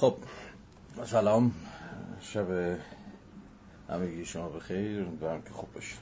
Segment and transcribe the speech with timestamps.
[0.00, 0.16] خب.
[1.04, 1.52] سلام.
[2.20, 2.76] شب
[3.88, 5.02] همگی شما بخیر.
[5.02, 6.00] امیدوارم که خوب باشید.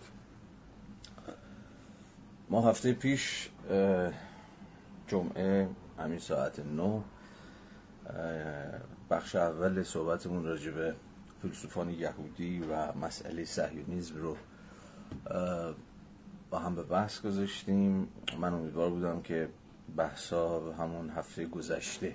[2.50, 3.50] ما هفته پیش
[5.08, 7.02] جمعه همین ساعت نو
[9.10, 10.94] بخش اول صحبتمون راجع به
[11.42, 14.36] فیلسوفان یهودی و مسئله صهیونیسم رو
[16.50, 18.08] با هم به بحث گذاشتیم.
[18.40, 19.48] من امیدوار بودم که
[19.96, 22.14] بحثا همون هفته گذشته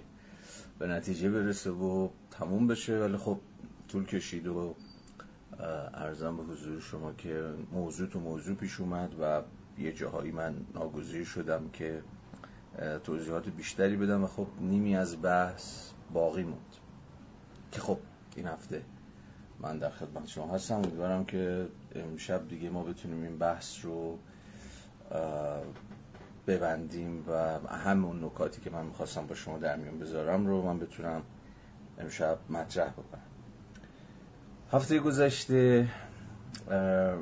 [0.82, 3.00] به نتیجه برسه و تموم بشه.
[3.00, 3.39] ولی خب
[3.87, 4.75] طول کشید و
[5.93, 9.42] ارزم به حضور شما که موضوع تو موضوع پیش اومد و
[9.78, 12.01] یه جاهایی من ناگزیر شدم که
[13.04, 16.75] توضیحات بیشتری بدم و خب نیمی از بحث باقی موند.
[17.71, 17.98] که خب
[18.36, 18.82] این هفته
[19.59, 20.75] من در خدمت شما هستم.
[20.75, 24.20] امیدوارم که امشب دیگه ما بتونیم این بحث رو
[26.57, 31.21] ببندیم و همون نکاتی که من می‌خواستم با شما در میون بذارم رو من بتونم
[32.00, 33.22] امشب مطرح بکنم.
[34.72, 35.88] هفته گذشته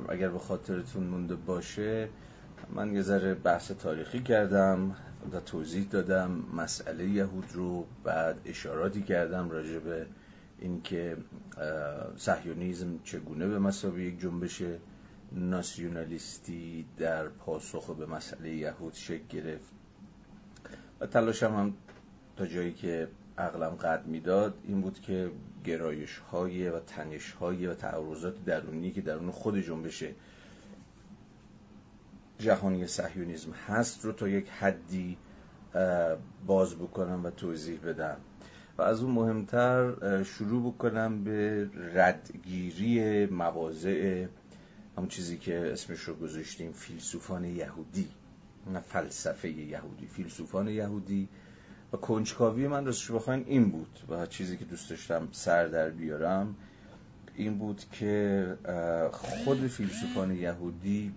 [0.10, 2.10] اگر به خاطرتون مونده باشه
[2.76, 4.96] من یه ذره بحث تاریخی کردم
[5.34, 10.06] و توضیح دادم مسئله یهود رو بعد اشاراتی کردم راجع به
[10.60, 11.18] اینکه
[12.18, 14.64] صهیونیسم چگونه به مسابقه یک جنبش
[15.32, 19.74] ناسیونالیستی در پاسخ به مسئله یهود شکل گرفت.
[21.00, 21.74] و تلاشم هم
[22.38, 25.32] تا جایی که عقلم قد می‌داد این بود که
[25.66, 30.04] گرایش های و تنش های و تعرضات درونی که درون خود جنبش
[32.40, 35.18] جهانی صهیونیسم هست رو تا یک حدی
[36.48, 38.18] باز بکنم و توضیح بدم.
[38.78, 44.26] و از اون مهمتر شروع بکنم به ردگیری مواضع
[45.00, 48.08] همون چیزی که اسمش رو گذاشتیم فیلسوفان یهودی.
[48.74, 51.30] نه فلسفه یهودی فیلسوفان یهودی.
[51.94, 54.00] و کنجکاوی من راستش بخواین این بود.
[54.10, 56.56] و چیزی که دوست داشتم سر در بیارم
[57.36, 58.58] این بود که
[59.12, 61.16] خود فیلسوفان یهودی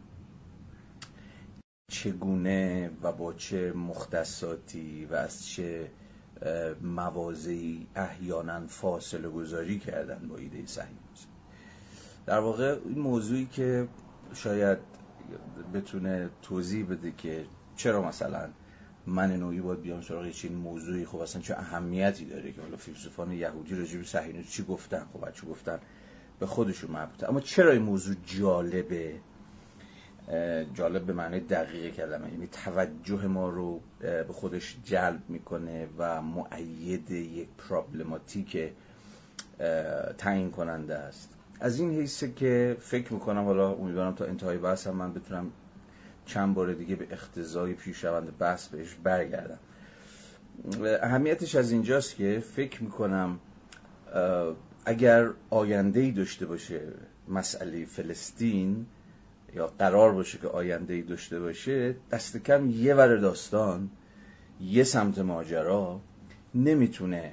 [1.91, 5.91] چگونه و با چه مختصاتی و از چه
[6.83, 11.32] موازی احیانا فاصله گذاری کردن با ایده صهیونیسم
[12.27, 13.89] در واقع این موضوعی که
[14.35, 14.79] شاید
[15.75, 17.45] بتونه توضیح بده که
[17.77, 18.49] چرا مثلا
[19.07, 23.33] من نوعی باید بیام سراغ چین موضوعی خب اصلا چه اهمیتی داره که حالا فیلسوفان
[23.33, 25.79] یهودی راجع به صهیونیسم چی گفتن؟ خب چی گفتن؟
[26.41, 29.15] به خودشون مربوطه اما چرا این موضوع جالبه؟
[30.75, 37.11] جالب به معنی دقیقه کلمه یعنی توجه ما رو به خودش جلب می‌کنه و معید
[37.11, 38.73] یک پرابلماتیک
[40.19, 41.32] تعیین کننده است.
[41.63, 45.51] از این حیثه که فکر می‌کنم حالا امیدوارم تا انتهای بحث هم من بتونم
[46.27, 49.59] چند بار دیگه به اختزای پیشروند بحث بهش برگردم.
[51.03, 53.39] اهمیتش از اینجاست که فکر می‌کنم
[54.85, 56.81] اگر آینده ای داشته باشه
[57.29, 58.87] مسئله فلسطین
[59.55, 63.91] یا قرار باشه که آینده ای داشته باشه دست کم یه ور داستان
[64.61, 66.01] یه سمت ماجرا
[66.55, 67.33] نمی‌تونه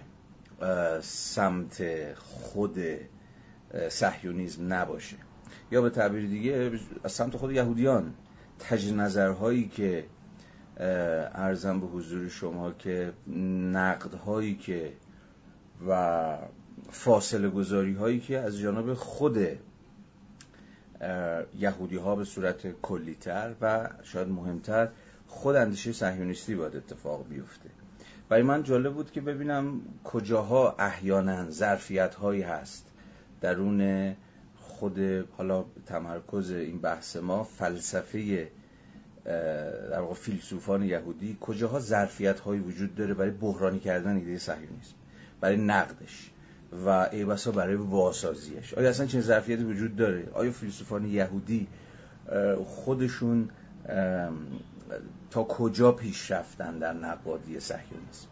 [1.01, 2.77] سمت خود
[3.89, 5.15] صهیونیسم نباشه.
[5.71, 6.71] یا به تعبیر دیگه
[7.03, 8.13] از سمت خود یهودیان
[8.59, 10.05] تج نظرهایی که
[10.79, 13.13] ارزم به حضور شما که
[13.73, 14.93] نقدهایی که
[15.87, 16.37] و
[16.91, 19.37] فاصله گذاری هایی که از جانب خود
[21.59, 24.89] یهودی ها به صورت کلیتر و شاید مهمتر
[25.27, 27.69] خود اندیشه صهیونیستی باید اتفاق بیفته.
[28.29, 32.88] برای من جالب بود که ببینم کجاها احیانا ظرفیت هایی هست.
[33.41, 34.15] درون
[34.55, 34.99] خود
[35.37, 38.47] حالا تمرکز این بحث ما فلسفه
[39.89, 44.95] در واقع فیلسوفان یهودی کجاها ظرفیت هایی وجود داره برای بحرانی کردن ایده صهیونیسم؟
[45.41, 46.31] برای نقدش.
[46.85, 48.73] و ای بسا برای واسازیش.
[48.73, 51.67] آیا اصلا چه ظرفیتی وجود داره؟ آیا فیلسوفان یهودی
[52.65, 53.49] خودشون
[55.31, 58.27] تا کجا پیش رفتن در نقادی صهیونیسم؟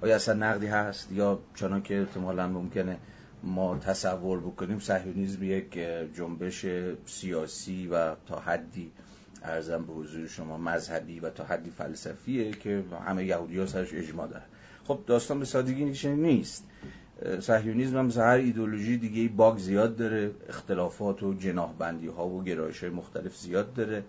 [0.00, 2.96] آیا اصلا نقدی هست یا چنان که احتمالا ممکنه
[3.42, 5.78] ما تصور بکنیم صهیونیسم یک
[6.14, 6.66] جنبش
[7.06, 8.92] سیاسی و تا حدی
[9.42, 14.28] ارزم به حضور شما مذهبی و تا حدی فلسفیه که همه یهودی ها سرش اجماع
[14.28, 14.44] داره
[14.84, 16.64] خب داستان به سادگی نیست.
[17.40, 21.70] صهیونیسم هم مثل هر ایدولوژی دیگه باگ زیاد داره اختلافات و جناح
[22.16, 24.04] ها و گرایش های مختلف زیاد داره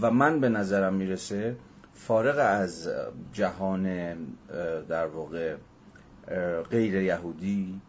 [0.00, 1.56] و من به نظرم می‌رسه
[1.94, 2.88] فارغ از
[3.32, 4.14] جهان
[4.88, 5.56] در واقع
[6.70, 7.80] غیر یهودی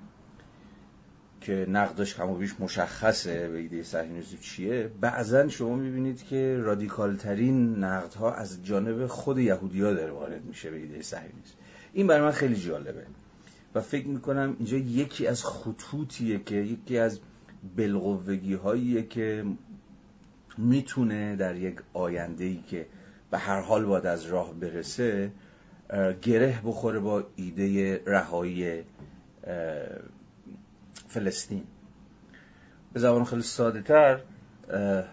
[1.44, 7.16] که نقدش کم و بیش مشخصه به ایده صهیونیسم چیه بعضا شما می‌بینید که رادیکال
[7.16, 11.56] ترین نقدها از جانب خود یهودی ها داره وارد میشه به ایده صهیونیسم
[11.94, 13.06] این برای من خیلی جالبه
[13.76, 17.20] و فکر می‌کنم اینجا یکی از خطوطیه که یکی از
[17.78, 19.46] بلغوگی هاییه که
[20.58, 22.86] می‌تونه در یک آینده ای که
[23.32, 25.32] به هر حال باید از راه برسه
[26.22, 28.84] گره بخوره با ایده رهایی
[31.14, 31.64] فلسطین.
[32.94, 34.20] به زبان خیلی ساده تر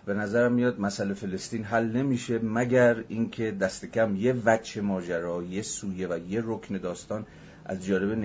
[0.07, 5.63] به نظرم میاد مسئله فلسطین حل نمیشه مگر اینکه دست کم یه وجه ماجرا یه
[5.63, 7.27] سویه و یه رکن داستان
[7.65, 8.25] از جانب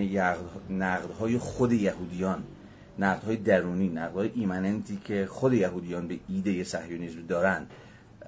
[0.70, 2.44] نقدهای خود یهودیان
[3.00, 7.66] نقدهای درونی نقدهای ایمننتی که خود یهودیان به ایده صهیونیسم دارن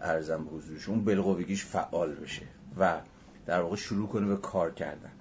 [0.02, 2.46] ارزم به حضورش اون بلقوگیش فعال بشه
[2.80, 3.00] و
[3.46, 5.12] در واقع شروع کنه به کار کردن.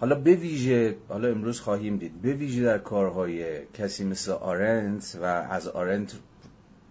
[0.00, 2.22] حالا به ویژه حالا امروز خواهیم دید.
[2.22, 6.14] به ویژه در کارهای کسی مثل آرنت و از آرنت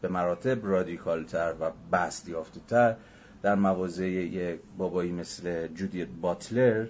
[0.02, 2.96] به مراتب رادیکالتر و بست یافته تر
[3.42, 6.88] در مواضع یک بابایی مثل جودیت باتلر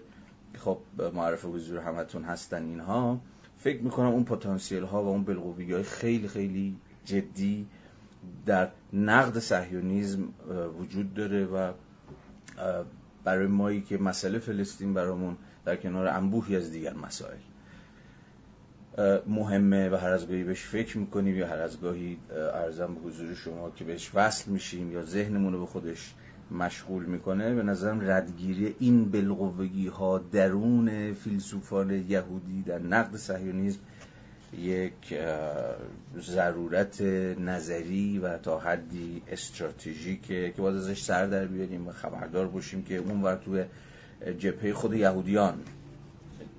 [0.58, 0.78] خب
[1.14, 3.20] معرف حضور همتون هستن اینها.
[3.58, 6.76] فکر می‌کنم اون پتانسیل ها و اون بلغوبی های خیلی خیلی
[7.06, 7.68] جدی
[8.46, 10.34] در نقد صهیونیزم
[10.80, 11.72] وجود داره و
[13.24, 17.38] برای مایی که مسئله فلسطین برامون در کنار انبوهی از دیگر مسائل.
[19.28, 22.18] مهمه و هر از گاهی بهش فکر می‌کنیم یا هر از گاهی
[22.54, 26.14] ارزم به حضور شما که بهش وصل میشیم یا ذهنمون رو به خودش
[26.52, 33.80] مشغول می‌کنه به نظرم ردگیری این بلغوگی ها درون فیلسوفان یهودی در نقد صهیونیسم
[34.58, 35.20] یک
[36.20, 37.02] ضرورت
[37.40, 42.98] نظری و تا حدی استراتژیکه که باید ازش سر در بیاریم و خبردار باشیم که
[42.98, 43.64] اون ور توی
[44.40, 45.64] جبهه خود یهودیان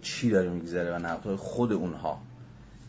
[0.02, 2.20] چی داره میگذره و نقدهای خود اونها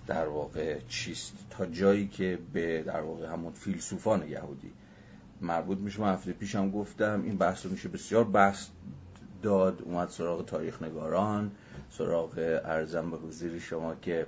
[0.07, 4.71] در واقع چیست؟ تا جایی که به در واقع همون فیلسوفان یهودی
[5.41, 6.01] مربوط میشه.
[6.01, 8.67] من هفته پیشم گفتم این بحث رو میشه بسیار بحث
[9.41, 9.81] داد.
[9.81, 11.51] اومد سراغ تاریخ نگاران
[11.91, 14.27] سراغ ارزم به حضور شما که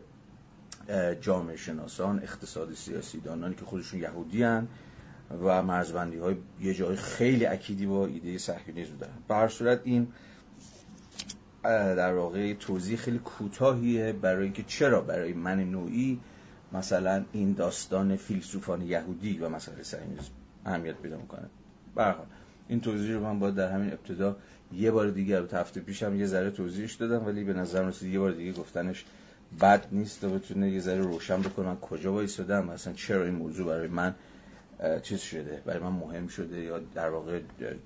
[1.21, 4.67] جامعه شناسان اقتصاد سیاسی دانانی که خودشون یهودی هن
[5.43, 9.13] و مرزبندی های یه جای خیلی اکیدی با ایده صهیونیسم دارن.
[9.27, 10.07] به هر صورت این
[11.63, 16.19] در واقع توضیح خیلی کوتاهیه برای اینکه چرا برای من نوعی
[16.73, 20.31] مثلا این داستان فیلسوفان یهودی و مسئله صهیونیسم
[20.65, 21.49] اهمیت پیدا می‌کنه.
[21.95, 22.25] برحال
[22.67, 24.35] این توضیح رو من باید در همین ابتدا
[24.73, 28.19] یه بار دیگه به هفته پیشم یه ذره توضیحش دادم ولی به نظر رسید یه
[28.19, 29.05] بار دیگه گفتنش
[29.61, 33.87] بد نیست و بتونه یه ذره روشن بکنم کجا وایسادم مثلا چرا این موضوع برای
[33.87, 34.15] من
[35.03, 37.39] چیز شده برای من مهم شده یا در واقع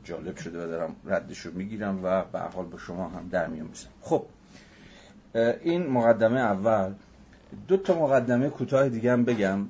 [0.03, 3.67] جالب شده و دارم ردش رو می‌گیرم و به حال با شما هم در میان
[3.67, 4.25] بزنم خب
[5.63, 6.93] این مقدمه اول.
[7.67, 9.65] دو تا مقدمه کوتاه دیگه هم بگم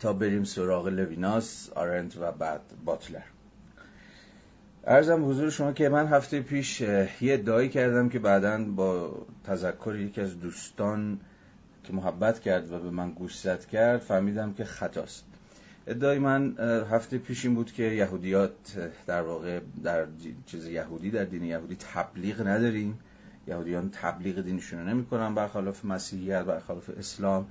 [0.00, 3.22] تا بریم سراغ لویناس آرنت و بعد باتلر.
[4.86, 9.10] ارزم حضور شما که من هفته پیش یه ادعایی کردم که بعدا با
[9.44, 11.20] تذکر یکی از دوستان
[11.84, 15.27] که محبت کرد و به من گوشزد کرد فهمیدم که خطاست.
[15.88, 16.54] ادعای من
[16.90, 18.52] هفته پیش این بود که یهودیات
[19.06, 20.06] در واقع در
[20.46, 22.98] چیز یهودی در دین یهودی تبلیغ نداریم.
[23.46, 27.46] یهودیان تبلیغ دینشون رو نمی‌کنن برخلاف مسیحیت برخلاف اسلام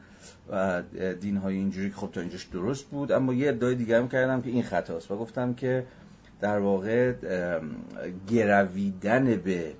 [0.52, 0.84] و
[1.22, 3.12] دین های اینجوری که خب تا اینجاش درست بود.
[3.12, 5.86] اما یه ادعای دیگه هم کردم که این خطاست و گفتم که
[6.42, 7.14] در واقع
[8.28, 9.74] گرویدن به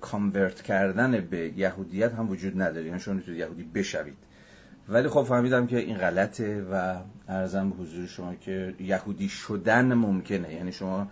[0.00, 2.86] کانورت کردن به یهودیت هم وجود نداره.
[2.86, 4.27] یعنی شما یهودی بشوید.
[4.88, 6.96] ولی خب فهمیدم که این غلطه و
[7.28, 10.54] ارزم به حضور شما که یهودی شدن ممکنه.
[10.54, 11.06] یعنی شما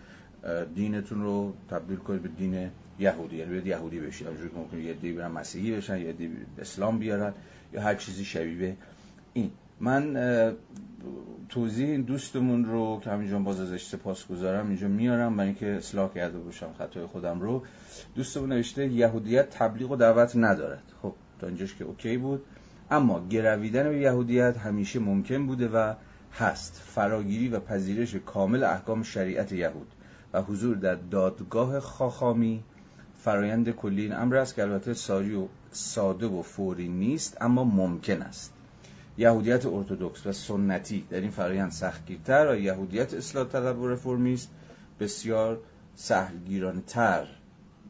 [0.74, 3.36] دینتون رو تبدیل کنید به دین یهودی.
[3.36, 6.98] یعنی بیاد یهودی بشید همونجوری که ممکنه یه دی برن مسیحی بشن یه دی اسلام
[6.98, 7.32] بیارن
[7.72, 8.76] یا هر چیزی شبیه
[9.32, 9.50] این.
[9.80, 10.16] من
[11.48, 15.36] توضیح این دوستمون رو که همینجا باز ازش سپاس گذارم اینجا میارم.
[15.36, 17.62] برای اینکه اصلاح کرده باشم خطای خودم رو.
[18.14, 20.82] دوستمون نوشته یهودیت تبلیغ و دعوت ندارد.
[21.02, 22.44] خب تا اینجاش که اوکی بود.
[22.90, 25.94] اما گرویدن به یهودیت همیشه ممکن بوده و
[26.32, 26.82] هست.
[26.84, 29.86] فراگیری و پذیرش کامل احکام شریعت یهود
[30.32, 32.62] و حضور در دادگاه خاخامی
[33.18, 38.22] فرایند کلی این امر است که البته ساری و ساده و فوری نیست اما ممکن
[38.22, 38.52] است.
[39.18, 44.50] یهودیت ارتودکس و سنتی در این فرایند سختگیرتر و یهودیت اصلاح طلب و رفرمیست
[45.00, 45.60] بسیار
[45.94, 47.26] سهلگیرانه تر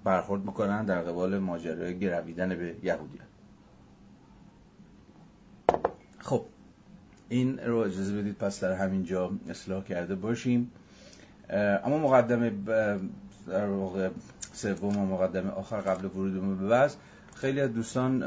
[0.05, 3.26] برخورد می‌کنن در قبال ماجرای گرویدن به یهودیت.
[6.27, 6.45] خب
[7.29, 10.71] این رو اجازه بدید پس در همین جا اصلاح کرده باشیم.
[11.85, 12.53] اما مقدمه
[13.49, 14.11] در واقع
[14.53, 16.97] سوم و مقدمه آخر قبل ورود به بحث.
[17.35, 18.25] خیلی از دوستان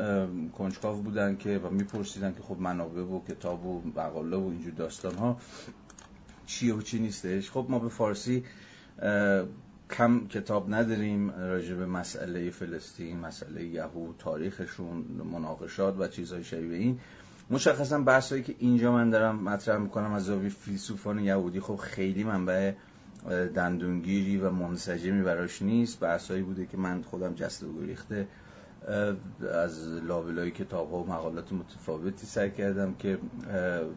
[0.58, 5.16] کنجکاو بودن که و میپرسیدن که خب منابع و کتاب و مقاله و اینجور داستان
[5.16, 5.38] ها
[6.46, 7.52] چیه و چی نیستش.
[7.52, 8.44] خب ما به فارسی
[9.92, 14.98] کم کتاب نداریم راجع به مسئله فلسطین مسئله یهود تاریخشون
[15.32, 17.00] مناقشات و چیزهای شبیه این.
[17.50, 22.72] مشخصا بحثایی که اینجا من دارم مطرح می‌کنم از زاویه فیلسوفان یهودی خب خیلی منبع
[23.56, 26.00] دندونگیری و منسجمی براش نیست.
[26.00, 28.28] بحثایی بوده که من خودم جست و گریخته
[29.54, 33.18] از لابلای کتاب ها و مقالات متفاوتی سعی کردم که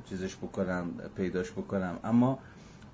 [0.09, 1.99] چیزش بکنم پیداش بکنم.
[2.05, 2.39] اما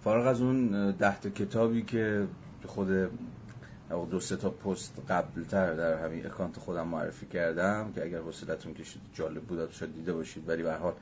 [0.04, 2.26] فارغ از اون ده کتابی که
[2.66, 2.88] خود
[3.88, 9.02] دو سه تا پست قبلتر در همین اکانت خودم معرفی کردم که اگر حوصلتون کشید
[9.14, 10.48] جالب بود شاید دیده باشید.
[10.48, 10.94] ولی به حال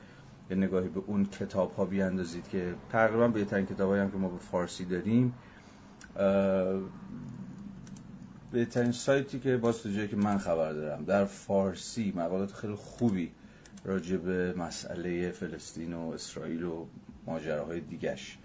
[0.51, 4.39] یه نگاهی به اون کتاب ها بیاندازید که تقریبا بهترین کتاب هم که ما به
[4.39, 5.35] فارسی داریم.
[8.53, 11.05] بهترین سایتی که باز تو که من خبر دارم.
[11.05, 13.31] در فارسی مقالات خیلی خوبی
[13.85, 16.87] راجع به مسئله فلسطین و اسرائیل و
[17.27, 18.39] ماجراهای دیگش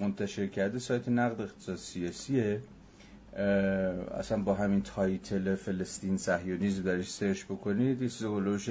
[0.00, 2.60] منتشر کرده سایت نقد اقتصاد سیاسیه.
[3.32, 8.70] اصلا با همین title فلسطین صهیونیسم درش search بکنید یه چیز حولوحوش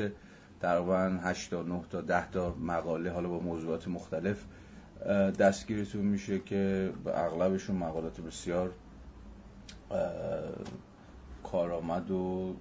[0.60, 4.46] تقریبا 8 تا 9 تا 10 تا مقاله حالا با موضوعات مختلف
[5.39, 8.72] دستگیرتون میشه که اغلبشون مقالات بسیار
[11.44, 12.56] کارآمد و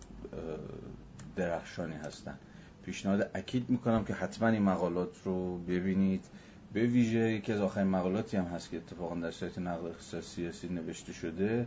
[1.37, 2.39] درخشانی هستن.
[2.85, 6.25] پیشنهاد اکید می‌کنم که حتما این مقالات رو ببینید.
[6.73, 10.69] به ویژه یکی از آخرین مقالاتی هم هست که اتفاقا در سایت نقد اقتصاد سیاسی
[10.69, 11.67] نوشته شده.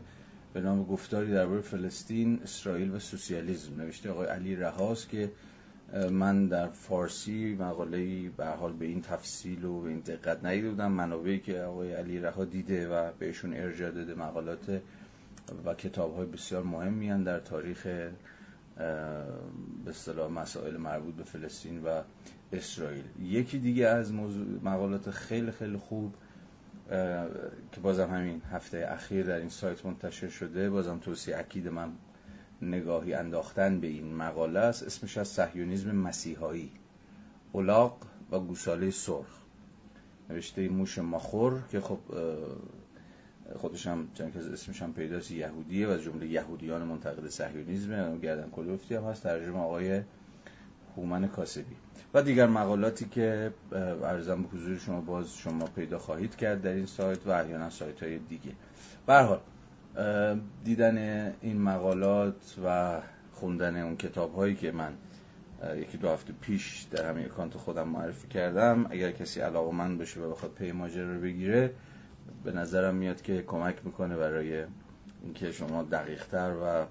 [0.54, 5.32] به نام گفتاری درباره فلسطین، اسرائیل و سوسیالیسم نوشته آقای علی رهاست که
[6.12, 10.92] من در فارسی مقاله به حال به این تفصیل و به این دقت ندیده بودم.
[10.92, 14.82] منابعی که آقای علی رها دیده و بهشون ارجاع داده مقالات
[15.66, 17.88] و کتاب های بسیار مهمی در تاریخ
[19.86, 22.02] به اصطلاح مسائل مربوط به فلسطین و
[22.54, 23.04] اسرائیل.
[23.22, 26.16] یکی دیگه از موضوع مقالات خیلی خیلی خوب
[27.72, 31.92] که بازم همین هفته اخیر در این سایت منتشر شده بازم توصیه اکید من
[32.62, 34.84] نگاهی انداختن به این مقاله است.
[34.84, 36.72] اسمش از صهیونیسم مسیحایی
[37.52, 37.98] اولاق
[38.32, 39.26] و گوساله سرخ.
[40.30, 42.00] نوشته موش ماخور که خب
[43.56, 48.96] خودش هم چند که اسمش هم پیداست یهودیه و جمله یهودیان منتقد صهیونیسم گردن کلوفتی
[48.96, 49.24] هم هست.
[49.24, 50.02] ترجمه آقای
[50.98, 51.76] هومن کاسبی.
[52.14, 53.54] و دیگر مقالاتی که
[54.04, 58.04] ارزم به حضور شما باز شما پیدا خواهید کرد در این سایت و احیانا سایت
[58.04, 58.52] های دیگه
[59.08, 59.40] حال
[60.64, 60.98] دیدن
[61.42, 63.00] این مقالات و
[63.32, 64.94] خوندن اون کتاب هایی که من
[65.76, 70.20] یکی دو هفته پیش در همین اکانت خودم معرفی کردم اگر کسی علاقه من بشه
[70.22, 71.74] و بخواد پی ماجرا رو بگیره
[72.44, 74.66] به نظرم میاد که کمک می‌کنه برای
[75.24, 76.86] اینکه شما دقیقتر و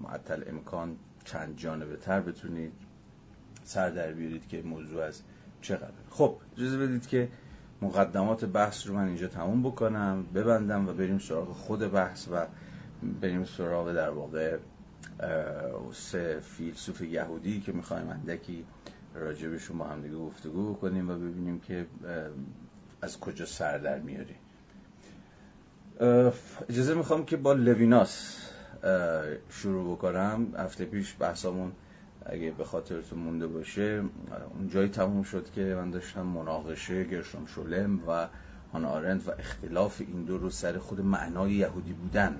[0.00, 2.72] معطل امکان چند جانبه تر بتونید
[3.68, 5.22] سر در بیارید که موضوع از
[5.62, 5.92] چقدر.
[6.10, 7.28] خب اجازه بدید که
[7.82, 12.46] مقدمات بحث رو من اینجا تموم بکنم ببندم و بریم سراغ خود بحث و
[13.20, 14.58] بریم سراغ در واقع
[15.92, 18.64] سه فیلسوف یهودی که می‌خوایم اندکی
[19.14, 21.86] راجبشون با هم دیگه گفتگو کنیم و ببینیم که
[23.02, 24.34] از کجا سر در میاری
[26.68, 28.36] اجازه می‌خوام که با لویناس
[29.50, 30.54] شروع بکنم.
[30.56, 31.72] هفته پیش بحثامون
[32.28, 34.02] اگه به خاطرتون مونده باشه
[34.54, 38.28] اون جایی تموم شد که من داشتم مناقشه گرشون شولم و
[38.72, 42.36] هان آرند و اختلاف این دو رو سر خود معنای یهودی بودن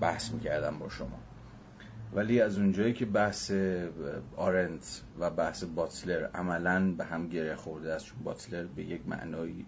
[0.00, 1.18] بحث می‌کردم با شما.
[2.14, 3.52] ولی از اونجایی که بحث
[4.36, 4.82] آرند
[5.18, 9.64] و بحث باتلر عملا به هم گره خورده است چون باتلر به یک معنایی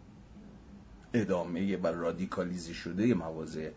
[1.14, 3.73] ادامه و رادیکالیزه شده مواضع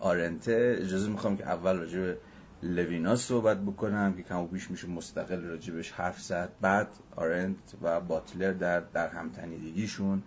[0.00, 2.16] آرنته اجازه می‌خوام که اول راجع به
[2.62, 6.48] لویناس صحبت بکنم که کم و بیش میشه مستقل راجع بهش حرف زد.
[6.60, 10.22] بعد آرنت و باتلر در در هم‌تنیدگیشون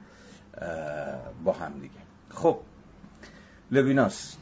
[1.43, 1.93] با هم دیگه.
[2.29, 2.59] خب
[3.71, 4.37] لویناس.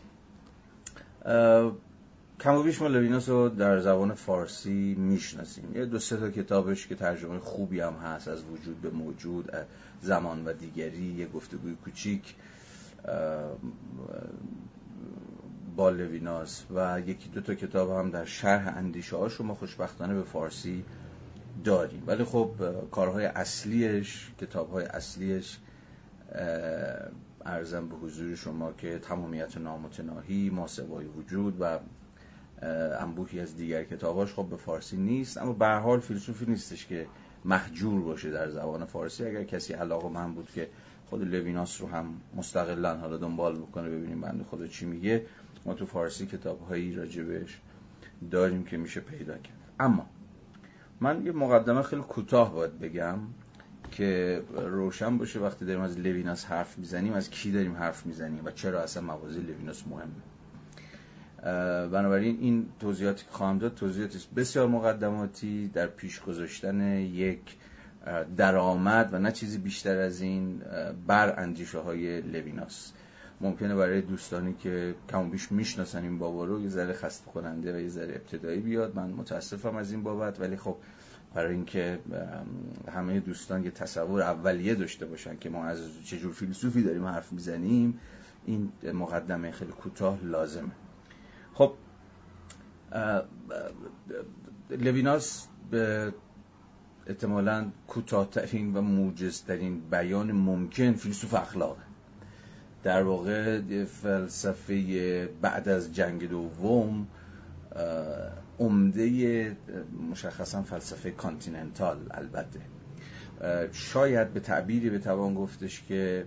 [2.39, 5.75] کم و بیش ما لویناس رو در زبان فارسی می‌شناسیم.
[5.75, 9.51] یه دو سه تا کتابش که ترجمه خوبی هم هست از وجود به موجود
[10.01, 12.35] زمان و دیگری یه گفتگوی کوچیک.
[15.75, 20.23] با لویناس و یکی دو تا کتاب هم در شرح اندیشه ها شما خوشبختانه به
[20.23, 20.83] فارسی
[21.63, 22.03] داریم.
[22.07, 22.51] ولی خب
[22.91, 25.57] کارهای اصلیش کتاب های اصلیش
[27.45, 31.79] ارزم به حضور شما که تمامیت نامتناهی ماسوای وجود و
[32.99, 35.37] انبوهی از دیگر کتاباش خب به فارسی نیست.
[35.37, 37.07] اما به حال فیلسوفی نیستش که
[37.45, 39.25] محجور باشه در زبان فارسی.
[39.25, 40.69] اگر کسی علاقه من بود که
[41.09, 45.25] خود لویناس رو هم مستقلا حالا دنبال بکنه ببینیم بنده خدا چی میگه
[45.65, 47.59] ما تو فارسی کتاب هایی راجبش
[48.31, 49.57] داریم که میشه پیدا کرد.
[49.79, 50.05] اما
[50.99, 53.19] من یه مقدمه خیلی کوتاه باید بگم
[53.91, 58.51] که روشن باشه وقتی داریم از لویناس حرف می‌زنیم از کی داریم حرف می‌زنیم و
[58.51, 60.11] چرا اصلا مواضع لویناس مهمه.
[61.89, 67.57] بنابراین این توضیحاتی که خواهم داد توضیحاتی بسیار مقدماتی در پیش گذاشتن یک
[68.37, 70.61] درآمد و نه چیزی بیشتر از این
[71.07, 72.93] بر اندیشه های لویناس.
[73.43, 77.79] ممکنه برای دوستانی که کم بیش می‌شناسن این بابا رو یه ذره خسته کننده و
[77.79, 78.95] یه ذره ابتدایی بیاد.
[78.95, 80.77] من متاسفم از این بابت ولی خب
[81.33, 81.99] برای اینکه
[82.91, 87.99] همه دوستان یه تصور اولیه داشته باشن که ما از چجور فیلسوفی داریم حرف می‌زنیم
[88.45, 90.71] این مقدمه خیلی کوتاه لازمه.
[91.53, 91.73] خب
[94.69, 96.13] لویناس به
[97.07, 101.77] احتمالا کوتاهترین و موجزترین بیان ممکن فیلسوف اخلاق
[102.83, 107.07] در واقع فلسفه بعد از جنگ دوم
[108.59, 109.57] عمده
[110.11, 112.59] مشخصا فلسفه continental البته.
[113.71, 116.25] شاید به تعبیری بتوان گفتش که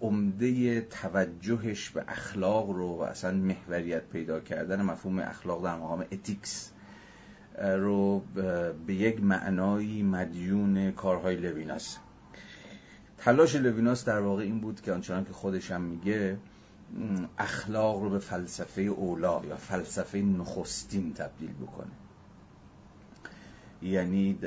[0.00, 6.72] عمده توجهش به اخلاق رو و اصلا محوریت پیدا کردن مفهوم اخلاق در مقام ethics
[7.58, 8.22] رو
[8.86, 11.98] به یک معنایی مدیون کارهای لویناسه.
[13.24, 16.36] تلاش لویناس در واقع این بود که آنچنان که خودش هم میگه
[17.38, 21.90] اخلاق رو به فلسفه اولا یا فلسفه نخستین تبدیل بکنه.
[23.82, 24.38] یعنی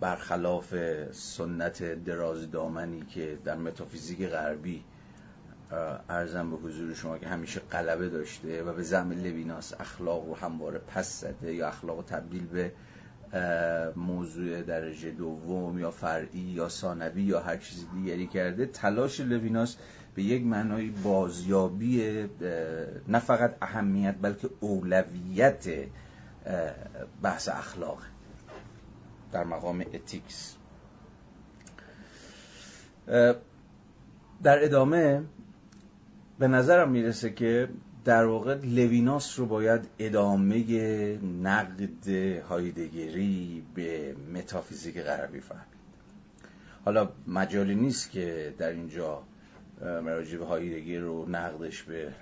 [0.00, 0.74] برخلاف
[1.12, 4.84] سنت دراز دامنی که در متافیزیک غربی
[6.08, 10.78] عرضم به حضور شما که همیشه غلبه داشته و به زعم لویناس اخلاق رو همواره
[10.78, 12.72] پس زده یا اخلاق رو تبدیل به
[13.96, 19.76] موضوع درجه دوم یا فرعی یا ثانوی یا هر چیزی دیگری کرده تلاش لویناس
[20.14, 22.28] به یک معنای بازیابی
[23.08, 25.68] نه فقط اهمیت بلکه اولویت
[27.22, 28.02] بحث اخلاق
[29.32, 30.56] در مقام ethics.
[34.42, 35.22] در ادامه
[36.38, 37.68] به نظرم می‌رسه که
[38.08, 40.62] در واقع لویناس رو باید ادامه
[41.42, 42.08] نقد
[42.48, 45.78] هایدگری به متافیزیک غربی فهمید.
[46.84, 49.22] حالا مجالی نیست که در اینجا
[49.80, 52.12] مراجع به هایدگر رو نقدش به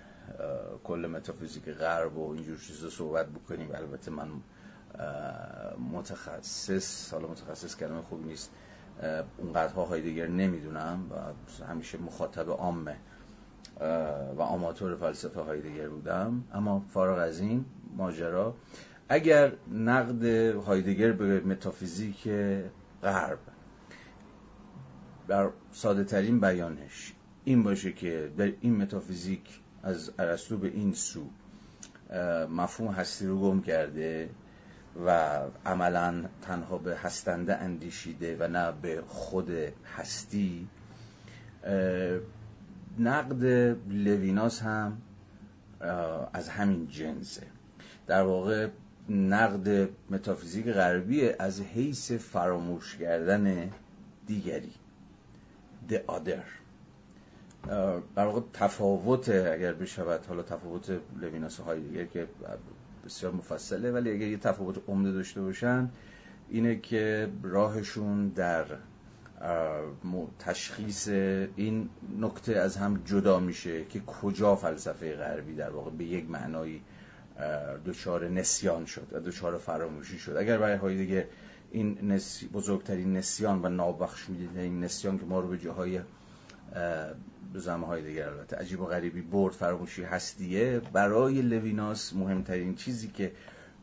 [0.85, 3.69] کل متافیزیک غرب و اینجور چیزا صحبت بکنیم.
[3.75, 4.29] البته من
[5.93, 8.51] متخصص حالا متخصص کلمه خوبی نیست
[9.39, 12.97] اونقدرها هایدگر نمی‌دونم و همیشه مخاطب عامه.
[14.37, 16.45] و آماتور فلسفه هایدگر بودم.
[16.53, 17.65] اما فارغ از این
[17.97, 18.55] ماجرا
[19.09, 22.29] اگر نقد هایدگر به متافیزیک
[23.03, 23.39] غرب
[25.29, 27.13] بر ساده ترین بیانش
[27.45, 31.27] این باشه که در این متافیزیک از ارسطو به این سو
[32.51, 34.31] مفهوم هستی رو گم کرده
[35.07, 39.51] و عملا تنها به هستنده اندیشیده و نه به خود
[39.97, 40.69] هستی
[42.99, 43.45] نقد
[43.89, 44.99] لویناس هم
[46.33, 47.47] از همین جنسه.
[48.07, 48.69] در واقع
[49.09, 53.71] نقد متافیزیک غربی از حیث فراموش کردن
[54.27, 54.73] دیگری.
[55.89, 56.43] The other.
[58.17, 62.27] در واقع تفاوت اگر بشود حالا تفاوت لویناس های دیگر که
[63.05, 65.91] بسیار مفصله ولی اگر یه تفاوت عمده داشته باشن
[66.49, 68.65] اینه که راهشون در
[70.39, 71.89] تشخیص این
[72.21, 76.83] نکته از هم جدا میشه که کجا فلسفه غربی در واقع به یک معنایی
[77.87, 80.37] دچار نسیان شد و دچار فراموشی شد.
[80.37, 81.25] اگر برای هایدگر
[81.71, 82.21] این
[82.53, 86.01] بزرگترین نسیان و نابخش این نسیان که ما رو به جاهای
[87.53, 93.09] به زمه های دیگر البته عجیب و غریبی برد فراموشی هستیه برای لویناس مهمترین چیزی
[93.09, 93.33] که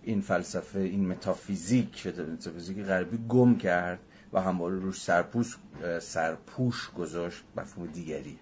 [0.04, 4.00] این فلسفه این متافیزیک متافیزیک غربی گم کرد
[4.34, 5.58] و همواره روش سرپوش
[6.00, 8.40] سرپوش گذاشت مفهوم دیگری.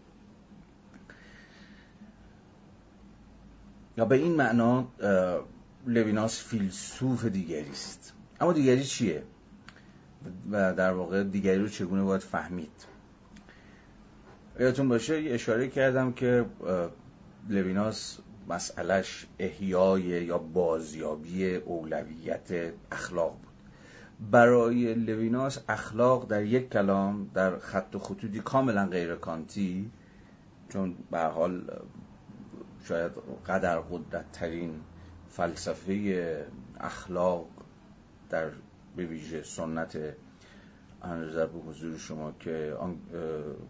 [3.97, 4.88] یا به این معنا
[5.88, 8.13] لویناس فیلسوف دیگری است.
[8.41, 9.23] اما دیگری چیه؟
[10.51, 12.86] و در واقع دیگری رو چگونه باید فهمید؟
[14.60, 16.45] یادتون باشه اشاره کردم که
[17.49, 18.17] لویناس
[18.49, 23.50] مسئلش احیای یا بازیابی اولویت اخلاق بود.
[24.29, 29.91] برای لویناس اخلاق در یک کلام در خط و خطوطی کاملا غیر کانتی
[30.69, 31.81] چون به حال
[32.84, 33.12] شاید
[33.47, 34.81] قدر قدرت ترین
[35.29, 36.47] فلسفه
[36.79, 37.47] اخلاق
[38.29, 38.49] در
[38.95, 39.97] به ویژه سنت
[41.04, 42.75] عرض به حضور شما که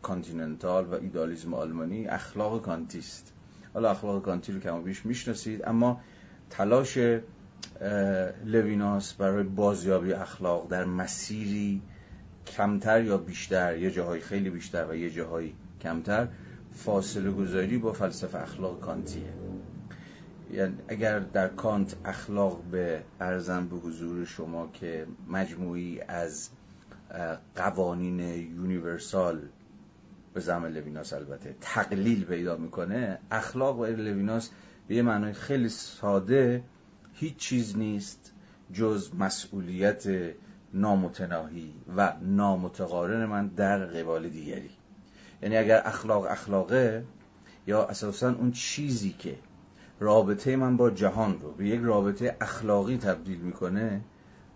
[0.01, 3.33] continental و ایدئالیسم آلمانی اخلاق کانتیست
[3.73, 6.01] حالا اخلاق کانتی رو کم بیش می‌شناسید اما
[6.49, 6.97] تلاش
[8.45, 11.81] لویناس برای بازیابی اخلاق در مسیری
[12.47, 16.27] کمتر یا بیشتر یه جاهای خیلی بیشتر و یه جاهای کمتر
[16.73, 19.33] فاصله گذاری با فلسفه اخلاق کانتیه.
[20.53, 26.49] یعنی اگر در کانت اخلاق به عرضم به حضور شما که مجموعی از
[27.55, 29.41] قوانین universal
[30.33, 34.49] به زعم لویناس البته تقلیل پیدا می‌کنه اخلاق و لویناس
[34.87, 36.63] به یه معنای خیلی ساده
[37.21, 38.33] هیچ چیز نیست
[38.73, 40.03] جز مسئولیت
[40.73, 44.69] نامتناهی و نامتقارن من در قبال دیگری.
[45.41, 47.03] یعنی اگر اخلاق اخلاقه
[47.67, 49.35] یا اساسا اون چیزی که
[49.99, 54.01] رابطه من با جهان رو به یک رابطه اخلاقی تبدیل می‌کنه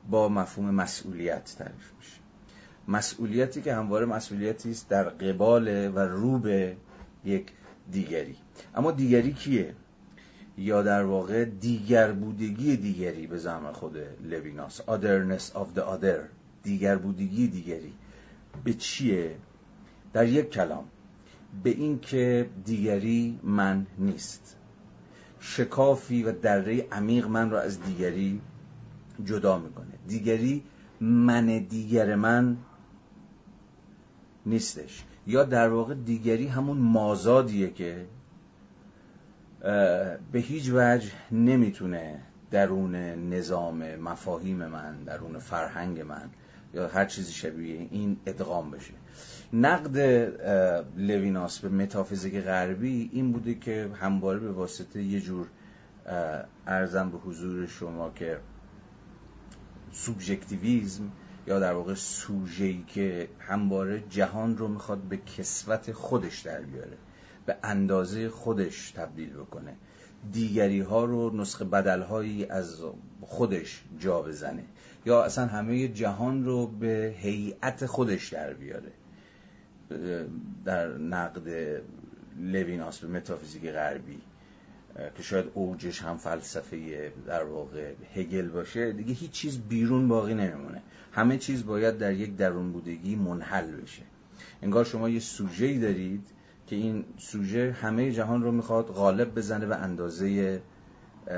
[0.09, 2.19] با مفهوم مسئولیت تعریف میشه.
[2.87, 6.77] مسئولیتی که همواره مسئولیتی است در قبال و رو به
[7.25, 7.51] یک
[7.91, 8.37] دیگری.
[8.75, 9.75] اما دیگری کیه؟
[10.57, 14.81] یا در واقع دیگر بودگی دیگری به زمان خود لویناس.
[14.81, 16.19] Otherness of the other.
[16.63, 17.93] دیگر بودگی دیگری.
[18.63, 19.35] به چیه؟
[20.13, 20.85] در یک کلام.
[21.63, 24.55] به این که دیگری من نیست.
[25.39, 28.41] شکافی و دره عمیق من را از دیگری
[29.25, 29.93] جدا می‌کنه.
[30.07, 30.63] دیگری
[31.01, 32.57] من دیگر من
[34.45, 35.03] نیستش.
[35.27, 38.05] یا در واقع دیگری همون مازادیه که
[40.31, 42.19] به هیچ وجه نمی‌تونه
[42.51, 42.95] درون
[43.29, 46.29] نظام مفاهیم من درون فرهنگ من
[46.73, 48.93] یا هر چیزی شبیه این ادغام بشه.
[49.53, 49.97] نقد
[50.97, 55.47] لویناس به متافیزیک غربی این بوده که همواره به واسطه یه جور
[56.67, 58.37] ارزم به حضور شما که
[59.91, 61.11] سوبژکتیویزم
[61.47, 66.97] یا در واقع سوژه‌ای که همواره جهان رو می‌خواد به کسوت خودش در بیاره.
[67.45, 69.73] به اندازه خودش تبدیل بکنه.
[70.31, 72.81] دیگری ها رو نسخه بدل هایی از
[73.21, 74.63] خودش جا بزنه.
[75.05, 78.91] یا اصلا همه جهان رو به هیئت خودش در بیاره.
[80.65, 81.81] در نقد
[82.39, 84.21] لویناس به متافیزیک غربی
[85.17, 90.81] که شاید اوجش هم فلسفه در واقع هگل باشه دیگه هیچ چیز بیرون باقی نمیمونه.
[91.11, 94.01] همه چیز باید در یک درون بودگی منحل بشه.
[94.61, 96.27] انگار شما یه سوژه دارید
[96.67, 100.61] که این سوژه همه جهان رو می‌خواد غالب بزنه به اندازه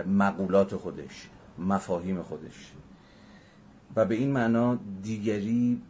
[0.08, 2.74] مقولات خودش مفاهیم خودش.
[3.96, 5.82] و به این معنا دیگری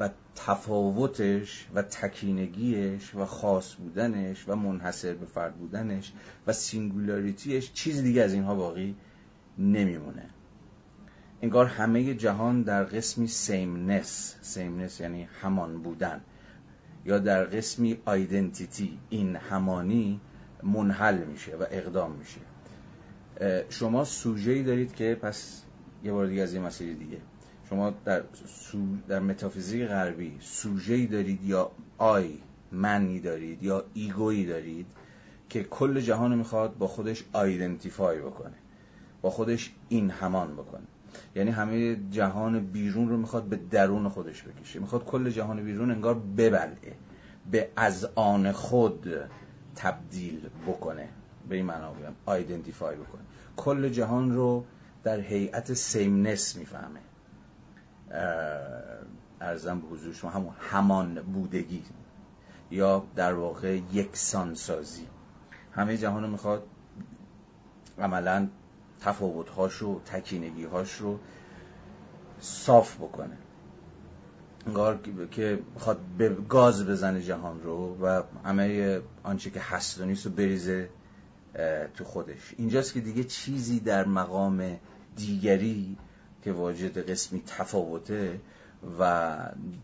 [0.00, 6.12] و تفاوتش و تکینگیش و خاص بودنش و منحصر به فرد بودنش
[6.46, 8.96] و singularity ش چیز دیگه از اینها باقی
[9.58, 10.30] نمیمونه.
[11.42, 16.20] انگار همه جهان در قسمی sameness sameness یعنی همان بودن.
[17.06, 20.20] یا در قسمی identity این همانی
[20.62, 22.40] منحل میشه و ادغام میشه.
[23.68, 25.62] شما سوژه‌ای دارید که پس
[26.04, 27.18] یه بار دیگه از این مسئله دیگه.
[27.68, 28.78] شما در, سو...
[29.08, 32.38] در متافیزیک غربی سوژه‌ای دارید یا I
[32.72, 34.86] منی دارید یا ego یی دارید
[35.48, 38.56] که کل جهان می‌خواد با خودش identify بکنه
[39.22, 40.86] با خودش این همان بکنه.
[41.34, 44.78] یعنی همه جهان بیرون رو می‌خواد به درون خودش بکشه.
[44.78, 46.94] می‌خواد کل جهان بیرون انگار ببلعه
[47.50, 49.08] به از آن خود
[49.74, 51.08] تبدیل بکنه.
[51.48, 53.22] به این معنا بگم identify بکنه.
[53.56, 54.64] کل جهان رو
[55.02, 57.00] در هیئت sameness می‌فهمه.
[59.40, 61.82] ارزم به حضور شما همون همان بودگی.
[62.70, 65.06] یا در واقع یکسان سازی
[65.72, 66.66] همه جهان رو می‌خواد
[67.98, 68.48] عملا
[69.00, 71.18] تفاوتهاش و تکینگیهاش رو
[72.40, 73.38] صاف بکنه.
[74.66, 74.98] انگار
[75.30, 80.32] که می‌خواد به گاز بزنه جهان رو و همه آنچه که هست و نیست رو
[80.32, 80.88] بریزه
[81.94, 82.54] تو خودش.
[82.56, 84.78] اینجاست که دیگه چیزی در مقام
[85.16, 85.96] دیگری
[86.44, 88.40] که واجد قسمی تفاوته
[89.00, 89.36] و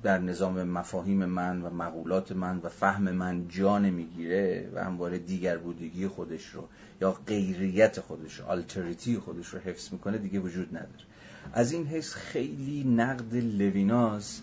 [0.03, 5.59] در نظام مفاهیم من و مقولات من و فهم من جا نمی‌گیره و همواره دیگر
[5.59, 6.69] بودگی خودش رو
[7.01, 11.05] یا غیریت خودش رو آلتریتی خودش رو حفظ می‌کنه دیگه وجود نداره.
[11.53, 14.41] از این حیث خیلی نقد لویناس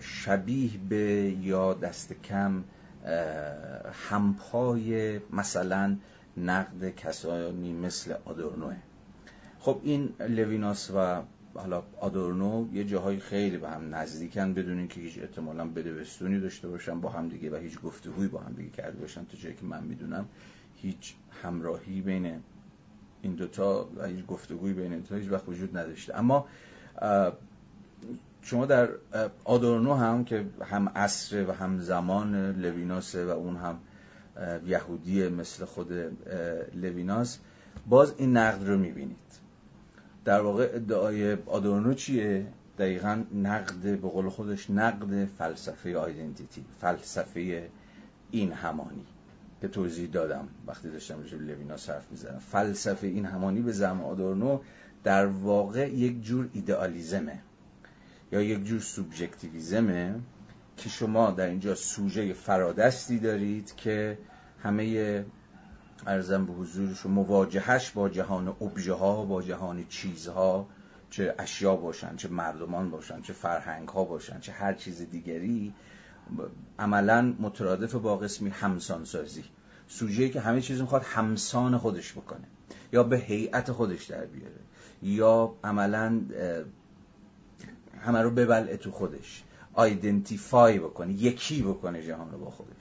[0.00, 2.64] شبیه به یا دست کم
[4.10, 5.96] همپای مثلا
[6.36, 8.76] نقد کسانی مثل آدورنوه.
[9.60, 11.22] خب این لویناس و
[11.54, 17.00] حالا آدورنو یه جاهای خیلی به هم نزدیکن بدون اینکه هیچ احتمالا بدوستونی داشته باشن
[17.00, 19.24] با هم دیگه و هیچ گفتگویی با هم دیگه کرده باشن.
[19.24, 20.28] تا جایی که من می‌دونم
[20.76, 22.40] هیچ همراهی بین
[23.22, 26.18] این دوتا و هیچ گفتگویی بین این دوتا هیچ وقت وجود نداشته.
[26.18, 26.46] اما
[28.42, 28.88] شما در
[29.44, 33.78] آدورنو هم که هم عصر و هم زمان لویناسه و اون هم
[34.66, 35.92] یهودی مثل خود
[36.74, 37.38] لویناس
[37.88, 39.43] باز این نقد رو می‌بینید.
[40.24, 42.46] در واقع ادعای آدورنو چیه؟
[42.78, 47.68] دقیقا نقد به قول خودش نقد فلسفه آیدنتیتی فلسفه
[48.30, 49.04] این همانی
[49.60, 54.00] که توضیح دادم وقتی داشتم راجع به لویناس حرف می‌زنم فلسفه این همانی به زم
[54.00, 54.60] آدورنو
[55.04, 57.38] در واقع یک جور ایدئالیزمه
[58.32, 60.14] یا یک جور سوبژکتیویزمه
[60.76, 64.18] که شما در اینجا سوژه فرادستی دارید که
[64.62, 65.24] همه
[66.06, 70.66] ارزم به حضورش مواجهش با جهان ابژه ها با جهان چیزها
[71.10, 75.74] چه اشیا باشن چه مردمان باشن چه فرهنگ ها باشن چه هر چیز دیگری
[76.78, 79.44] عملا مترادف با قسمی همسان سازی
[79.88, 82.44] سوژه‌ای که همه چیز می‌خواد همسان خودش بکنه.
[82.92, 84.60] یا به هیئت خودش در بیاره.
[85.02, 86.20] یا عملا
[88.00, 89.44] همه رو ببلعه تو خودش.
[89.74, 91.12] آیدنتیفای بکنه.
[91.12, 92.73] یکی بکنه جهان رو با خودش.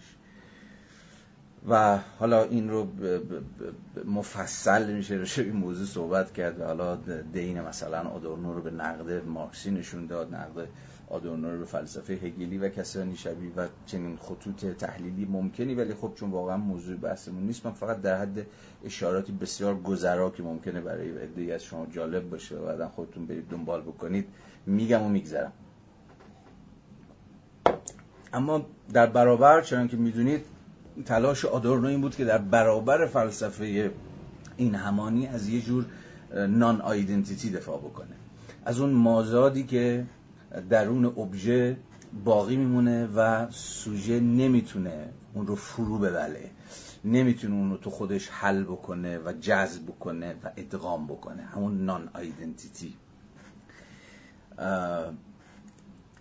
[1.69, 2.88] و حالا این رو
[4.06, 6.95] مفصل میشه رو این موضوع صحبت کرد و حالا
[7.34, 10.67] دین مثلا آدورنو رو به نقد مارکسی نشون داد نقد
[11.10, 16.12] آدورنو رو به فلسفه هگلی و کسانی شبیه و چنین خطوط تحلیلی ممکنی ولی خب
[16.15, 18.45] چون واقعا موضوع بحثمون نیست من فقط در حد
[18.86, 23.49] اشاراتی بسیار گذرا که ممکنه برای عده‌ای از شما جالب باشه و بعدا خودتون برید
[23.49, 24.28] دنبال بکنید.
[24.65, 25.52] میگم و میگذرم.
[28.34, 30.45] اما در برابر چون که می‌دونید
[31.06, 33.91] تلاش آدورنو این بود که در برابر فلسفه
[34.58, 35.86] این همانی از یه جور
[36.34, 38.15] نان آیدنتیتی دفاع بکنه.
[38.65, 40.06] از اون مازادی که
[40.69, 41.77] درون ابژه
[42.25, 46.49] باقی میمونه و سوژه نمی‌تونه اون رو فرو ببله.
[47.06, 51.41] نمی‌تونه اون رو تو خودش حل بکنه و جذب بکنه و ادغام بکنه.
[51.41, 52.93] همون نان آیدنتیتی.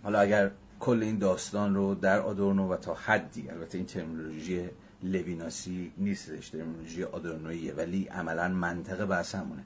[0.03, 0.51] حالا اگر
[0.83, 4.69] کل این داستان رو در آدورنو و تا حدی البته این ترمینولوژی
[5.03, 9.63] لویناسی نیستش ترمینولوژی آدورنویه ولی عملا منطق بحث همونه.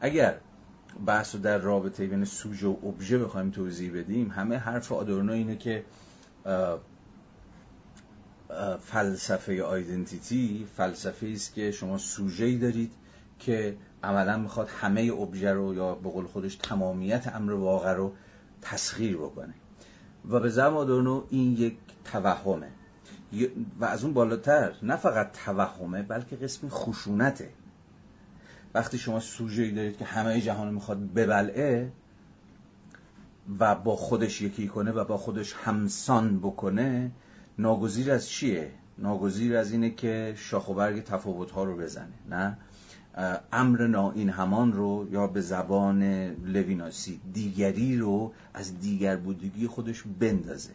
[0.00, 0.38] اگر
[1.06, 5.56] بحث رو در رابطه بین سوژه و ابژه بخوایم توضیح بدیم همه حرف آدورنو اینه
[5.56, 5.84] که
[8.80, 12.92] فلسفه آیدنتیتی فلسفه است که شما سوژه ای دارید
[13.38, 18.12] که عملا می‌خواد همه ابژه رو یا به قول خودش تمامیت امر واقع رو
[18.62, 19.54] تسخیر بکنه.
[20.28, 22.68] و به زم آدورنو این یک توهمه.
[23.80, 27.50] و از اون بالاتر نه فقط توهمه بلکه قسم خشونته.
[28.74, 31.92] وقتی شما سوژه‌ای دارید که همه جهان می‌خواد ببلعه
[33.58, 37.10] و با خودش یکی کنه و با خودش همسان بکنه
[37.58, 42.58] ناگزیر از چیه؟ ناگزیر از اینه که شاخ و برگ تفاوت ها رو بزنه نه؟
[43.52, 46.02] امر نا این همان رو یا به زبان
[46.44, 50.70] لویناسی دیگری رو از دیگر بودگی خودش بندازه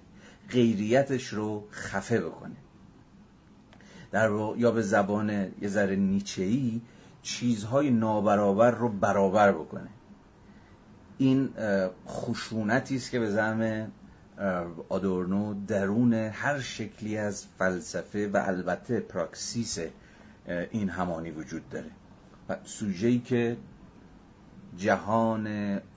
[0.49, 2.55] غیریتش رو خفه بکنه.
[4.11, 5.29] در یا به زبان
[5.61, 6.81] یه ذره نیچه‌ای
[7.21, 9.89] چیزهای نابرابر رو برابر بکنه.
[11.17, 11.49] این
[12.07, 13.91] خشونتی است که به زعم
[14.89, 19.79] آدورنو درون هر شکلی از فلسفه و البته پراکسیس
[20.71, 21.91] این همانی وجود داره.
[22.63, 23.57] سوژه‌ای که
[24.77, 25.47] جهان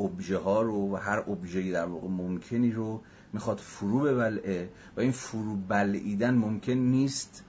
[0.01, 3.01] ابژه ها رو و هر ابژه‌ای در واقع ممکنی رو
[3.33, 7.45] می‌خواد فرو ببلعه و این فرو بلعیدن ممکن نیست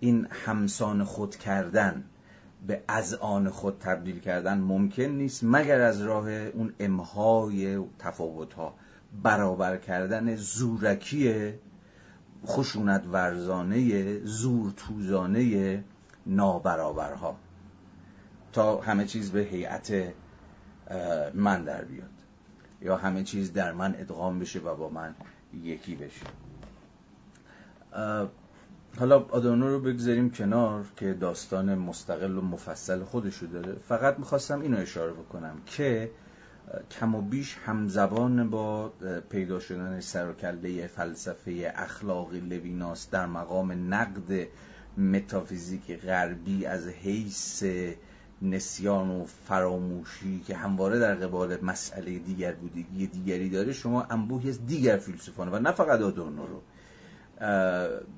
[0.00, 2.04] این همسان خود کردن
[2.66, 8.74] به از آن خود تبدیل کردن ممکن نیست مگر از راه اون امهای تفاوت ها
[9.22, 11.52] برابر کردن زورکی
[12.46, 15.84] خشونت ورزانه زور توزانه
[16.26, 17.36] نابرابرها.
[18.52, 19.92] تا همه چیز به هیئت
[21.34, 22.08] من در بیاد.
[22.80, 25.14] یا همه چیز در من ادغام بشه و با من
[25.62, 26.26] یکی بشه.
[28.98, 33.72] حالا آدورنو رو بگذاریم کنار که داستان مستقل و مفصل خودشو داره.
[33.72, 36.10] فقط می‌خواستم اینو اشاره بکنم که
[36.90, 38.92] کم و بیش همزبان با
[39.30, 44.46] پیدا شدن سر و کله فلسفه اخلاقی لویناس در مقام نقد
[44.98, 47.64] متافیزیک غربی از حیث
[48.42, 54.66] نسیان و فراموشی که همواره در قبال مسئله دیگر بودگی دیگری داره شما انبوهی از
[54.66, 56.62] دیگر فیلسوفان و نه فقط آدورنو رو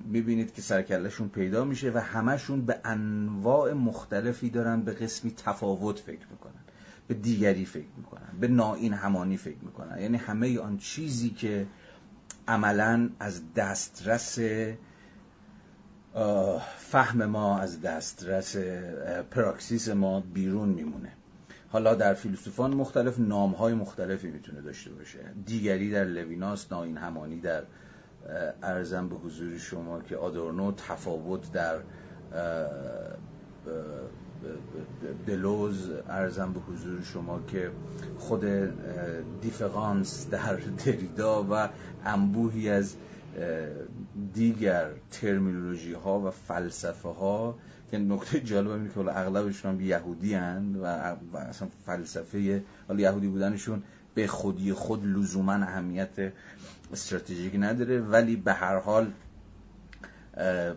[0.05, 6.27] می‌بینید که سرکلشون پیدا میشه و همشون به انواع مختلفی دارن به قسمی تفاوت فکر
[6.31, 6.65] می‌کنن
[7.09, 9.99] به دیگری فکر می‌کنن به ناین همانی فکر می‌کنن.
[10.01, 11.67] یعنی همه آن چیزی که
[12.49, 14.39] عملا از دسترس
[16.79, 18.57] فهم ما از دسترس
[19.31, 21.13] پراکسیس ما بیرون میمونه.
[21.69, 25.19] حالا در فیلسوفان مختلف نامهای مختلفی می‌تونه داشته باشه.
[25.47, 27.63] دیگری در لویناس ناین همانی در
[28.63, 31.77] ارزم به حضور شما که آدورنو تفاوت در
[35.27, 37.71] دلوز ارزم به حضور شما که
[38.19, 38.45] خود
[39.41, 41.69] دیفرانس در دریدا و
[42.05, 42.97] انبوهی از
[44.35, 47.59] دیگر ترمینولوژی ها و فلسفه ها
[47.91, 50.87] که نکته جالب اینه که اغلبشون هم یهودی هن و
[51.37, 53.83] اصلا فلسفه حالا یهودی بودنشون
[54.15, 56.33] به خودی خود لزوما اهمیت
[56.93, 59.13] استراتژیک نداره ولی به هر حال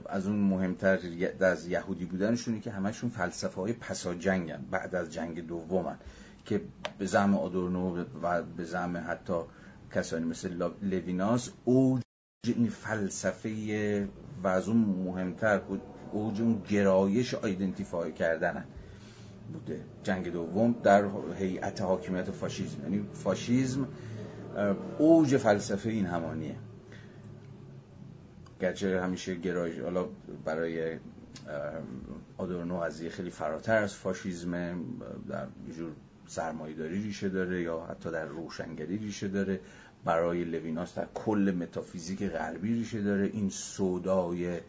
[0.09, 0.99] از اون مهمتر
[1.39, 5.97] از یهودی بودنشونه که همشون فلسفه های پسا جنگن بعد از جنگ دومن
[6.45, 6.61] که
[6.97, 9.33] به زعم آدورنو و به زعم حتی
[9.95, 12.06] کسانی مثل لویناس اوج
[12.43, 14.07] این فلسفه
[14.43, 15.61] و از اون مهمتر
[16.11, 18.65] اوج اون گرایش آیدنتیفای کردنن
[19.53, 19.83] بوده.
[20.03, 21.05] جنگ دوم در
[21.37, 22.83] هیئت حاکمیت فاشیزم.
[22.83, 23.87] یعنی فاشیزم
[24.97, 26.55] اوج فلسفه این همانیه.
[28.61, 30.07] گرچه همیشه گرایش حالا
[30.45, 30.99] برای
[32.37, 34.79] آدورنو قضیه خیلی فراتر از فاشیزم
[35.29, 35.47] در
[35.77, 35.91] جور
[36.27, 39.59] سرمایه‌داری ریشه داره یا حتی در روشنگری ریشه داره.
[40.07, 43.25] برای لویناس در کل متافیزیک غربی ریشه داره.
[43.33, 44.59] این سودای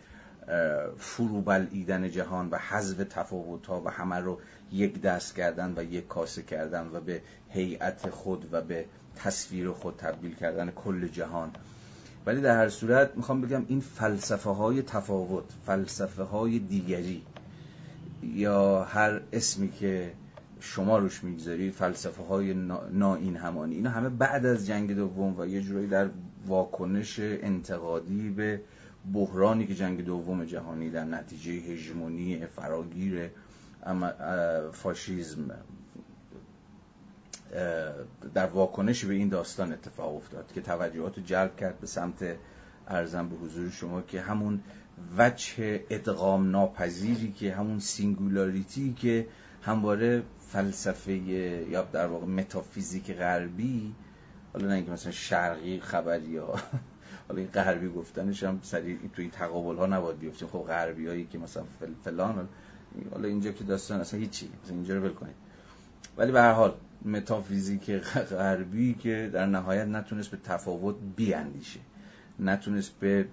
[0.96, 4.40] فروبل ایدن جهان و حذف تفاوت ها و همه رو
[4.72, 8.84] یک دست کردن و یک کاسه کردن و به هیئت خود و به
[9.16, 11.50] تصویر خود تبدیل کردن کل جهان.
[12.26, 17.22] ولی در هر صورت می‌خوام بگم این فلسفه های تفاوت فلسفه های دیگری
[18.22, 20.12] یا هر اسمی که
[20.60, 22.54] شما روش می‌گذارید فلسفه های
[22.92, 23.74] نا این همانی.
[23.74, 26.08] اینا همه بعد از جنگ دوم و یه جورایی در
[26.46, 28.60] واکنش انتقادی به
[29.12, 33.30] بحرانی که جنگ دوم جهانی در نتیجه هژمونی فراگیر
[34.72, 35.50] فاشیزم
[38.34, 42.36] در واکنش به این داستان اتفاق افتاد که توجهات جلب کرد به سمت
[42.88, 44.60] عرضم به حضور شما که همون
[45.18, 49.26] وجه ادغام ناپذیری که همون singularity که
[49.62, 53.94] همواره فلسفه یا در واقع متافیزیک غربی
[54.52, 56.46] حالا نه اینکه مثلا شرقی خبری یا
[57.28, 61.26] حالا این غربی گفتنش هم سریع تو این تقابل ها نباید بیفتیم خب غربی هایی
[61.26, 61.62] که مثلا
[62.04, 62.48] فلان
[63.12, 64.50] حالا اینجا که داستان اصلا هیچی.
[64.64, 65.10] مثلا اینجا رو
[66.16, 67.90] ولی به هر حال متافیزیک
[68.30, 71.80] غربی که در نهایت نتونست به تفاوت بیاندیشه.
[72.38, 73.28] نتونست به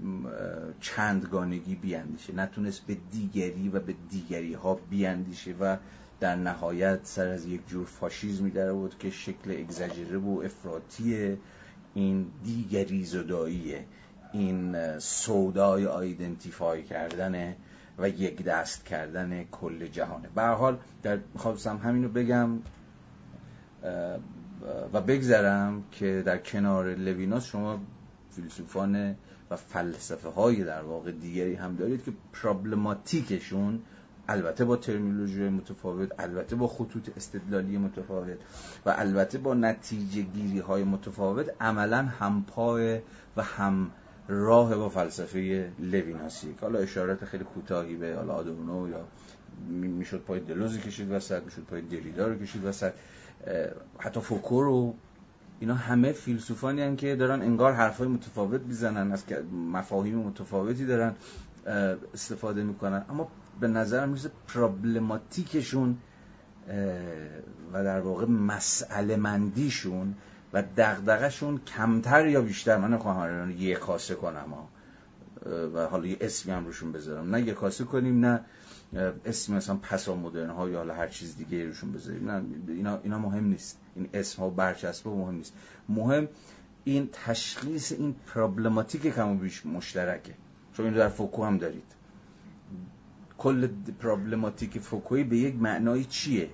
[0.82, 2.36] چندگانگی بیاندیشه.
[2.36, 5.78] نتونست به دیگری و به دیگری ها بیاندیشه و
[6.20, 11.38] در نهایت سر از یک جور فاشیزمی در بود که شکل اگزاجره و افراطی
[11.94, 13.86] این دیگری زداییه.
[14.34, 17.56] این سودای آیدنتیفای کردن
[17.98, 20.30] و یک دست کردن کل جهانه.
[20.36, 22.60] به حال در خواستم همینو بگم
[24.94, 27.80] و بگذرم که در کنار لویناس شما
[28.32, 29.16] فیلسوفان
[29.50, 33.82] و فلسفه های در واقع دیگری هم دارید که پرابلماتیکشون
[34.28, 38.38] البته با ترمینولوژی متفاوت البته با خطوط استدلالی متفاوت
[38.86, 43.00] و البته با نتیجه گیری های متفاوت عملا همپای
[43.38, 43.92] و هم
[44.28, 46.56] راه با فلسفه لویناسی.
[46.62, 49.06] حالا اشارات خیلی کوتاهی به حالا آدورنو یا
[49.70, 52.92] می‌شد پای دلوزی کشید وسط می‌شد پای دریدا رو کشید وسط.
[54.00, 54.94] حتی فوکو رو
[55.60, 59.24] اینا همه فیلسوفانی هن که دارن انگار حرفای متفاوت می‌زنن از
[59.72, 61.16] مفاهیم متفاوتی دارن
[62.14, 63.06] استفاده می‌کنن.
[63.10, 63.28] اما
[63.60, 65.98] به نظرم می‌رسه پرابلماتیکشون
[67.74, 70.16] و در واقع مسئله مندیشون
[70.54, 72.78] و دغدغه‌شون کمتر یا بیشتر.
[72.78, 74.70] من نخواهم یه کاسه کنم ها.
[75.74, 77.36] و حالا یه اسمی هم روشون بذارم.
[77.36, 78.42] نه یه کاسه کنیم نه
[79.26, 82.32] اسم مثلا پسا مدرن ها یا حالا هر چیز دیگه روشون بذاریم.
[82.32, 83.80] نه اینا, اینا مهم نیست.
[83.96, 85.54] این اسم ها برچسب مهم نیست.
[85.90, 86.28] مهم
[86.84, 90.34] این تشخیص این پرابلماتیک کم بیش مشترکه.
[90.74, 91.95] چون این در فوکو هم دارید.
[93.38, 93.68] کل
[94.00, 96.50] پرابلماتیک فوکوی به یک معنای چیه؟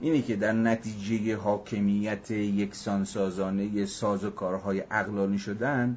[0.00, 5.96] اینه که در نتیجه حاکمیت یکسان سازانه ساز و کارهای اقلانی شدن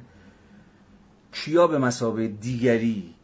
[1.32, 3.14] کیا به مسابه دیگری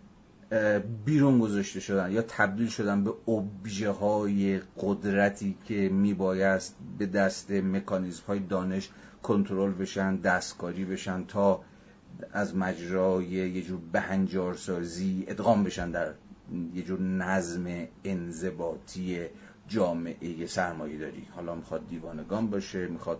[1.05, 8.22] بیرون گذاشته شدن یا تبدیل شدن به ابژه های قدرتی که میبایست به دست مکانیزم
[8.29, 8.90] های دانش
[9.22, 11.61] کنترل بشن دستکاری بشن تا
[12.33, 16.14] از مجرای یه جور بهنجارسازی ادغام بشن در
[16.75, 19.27] یه جور نظم انضباطی
[19.69, 21.27] جامعه سرمایه داری.
[21.31, 23.19] حالا می‌خواد دیوانگان باشه می‌خواد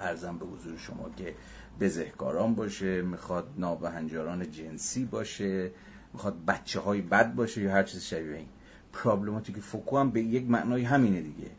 [0.00, 1.34] ارزم به حضور شما که
[1.80, 5.70] بزهکاران باشه می‌خواد نابهنجاران جنسی باشه
[6.12, 8.48] می‌خواد بچه های بد باشه یا هر چیز شبیه این.
[8.92, 11.50] پرابلماتیک فوکو هم به یک معنای همینه دیگه.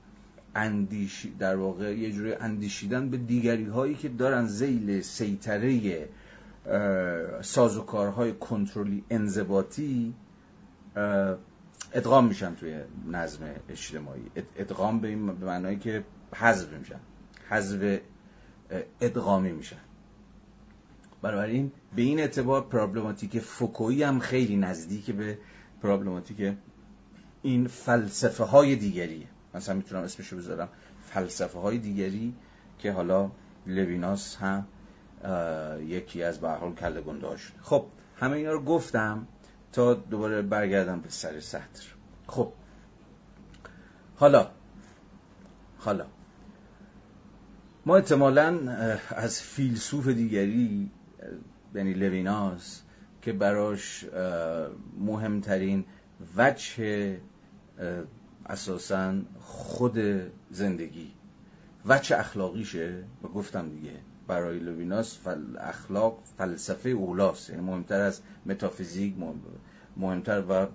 [0.56, 6.10] اندیشی در واقع یه جوری اندیشیدن به دیگری هایی که دارن زیل سیطره
[7.42, 10.14] سازوکارهای کنترلی انضباطی
[11.94, 12.80] ادغام میشن توی
[13.12, 13.40] نظم
[13.70, 14.32] اجتماعی.
[14.56, 16.04] ادغام به این معنایی که
[16.36, 17.00] حذف میشن.
[17.50, 18.00] حذف
[19.02, 19.78] ادغامی میشن.
[21.22, 25.38] بنابراین به این اعتبار پرابلماتیک فوکویی هم خیلی نزدیک به
[25.82, 26.58] پرابلماتیک
[27.42, 30.70] این فلسفه های دیگریه مثلا می‌تونم اسمشو بذارم.
[31.02, 32.34] فلسفه های دیگری
[32.80, 33.32] که حالا
[33.68, 34.68] لویناس هم
[35.86, 37.28] یکی از به حال کله گنده
[37.62, 37.86] خب
[38.20, 39.28] همه اینا رو گفتم.
[39.72, 41.84] تا دوباره برگردم به سر سطر.
[42.28, 42.54] خب.
[44.16, 44.48] حالا.
[45.78, 46.06] حالا.
[47.86, 48.72] ما احتمالا
[49.10, 50.92] از فیلسوف دیگری
[51.76, 52.82] یعنی لویناس
[53.22, 54.06] که براش
[55.00, 55.86] مهمترین
[56.38, 57.18] وجه
[58.46, 59.98] اساسا خود
[60.52, 61.12] زندگی.
[61.86, 63.94] وجه اخلاقیشه و گفتم دیگه.
[64.28, 67.50] برای لویناس فل اخلاق فلسفه اولاست.
[67.50, 69.16] یعنی مهمتر از متافیزیک
[69.98, 70.68] مهمتر و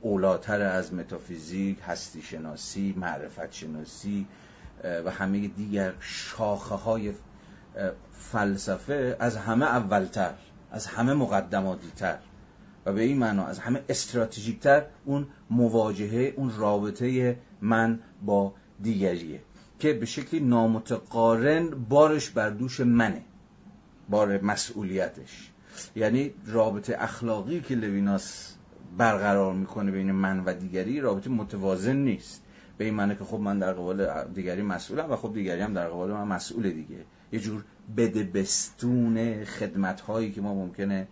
[0.00, 4.26] اولاتر از متافیزیک هستی شناسی معرفت شناسی
[5.04, 7.12] و همه دیگر شاخه های
[8.12, 10.34] فلسفه از همه اولتر
[10.70, 12.18] از همه مقدماتی تر
[12.86, 19.40] و به این معنا از همه استراتژیکتر اون مواجهه اون رابطه من با دیگریه.
[19.80, 23.22] که به شکلی نامتقارن بارش بر دوش منه
[24.08, 25.50] بار مسئولیتش.
[25.96, 28.54] یعنی رابطه اخلاقی که لویناس
[28.98, 32.42] برقرار می‌کنه بین من و دیگری رابطه متوازن نیست.
[32.78, 35.88] به این معنی که خب من در قبال دیگری مسئولم و خب دیگری هم در
[35.88, 37.04] قبال من مسئول دیگه.
[37.32, 37.64] یه جور
[37.96, 41.08] بدبستون خدمت هایی که ما ممکنه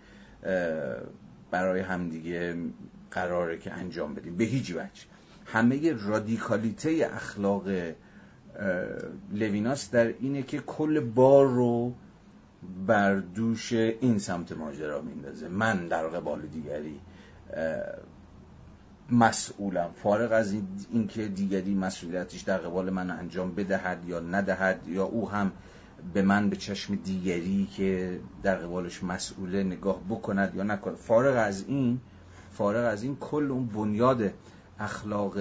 [1.51, 2.57] برای همدیگه
[3.11, 4.37] قراره که انجام بدیم.
[4.37, 5.03] به هیچ وجه.
[5.47, 7.65] همه رادیکالیته اخلاق
[9.33, 11.93] لویناس در اینه که کل بار رو
[12.87, 15.49] بر دوش این سمت ماجرا میندازه.
[15.49, 17.01] من در قبال دیگری
[19.11, 19.91] مسئولم.
[20.03, 20.55] فارغ از
[20.93, 25.53] اینکه دیگری مسئولیتش در قبال من انجام بدهد یا ندهد یا او هم
[26.15, 30.97] به من به چشم دیگری که در قبالش مسئوله نگاه بکند یا نکند.
[30.97, 32.01] فارغ از این
[32.53, 34.33] فارغ از این کل اون بنیاد
[34.79, 35.39] اخلاق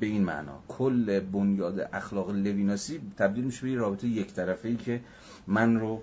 [0.00, 0.58] به این معنا.
[0.68, 5.00] کل بنیاد اخلاق لویناسی تبدیل میشه به رابطه یک طرفه ای که
[5.46, 6.02] من رو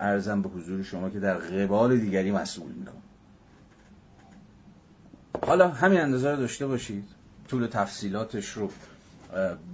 [0.00, 3.02] ارزم به حضور شما که در قبال دیگری مسئول می‌کنم.
[5.46, 7.04] حالا همین اندازه رو داشته باشید.
[7.48, 8.70] طول تفصیلاتش رو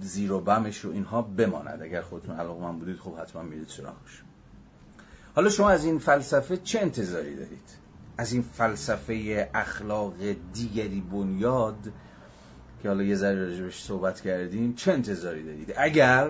[0.01, 1.81] زیر و بمش رو اینها بماند.
[1.81, 4.21] اگر خودتون علاقه من بودید خب حتما میرید سراغش.
[5.35, 7.81] حالا شما از این فلسفه چه انتظاری دارید؟
[8.17, 10.13] از این فلسفه اخلاق
[10.53, 11.91] دیگری بنیاد
[12.83, 16.29] که حالا یه ذره راجبش صحبت کردیم چه انتظاری دارید؟ اگر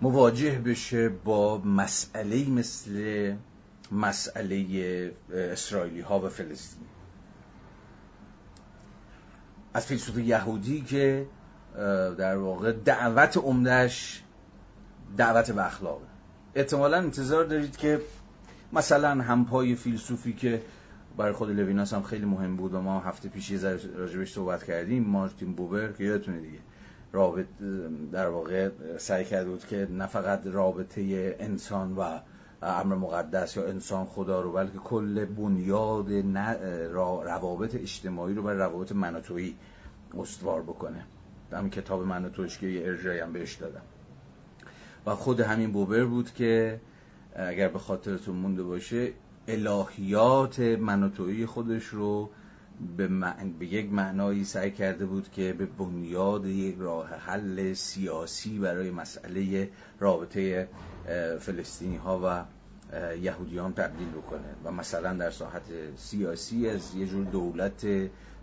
[0.00, 3.34] مواجه بشه با مسئله مثل
[3.92, 6.86] مسئله اسرائیلی ها و فلسطین.
[9.74, 11.26] از فیلسوف یهودی که
[12.18, 14.22] در واقع دعوت عمدهش
[15.16, 16.00] دعوت به اخلاق
[16.54, 18.00] احتمالا انتظار دارید که
[18.72, 20.62] مثلا همپای فیلسوفی که
[21.18, 23.60] برای خود لویناس هم خیلی مهم بود و ما هفته پیش یه
[23.96, 25.04] راجبش صحبت کردیم.
[25.04, 26.58] مارتین بوبر که یادتونه دیگه
[27.12, 27.46] رابط
[28.12, 32.18] در واقع سعی کرده بود که نه فقط رابطه انسان و
[32.62, 36.12] امر مقدس یا انسان خدا رو بلکه کل بنیاد
[37.24, 39.56] روابط اجتماعی رو بر روابط مناتویی
[40.18, 41.04] استوار بکنه.
[41.52, 43.82] همین کتاب مناتویش که یه ارجایی هم بهش دادم.
[45.06, 46.80] و خود همین بوبر بود که
[47.34, 49.12] اگر به خاطرتون مونده باشه
[49.48, 52.30] الهیات مناتویی خودش رو
[52.96, 53.08] به,
[53.58, 59.70] به یک معنایی سعی کرده بود که به بنیاد یک راه حل سیاسی برای مسئله
[60.00, 60.68] رابطه
[61.40, 62.44] فلسطینی ها و
[63.16, 67.86] یهودیان تبدیل بکنه و مثلا در ساحت سیاسی از یه جور دولت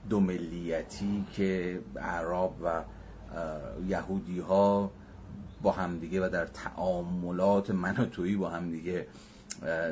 [0.10, 2.84] دو ملیتی که عرب و
[3.88, 4.92] یهودی ها
[5.62, 9.08] با همدیگه و در تعاملات مناتویی با همدیگه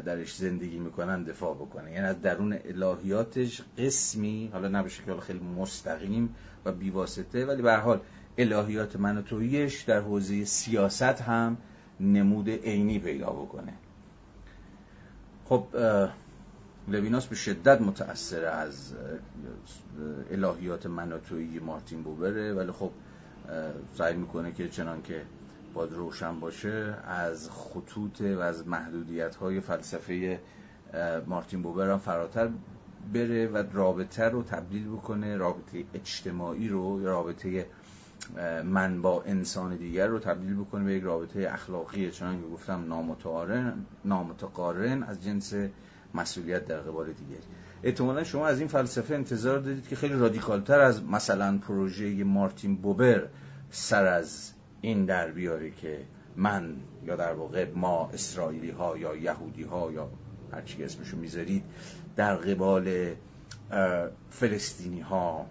[0.05, 1.91] درش زندگی می‌کنن دفاع بکنه.
[1.91, 6.35] یعنی از درون الهیاتش قسمی حالا نه به خیلی مستقیم
[6.65, 7.99] و بیواسطه ولی به حال
[8.37, 11.57] الهیات مناتویش در حوزه سیاست هم
[11.99, 13.73] نمود عینی پیدا بکنه.
[15.45, 15.67] خب
[16.87, 18.93] لویناس به شدت متأثر از
[20.31, 22.91] الهیات مناتویی مارتین بوبره ولی خب
[23.97, 25.21] سعی می‌کنه که چنان که
[25.73, 30.39] باید روشن باشه از خطوط و از محدودیت های فلسفه
[31.27, 32.49] مارتین بوبر هم فراتر
[33.13, 37.65] بره و رابطه رو تبدیل بکنه رابطه اجتماعی رو یا رابطه
[38.63, 42.11] من با انسان دیگر رو تبدیل بکنه به یک رابطه اخلاقی.
[42.11, 43.73] چنان که گفتم نامتقارن
[44.05, 45.53] نامتقارن از جنس
[46.13, 47.43] مسئولیت در قبال دیگری.
[47.83, 53.27] احتمالا شما از این فلسفه انتظار دارید که خیلی رادیکالتر از مثلا پروژه مارتین بوبر
[53.71, 54.51] سر از
[54.83, 55.99] این در بیاره که
[56.35, 56.75] من
[57.05, 60.09] یا در واقع ما اسرائیلی ها یا یهودی ها یا
[60.51, 61.63] هر چی اسمشو می‌ذارید
[62.15, 63.15] در قبال
[64.29, 65.45] فلسطینی ها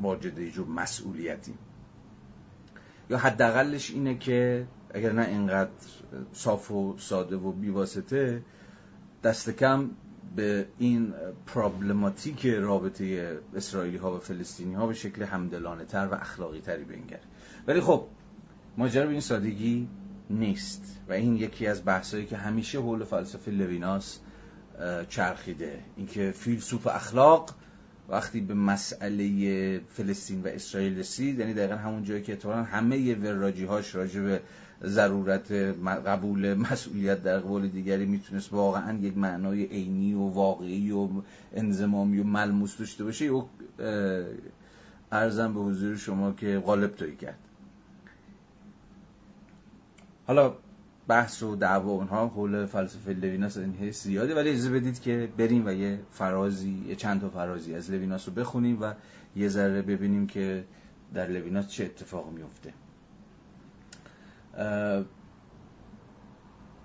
[0.00, 1.54] واجد جور مسئولیتی
[3.10, 5.70] یا حداقلش اینه که اگر نه اینقدر
[6.32, 8.42] صاف و ساده و بیواسطه
[9.24, 9.90] دست کم
[10.36, 11.14] به این
[11.46, 17.20] پرابلماتیک رابطه اسرائیلی ها و فلسطینی ها به شکل همدلانه تر و اخلاقی تری بنگر.
[17.66, 18.06] ولی خب
[18.76, 19.88] ماجرا به این سادگی
[20.30, 24.18] نیست و این یکی از بحثایی که همیشه حول فلسفه لویناس
[25.08, 25.78] چرخیده.
[25.96, 27.54] اینکه فیلسوف اخلاق
[28.08, 33.64] وقتی به مسئله فلسطین و اسرائیل رسید یعنی دقیقا همون جایی که اتفاقا همه وراجی
[33.64, 34.40] هاش راجع به
[34.84, 35.52] ضرورت
[36.06, 41.08] قبول مسئولیت در قبول دیگری می‌تونست واقعا یک معنای عینی و واقعی و
[41.54, 43.44] انزمامی و ملموس داشته باشه و
[45.12, 47.38] ارزم به حضور شما که غالب توی کرد.
[50.26, 50.54] حالا
[51.08, 55.70] بحث و دعوا اونها حول فلسفه لویناس این زیاده ولی اجازه بدید که بریم و
[55.70, 58.92] یه فرازی یه چند تا فرازی از لویناس رو بخونیم و
[59.36, 60.64] یه ذره ببینیم که
[61.14, 62.72] در لویناس چه اتفاق میفته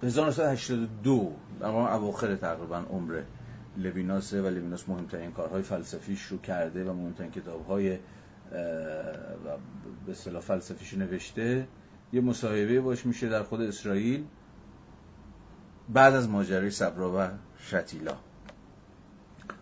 [0.03, 3.21] 1982 در اواخر تقریبا عمر
[3.77, 7.97] لویناس و لویناس مهمترین کارهای فلسفیش رو کرده و مهمترین کتابهای
[10.05, 11.67] به اصطلاح فلسفیش نوشته.
[12.15, 14.23] یه مصاحبه باش میشه در خود اسرائیل
[15.89, 18.15] بعد از ماجرای صبرا و شتیلا.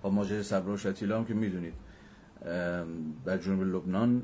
[0.04, 1.74] و ماجرای صبرا و شتیلا هم که می‌دونید
[3.26, 4.24] در جنوب لبنان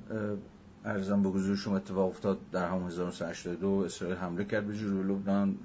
[0.86, 5.58] ارزم به حضور شما اتفاق افتاد در همون 1982 اسرائیل حمله کرد به جنوب لبنان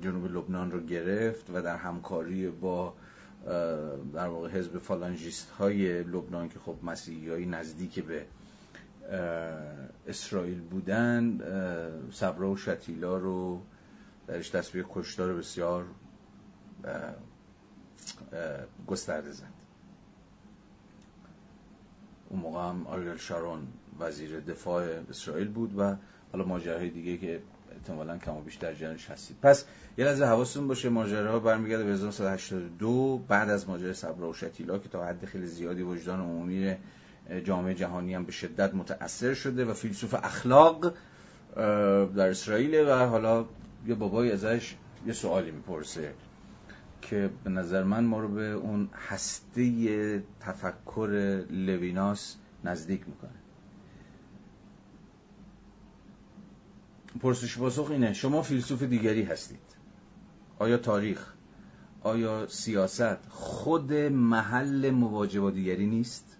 [0.00, 2.94] جنوب لبنان رو گرفت و در همکاری با
[4.14, 8.26] در واقع حزب فالانجیست های لبنان که خب مسیحی نزدیک به
[10.06, 11.38] اسرائیل بودن
[12.12, 13.60] صبرا و شتیلا رو
[14.26, 15.84] درش تصویر کشتار بسیار
[18.86, 19.56] گسترده زد.
[22.28, 23.66] اون موقع هم آریل شارون
[24.00, 25.96] وزیر دفاع اسرائیل بود و
[26.32, 27.40] حالا ماجراهای دیگه که
[27.72, 29.36] احتمالا کم و بیش در جنش هستید.
[29.42, 29.64] پس
[29.98, 34.88] یه لحظه حواستون باشه ماجراها برمیگرده به 1982 بعد از ماجرای صبرا و شتیلا که
[34.88, 36.76] تا حد خیلی زیادی وجدان عمومی
[37.44, 40.94] جامعه جهانی هم به شدت متأثر شده و فیلسوف اخلاق
[42.16, 43.44] در اسرائیل و حالا
[43.86, 44.74] یه بابای ازش
[45.06, 46.14] یه سوالی می‌پرسه
[47.02, 53.30] که به نظر من ما رو به اون هسته تفکر لویناس نزدیک می‌کنه.
[57.20, 59.76] پرسش پاسخ اینه شما فیلسوف دیگری هستید.
[60.58, 61.32] آیا تاریخ
[62.02, 66.35] آیا سیاست خود محل مواجه با دیگری نیست؟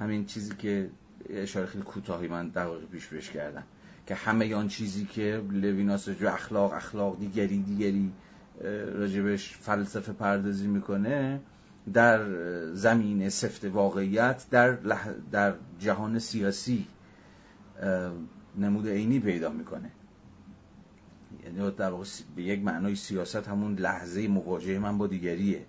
[0.00, 0.90] همین چیزی که
[1.30, 3.62] اشاره خیلی کوتاهی من واقع پیش بش کردم.
[4.06, 8.12] که همه آن چیزی که لویناس جو اخلاق اخلاق دیگری دیگری
[8.94, 11.40] راجبش فلسفه پردازی می‌کنه
[11.92, 12.24] در
[12.74, 14.72] زمین سفت واقعیت در,
[15.32, 16.86] در جهان سیاسی
[18.58, 19.90] نمود عینی پیدا می‌کنه.
[21.44, 22.04] یعنی در واقع
[22.36, 25.66] به یک معنای سیاست همون لحظه مواجهه من با دیگریه.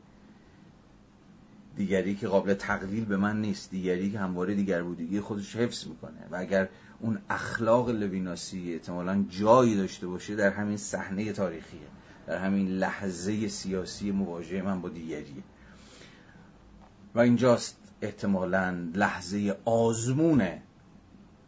[1.82, 6.28] دیگری که قابل تقلیل به من نیست دیگری که همواره دیگر بودگی خودش حفظ می‌کنه.
[6.32, 6.70] و اگر
[7.00, 11.88] اون اخلاق لویناسی احتمالا جایی داشته باشه در همین صحنه تاریخیه.
[12.28, 15.44] در همین لحظه سیاسی مواجهه من با دیگریه.
[17.16, 20.48] و اینجاست احتمالا لحظه آزمون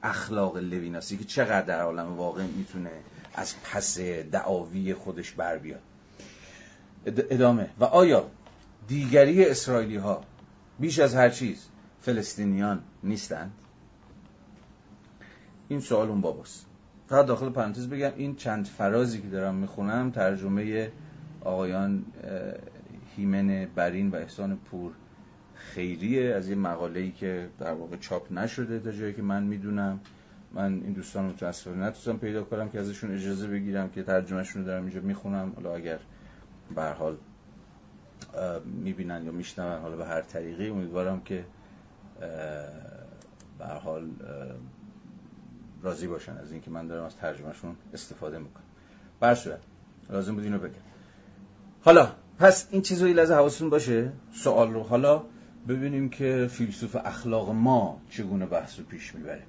[0.04, 2.92] اخلاق لویناسی که چقدر در عالم واقع می‌تونه
[3.36, 4.00] از پس
[4.32, 5.82] دعاوی خودش بر بیاد.
[7.06, 7.70] ادامه.
[7.80, 8.32] و آیا
[8.88, 10.24] دیگری اسرائیلی ها
[10.80, 11.68] بیش از هر چیز
[12.02, 13.52] فلسطینیان نیستند؟
[15.68, 16.66] این سوال اون باباست.
[17.08, 20.92] فقط داخل پرانتز بگم این چند فرازی که دارم می‌خونم ترجمه
[21.42, 22.06] آقایان
[23.16, 24.92] هیمن برین و احسان پور
[25.56, 26.36] خیریه.
[26.36, 30.00] از یه مقاله ای که در واقع چاپ نشده تا جایی که من می‌دونم.
[30.54, 34.84] من این دوستان متاسفانه نتونستم پیدا کنم که ازشون اجازه بگیرم که ترجمهشون رو دارم
[34.84, 35.54] اینجا می‌خونم.
[35.56, 36.00] حالا اگر
[36.76, 37.18] به حال
[38.66, 40.70] می‌بینن یا میشنون حالا به هر طریقی.
[40.70, 41.46] امیدوارم که
[43.60, 44.10] به حال
[45.82, 48.64] راضی باشن از اینکه من دارم از ترجمهشون استفاده می‌کنم.
[49.20, 49.38] بر
[50.10, 50.74] لازم بود اینو بگم.
[51.82, 54.84] حالا پس این چیز رو لحظه حواستون باشه؟ سوال رو.
[54.84, 55.24] حالا
[55.68, 59.44] ببینیم که فیلسوف اخلاق ما چگونه بحث رو پیش می‌بره.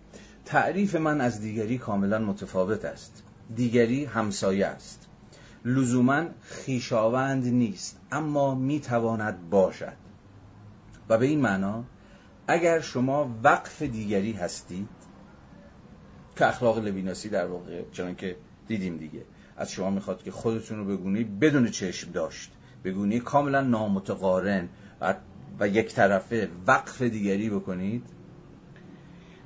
[0.44, 3.22] تعریف من از دیگری کاملا متفاوت است.
[3.54, 5.03] دیگری همسایه است.
[5.64, 9.96] لزوما خیشاوند نیست اما می‌تواند باشد.
[11.08, 11.84] و به این معنا
[12.46, 14.88] اگر شما وقف دیگری هستید
[16.36, 18.36] که اخلاق لویناسی در واقع چون که
[18.68, 19.24] دیدیم دیگه
[19.56, 22.52] از شما می‌خواد که خودتون رو بگونی بدون چشم داشت.
[22.84, 24.68] بگونی کاملا نامتقارن
[25.00, 25.14] و,
[25.60, 28.04] و یک طرفه وقف دیگری بکنید.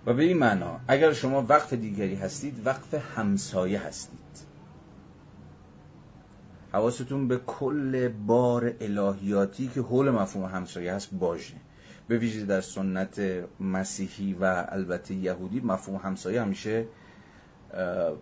[0.06, 4.47] و به این معنا اگر شما وقف دیگری هستید وقف همسایه هستید.
[6.72, 11.54] حواستون به کل بار الهیاتی که حول مفهوم همسایه هست باشه.
[12.08, 13.20] به ویژه در سنت
[13.60, 16.84] مسیحی و البته یهودی مفهوم همسایه همیشه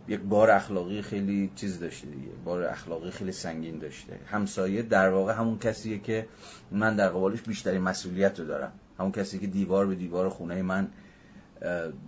[0.09, 2.29] یک بار اخلاقی خیلی چیز داشته دیگه.
[2.45, 4.19] بار اخلاقی خیلی سنگین داشته.
[4.27, 6.27] همسایه در واقع همون کسیه که
[6.71, 8.73] من در قبالش بیشترین مسئولیت رو دارم.
[8.99, 10.89] همون کسی که دیوار به دیوار خونه من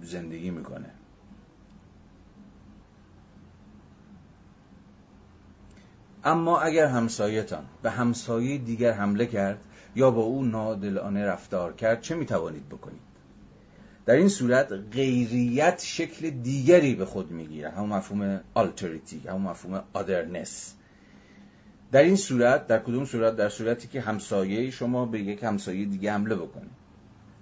[0.03, 0.91] زندگی می‌کنه.
[6.25, 9.59] اما اگر همسایتان به همسایه دیگر حمله کرد
[9.97, 13.09] یا با او نادلانه رفتار کرد چه می‌توانید بکنید؟
[14.07, 20.75] در این صورت غیریت شکل دیگری به خود می‌گیره همون مفهوم آلتریتی همون مفهوم آدرنس
[21.93, 26.13] در این صورت در کدوم صورت؟ در صورتی که همسایه شما به یک همسایه دیگه
[26.13, 26.69] حمله بکنه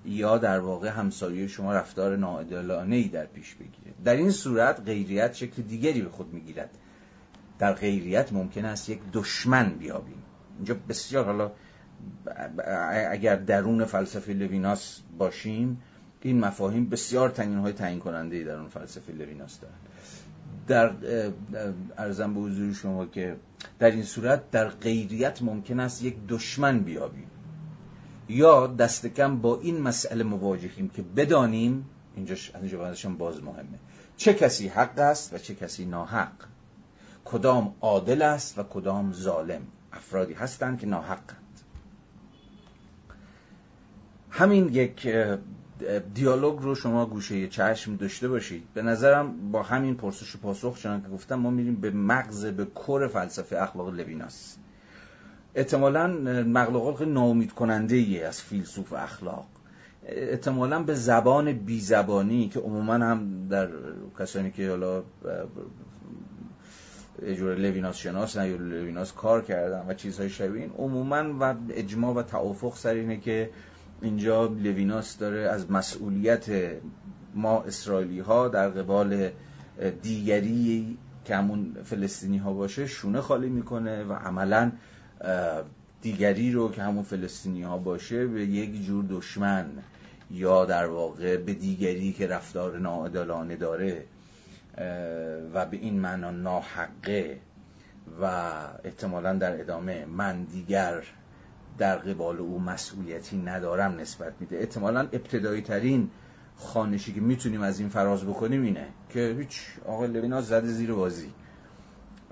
[0.05, 5.35] یا در واقع همسایه شما رفتار ناعادلانه ای در پیش بگیره در این صورت غیریت
[5.35, 6.71] شکل دیگری به خود می‌گیرد.
[7.59, 10.23] در غیریت ممکن است یک دشمن بیابیم.
[10.57, 11.53] اینجا بسیار حالا
[13.11, 15.83] اگر درون فلسفه لویناس باشیم
[16.27, 19.75] این مفاهیم بسیار تنین های تعیین کننده در اون فلسفه لویناس دارن.
[20.67, 20.93] در
[21.99, 23.37] ارزم به حضور شما که
[23.79, 27.31] در این صورت در غیریت ممکن است یک دشمن بیابیم.
[28.29, 31.87] یا دست کم با این مسئله مواجهیم که بدانیم
[32.17, 33.79] اینجا اینجا باز مهمه
[34.17, 36.33] چه کسی حق است و چه کسی ناحق.
[37.27, 39.63] کدام عادل است و کدام ظالم.
[39.93, 41.61] افرادی هستند که ناحقند.
[44.31, 45.09] همین یک
[46.15, 48.63] دیالوگ رو شما گوشه چشم داشته باشید.
[48.75, 52.65] به نظرم با همین پرسش و پاسخ چنان که گفتم ما میریم به مغز به
[52.65, 54.57] کور فلسفه اخلاق لویناس
[55.55, 56.07] احتمالا
[56.43, 59.47] مغلق ناامید کننده ای از فیلسوف اخلاق.
[60.07, 63.69] احتمالا به زبان بیزبانی که عموما هم در
[64.19, 65.03] کسانی که حالا
[67.23, 70.71] یه جور لویناس شناس نه لویناس کار کردن و چیزهای شبیه این.
[70.79, 73.51] عموما و اجماع و توافق سر اینه که
[74.03, 76.47] اینجا لویناس داره از مسئولیت
[77.35, 79.31] ما اسرائیلی ها در قبال
[80.03, 84.73] دیگری که همون فلسطینی ها باشه شونه خالی می‌کنه و عملا
[86.03, 89.67] دیگری رو که همون فلسطینی ها باشه به یک جور دشمن
[90.31, 94.05] یا در واقع به دیگری که رفتار ناعادلانه داره
[95.55, 97.41] و به این معنا ناحقه
[98.21, 98.25] و
[98.85, 101.03] احتمالا در ادامه من دیگر
[101.79, 104.59] در قبال او مسئولیتی ندارم نسبت میده.
[104.59, 106.11] احتمالا ابتدایی ترین
[106.57, 111.33] خانشی که می‌تونیم از این فراز بکنیم اینه که هیچ آقای لویناس زده زیر بازی.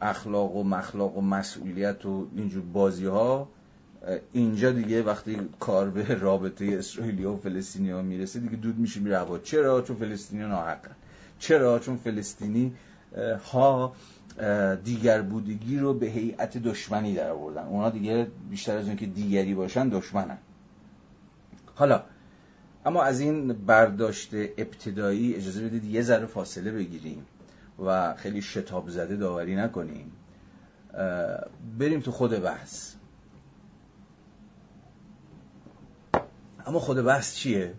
[0.02, 3.48] اخلاق و مخلاق و مسئولیت و اینجور بازی ها
[4.32, 9.24] اینجا دیگه وقتی کار به رابطه اسرائیلی و فلسطینی ها می‌رسه دیگه دود میشه میره
[9.42, 10.96] چرا؟ چون فلسطینی ها ناحقن.
[11.38, 12.72] چرا؟ چون فلسطینی
[13.52, 13.94] ها
[14.84, 17.62] دیگر بودگی رو به هیئت دشمنی در آوردن.
[17.62, 20.38] اونا دیگه بیشتر از اون که دیگری باشن دشمنن.
[21.74, 22.02] حالا
[22.86, 27.26] اما از این برداشت ابتدایی اجازه بدید یه ذره فاصله بگیریم
[27.84, 30.12] و خیلی شتاب زده داوری نکنیم.
[31.78, 32.94] بریم تو خود بحث.
[36.66, 37.74] اما خود بحث چیه؟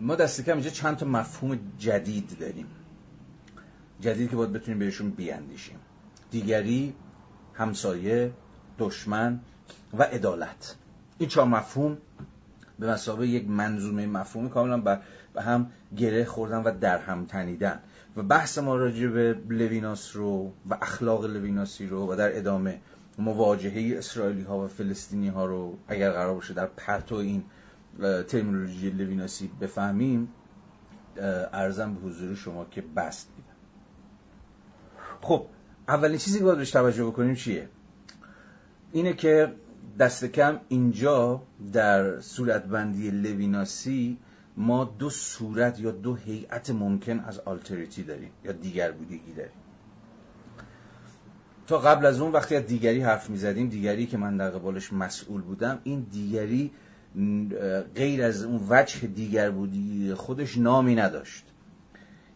[0.00, 2.66] ما دست کم اینجا چند تا مفهوم جدید داریم.
[4.00, 5.78] جدید که باید بتونیم بهشون بیاندیشیم.
[6.30, 6.94] دیگری
[7.54, 8.32] همسایه
[8.78, 9.40] دشمن
[9.98, 10.76] و عدالت.
[11.18, 11.98] این چهار مفهوم
[12.78, 15.00] به مسابقه یک منظومه مفهومی کاملا
[15.34, 17.80] به هم گره خوردن و در هم تنیدن.
[18.16, 22.80] و بحث ما راجع به لویناس رو و اخلاق لویناسی رو و در ادامه
[23.18, 27.44] مواجهه اسرائیلی ها و فلسطینی ها رو اگر قرار باشه در پرتو این
[28.00, 30.28] ترمینولوژی لویناسی بفهمیم
[31.52, 33.50] ارزم به حضور شما که بست میدم.
[35.20, 35.46] خب
[35.88, 37.68] اولین چیزی که باید بهش توجه بکنیم چیه؟
[38.92, 39.54] اینه که
[39.98, 41.42] دست کم اینجا
[41.72, 44.18] در صورتبندی لویناسی
[44.56, 49.52] ما دو صورت یا دو هیئت ممکن از آلتریتی داریم یا دیگر بودگی داریم.
[51.66, 55.40] تا قبل از اون وقتی از دیگری حرف می‌زدیم دیگری که من در قبالش مسئول
[55.40, 56.70] بودم این دیگری
[57.94, 61.44] غیر از اون وجه دیگر بودی خودش نامی نداشت.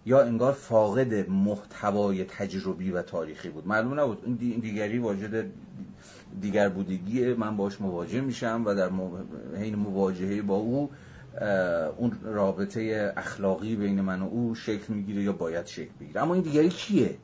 [0.07, 3.67] یا انگار فاقد محتوای تجربی و تاریخی بود.
[3.67, 4.23] معلوم نبود.
[4.41, 5.51] این دیگری واجد
[6.41, 8.91] دیگر بودگی من باش مواجه میشم و در
[9.57, 10.91] حین مواجهه با او
[11.99, 16.23] اون رابطه اخلاقی بین من و او شکل می‌گیره یا باید شکل بگیره.
[16.23, 17.17] اما این دیگری کیه؟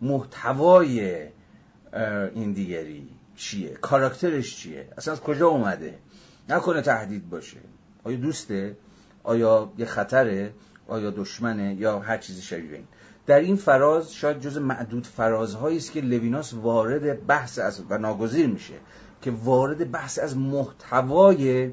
[0.00, 1.26] محتوای
[2.34, 5.98] این دیگری چیه؟ کاراکترش چیه؟ اصلا از کجا اومده؟
[6.48, 7.60] نکنه تهدید باشه.
[8.04, 8.76] آیا دوسته؟
[9.22, 10.54] آیا یه خطره؟
[10.88, 12.86] آیا دشمنه؟ یا هر چیزی شبیه این.
[13.26, 18.46] در این فراز شاید جز معدود فرازهایی است که لویناس وارد بحث از و ناگزیر
[18.46, 18.74] میشه
[19.22, 21.70] که وارد بحث از محتوای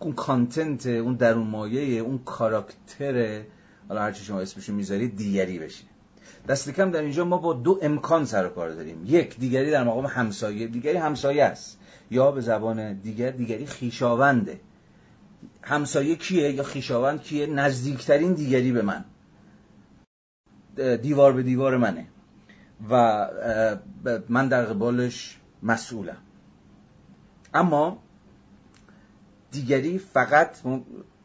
[0.00, 3.42] اون کانتنت اون درون مایه اون کاراکتر
[3.88, 5.84] حالا هر چی شما اسمشو می‌ذارید دیگری بشه.
[6.48, 9.02] دست کم در اینجا ما با دو امکان سر کار داریم.
[9.06, 10.66] یک دیگری در مقام همسایه.
[10.66, 11.77] دیگری همسایه است.
[12.10, 14.60] یا به زبان دیگر دیگری خیشاونده.
[15.62, 19.04] همسایه کیه یا خیشاوند کیه؟ نزدیکترین دیگری به من.
[20.96, 22.06] دیوار به دیوار منه.
[22.90, 23.26] و
[24.28, 26.16] من در قبالش مسئولم.
[27.54, 27.98] اما
[29.50, 30.56] دیگری فقط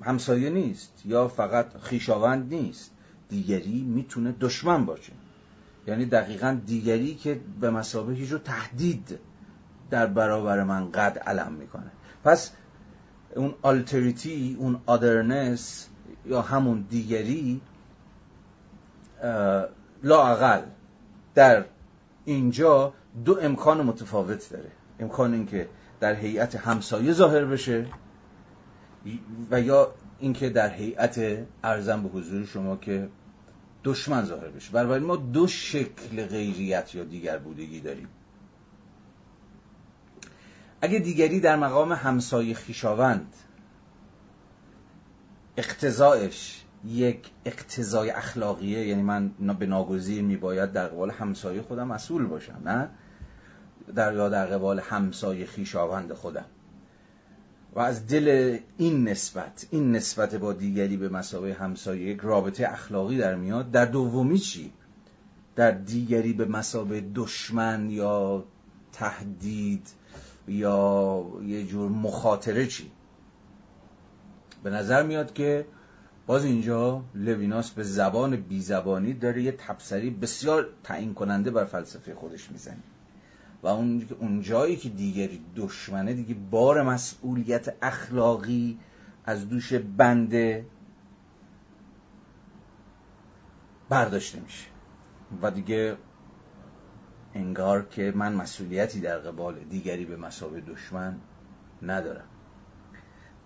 [0.02, 2.92] همسایه نیست یا فقط خیشاوند نیست.
[3.30, 5.14] دیگری می‌تونه دشمن باشه.
[5.88, 9.20] یعنی دقیقا دیگری که به مسابقه رو تهدید
[9.90, 11.92] در برابر من قد علم می‌کنه.
[12.24, 12.52] پس
[13.36, 15.88] اون آلتریتی اون آدرنس
[16.26, 17.62] یا همون دیگری
[20.04, 20.62] لاعقل
[21.36, 21.66] در
[22.26, 22.94] اینجا
[23.26, 24.72] دو امکان متفاوت داره.
[25.00, 25.70] امکان اینکه
[26.00, 27.86] در هیئت همسایه ظاهر بشه
[29.52, 31.20] و یا اینکه در هیئت
[31.64, 33.10] ارزم به حضور شما که
[33.84, 34.72] دشمن ظاهر بشه.
[34.72, 38.08] بنابراین ما دو شکل غیریت یا دیگر بودگی داریم.
[40.84, 43.34] اگه دیگری در مقام همسایه خیشاوند
[45.58, 49.30] اقتضایش یک اقتضای اخلاقیه یعنی من
[49.60, 52.90] به ناگزیر میباید در قبال همسایه خودم مسئول باشم نه؟
[53.96, 56.46] در یا در قبال همسایه خیشاوند خودم.
[57.76, 63.18] و از دل این نسبت این نسبت با دیگری به مسابقه همسایه یک رابطه اخلاقی
[63.18, 63.72] در میاد.
[63.72, 64.72] در دومی چی؟
[65.56, 68.44] در دیگری به مسابقه دشمن یا
[68.92, 69.88] تهدید
[70.48, 72.92] یا یه جور مخاطره چی؟
[74.64, 75.66] به نظر میاد که
[76.28, 82.52] باز اینجا لویناس به زبان بیزبانی داره یه تبصری بسیار تعیین کننده بر فلسفه خودش
[82.52, 82.84] می‌زنه.
[83.64, 88.80] و اون جایی که دیگری دشمنه دیگه بار مسئولیت اخلاقی
[89.26, 90.66] از دوش بنده
[93.90, 94.68] برداشته میشه.
[95.42, 95.98] و دیگه
[97.36, 101.16] انگار که من مسئولیتی در قبال دیگری به مثابه دشمن
[101.82, 102.28] ندارم.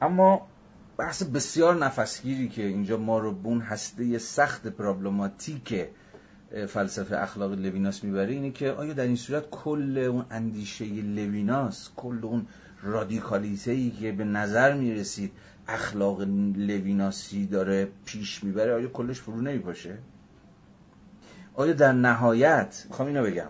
[0.01, 0.47] اما
[0.97, 5.88] بحث بسیار نفسگیری که اینجا ما رو به اون هسته سخت problematic
[6.67, 12.19] فلسفه اخلاق لویناس می‌بره اینه که آیا در این صورت کل اون اندیشه لویناس کل
[12.23, 12.47] اون
[12.81, 15.31] رادیکالیته ای که به نظر می‌رسید
[15.67, 16.21] اخلاق
[16.55, 19.97] لویناسی داره پیش می‌بره آیا کلش فرو نمیپاشه؟
[21.53, 23.49] آیا در نهایت می‌خوام اینو بگم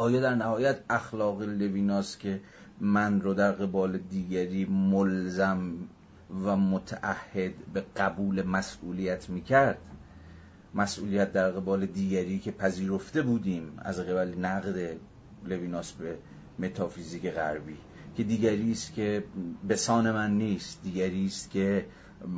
[0.00, 2.40] آیا در نهایت اخلاق لویناس که
[2.80, 5.72] من رو در قبال دیگری ملزم
[6.44, 9.78] و متعهد به قبول مسئولیت می‌کرد؟
[10.74, 14.96] مسئولیت در قبال دیگری که پذیرفته بودیم از قبل نقد
[15.46, 16.18] لویناس به
[16.58, 17.76] متافیزیک غربی
[18.16, 19.24] که دیگری است که
[19.68, 21.86] بسان من نیست دیگری است که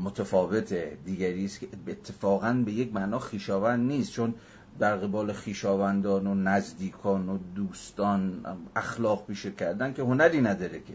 [0.04, 4.12] متفاوته دیگری است که اتفاقا به یک معنا خیشاوند نیست.
[4.12, 4.34] چون
[4.79, 8.45] در قبال خیشاوندان و نزدیکان و دوستان
[8.77, 10.95] اخلاق پیشه کردن که هنری نداره که.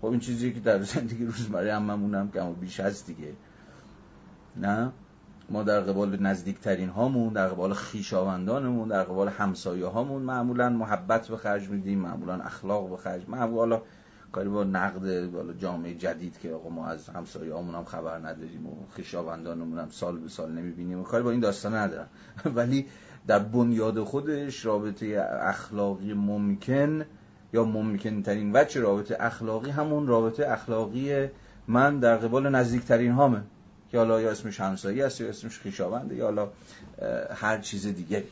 [0.00, 3.32] خب این چیزی که در زندگی روزمره هممون هم که بیش هست دیگه.
[4.56, 4.92] نه؟
[5.50, 11.36] ما در قبال نزدیکترین هامون در قبال خیشاوندانمون در قبال همسایه هامون معمولا محبت به
[11.36, 13.82] خرج میدیم معمولا اخلاق به خرج معمولا
[14.32, 18.66] کاری با نقد بالا جامعه جدید که آقا ما از همسایه هامون هم خبر نداریم
[18.66, 22.08] و خیشاوندانمون هم سال به سال نمی‌بینیم و کاری با این داستان ندارم.
[22.56, 22.86] ولی
[23.26, 27.04] در بنیاد خودش رابطه اخلاقی ممکن
[27.52, 31.28] یا ممکن ترین وجه رابطه اخلاقی همون رابطه اخلاقی
[31.68, 33.42] من در قبال نزدیکترین هامه
[33.90, 36.48] که حالا یا اسمش همسایی است یا اسمش خیشاونده یا حالا
[37.34, 38.24] هر چیز دیگه.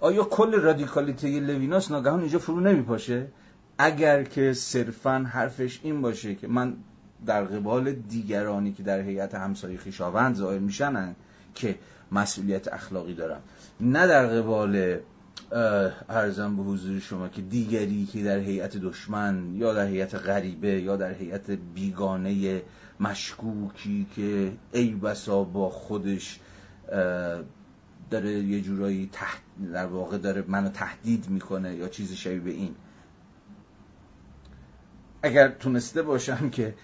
[0.00, 3.26] آیا کل رادیکالیته لویناس ناگهان اینجا فرو نمیپاشه؟
[3.78, 6.76] اگر که صرفا حرفش این باشه که من
[7.26, 11.16] در قبال دیگرانی که در هیئت همسایه خیشاوند ظاهر میشن
[11.54, 11.78] که
[12.12, 13.40] مسئولیت اخلاقی دارم.
[13.80, 14.98] نه در قبال
[16.08, 20.96] ارزم به حضور شما که دیگری که در هیئت دشمن یا در هیئت غریبه یا
[20.96, 22.62] در هیئت بیگانه
[23.00, 26.40] مشکوکی که ای بسا با خودش
[28.10, 29.40] داره یه جورایی تحت
[29.72, 32.74] در واقع داره منو تهدید می‌کنه یا چیزی شبیه به این.
[35.22, 36.74] اگر تونسته باشم که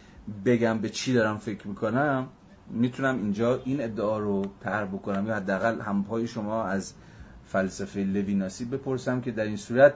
[0.45, 2.29] بگم به چی دارم فکر می‌کنم
[2.71, 6.95] می‌تونم اینجا این ادعا رو طرح بکنم یا حداقل همپای شما از
[7.47, 9.95] فلسفه لویناسی بپرسم که در این صورت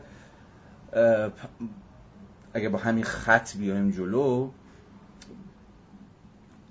[2.55, 4.51] اگه با همین خط بیایم جلو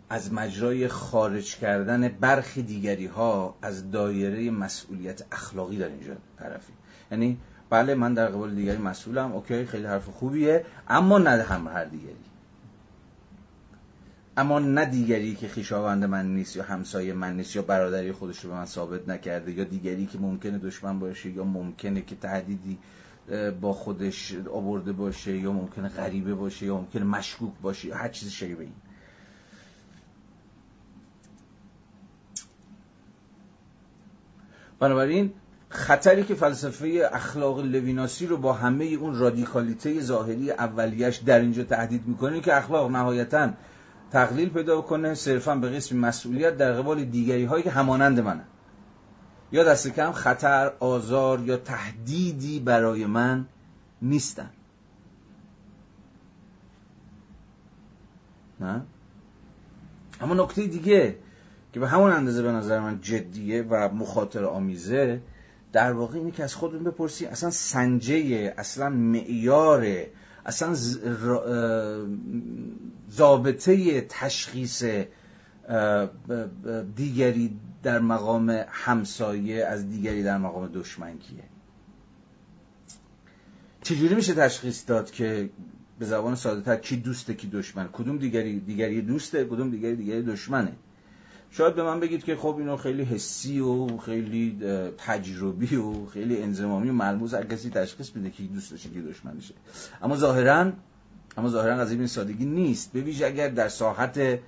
[0.09, 6.73] از مجرای خارج کردن برخی دیگری ها از دایره مسئولیت اخلاقی در اینجا طرفی
[7.11, 7.37] یعنی
[7.69, 9.31] بله من در قبال دیگری مسئولم.
[9.31, 10.65] اوکی خیلی حرف خوبیه.
[10.87, 12.15] اما نه هم هر دیگری.
[14.37, 18.49] اما نه دیگری که خیشاوند من نیست یا همسایه من نیست یا برادری خودش رو
[18.49, 22.77] به من ثابت نکرده یا دیگری که ممکنه دشمن باشه یا ممکنه که تهدیدی
[23.61, 28.29] با خودش آورده باشه یا ممکنه غریبه باشه یا ممکنه مشکوک باشه یا هر چیز
[28.29, 28.73] شبیه این.
[34.79, 35.33] بنابراین
[35.69, 42.07] خطری که فلسفه اخلاق لویناسی رو با همه اون رادیکالیته ظاهری اولیش در اینجا تهدید
[42.07, 43.49] می‌کنه که اخلاق نهایتا
[44.11, 48.43] تقلیل پیدا کنه صرفا به قسم مسئولیت در قبال دیگری هایی که همانند منه.
[49.51, 53.45] یا دست کم خطر آزار یا تهدیدی برای من
[54.01, 54.49] نیستن.
[58.59, 58.81] نه؟
[60.21, 61.15] اما نکته دیگه
[61.73, 65.21] که به همون اندازه به نظر من جدیه و مخاطر آمیزه
[65.77, 69.87] در واقع اینه که از خودمون بپرسی اصلا سنجه اصلا معیار
[70.45, 70.75] اصلا
[73.11, 74.83] ضابطه تشخیص
[76.95, 81.43] دیگری در مقام همسایه از دیگری در مقام دشمن کیه
[83.81, 85.49] چجوری میشه تشخیص داد که
[85.99, 90.21] به زبان ساده تر کی دوسته کی دشمن؟ کدوم دیگری دیگری دوسته کدوم دیگری دیگری
[90.23, 90.71] دشمنه؟
[91.57, 94.59] شاید به من بگید که خب اینو خیلی حسی و خیلی
[94.97, 99.53] تجربی و خیلی انزمامی و ملموس هر کسی تشخیص میده که دوستشه کی دشمنشه.
[100.01, 100.71] اما ظاهرا
[101.37, 102.93] اما ظاهرا از این سادگی نیست.
[102.93, 104.39] به ویژه اگر در ساحت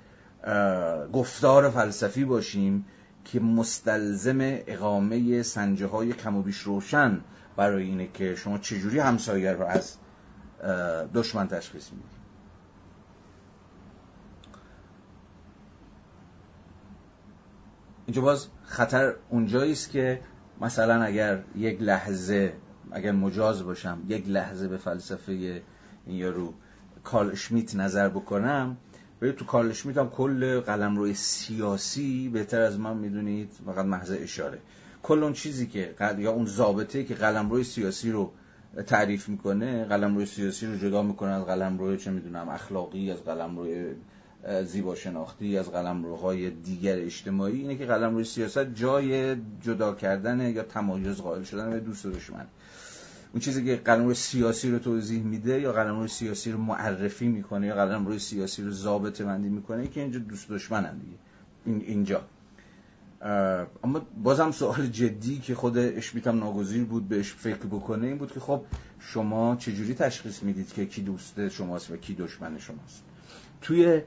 [1.14, 2.86] گفتار فلسفی باشیم
[3.26, 7.22] که مستلزم اقامه سنجه های کم و بیش روشن
[7.55, 9.95] برای اینه که شما چجوری همسایه رو از
[11.14, 12.19] دشمن تشخیص می‌دید.
[18.10, 20.20] اینجا باز خطر اونجایی است که
[20.62, 22.53] مثلا اگر یک لحظه
[22.91, 26.53] اگر مجاز باشم یک لحظه به فلسفه این یارو
[27.03, 28.78] کارل شمیت نظر بکنم
[29.22, 34.12] ولی تو کارل شمیت هم کل قلم روی سیاسی بهتر از من می‌دونید فقط محض
[34.12, 34.60] اشاره.
[35.03, 38.32] کل اون چیزی که یا اون ضابطه که قلم روی سیاسی رو
[38.88, 43.24] تعریف می‌کنه قلم روی سیاسی رو جدا می‌کنه از قلم روی چه می‌دونم اخلاقی از
[43.24, 43.95] قلم روی
[44.66, 50.40] زیبا شناختی از قلم روهای دیگر اجتماعی اینه که قلم روی سیاست جای جدا کردن
[50.40, 52.46] یا تمایز قائل شدن به دوست و دشمن.
[53.34, 57.76] اون چیزی که قلم سیاسی رو توضیح میده یا قلم سیاسی رو معرفی می‌کنه یا
[57.76, 61.18] قلم روی سیاسی رو ضابطه بندی می‌کنه که اینجا دوست دشمنن دیگه.
[61.66, 62.22] این اینجا.
[63.84, 68.40] اما بازم سوال جدی که خود اشمیتم ناگزیر بود بهش فکر بکنه این بود که
[68.40, 68.62] خب
[69.00, 73.04] شما چجوری تشخیص می‌دید که کی دوست شماست و کی دشمن شماست؟
[73.62, 74.02] توی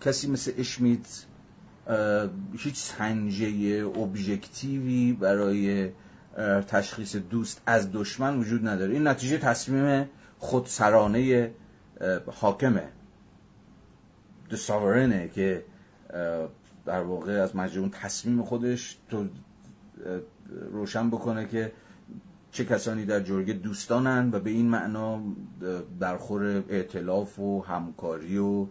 [0.00, 1.24] کسی مثل اشمیت
[2.58, 5.90] هیچ سنجه ابژکتیوی برای
[6.68, 8.92] تشخیص دوست از دشمن وجود نداره.
[8.92, 11.50] این نتیجه تصمیم خودسرانه
[12.26, 12.88] حاکمه.
[14.50, 15.64] د ساورنه که
[16.86, 19.28] در واقع از مجموع تصمیم خودش تو
[20.72, 21.72] روشن بکنه که
[22.52, 25.22] چه کسانی در جرگه دوستانن و به این معنا
[26.00, 28.66] در خور اعتلاف و همکاری و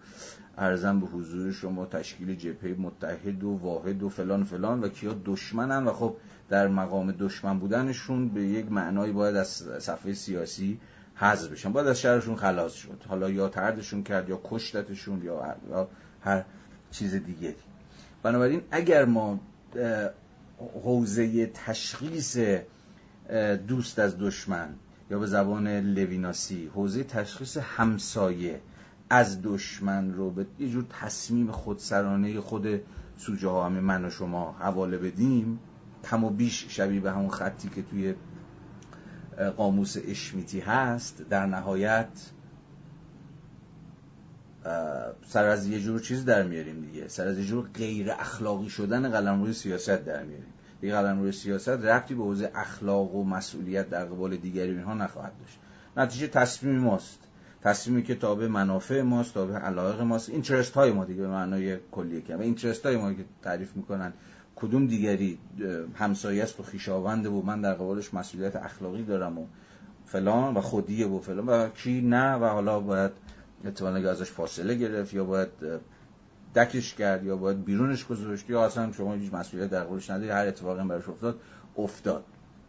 [0.57, 5.83] ارزم به حضور شما تشکیل جبهه متحد و واحد و فلان فلان و کیا دشمنن
[5.83, 6.15] و خب
[6.49, 9.47] در مقام دشمن بودنشون به یک معنایی باید از
[9.79, 10.79] صفحه سیاسی
[11.15, 11.71] حذف بشن.
[11.71, 13.03] باید از شهرشون خلاص شد.
[13.07, 15.87] حالا یا تردشون کرد یا کشتتشون یا
[16.21, 16.43] هر
[16.91, 17.55] چیز دیگری
[18.23, 19.39] بنابراین اگر ما
[20.83, 22.37] حوزه تشخیص
[23.67, 24.69] دوست از دشمن
[25.11, 28.59] یا به زبان لویناسی حوزه تشخیص همسایه
[29.11, 32.81] از دشمن رو به یه جور تصمیم خودسرانه خود
[33.17, 35.59] سوژه ها همه من و شما حواله بدیم.
[36.03, 38.15] کم و بیش شبیه به همون خطی که توی
[39.57, 41.21] قاموس اشمیتی هست.
[41.29, 42.07] در نهایت
[45.27, 47.07] سر از یه جور چیز در میاریم دیگه.
[47.07, 50.53] سر از یه جور غیر اخلاقی شدن قلم روی سیاست در میاریم.
[50.81, 55.33] دیگه قلم روی سیاست رفتی به حوزه اخلاق و مسئولیت در قبال دیگری اینها نخواهد
[55.39, 55.59] داشت.
[55.97, 57.19] نتیجه تصمیم ماست.
[57.63, 60.29] تصمیمی که تابع منافع ماست تابع علایق ماست.
[60.29, 61.77] اینترست های ما دیگه به معنای
[62.27, 64.13] که و اینترست های ما که تعریف می‌کنن
[64.55, 65.39] کدوم دیگری
[65.95, 69.45] همسایه است و خیشاونده و من در قبالش مسئولیت اخلاقی دارم و
[70.05, 73.11] فلان و خودیه و فلان و کی نه و حالا باید
[73.65, 75.49] احتمالا ازش فاصله گرفت یا باید
[76.55, 80.47] دکش کرد یا باید بیرونش گذاشت یا اصلا شما هیچ مسئولیت در قبولش نداری هر
[80.47, 81.39] اتفاقی براش افتاد
[81.77, 82.23] افتاد.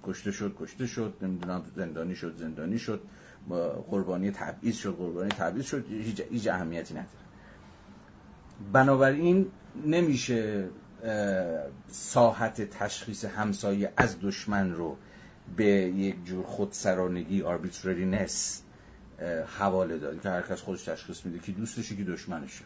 [0.04, 3.00] کشته شد کشته شد نمی‌دونم زندانی شد زندانی شد.
[3.90, 5.86] قربانی تبعیض شد قربانی تبعیض شد
[6.30, 7.08] هیچ, اهمیتی نداره.
[8.72, 9.46] بنابراین
[9.86, 10.68] نمیشه
[11.88, 14.96] ساحت تشخیص همسایه از دشمن رو
[15.56, 18.62] به یک جور خودسرانگی arbitrariness
[19.58, 20.20] حواله داد.
[20.20, 22.64] که هر کس خودش تشخیص میده که دوستشه که دشمنشه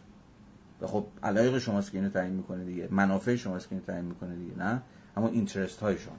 [0.81, 2.89] و خب علایق شماست که اینو تعیین می‌کنه دیگه.
[2.91, 4.83] منافع شماست که اینو تعیین می‌کنه دیگه نه؟
[5.17, 6.17] اما interest های شما.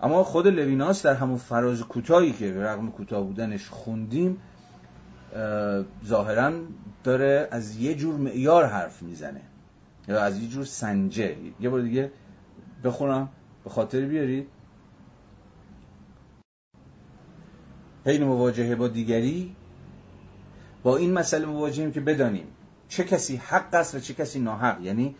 [0.00, 4.38] اما خود لویناس در همون فراز کوتاهی که به رغم کوتاه بودنش خوندیم
[6.06, 6.52] ظاهرا
[7.04, 9.40] داره از یه جور معیار حرف می‌زنه.
[10.08, 11.36] یا از یه جور سنجه.
[11.60, 12.10] یه بار دیگه
[12.84, 13.28] بخونم.
[13.64, 14.48] به خاطر بیارید
[18.06, 19.56] حین مواجهه با دیگری.
[20.82, 22.46] با این مسئله مواجهیم که بدانیم
[22.88, 24.80] چه کسی حق است و چه کسی ناحق.
[24.80, 25.14] یعنی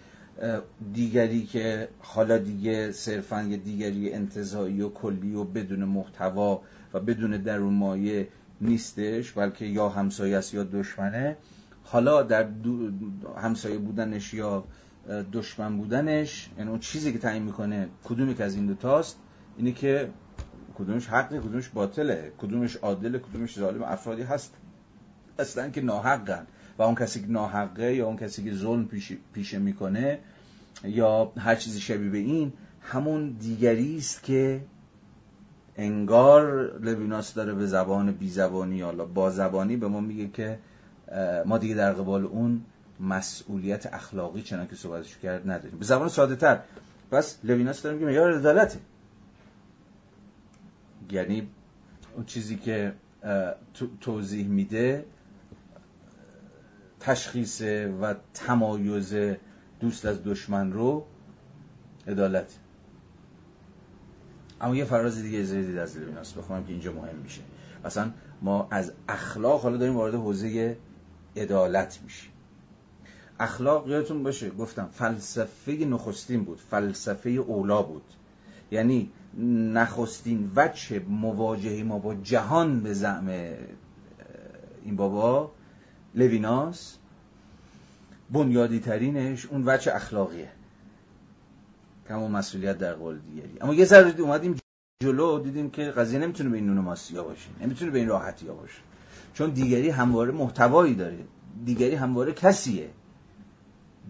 [0.92, 6.62] دیگری که حالا دیگه صرفا یه دیگری انتظایی و کلی و بدون محتوا
[6.94, 8.28] و بدون درون مایه
[8.60, 11.36] نیستش بلکه یا همسایه است یا دشمنه.
[11.84, 12.46] حالا در
[13.36, 14.64] همسایه بودنش یا
[15.32, 19.18] دشمن بودنش یعنی اون چیزی که تعیین می‌کنه کدومی که از این دوتاست
[19.56, 20.10] اینه که
[20.78, 24.54] کدومش حقه کدومش باطله کدومش عادله کدومش ظالم افرادی هست.
[25.38, 26.46] اصلا که ناحقن.
[26.78, 28.88] و اون کسی که ناحقه یا اون کسی که ظلم
[29.32, 30.18] پیشه می‌کنه
[30.84, 34.60] یا هر چیزی شبیه به این همون دیگری است که
[35.76, 40.58] انگار لویناس داره به زبان بی زبانی یا با زبانی به ما میگه که
[41.46, 42.64] ما دیگه در قبال اون
[43.00, 45.78] مسئولیت اخلاقی چنان که صحبتش کرد نداریم.
[45.78, 46.60] به زبان ساده تر.
[47.12, 48.78] بس لویناس داره میگه معیار عدالته.
[51.10, 51.48] یعنی
[52.16, 52.92] اون چیزی که
[54.00, 55.04] توضیح میده
[57.06, 57.62] تشخیص
[58.00, 59.14] و تمایز
[59.80, 61.04] دوست از دشمن رو
[62.08, 62.58] عدالت.
[64.60, 67.40] اما یه فراز دیگه از دید از لویناس بخونم که اینجا مهم میشه.
[67.84, 68.10] مثلا
[68.42, 70.76] ما از اخلاق حالا داریم وارد حوزه
[71.36, 72.30] عدالت میشیم.
[73.40, 78.04] اخلاق یادتون باشه گفتم فلسفه نخستین بود فلسفه اولا بود.
[78.70, 79.10] یعنی
[79.72, 83.28] نخستین وجه مواجهه ما با جهان به زعم
[84.84, 85.52] این بابا
[86.14, 86.96] لویناس
[88.30, 90.48] بنیادی ترینش اون وجه اخلاقیه.
[92.08, 93.60] کم مسئولیت در قول دیگری.
[93.60, 94.56] اما یه ذره اومدیم
[95.02, 98.80] جلو دیدیم که قضیه نمی‌تونه به این نون ماسیا باشه نمی‌تونه به این راحتی باشه.
[99.34, 101.18] چون دیگری همواره محتوایی داره.
[101.64, 102.90] دیگری همواره کسیه.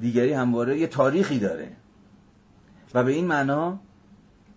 [0.01, 1.71] دیگری همواره یه تاریخی داره.
[2.95, 3.79] و به این معنا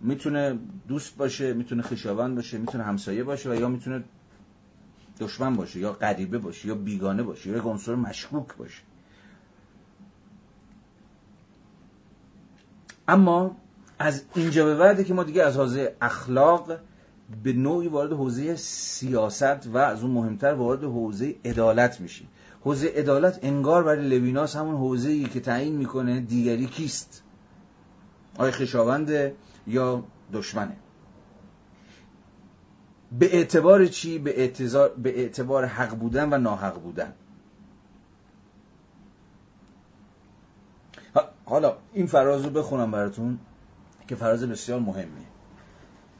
[0.00, 4.04] می‌تونه دوست باشه می‌تونه خیشاوند باشه می‌تونه همسایه باشه و یا می‌تونه
[5.20, 8.82] دشمن باشه یا غریبه باشه یا بیگانه باشه یا عنصر مشکوک باشه
[13.08, 13.56] اما
[13.98, 16.78] از اینجا به بعده که ما دیگه از حوزه اخلاق
[17.42, 22.28] به نوعی وارد حوزه سیاست و از اون مهمتر وارد حوزه عدالت میشیم.
[22.60, 27.22] حوزه عدالت انگار برای لویناس همون حوزه ای که تعیین می‌کنه دیگری کیست؟
[28.38, 29.34] آیا خشاونده
[29.66, 30.76] یا دشمنه؟
[33.12, 37.12] به اعتبار چی؟ به اعتبار, به اعتبار حق بودن و ناحق بودن.
[41.44, 43.38] حالا این فراز رو بخونم براتون
[44.08, 45.26] که فراز بسیار مهمیه.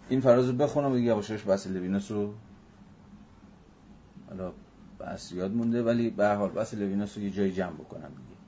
[0.09, 2.34] این فراز رو بخونم و دیگه یواشاش بحث لوینوس رو
[4.28, 4.53] حالا
[4.99, 8.39] بحث یاد مونده ولی به حال بحث لوینوس رو یه جای جمع بکنم دیگه.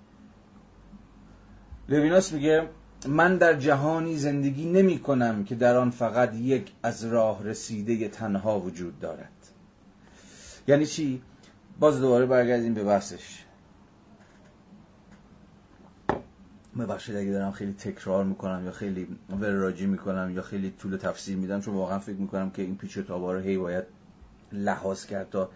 [1.88, 2.68] لوینوس میگه
[3.08, 8.60] من در جهانی زندگی نمی کنم که در آن فقط یک از راه رسیده تنها
[8.60, 9.32] وجود دارد.
[10.68, 11.22] یعنی چی؟
[11.80, 13.44] باز دوباره برگردیم به بحثش.
[16.78, 19.08] ببخشید اگه دارم خیلی تکرار می‌کنم یا خیلی
[19.40, 23.02] وراجی می‌کنم یا خیلی طول تفسیر میدم چون واقعا فکر می‌کنم که این پیچ و
[23.02, 23.84] تابا رو هی باید
[24.52, 25.50] لحاظ کرد تا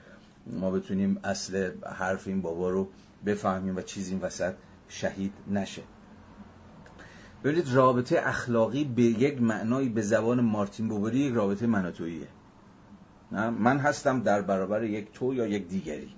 [0.47, 2.89] ما بتونیم اصل حرف این بابا رو
[3.27, 4.55] بفهمیم و چیزی این وسط
[4.89, 5.83] شهید نشه.
[7.45, 12.27] ببینید رابطه اخلاقی به یک معنایی به زبان مارتین بوبری یک رابطه مناتوییه
[13.59, 16.09] من هستم در برابر یک تو یا یک دیگری.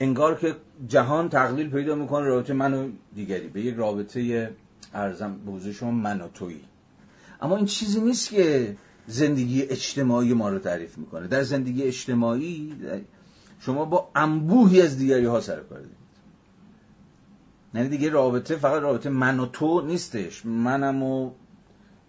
[0.00, 0.56] انگار که
[0.88, 3.48] جهان تقلیل پیدا می‌کنه رابطه من و دیگری.
[3.48, 4.50] به یک رابطه
[4.94, 6.60] ارزم به شما من و تویی
[7.42, 8.76] اما این چیزی نیست که
[9.06, 11.26] زندگی اجتماعی ما رو تعریف می‌کنه.
[11.26, 12.74] در زندگی اجتماعی
[13.60, 15.80] شما با انبوهی از دیگری ها سر کار
[17.74, 20.46] یعنی دیگه رابطه فقط رابطه من و تو نیستش.
[20.46, 21.30] منم و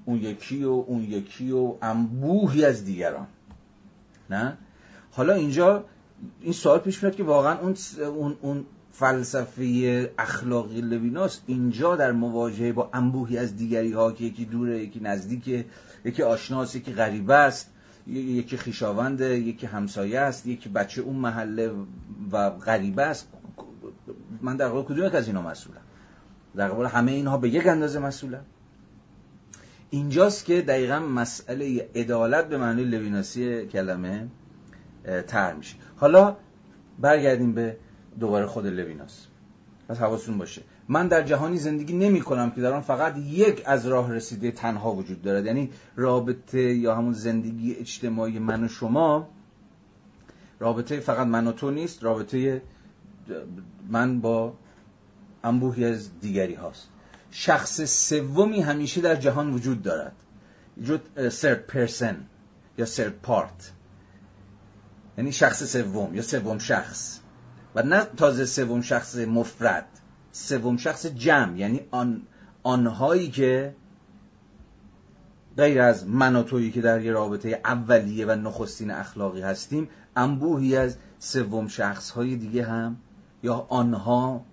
[0.05, 3.27] اون یکی و اون یکی و انبوهی از دیگران.
[4.29, 4.57] نه؟
[5.11, 5.85] حالا اینجا
[6.41, 12.71] این سوال پیش میاد که واقعا اون اون اون فلسفه اخلاقی لویناس اینجا در مواجهه
[12.71, 15.65] با انبوهی از دیگری ها که یکی دوره یکی نزدیکه
[16.05, 17.69] یکی آشناس یکی غریبه است
[18.07, 21.71] یکی خیشاونده یکی همسایه است یکی بچه اون محله
[22.31, 23.27] و غریبه است.
[24.43, 25.81] من در قبال کدوم از اینا مسئولم؟
[26.55, 28.45] در قبال همه اینها به یک اندازه مسئولم.
[29.89, 34.27] اینجاست که دقیقا مسئله عدالت به معنی لویناسی کلمه
[35.27, 35.75] تر میشه.
[35.95, 36.37] حالا
[36.99, 37.77] برگردیم به
[38.19, 39.27] دوباره خود لویناس
[39.89, 40.61] پس حواستون باشه.
[40.87, 44.91] من در جهانی زندگی نمی کنم که در آن فقط یک از راه رسیده تنها
[44.91, 45.45] وجود دارد.
[45.45, 49.29] یعنی رابطه یا همون زندگی اجتماعی من و شما
[50.59, 52.61] رابطه فقط من و تو نیست رابطه
[53.89, 54.53] من با
[55.43, 56.89] انبوهی از دیگری هاست.
[57.31, 60.15] شخص سومی همیشه در جهان وجود دارد.
[60.77, 62.25] وجود سرد پرسن
[62.77, 63.71] یا سرد پارت
[65.17, 67.19] یعنی شخص سوم یا سوم شخص.
[67.75, 69.87] و نه تازه سوم شخص مفرد.
[70.31, 71.57] سوم شخص جمع.
[71.57, 72.21] یعنی آن
[72.63, 73.75] آنهایی که
[75.57, 80.77] غیر از من و تویی که در یه رابطه اولیه و نخستین اخلاقی هستیم انبوهی
[80.77, 82.97] از سوم شخص های دیگه هم
[83.43, 84.45] یا آنها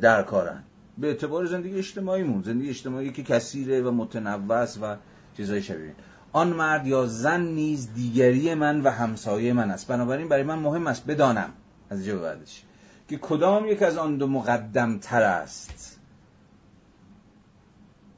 [0.00, 0.62] در کارن
[0.98, 4.96] به اعتبار زندگی اجتماعیمون زندگی اجتماعی که کثیره و متنوع و
[5.36, 5.94] چیزای شبیه.
[6.32, 9.86] آن مرد یا زن نیز دیگری من و همسایه من است.
[9.86, 11.50] بنابراین برای من مهم است بدانم
[11.90, 12.62] از اینجا بعدش
[13.08, 15.98] که کدام یک از آن دو مقدم تر است.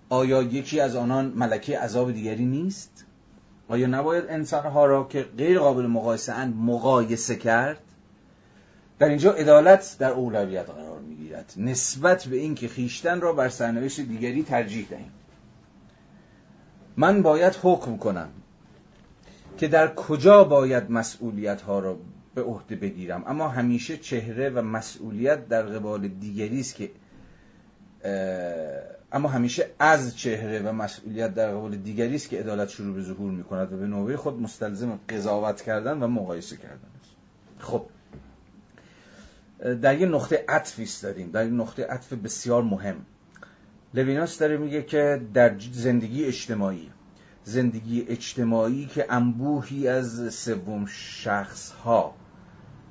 [0.09, 3.05] آیا یکی از آنان ملکه عذاب دیگری نیست؟
[3.69, 7.79] آیا نباید انسانها را که غیر قابل مقایسه اند مقایسه کرد؟
[8.99, 11.53] در اینجا عدالت در اولویت قرار می‌گیرد.
[11.57, 15.13] نسبت به اینکه خیشتن را بر سرنوشت دیگری ترجیح دهیم.
[16.97, 18.29] من باید حکم کنم
[19.59, 21.99] که در کجا باید مسئولیت ها را
[22.35, 23.25] به عهده بگیرم.
[23.27, 26.91] اما همیشه چهره و مسئولیت در قبال دیگری است که
[29.13, 33.33] اما همیشه از چهره و مسئولیت در قبال دیگری است که عدالت شروع به ظهور
[33.33, 37.11] می کند و به نوبه خود مستلزم قضاوت کردن و مقایسه کردن است.
[37.59, 37.87] خب
[39.59, 41.31] در یه نقطه عطفی ایستادیم.
[41.31, 42.97] در یه نقطه عطف بسیار مهم.
[43.95, 46.91] لویناس داره میگه که در زندگی اجتماعی
[47.45, 52.15] زندگی اجتماعی که انبوهی از سوم شخص ها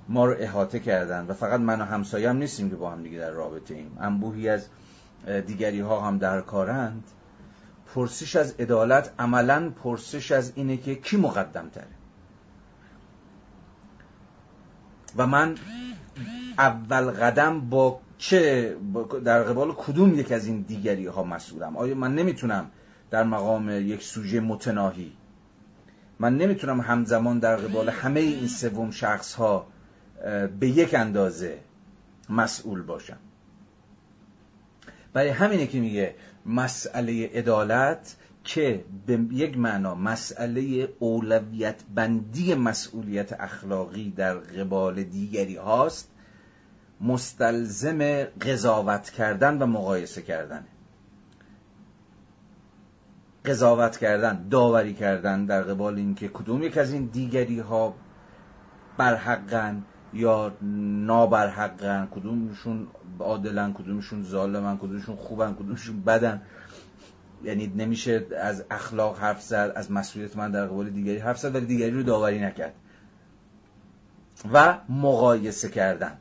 [0.09, 3.17] ما رو احاطه کردن و فقط من و همسایه هم نیستیم که با هم دیگه
[3.19, 3.97] در رابطه ایم.
[3.99, 4.67] انبوهی از
[5.47, 7.03] دیگری ها هم در کارند.
[7.95, 11.87] پرسش از عدالت عملا پرسش از اینه که کی مقدم تره
[15.17, 15.55] و من
[16.57, 18.75] اول قدم با چه؟
[19.25, 22.71] در قبال کدوم یک از این دیگری ها مسئولم؟ آیا من نمی‌تونم
[23.11, 25.13] در مقام یک سوژه متناهی
[26.19, 29.67] من نمی‌تونم همزمان در قبال همه این سوم شخص ها
[30.59, 31.59] به یک اندازه
[32.29, 33.17] مسئول باشم؟
[35.13, 38.15] برای همینه که میگه مسئله عدالت
[38.45, 46.11] که به یک معنا مسئله اولویت بندی مسئولیت اخلاقی در قبال دیگری هاست
[47.01, 50.65] مستلزم قضاوت کردن و مقایسه کردن.
[53.45, 57.93] قضاوت کردن داوری کردن در قبال اینکه کدوم یک از این دیگری ها
[58.97, 59.83] برحقن
[60.13, 60.51] یا
[61.05, 62.87] نابرحقن کدومشون
[63.19, 66.41] عادلن کدومشون ظالمن کدومشون خوبن کدومشون بدن.
[67.43, 71.65] یعنی نمیشه از اخلاق حرف زد از مسئولیت من در قبال دیگری حرف زد ولی
[71.65, 72.73] دیگری رو داوری نکرد.
[74.53, 76.17] و مقایسه کردن.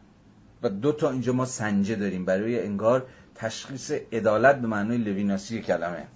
[0.62, 2.24] و دو تا اینجا ما سنجه داریم.
[2.24, 6.06] برای انگار تشخیص عدالت به معنای لویناسی کلمه.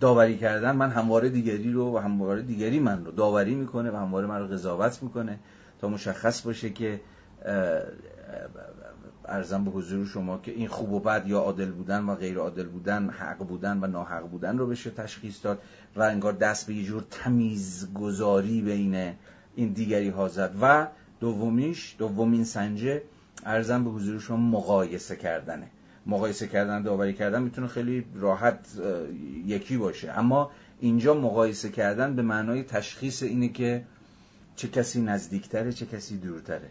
[0.00, 4.26] داوری کردن من همواره دیگری رو و همواره دیگری من رو داوری می‌کنه و همواره
[4.26, 5.38] من رو قضاوت می‌کنه
[5.80, 7.00] تا مشخص باشه که
[9.28, 12.66] ارزم به حضور شما که این خوب و بد یا عادل بودن و غیر عادل
[12.66, 15.62] بودن حق بودن و ناحق بودن رو بشه تشخیص داد
[15.96, 19.14] و انگار دست به یه جور تمیزگذاری بین
[19.54, 20.54] این دیگری ها زد.
[20.60, 20.86] و
[21.20, 23.02] دومیش دومین سنجه
[23.44, 25.66] ارزم به حضور شما مقایسه کردنه.
[26.06, 28.58] مقایسه کردن داوری کردن می‌تونه خیلی راحت
[29.46, 30.10] یکی باشه.
[30.10, 33.84] اما اینجا مقایسه کردن به معنای تشخیص اینه که
[34.56, 36.70] چه کسی نزدیکتره چه کسی دورتره.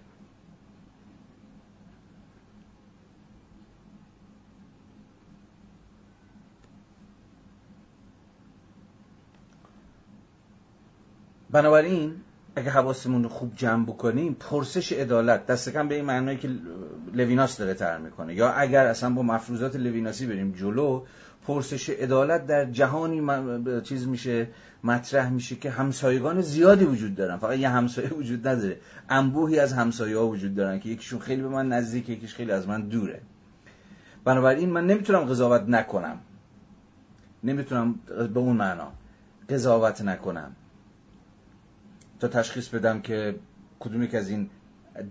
[11.53, 12.13] بنابراین
[12.55, 16.49] اگه حواسمون رو خوب جمع بکنیم پرسش عدالت دست کم به این معنایی که
[17.13, 18.35] لویناس داره تر می‌کنه.
[18.35, 21.03] یا اگر اصلا با مفروضات لویناسی بریم جلو
[21.47, 23.21] پرسش عدالت در جهانی
[23.81, 24.47] چیز میشه
[24.83, 27.37] مطرح میشه که همسایگان زیادی وجود دارن.
[27.37, 28.79] فقط یه همسایه وجود نداره.
[29.09, 32.67] انبوهی از همسایه ها وجود دارن که یکیشون خیلی به من نزدیک یکیش خیلی از
[32.67, 33.21] من دوره.
[34.25, 36.17] بنابراین من نمی‌تونم قضاوت نکنم.
[37.43, 37.95] نمی‌تونم
[38.33, 38.91] به اون معنا
[39.49, 40.55] قضاوت نکنم.
[42.23, 43.35] تا تشخیص بدم که
[43.79, 44.49] کدومی که از این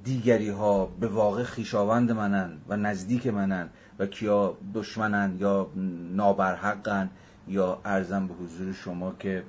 [0.05, 3.69] دیگری ها به واقع خیشاوند منن و نزدیک منن
[3.99, 5.71] و کیا دشمنن یا
[6.13, 7.11] نابرحقن
[7.49, 9.43] یا ارزم به حضور شما که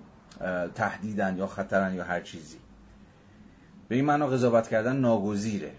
[0.75, 2.57] تهدیدن یا خطرن یا هر چیزی.
[3.87, 5.71] به این معنا قضاوت کردن ناگزیره.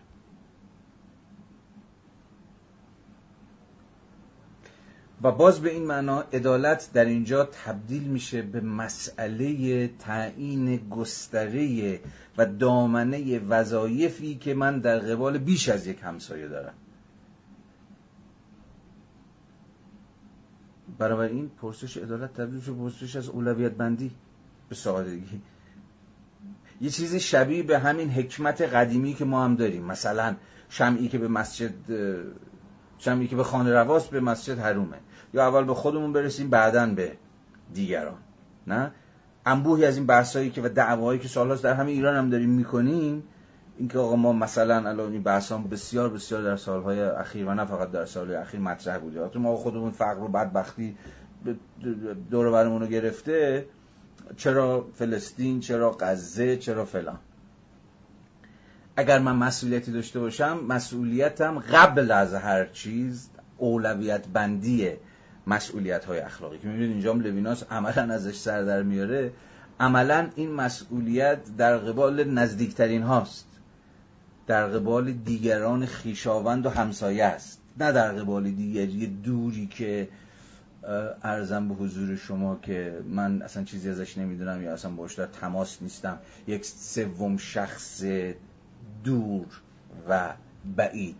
[5.25, 12.01] و باز به این معنا عدالت در اینجا تبدیل میشه به مسئله تعیین گستره
[12.39, 16.75] و دامنه وظایفی که من در قبال بیش از یک همسایه دارم.
[20.99, 24.11] برای این پرسش عدالت تبدیل شد پرسش از اولویت بندی.
[24.69, 25.43] به سادگی.
[26.81, 29.85] یه چیزی شبیه به همین حکمت قدیمی که ما هم داریم.
[29.85, 30.37] مثلا
[30.69, 31.75] شمعی که به مسجد
[32.99, 34.97] شمعی که به خانه رواست به مسجد حرومه.
[35.35, 37.13] یا اول به خودمون برسیم بعدا به
[37.75, 38.19] دیگران.
[38.67, 38.91] نه؟
[39.47, 43.23] انبوهی از این بحثایی که و دعوایی که سالهاست در همه ایران هم داریم می‌کنیم
[43.79, 47.91] اینکه آقا ما مثلا الان این بحثان بسیار بسیار در سالهای اخیر و نه فقط
[47.91, 49.39] در سالهای اخیر مطرح بوده.
[49.39, 50.97] ما خودمون فقر و بدبختی
[52.31, 53.67] دور برمون رو گرفته.
[54.37, 57.19] چرا فلسطین چرا غزه چرا فلان؟
[58.97, 64.93] اگر من مسئولیتی داشته باشم مسئولیتم قبل از هر چیز اولویت بندی
[65.47, 66.59] مسئولیت های اخلاقی.
[66.59, 69.33] که می‌بینید اینجا لویناس عملا ازش سر در میاره.
[69.81, 73.47] عملا این مسئولیت در قبال نزدیکترین هاست.
[74.47, 77.61] در قبال دیگران خیشاوند و همسایه است.
[77.81, 80.09] نه در قبال دیگری دوری که
[81.23, 85.83] ارزم به حضور شما که من اصلا چیزی ازش نمی‌دونم یا اصلا باش در تماس
[85.83, 86.19] نیستم.
[86.47, 88.05] یک سوم شخص
[89.05, 89.47] دور
[90.09, 90.35] و
[90.77, 91.17] بعید.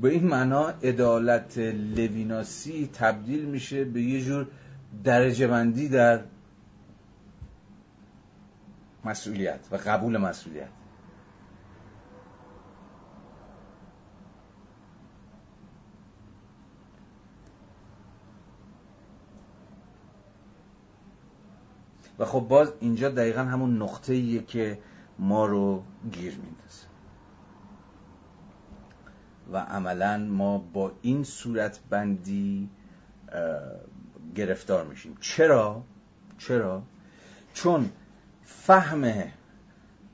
[0.00, 4.46] به این معنا عدالت لویناسی تبدیل میشه به یه جور
[5.04, 6.20] درجه بندی در
[9.04, 10.68] مسئولیت و قبول مسئولیت.
[22.18, 24.78] و خب باز اینجا دقیقا همون نقطه ایه که
[25.18, 26.93] ما رو گیر میندازه.
[29.54, 32.68] و عملا ما با این صورت بندی
[34.34, 35.82] گرفتار میشیم چرا؟
[36.38, 36.82] چرا؟
[37.54, 37.90] چون
[38.44, 39.12] فهم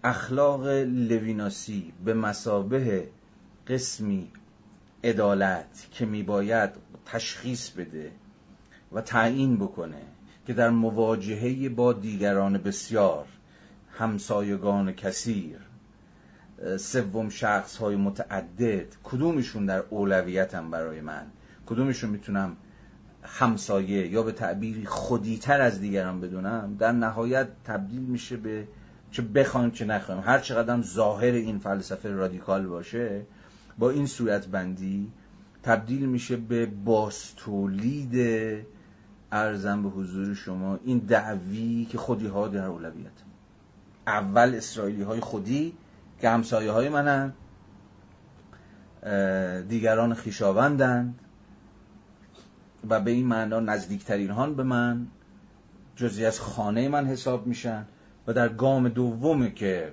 [0.05, 3.09] اخلاق لویناسی به مسابه
[3.67, 4.29] قسمی
[5.05, 6.71] عدالت که میباید
[7.07, 8.13] تشخیص بده
[8.93, 10.03] و تعیین بکنه
[10.47, 13.27] که در مواجهه با دیگران بسیار
[13.99, 15.70] همسایگان کثیر
[16.79, 21.27] سوم شخص های متعدد کدومشون در اولویتم برای من؟
[21.67, 22.57] کدومشون می‌تونم
[23.23, 28.69] همسایه یا به تعبیری خودیتر از دیگران بدونم؟ در نهایت تبدیل میشه به
[29.11, 30.23] چه بخوایم چه نخوایم.
[30.25, 33.23] هر چقدر ظاهر این فلسفه رادیکال باشه
[33.79, 35.13] با این صورت بندی
[35.63, 38.17] تبدیل میشه به باستولید
[39.33, 43.11] ارزم به حضور شما این دعوی که خودی ها در اولویت.
[44.07, 45.75] اول اسرائیلی های خودی
[46.21, 47.33] که همسایه های منن
[49.69, 51.19] دیگران خیشاوندند
[52.89, 55.07] و به این معنا نزدیکترین هان به من
[55.97, 57.87] جزی از خانه من حساب میشن
[58.27, 59.93] و در گام دومه که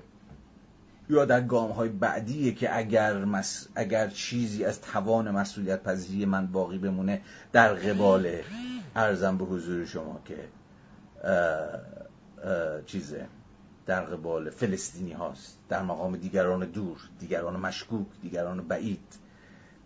[1.09, 3.25] یا در گام های بعدیه که اگر,
[3.75, 7.21] اگر چیزی از توان مسئولیت پذیری من باقی بمونه
[7.51, 8.27] در قبال
[8.95, 10.37] ارزم به حضور شما که
[12.85, 13.25] چیزه.
[13.87, 15.57] در قبال فلسطینی هاست.
[15.69, 19.17] در مقام دیگران دور دیگران مشکوک دیگران بعید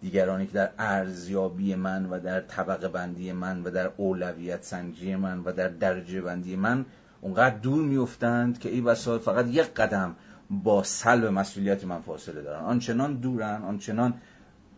[0.02, 5.40] دیگرانی که در ارزیابی من و در طبقه بندی من و در اولویت سنجی من
[5.40, 6.86] و در درجه بندی من
[7.22, 10.16] اونقدر دور میفتند که ای بسا فقط یک قدم
[10.50, 12.64] با سلب مسئولیت من فاصله دارن.
[12.64, 14.14] آنچنان دورن آنچنان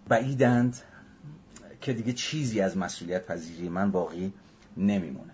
[0.08, 0.78] بعیدند
[1.82, 4.34] که دیگه چیزی از مسئولیت پذیری من باقی
[4.78, 5.33] نمیمونه.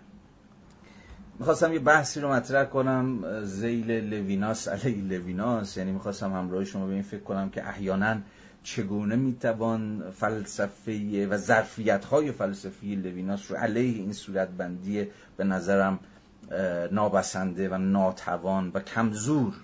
[1.40, 5.76] می‌خواستم یه بحثی رو مطرح کنم ذیل لویناس علیه لویناس.
[5.76, 8.16] یعنی می‌خواستم همراه شما به این فکر کنم که احیانا
[8.62, 15.06] چگونه می‌توان فلسفه و ظرفیت های فلسفی لویناس رو علیه این صورت بندی
[15.36, 15.98] به نظرم
[16.92, 19.54] نابسنده و ناتوان و کمزور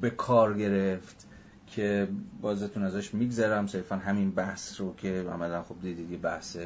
[0.00, 1.26] به کار گرفت
[1.66, 2.08] که
[2.40, 3.66] بازتون ازش میگذرم.
[3.66, 6.56] صرفا همین بحث رو که عملا خب دیدید بحث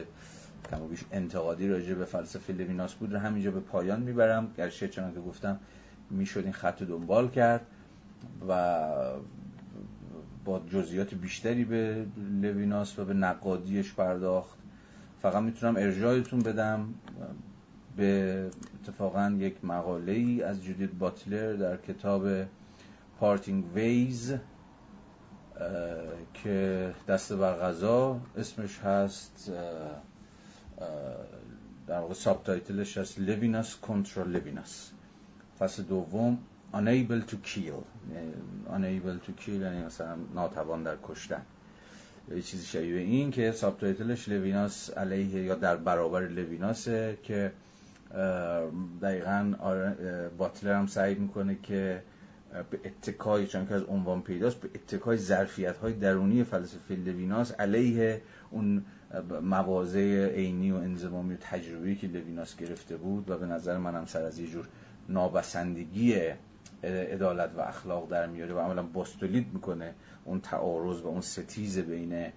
[0.70, 4.52] کم بیش انتقادی راجع به فلسفه لویناس بود رو همینجا به پایان می‌برم.
[4.56, 5.60] گرچه چون که گفتم
[6.10, 7.66] می‌شد این خط دنبال کرد
[8.48, 8.78] و
[10.44, 12.06] با جزئیات بیشتری به
[12.42, 14.58] لویناس و به نقادیش پرداخت.
[15.22, 16.94] فقط می‌تونم ارجایتون بدم.
[17.96, 18.50] به
[18.82, 22.26] اتفاقا یک مقاله ای از جودیت باتلر در کتاب
[23.20, 24.34] Parting Ways
[26.34, 29.52] که دست بر قضا اسمش هست
[31.86, 34.90] در واقع subtitle ش هست لویناس contra لویناس
[35.58, 36.38] فصل دوم
[36.74, 37.84] unable to kill.
[38.70, 41.42] unable to kill یعنی مثلا ناتوان در کشتن.
[42.34, 47.52] یه چیزی شبیه این که subtitle ش لویناس علیه یا در برابر لویناسه که
[49.02, 49.54] دقیقا
[50.38, 52.02] باتلر هم سعی می‌کنه که
[52.70, 58.22] به اتکای چون که از عنوان پیداست به اتکای ظرفیت های درونی فلسفه لویناس علیه
[58.50, 58.84] اون
[59.42, 64.38] مواضع عینی و انضمامی تجربی که لویناس گرفته بود و به نظر منم سر از
[64.38, 64.68] یه جور
[65.08, 66.14] نابسندگی
[66.84, 69.94] عدالت و اخلاق در میاره و عملا باستولید می‌کنه
[70.24, 72.32] اون تعارض و اون ستیز بین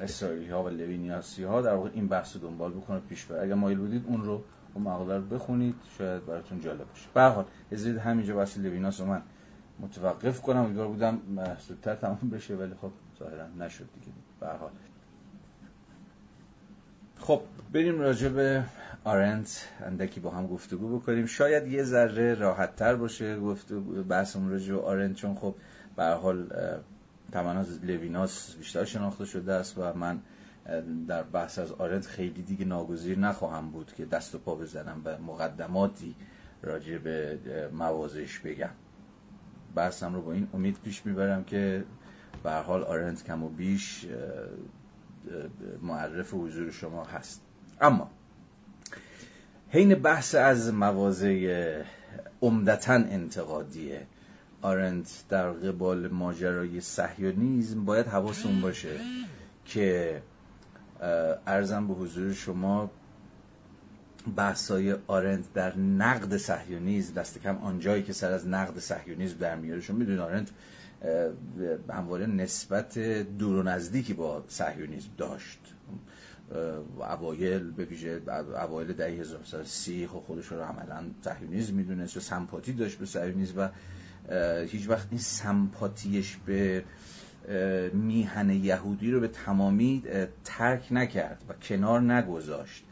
[0.00, 3.54] اسرائیلی ها و لوینیاسی ها در واقع این بحث رو دنبال بکنه پیش بره اگر
[3.54, 4.42] مایل بودید اون رو
[4.74, 5.74] اون مقاله رو بخونید.
[5.98, 7.08] شاید براتون جالب باشه.
[7.14, 7.44] به حال
[7.98, 9.22] همینجا بحث لویناس رو من
[9.80, 10.56] متوقف کنم.
[10.56, 11.18] امیدوار بودم
[11.68, 14.12] زودتر تمام بشه ولی خب ظاهرا نشد دیگه.
[14.40, 14.70] به حال.
[17.20, 17.40] خب
[17.72, 18.64] بریم راجع به
[19.04, 21.26] آرنت اندکی با هم گفتگو بکنیم.
[21.26, 23.72] شاید یه ذره راحت تر باشه گفت
[24.08, 25.54] بحثمون راجع به آرنت چون خب
[25.96, 26.46] به حال
[27.32, 30.20] تمنا از لویناس بیشتر شناخته شده است و من
[31.08, 35.18] در بحث از آرنت خیلی دیگه ناگزیر نخواهم بود که دست و پا بزنم و
[35.18, 36.14] مقدماتی
[36.62, 37.38] راجع به
[37.72, 38.70] موازش بگم.
[39.74, 41.84] بحثم رو با این امید پیش می‌برم که
[42.42, 44.06] به حال آرنت کم و بیش
[45.82, 47.40] معرف حضور شما هست.
[47.80, 48.10] اما
[49.70, 51.82] حین بحث از مواضع
[52.42, 53.92] عمدتا انتقادی
[54.62, 59.00] آرنت در قبال ماجرای سهیونیزم باید حواسون باشه
[59.64, 60.22] که
[61.46, 62.90] ارزم به حضور شما
[64.36, 69.80] بحثای آرنت در نقد صهیونیسم دست کم آنجایی که سر از نقد صهیونیسم در میاره.
[69.80, 70.48] شما می‌دونید آرنت
[71.90, 72.98] همواره نسبت
[73.38, 75.58] دور و نزدیکی با صهیونیسم داشت.
[76.98, 78.20] اوایل به ویژه
[78.62, 83.68] اوایل دهه 1930 خب خودش رو عملا صهیونیسم می‌دونست و سمپاتی داشت به صهیونیسم و
[84.64, 86.84] هیچ وقت این سمپاتیش به
[87.92, 90.02] میهن یهودی رو به تمامی
[90.44, 92.84] ترک نکرد و کنار نگذاشت.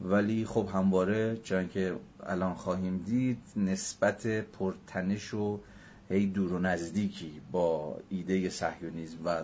[0.00, 1.94] ولی خب همواره چون که
[2.26, 5.60] الان خواهیم دید نسبت پرتنش و
[6.12, 9.42] هی دور و نزدیکی با ایده صهیونیسم و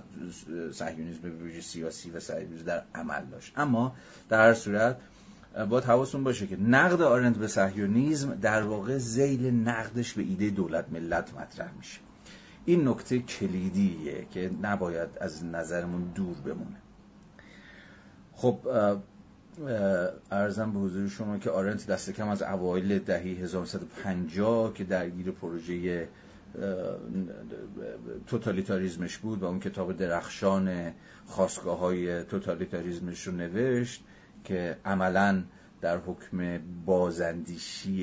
[0.73, 3.53] صهیونیسم به سیاسی و صهیونیسم در عمل داشت.
[3.57, 3.95] اما
[4.29, 4.97] در هر صورت
[5.71, 10.85] باید حواستون باشه که نقد آرنت به صهیونیسم در واقع زیل نقدش به ایده دولت
[10.93, 12.01] ملت مطرح میشه.
[12.65, 16.77] این نکته کلیدیه که نباید از نظرمون دور بمونه.
[18.33, 18.59] خب
[20.31, 26.09] ارزم به حضور شما که آرنت دست کم از اوایل دهه 1950 که درگیر پروژه
[28.27, 30.93] توتالیتاریزمش بود و اون کتاب درخشان
[31.27, 34.05] خواستگاه های توتالیتاریزمش رو نوشت
[34.45, 35.43] که عملا
[35.81, 38.01] در حکم بازندیشی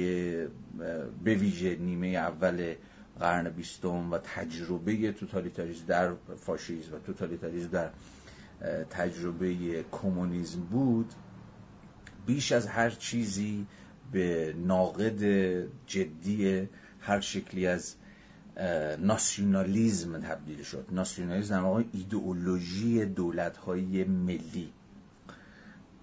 [1.24, 2.76] به ویژه نیمه اول
[3.20, 7.90] قرن بیستم و تجربه توتالیتاریزم در فاشیسم و توتالیتاریزم در
[8.90, 11.14] تجربه کمونیسم بود
[12.26, 13.68] بیش از هر چیزی
[14.12, 15.24] به ناقد
[15.88, 16.70] جدی
[17.00, 17.96] هر شکلی از
[18.99, 20.86] ناسیونالیزم تبدیل شد.
[20.91, 24.69] ناسیونالیزم در واقع ایدئولوژی دولت های ملی.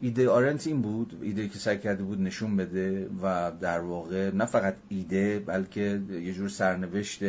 [0.00, 4.44] ایده آرنت این بود ایده که سعی کرده بود نشون بده و در واقع نه
[4.44, 7.20] فقط ایده بلکه یه جور سرنوشت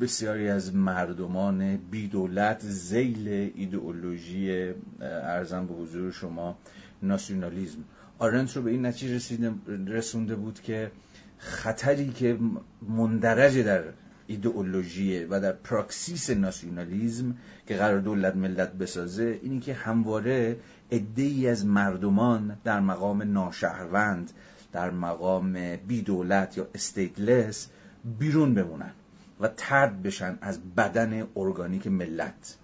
[0.00, 6.58] بسیاری از مردمان بی دولت زیل ایدئولوژی ارزم به حضور شما
[7.02, 7.84] ناسیونالیزم.
[8.18, 9.54] آرنت رو به این نتیجه
[9.86, 10.90] رسونده بود که
[11.38, 12.38] خطری که
[12.88, 13.82] مندرج در
[14.26, 17.36] ایدئولوژی و در پراکسیس ناسیونالیزم
[17.66, 20.56] که قراره دولت ملت بسازه اینه که همواره
[21.16, 24.30] ای از مردمان در مقام ناشهروند
[24.72, 27.68] در مقام بی دولت یا stateless
[28.18, 28.90] بیرون بمونن
[29.40, 32.56] و طرد بشن از بدن ارگانیک ملت.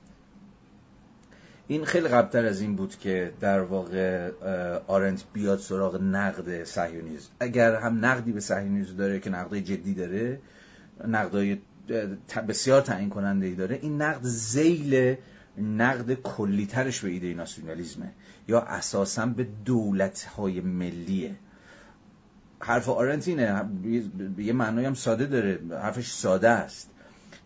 [1.68, 4.30] این خیلی قبلتر از این بود که در واقع
[4.86, 10.40] آرنت بیاد سراغ نقد صهیونیسم اگر هم نقدی به صهیونیسم داره که نقدای جدی داره
[11.08, 11.58] نقدای
[12.48, 15.16] بسیار تعیین کننده ای داره این نقد زیل
[15.58, 18.12] نقد کلیترش به ایده ناسیونالیزمه
[18.48, 21.34] یا اساسا به دولت های ملیه.
[22.58, 23.64] حرف آرنت اینه
[24.38, 26.90] یه معنای هم ساده داره حرفش ساده است.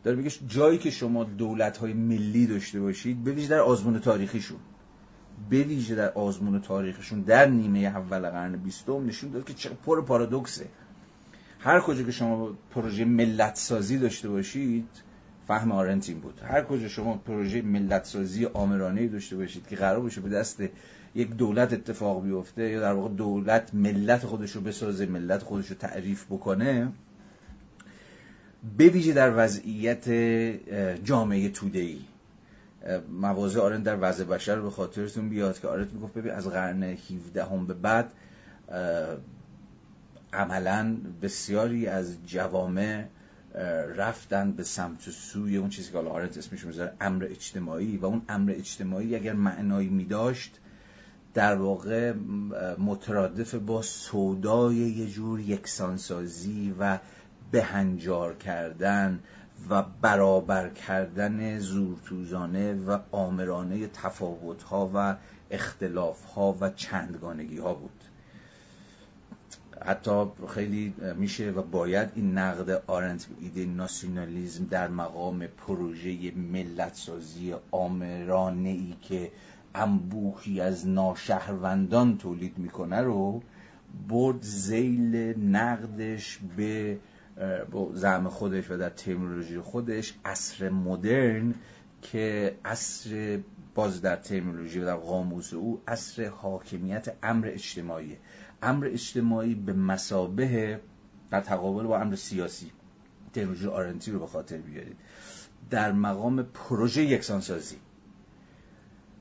[0.05, 4.59] داره میگه جایی که شما دولت های ملی داشته باشید بویژه در آزمون تاریخیشون.
[5.51, 10.67] بویژه در آزمون تاریخشون در نیمه اول قرن بیستم نشون داد که چه پر پارادوکسه.
[11.61, 14.89] هر کجا که شما پروژه ملت سازی داشته باشید
[15.49, 16.41] فهم آرنت این بود.
[16.45, 20.63] هر کجا شما پروژه ملت سازی آمرانه داشته باشید که قرار باشه به دست
[21.15, 25.77] یک دولت اتفاق بیفته یا در واقع دولت ملت خودش رو بسازه ملت خودش رو
[25.77, 26.93] تعریف بکنه
[28.79, 30.09] بویژه در وضعیت
[31.05, 32.01] جامعه توده ای
[33.21, 37.45] مواضع آرنت در وضع بشر به خاطرتون بیاد که آرنت می‌گفت ببین از قرن 17
[37.45, 38.13] هم به بعد
[40.33, 43.05] عملا بسیاری از جوامع
[43.97, 47.97] رفتن به سمت سوی اون چیزی که آرنت اسمش می‌ذاره امر اجتماعی.
[47.97, 50.59] و اون امر اجتماعی اگر معنایی می داشت
[51.35, 52.13] در واقع
[52.79, 56.99] مترادف با سودای یه جور یکسانسازی و
[57.51, 59.21] بهنجار کردن
[59.71, 65.17] و برابر کردن زورتوزانه و آمرانه تفاوت ها و
[65.51, 68.05] اختلاف ها و چندگانگی ها بود.
[69.87, 76.95] حتی خیلی میشه و باید این نقد آرنت به ایده ناسیونالیزم در مقام پروژه ملت
[76.95, 79.33] سازی آمرانه ای که
[79.75, 83.43] انبوهی از ناشهروندان تولید می‌کنه رو
[84.09, 86.99] برد زیل نقدش به
[87.95, 91.55] زعم خودش و در ترمینولوژی خودش عصر مدرن
[92.03, 93.39] که عصر
[93.75, 98.17] باز در ترمینولوژی و در قاموس او عصر حاکمیت امر اجتماعی.
[98.63, 100.81] امر اجتماعی به مسابه
[101.31, 102.73] در تقابل با امر سیاسی.
[103.33, 104.97] ترمینولوژی آرنتی رو به خاطر بیارید
[105.71, 107.77] در مقام پروژه یکسانسازی.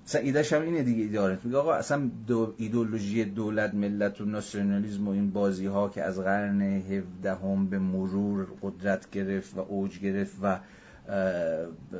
[0.07, 5.07] مثلا ایدهش هم اینه دیگه ایده میگه آقا اصلا دو ایدولوژی دولت ملت و ناسیونالیسم
[5.07, 9.99] و این بازی ها که از قرن 17 هم به مرور قدرت گرفت و اوج
[9.99, 10.59] گرفت و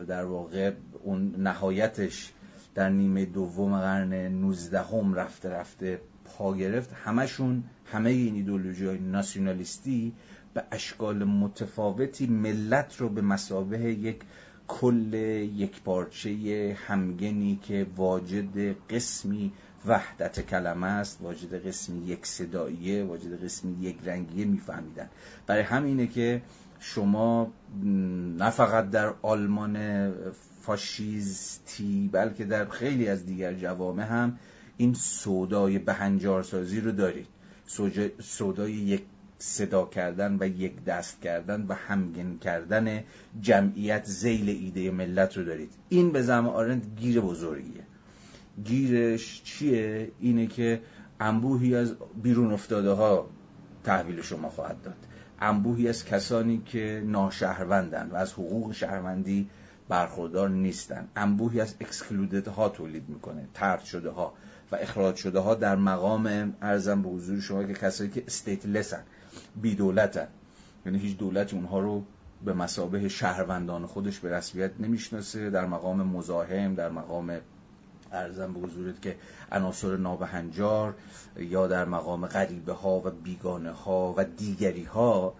[0.07, 0.71] در واقع
[1.03, 2.33] اون نهایتش
[2.75, 6.93] در نیمه دوم قرن 19 هم رفته رفته پا گرفت.
[6.93, 10.13] همشون همه این ایدولوژی های ناسیونالیستی
[10.53, 14.19] به اشکال متفاوتی ملت رو به مسابه یک
[14.67, 15.13] کل
[15.55, 19.51] یک پارچه همگنی که واجد قسمی
[19.85, 25.09] وحدت کلمه است واجد قسمی یک صداییه واجد قسمی یک رنگیه میفهمیدن.
[25.47, 26.41] برای همینه که
[26.79, 27.53] شما
[28.37, 30.11] نه فقط در آلمان
[30.61, 34.39] فاشیستی بلکه در خیلی از دیگر جوامع هم
[34.77, 37.27] این سودای بهنجارسازی رو دارید.
[38.19, 39.01] سودای یک
[39.39, 43.03] صدا کردن و یک دست کردن و همگن کردن
[43.41, 45.71] جمعیت زیل ایده ملت رو دارید.
[45.89, 47.83] این به زم آرند گیر بزرگیه.
[48.63, 50.81] گیرش چیه؟ اینه که
[51.19, 53.29] انبوهی از بیرون افتاده ها
[53.83, 54.95] تحویل شما خواهد داد.
[55.39, 59.49] انبوهی از کسانی که ناشهروندن و از حقوق شهروندی
[59.89, 61.07] برخوردار نیستن.
[61.15, 63.47] انبوهی از اکسکلودت ها تولید می‌کنه.
[63.53, 64.33] ترد شده ها
[64.71, 69.03] و اخراج شده ها در مقام ارزم به حضور شما که کسایی که استیتلسن
[69.61, 70.27] بی دولتن
[70.85, 72.03] یعنی هیچ دولتی اونها رو
[72.45, 75.49] به مسابه شهروندان خودش به رسمیت نمی‌شناسه.
[75.49, 77.37] در مقام مزاحم در مقام
[78.11, 79.15] ارزم به حضورت که
[79.51, 80.95] عناصر نابهنجار
[81.37, 85.33] یا در مقام غریبه ها و بیگانه ها و دیگری ها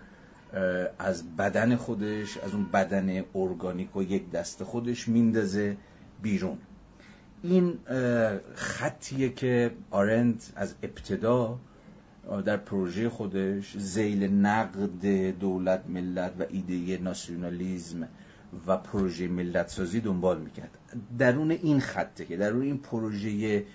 [1.00, 5.78] از بدن خودش از اون بدن ارگانیک و یک دست خودش میندازه
[6.22, 6.58] بیرون.
[7.44, 7.80] این
[8.56, 11.60] خطیه که آرند از ابتدا
[12.46, 15.06] در پروژه خودش زیل نقد
[15.40, 18.08] دولت ملت و ایده ناسیونالیزم
[18.68, 20.70] و پروژه ملت سازی دنبال می‌کرد.
[21.20, 23.66] درون این خطه که درون این پروژه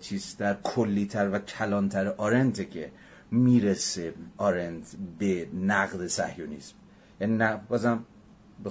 [0.00, 2.92] چیزتر کلیتر و کلانتر آرنته که
[3.30, 4.86] می‌رسه آرند
[5.18, 6.74] به نقد سهیونیزم
[7.20, 8.04] یعنی بازم
[8.64, 8.70] به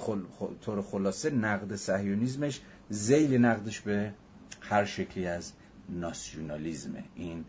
[0.62, 4.14] طور خلاصه نقد سهیونیزمش زیل نقدش به
[4.62, 5.52] هر شکلی از
[5.90, 7.46] ناسیونالیزمه این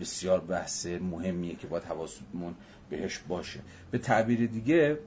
[0.00, 2.54] بسیار بحث مهمیه که باید حواسمون
[2.90, 3.60] بهش باشه.
[3.90, 4.98] به تعبیر دیگه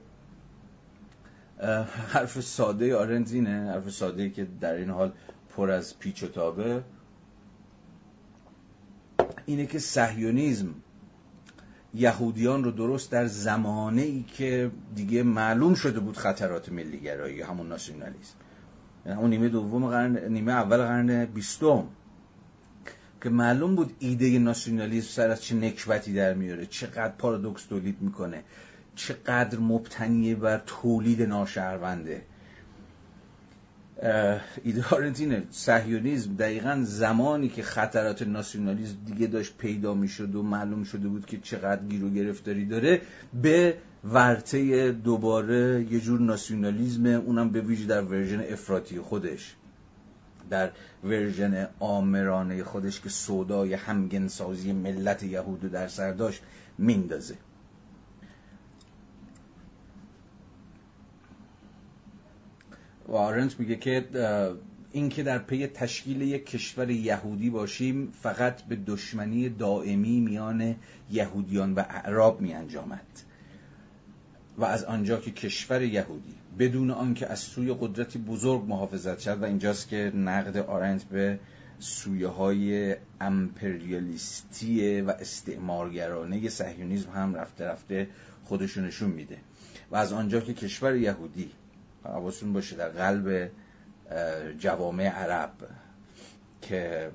[2.08, 5.12] حرف ساده آرنزینه حرف ساده که در این حال
[5.56, 6.82] پر از پیچ و تابه.
[9.46, 10.74] اینه که سهیونیزم
[11.94, 18.34] یهودیان رو درست در زمانه ای که دیگه معلوم شده بود خطرات ملیگرایی همون ناسیونالیسم.
[19.06, 21.86] یعنی اون نیمه دوم قرن نیمه اول قرن بیستم.
[23.24, 28.42] که معلوم بود ایده ناسیونالیسم سر از چه نکبتی در میاره چقدر پارادوکس تولید می‌کنه
[28.94, 32.22] چقدر مبتنیه بر تولید ناشهرونده.
[34.64, 41.08] ایده آرنتینه سهیونیزم دقیقا زمانی که خطرات ناسیونالیسم دیگه داشت پیدا می‌شد و معلوم شده
[41.08, 43.00] بود که چقدر گیر و گرفتاری داره
[43.42, 49.54] به ورته دوباره یه جور ناسیونالیزم اونم به ویژه در ورژن افراطی خودش.
[50.50, 50.70] در
[51.04, 56.42] version آمرانه خودش که سودای همگن‌سازی ملت یهود در سر داشت
[56.78, 57.34] میندازه.
[63.08, 64.04] و آرنت میگه که
[64.92, 70.76] اینکه در پی تشکیل یک کشور یهودی باشیم فقط به دشمنی دائمی میان
[71.10, 73.06] یهودیان و اعراب می انجامد
[74.58, 79.44] و از آنجا که کشور یهودی بدون آنکه از سوی قدرتی بزرگ محافظت شد و
[79.44, 81.38] اینجاست که نقد آرنت به
[81.78, 88.08] سویه های امپریالیستی و استعمارگرانه صهیونیسم هم رفته رفته
[88.44, 89.38] خودشونشون میده.
[89.90, 91.50] و از آنجا که کشور یهودی
[92.04, 93.50] حواستون باشه در قلب
[94.58, 95.52] جوامع عرب
[96.62, 97.10] که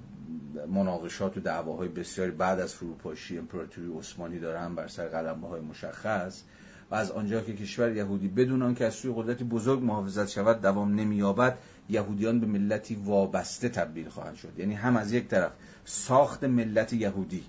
[0.68, 6.44] مناقشات و دعواهای بسیاری بعد از فروپاشی امپراتوری عثمانی دارن بر سر قلمه های مشخص
[6.92, 10.96] و از آنجا که کشور یهودی بدون آنکه از سوی قدرتی بزرگ محافظت شود دوام
[10.96, 11.58] نمییابد
[11.90, 14.54] یهودیان به ملتی وابسته تبدیل خواهند شد.
[14.58, 15.52] یعنی هم از یک طرف
[15.86, 17.44] ساخت ملت یهودی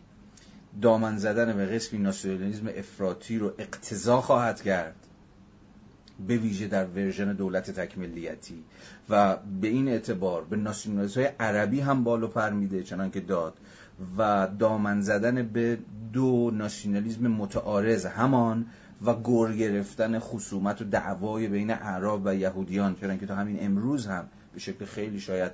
[0.83, 4.95] دامن زدن به قسمی ناسیونالیسم افراطی رو اقتضا خواهد کرد
[6.27, 8.65] به ویژه در ورژن دولت تکملیتی
[9.09, 13.55] و به این اعتبار به ناسیونالیسم های عربی هم بالو پر میده چنان که داد
[14.19, 15.79] و دامن زدن به
[16.13, 18.67] دو ناسیونالیسم متعارض همان
[19.05, 24.07] و گور گرفتن خصومت و دعوای بین اعراب و یهودیان چون که تا همین امروز
[24.07, 25.53] هم به شکل خیلی شاید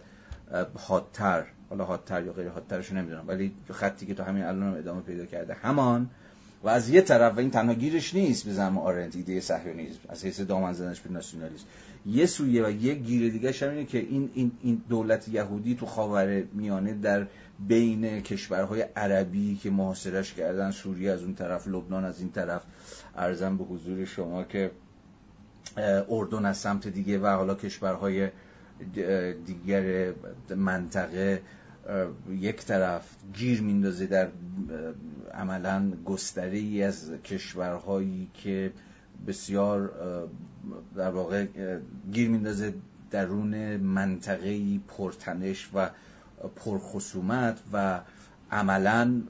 [0.74, 5.00] حادتر حالا حادتر یا غیر حادترش نمی‌دونم ولی خطی که تا همین الان هم ادامه
[5.00, 6.10] پیدا کرده همان
[6.62, 10.24] و از یه طرف و این تنها گیرش نیست به زمان آرنت ایده صهیونیسم از
[10.24, 11.64] حیث دامن زدنش به ناسیونالیسم.
[12.06, 16.42] یه سویه و یه گیر دیگه اینه که این, این, این دولت یهودی تو خاور
[16.52, 17.26] میانه در
[17.68, 22.62] بین کشورهای عربی که محاصرش کردن سوریه از اون طرف لبنان از این طرف
[23.16, 24.70] ارزم به حضور شما که
[26.08, 28.28] اردن از سمت دیگه و حالا کشورهای
[29.46, 30.12] دیگر
[30.56, 31.42] منطقه
[32.30, 34.28] یک طرف گیر میندازه در
[35.34, 38.72] عملا گستره ای از کشورهایی که
[39.26, 39.92] بسیار
[40.96, 41.46] در واقع
[42.12, 42.74] گیر میندازه
[43.10, 45.90] درون منطقه پرتنش و
[46.56, 48.00] پرخصومت و
[48.50, 49.22] عملا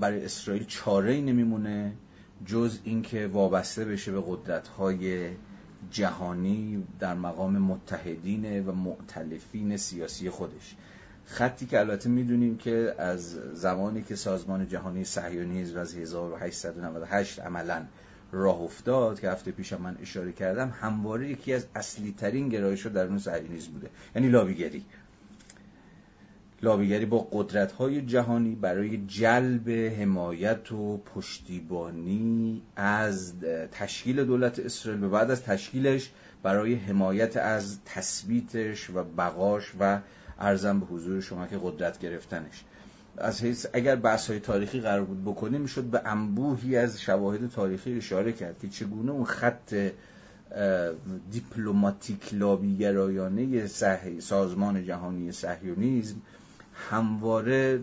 [0.00, 1.92] برای اسرائیل چاره ای نمیمونه.
[2.46, 5.30] جز اینکه وابسته بشه به قدرت های
[5.90, 10.74] جهانی در مقام متحدین و معتلفین سیاسی خودش.
[11.24, 17.84] خطی که البته می‌دونیم که از زمانی که سازمان جهانی صهیونیسم از 1898 عملا
[18.32, 23.06] راه افتاد که هفته پیش من اشاره کردم همواره یکی از اصلی ترین گرایش در
[23.06, 23.90] اون صهیونیسم بوده.
[24.14, 24.84] یعنی لابیگری.
[26.62, 33.32] لابیگری با قدرت های جهانی برای جلب حمایت و پشتیبانی از
[33.72, 36.10] تشکیل دولت اسرائیل و بعد از تشکیلش
[36.42, 39.98] برای حمایت از تثبیتش و بقاش و
[40.38, 42.64] ارزم به حضور شما که قدرت گرفتنش.
[43.18, 47.96] از حیث اگر بحث های تاریخی قرار بود بکنیم می‌شد به انبوهی از شواهد تاریخی
[47.96, 49.90] اشاره کرد که چگونه اون خط
[51.30, 53.66] دیپلماتیک لابیگرایانه
[54.18, 56.16] سازمان جهانی صهیونیسم
[56.90, 57.80] همواره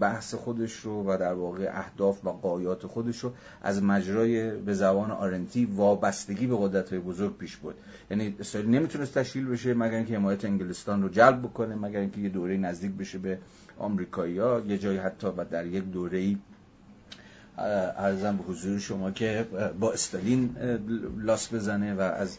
[0.00, 3.32] بحث خودش رو و در واقع اهداف و قایات خودش رو
[3.62, 7.74] از مجرای به زبان آرنتی وابستگی به قدرت های بزرگ پیش بود
[8.10, 12.28] یعنی اسرائیل نمی‌تونست تشکیل بشه مگر اینکه حمایت انگلستان رو جلب بکنه مگر اینکه یه
[12.28, 13.38] دوره نزدیک بشه به
[13.78, 14.34] آمریکایی
[14.66, 16.36] یه جایی حتی و در یک دوره ای
[17.58, 19.46] ارزم به حضور شما که
[19.80, 20.56] با استالین
[21.18, 22.38] لاس بزنه و از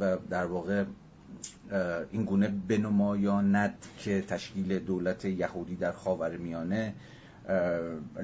[0.00, 0.84] و در واقع
[2.10, 6.94] این گونه بنمایاند که تشکیل دولت یهودی در خاور میانه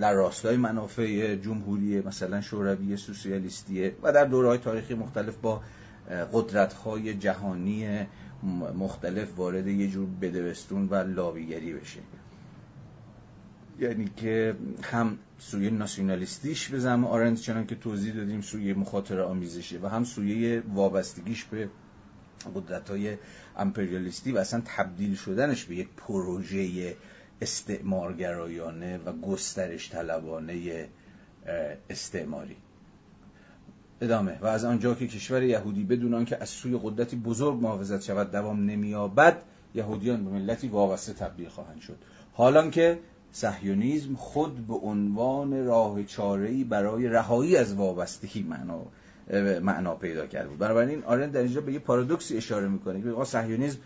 [0.01, 5.63] در راستای منافع جمهوری مثلا شوروی سوسیالیستیه و در دوره تاریخی مختلف با
[6.33, 8.07] قدرت های جهانی
[8.79, 12.01] مختلف وارد یه جور بدوستون و لابیگری بشه.
[13.81, 19.79] یعنی که هم سوی ناسیونالیستیش به زم آرند چنان که توضیح دادیم سوی مخاطره آمیزشه
[19.83, 21.69] و هم سوی وابستگیش به
[22.55, 23.17] قدرت های
[23.57, 26.97] امپریالیستی و اصلا تبدیل شدنش به یک پروژه
[27.41, 30.89] استعمارگرایانه و گسترش طلبانه
[31.91, 32.57] استعماری.
[34.01, 34.39] ادامه.
[34.41, 38.65] و از آنجا که کشور یهودی بدون آنکه از سوی قدرتی بزرگ محافظت شود دوام
[38.65, 39.43] نمییابد
[39.75, 41.97] یهودیان به ملتی وابسته تبدیل خواهند شد.
[42.33, 42.99] حالان که
[43.33, 48.87] صهیونیسم خود به عنوان راه چاره‌ای برای رهایی از وابستگی معنا
[49.63, 50.59] معنا پیدا کرده بود.
[50.59, 53.79] بنابراین آرن در اینجا به یه پارادوکسی اشاره می‌کنه که صهیونیسم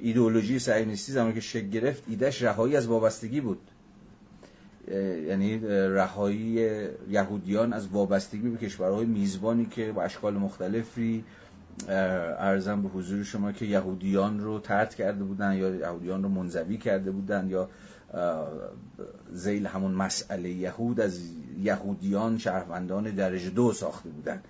[0.00, 3.60] ایدئولوژی صهیونیستی زمانی که شکل گرفت ایدهش رهایی از وابستگی بود.
[5.28, 6.60] یعنی رهایی
[7.10, 11.24] یهودیان از وابستگی به کشورهای میزبانی که با اشکال مختلفی
[11.88, 17.10] ارزم به حضور شما که یهودیان رو ترد کرده بودن یا یهودیان رو منزوی کرده
[17.10, 17.68] بودن یا
[19.32, 21.20] زیل همون مسئله یهود از
[21.62, 24.40] یهودیان شهروندان درجه دو ساخته بودن.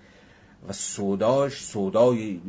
[0.69, 2.41] و سوداش سودای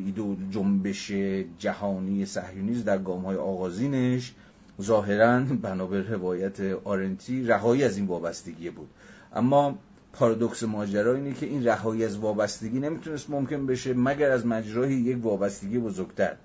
[0.50, 1.12] جنبش
[1.58, 4.34] جهانی صهیونیسم در گام های آغازینش
[4.82, 8.88] ظاهرا بنابر روایت آرنتی رهایی از این وابستگی بود.
[9.34, 9.78] اما
[10.12, 15.24] پارادوکس ماجرا اینه که این رهایی از وابستگی نمی‌تونست ممکن بشه مگر از مجرای یک
[15.24, 16.36] وابستگی بزرگتر.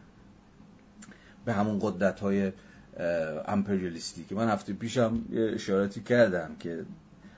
[1.46, 2.52] به همون قدرت های
[3.48, 6.86] امپریالیستی که من هفته پیشم اشاراتی کردم که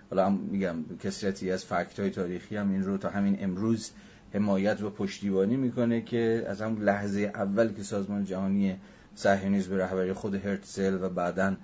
[0.09, 3.91] حالا هم میگم کسرتی از فکت های تاریخی هم این رو تا همین امروز
[4.33, 8.75] حمایت و پشتیبانی می‌کنه که از همون لحظه اول که سازمان جهانی
[9.15, 11.55] صهیونیسم به رهبری خود هرتزل و بعدا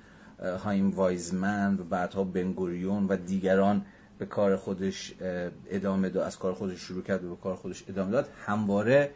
[0.64, 3.86] هایم وایزمن و بعدها بنگوریون و دیگران
[4.20, 5.14] به کار خودش
[5.70, 9.12] ادامه داد از کار خودش شروع کرد و به کار خودش ادامه داد همواره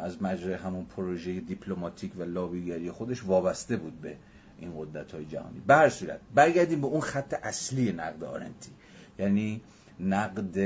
[0.00, 4.16] از مجرای همون پروژه دیپلماتیک و لابیگری خودش وابسته بود به
[4.58, 5.62] این قدرت های جهانی.
[5.66, 8.70] به برگردیم به اون خط اصلی نقد آرنتی.
[9.18, 9.60] یعنی
[10.00, 10.58] نقد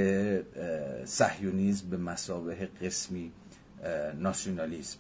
[1.05, 3.33] صهیونیسم به مسابه قسمی
[4.15, 4.99] ناسیونالیسم.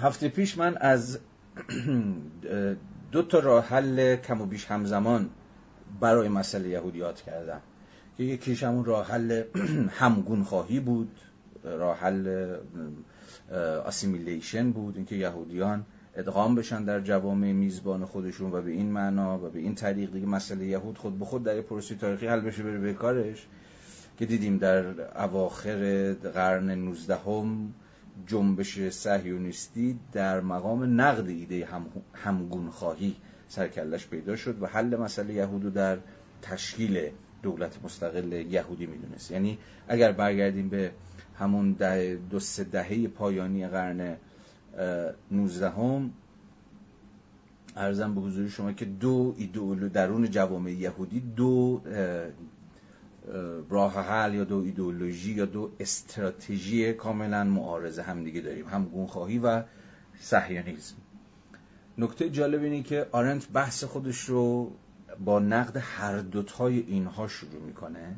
[0.00, 1.18] هفته پیش من از
[3.12, 5.30] دو تا راه حل کم و بیش همزمان
[6.00, 7.60] برای مسئله یهودیات کردم.
[8.16, 9.42] که یکیش همون راه حل
[10.00, 11.20] همگون خواهی بود
[11.64, 12.56] راه حل
[13.86, 15.86] اسیمیلیشن بود اینکه یهودیان
[16.18, 20.26] ادغام بشن در جوامع میزبان خودشون و به این معنا و به این طریق دیگه
[20.26, 23.46] مسئله یهود خود به خود در پروسی تاریخی حل بشه بره به کارش
[24.18, 24.84] که دیدیم در
[25.22, 27.74] اواخر قرن 19 هم
[28.26, 33.16] جنبش صهیونیستی در مقام نقد ایده هم همگون خواهی
[33.48, 35.98] سرکلش پیدا شد و حل مسئله یهود در
[36.42, 37.10] تشکیل
[37.42, 39.30] دولت مستقل یهودی می‌دونست.
[39.30, 39.58] یعنی
[39.88, 40.90] اگر برگردیم به
[41.38, 44.16] همون ده دو سه دهه پایانی قرن
[45.30, 46.10] 19 هم
[47.76, 51.82] ارزم به حضور شما که دو ایدئولو درون جوامع یهودی دو
[53.70, 59.62] راه حل یا دو ایدئولوژی یا دو استراتژی کاملا معارضه همدیگه داریم هم گونخواهی و
[60.20, 60.96] صهیونیسم
[61.98, 64.72] نکته جالب اینه که آرنت بحث خودش رو
[65.24, 68.16] با نقد هر دوتای اینها شروع می‌کنه.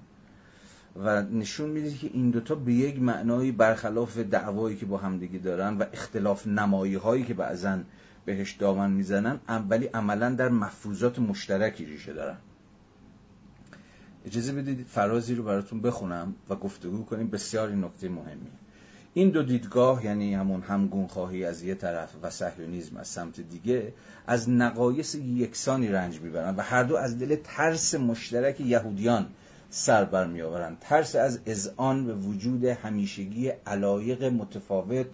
[0.97, 5.77] و نشون میده که این دوتا به یک معنایی برخلاف دعوایی که با همدیگه دارن
[5.79, 7.79] و اختلاف نمایی هایی که بعضا
[8.25, 9.41] بهش دامن می‌زنن
[9.71, 12.37] ولی عملا در مفروضات مشترکی ریشه دارن.
[14.27, 17.31] اجازه بدید فرازی رو براتون بخونم و گفتگو کنیم.
[17.31, 18.51] بسیار این نکته مهمی
[19.15, 23.93] این دو دیدگاه یعنی همون همگون خواهی از یه طرف و صهیونیسم از سمت دیگه
[24.27, 29.27] از نقایص یکسانی رنج می‌برن و هر دو از دل ترس مشترک یهودیان
[29.71, 35.07] سر بر آورند ترس از اذعان به وجود همیشگی علایق متفاوت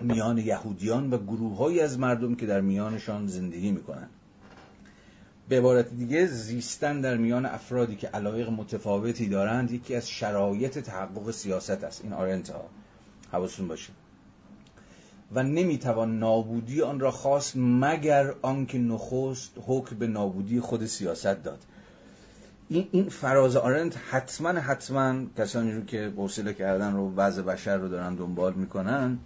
[0.00, 4.10] میان یهودیان و گروههایی از مردم که در میانشان زندگی می‌کنند.
[5.48, 11.30] به عبارت دیگه زیستن در میان افرادی که علایق متفاوتی دارند یکی از شرایط تحقق
[11.30, 12.04] سیاست است.
[12.04, 12.64] این آرنت ها.
[13.32, 13.92] حواستون باشه.
[15.32, 21.58] و نمی‌توان نابودی آن را خواست مگر آنکه نخست حکم به نابودی خود سیاست داد.
[22.74, 27.88] این این فراز آرنت حتما حتما کسانی رو که حوصله کردن رو وضع بشر رو
[27.88, 29.18] دارن دنبال می‌کنن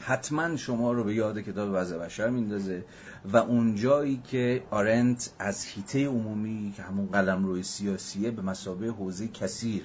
[0.00, 2.84] حتما شما رو به یاد کتاب وضع بشر میندازه
[3.32, 9.28] و اونجایی که آرنت از هیته عمومی که همون قلم روی سیاسیه به مسابه حوزه
[9.28, 9.82] کثیر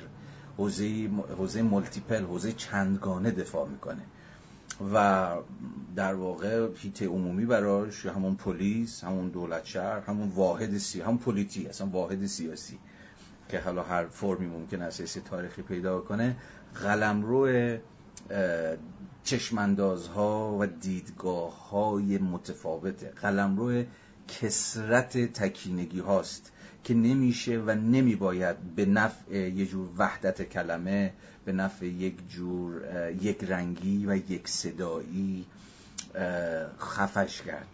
[0.58, 4.02] حوزه حوزه multiple حوزه چندگانه دفاع می‌کنه.
[4.94, 5.36] و
[5.96, 11.68] در واقع هیته عمومی براش همون پلیس همون دولت شهر همون واحد سیا همون polity
[11.68, 12.80] اصلا واحد سیاسی
[13.50, 16.36] که حالا هر فرمی ممکن است تاریخی پیدا کنه
[16.84, 17.78] قلمرو
[19.24, 23.10] چشم‌اندازها و دیدگاه های متفاوته.
[23.10, 23.84] قلمرو
[24.28, 26.52] کثرت تکینگی هاست.
[26.88, 31.14] که نمیشه و نمیباید به نفع یه جور وحدت کلمه
[31.46, 32.82] به نفع یک جور
[33.22, 35.46] یک رنگی و یک صدایی
[36.80, 37.68] خفش کرد.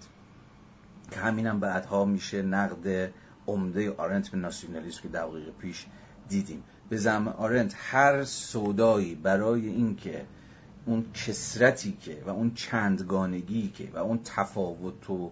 [1.11, 3.11] که همینم بعدها میشه نقد
[3.48, 5.85] عمده آرنت به ناسیونالیسم که دقیقه پیش
[6.30, 6.64] دیدیم.
[6.90, 10.26] به زم آرنت هر سودایی برای اینکه
[10.85, 15.31] اون کسرتی که و اون چندگانگی که و اون تفاوت و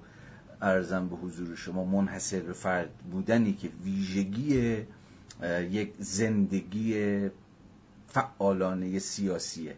[0.62, 4.78] ارزم به حضور شما منحصر به فرد بودنی که ویژگی
[5.72, 7.20] یک زندگی
[8.08, 9.76] فعالانه سیاسیه.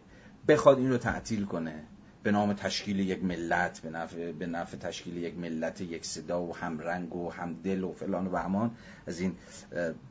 [0.48, 1.84] بخواد این رو تعطیل کنه
[2.22, 6.56] به نام تشکیل یک ملت به نفع, به نفع تشکیل یک ملت یک صدا و
[6.56, 8.70] همرنگ و همدل و فلان و همان
[9.06, 9.34] از این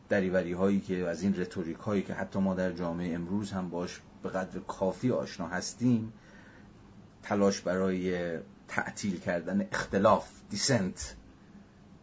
[0.10, 4.02] دریوری هایی که از این رتوریک هایی که حتی ما در جامعه امروز هم باش
[4.24, 6.14] به قدر کافی آشنا هستیم
[7.24, 8.38] تلاش برای
[8.68, 11.16] تعطیل کردن اختلاف دیسنت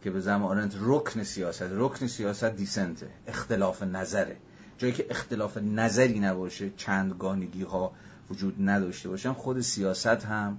[0.02, 1.68] که به زمان آرنت رکن سیاست.
[1.70, 4.36] رکن سیاست دیسنته اختلاف نظره.
[4.78, 7.92] جایی که اختلاف نظری نباشه چندگانگی ها
[8.30, 10.58] وجود نداشته باشن خود سیاست هم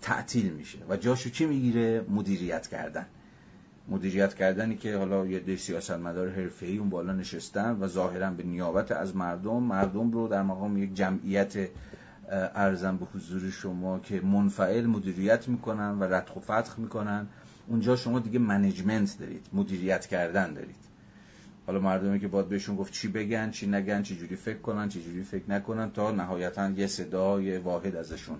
[0.00, 0.78] تعطیل میشه.
[0.88, 3.06] و جاشو چی می‌گیره؟ مدیریت کردن.
[3.88, 8.92] مدیریت کردنی که حالا یه ده سیاستمدار حرفه‌ای اون بالا نشستن و ظاهرا به نیابت
[8.92, 11.68] از مردم مردم رو در مقام یک جمعیت
[12.30, 17.26] ارزم به حضور شما که منفعل مدیریت می‌کنن و ردخ و فتخ می‌کنن.
[17.68, 20.76] اونجا شما دیگه منیجمنت دارید مدیریت کردن دارید.
[21.66, 25.02] حالا مردمی که باید بهشون گفت چی بگن چی نگن چی جوری فکر کنن چی
[25.02, 28.38] جوری فکر نکنن تا نهایتا یه صدای واحد ازشون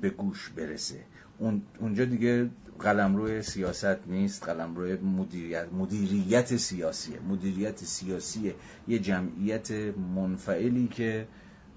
[0.00, 1.00] به گوش برسه.
[1.38, 7.20] اون اونجا دیگه قلمرو سیاست نیست قلمرو مدیریت مدیریت سیاسیه.
[7.20, 8.54] مدیریت سیاسی
[8.88, 9.70] یه جمعیت
[10.16, 11.26] منفعلی که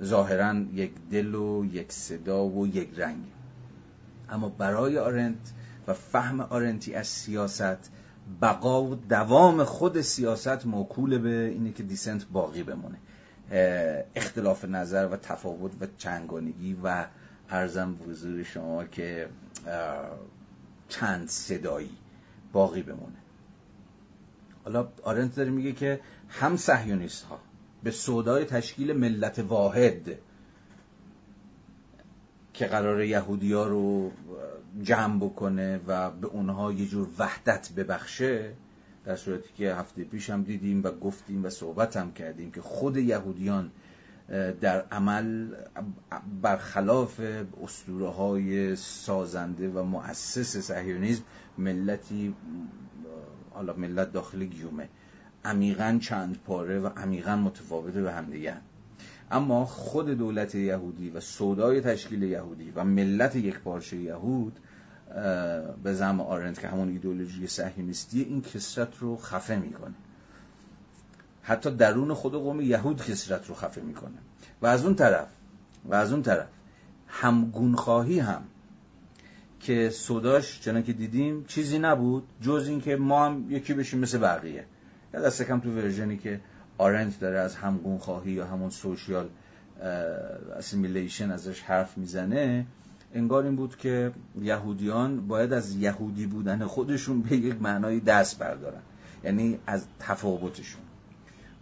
[0.04, 3.24] ظاهرا یک دل و یک صدا و یک رنگ.
[4.30, 5.54] اما برای آرنت
[5.88, 7.92] و فهم آرنتی از سیاست
[8.42, 12.98] بقا و دوام خود سیاست موکول به اینه که دیسنت باقی بمونه.
[14.16, 17.06] اختلاف نظر و تفاوت و چنگانگی و
[17.50, 19.30] ارزم حضور شما که
[20.90, 21.98] چند صدایی
[22.54, 23.18] باقی بمونه.
[24.64, 26.00] حالا آرنت داره میگه که
[26.30, 27.40] هم سهیونیست ها
[27.84, 30.18] به صدای تشکیل ملت واحد
[32.54, 34.12] که قرار یهودی ها رو
[34.82, 38.54] جمع بکنه و به اونها یه جور وحدت ببخشه
[39.06, 42.98] در صورتی که هفته پیش هم دیدیم و گفتیم و صحبت هم کردیم که خود
[42.98, 43.72] یهودیان
[44.62, 45.56] در عمل
[46.42, 47.20] برخلاف
[47.64, 51.24] اسطوره های سازنده و مؤسس صهیونیسم
[51.58, 52.36] ملتی
[53.54, 54.90] حالا ملت داخل گیومه.
[55.46, 58.58] عمیقا چند پاره و عمیقا متفاوته به همدیگه.
[59.32, 64.60] اما خود دولت یهودی و سودای تشکیل یهودی و ملت یک پارچه یهود
[65.84, 69.94] به زم آرنت که همون ایدولوژی صهیونیستی این کسرت رو خفه می‌کنه.
[71.42, 74.18] حتی درون خود قوم یهود کسرت رو خفه می‌کنه.
[74.62, 75.28] و از اون طرف
[75.86, 76.48] و از اون طرف
[77.08, 78.44] همگون‌خواهی هم
[79.60, 84.66] که سوداش چنان که دیدیم چیزی نبود جز اینکه ما هم یکی بشیم مثل بقیه.
[85.14, 86.40] یا دست کم تو version ی که
[86.78, 89.30] آرنت داره از همگون‌خواهی یا همون social
[90.58, 92.66] assimilation ازش حرف می‌زنه
[93.14, 94.12] انگار این بود که
[94.42, 98.82] یهودیان باید از یهودی بودن خودشون به یک معنایی دست بردارن
[99.24, 100.82] یعنی از تفاوتشون.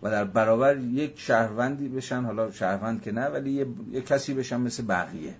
[0.03, 4.57] و در برابر یک شهروندی بشن حالا شهروند که نه ولی یه, یه کسی بشن
[4.61, 5.35] مثل بقیه.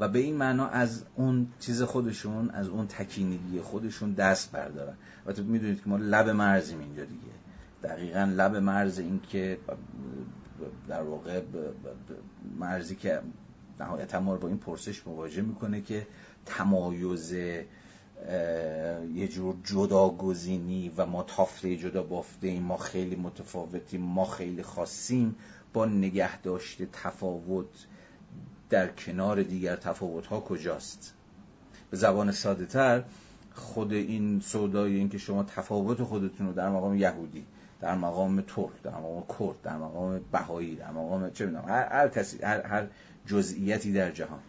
[0.00, 4.94] و به این معنا از اون چیز خودشون از اون تکینگی خودشون دست بردارن.
[5.26, 7.32] و تو می‌دونید که ما لب مرزیم اینجا دیگه.
[7.82, 9.58] دقیقا لب مرز این که
[10.88, 11.42] در واقع
[12.58, 13.20] مرزی که
[13.80, 16.06] نهایتا ما رو با این پرسش مواجه می‌کنه که
[16.46, 24.62] تمایز یه جور جداگزینی و ما تافته جدا بافته ایم ما خیلی متفاوتیم ما خیلی
[24.62, 25.36] خاصیم
[25.72, 27.86] با نگه داشته تفاوت
[28.70, 31.14] در کنار دیگر تفاوت ها کجاست؟
[31.90, 33.02] به زبان ساده تر
[33.54, 37.44] خود این سودای این که شما تفاوت خودتون رو در مقام یهودی
[37.80, 42.08] در مقام ترک در مقام کرد در مقام بهایی در مقام چه می‌دونم هر, هر
[42.08, 42.86] کسی هر, هر
[43.26, 44.40] جزئیاتی در جهان.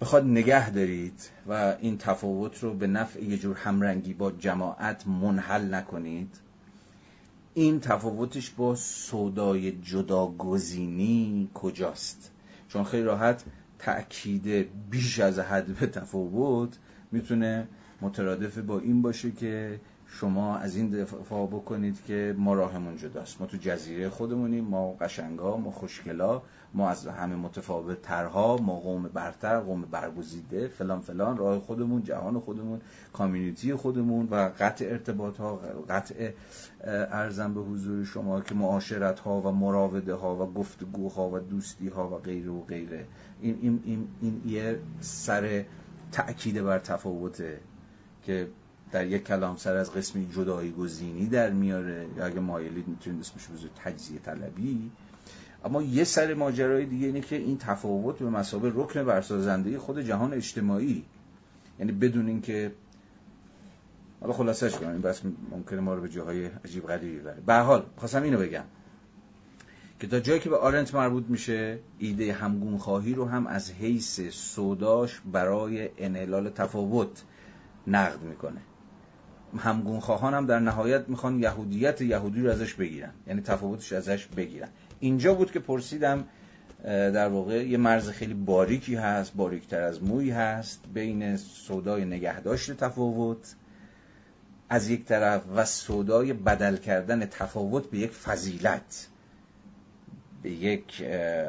[0.00, 5.74] بخواد نگه دارید و این تفاوت رو به نفع یه جور همرنگی با جماعت منحل
[5.74, 6.36] نکنید
[7.54, 12.30] این تفاوتش با سودای جداگزینی کجاست؟
[12.72, 13.44] چون خیلی راحت
[13.78, 16.78] تأکید بیش از حد به تفاوت
[17.12, 17.68] می‌تونه
[18.00, 23.40] مترادف با این باشه که شما از این دفاع بکنید که ما راهمون جداست.
[23.40, 26.42] ما تو جزیره خودمونیم ما قشنگا ما خوشگلا.
[26.74, 32.40] ما از همه متفاوت ترها ما قوم برتر قوم برگزیده فلان فلان راه خودمون جهان
[32.40, 32.80] خودمون
[33.12, 36.30] کامیونیتی خودمون و قطع ارتباط ها قطع
[36.84, 42.08] ارزم به حضور شما که معاشرت ها و مراوده ها و گفتگوها و دوستی ها
[42.08, 43.06] و غیره و غیره.
[43.40, 45.64] این, این, این, این یه سر
[46.12, 47.60] تأکید بر تفاوته
[48.22, 48.48] که
[48.92, 52.06] در یک کلام سر از قسمی جدایی گزینی در میاره.
[52.16, 54.90] یا اگه مایلید می‌تونید اسمش بزنید تجزیه طلبی.
[55.64, 60.32] اما یه سر ماجرای دیگه اینه که این تفاوت به مسابه رکن برسازنده خود جهان
[60.32, 61.04] اجتماعی.
[61.78, 62.72] یعنی بدون اینکه
[64.20, 67.40] حالا خلاصش کنم این بس ممکنه ما رو به جاهای عجیب غریبی ببره.
[67.46, 68.64] به حال خواستم اینو بگم
[70.00, 74.20] که تا جایی که به آرنت مربوط میشه ایده همگون خواهی رو هم از حیث
[74.30, 77.22] سوداش برای انحلال تفاوت
[77.86, 78.60] نقد می‌کنه.
[79.58, 83.10] همگون خواهان هم در نهایت می‌خوان یهودیت یهودی رو ازش بگیرن.
[83.26, 84.68] یعنی تفاوتش ازش بگیرن.
[85.00, 86.24] اینجا بود که پرسیدم
[86.84, 93.54] در واقع یه مرز خیلی باریکی هست باریکتر از موی هست بین سودای نگهداشت تفاوت
[94.68, 99.08] از یک طرف و سودای بدل کردن تفاوت به یک فضیلت
[100.42, 101.02] به یک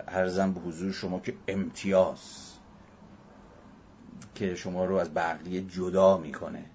[0.08, 2.52] ارزم به حضور شما که امتیاز
[4.36, 6.66] که شما رو از بقیه جدا می‌کنه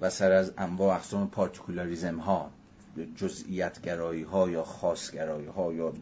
[0.00, 2.50] و سر از انواع اقسام پارتیکولاریزم ها
[3.16, 5.92] جزئیت گرایی ها یا خاص گرایی ها یا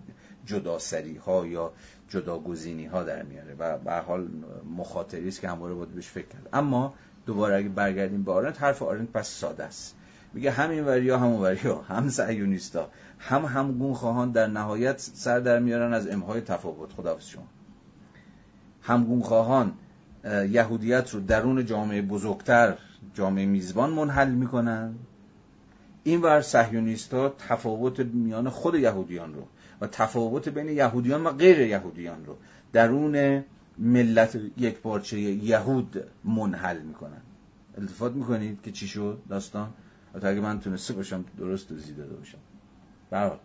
[0.46, 1.72] جداسری ها یا
[2.08, 4.28] جداگزینی ها در میاره و به حال
[4.76, 6.48] مخاطری است که همواره باید بهش فکر کرد.
[6.52, 6.94] اما
[7.26, 9.94] دوباره اگه برگردیم به آرنت حرف آرنت پس ساده است.
[10.34, 12.88] میگه همین وریا همون وریا هم سعیونیستا
[13.18, 16.92] هم همگون خواهان در نهایت سر در میارن از امهای تفاوت.
[16.92, 17.46] خداحافظ شما.
[18.82, 19.72] همگون خواهان
[20.50, 22.76] یهودیت رو درون جامعه بزرگتر
[23.14, 24.94] جامعه میزبان منحل می‌کنن.
[26.04, 29.46] این ور سهیونیستا تفاوت میان خود یهودیان رو
[29.80, 32.36] و تفاوت بین یهودیان و غیر یهودیان رو
[32.72, 33.44] درون
[33.78, 37.22] ملت یک پارچه یهود منحل می‌کنن.
[37.78, 39.72] التفات می‌کنید که چی شد داستان؟
[40.20, 42.38] تا اگه من تونسته باشم درست توضیح داده باشم.
[43.10, 43.38] برای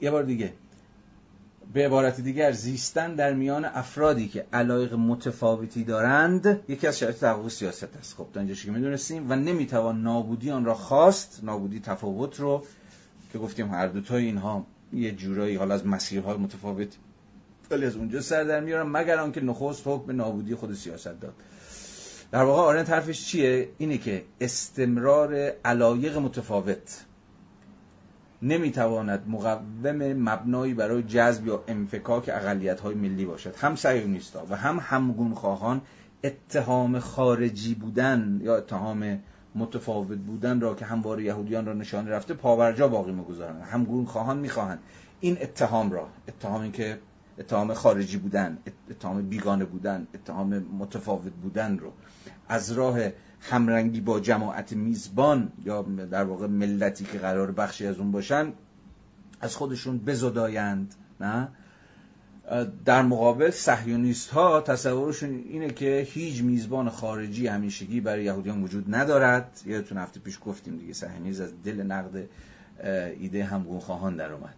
[0.00, 0.52] یه بار دیگه.
[1.72, 7.48] به عبارت دیگر زیستن در میان افرادی که علایق متفاوتی دارند یکی از شرایط تحقق
[7.48, 8.16] سیاست است.
[8.16, 12.64] خب تا اینجا که می‌دونستیم و نمی‌توان نابودی آن را خواست نابودی تفاوت رو
[13.32, 16.88] که گفتیم هر دوتای اینها یه جورایی حالا از مسیرهای متفاوت
[17.70, 21.34] ولی از اونجا سر در میارن مگر آنکه نخست حکم نابودی خود سیاست داد.
[22.32, 25.34] در واقع آرنت حرفش چیه؟ اینه که استمرار
[25.64, 27.04] علایق متفاوت
[28.42, 33.56] نمی‌تواند مقوم مبنایی برای جذب یا انفکاک اقلیت های ملی باشد.
[33.56, 35.80] هم سیونیستا و هم همگون خواهان
[36.24, 39.18] اتهام خارجی بودن یا اتهام
[39.54, 43.62] متفاوت بودن را که همواره یهودیان را نشانه رفته پاورجا باقی می‌گذارند.
[43.62, 44.78] همگون خواهان می‌خواهند
[45.20, 46.98] این اتهام را اتهامی که
[47.38, 48.58] اتهام خارجی بودن
[48.90, 51.92] اتهام بیگانه بودن اتهام متفاوت بودن رو
[52.48, 52.98] از راه
[53.42, 58.52] همرنگی با جماعت میزبان یا در واقع ملتی که قرار بخشی از اون باشن
[59.40, 61.48] از خودشون بزدایند نه؟
[62.84, 69.60] در مقابل صهیونیست ها تصورشون اینه که هیچ میزبان خارجی همیشگی برای یهودیان وجود ندارد.
[69.66, 72.28] یادتون هفته پیش گفتیم دیگه صهیونیسم از دل نقد
[73.20, 74.54] ایده همگون خواهان در اومد.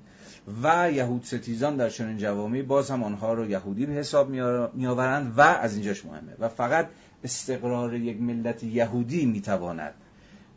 [0.62, 4.30] و یهود ستیزان در چنین جوامعی باز هم آنها رو یهودی حساب
[4.74, 6.32] میآورند و از اینجاش مهمه.
[6.38, 6.88] و فقط
[7.24, 9.94] استقرار یک ملت یهودی می‌تواند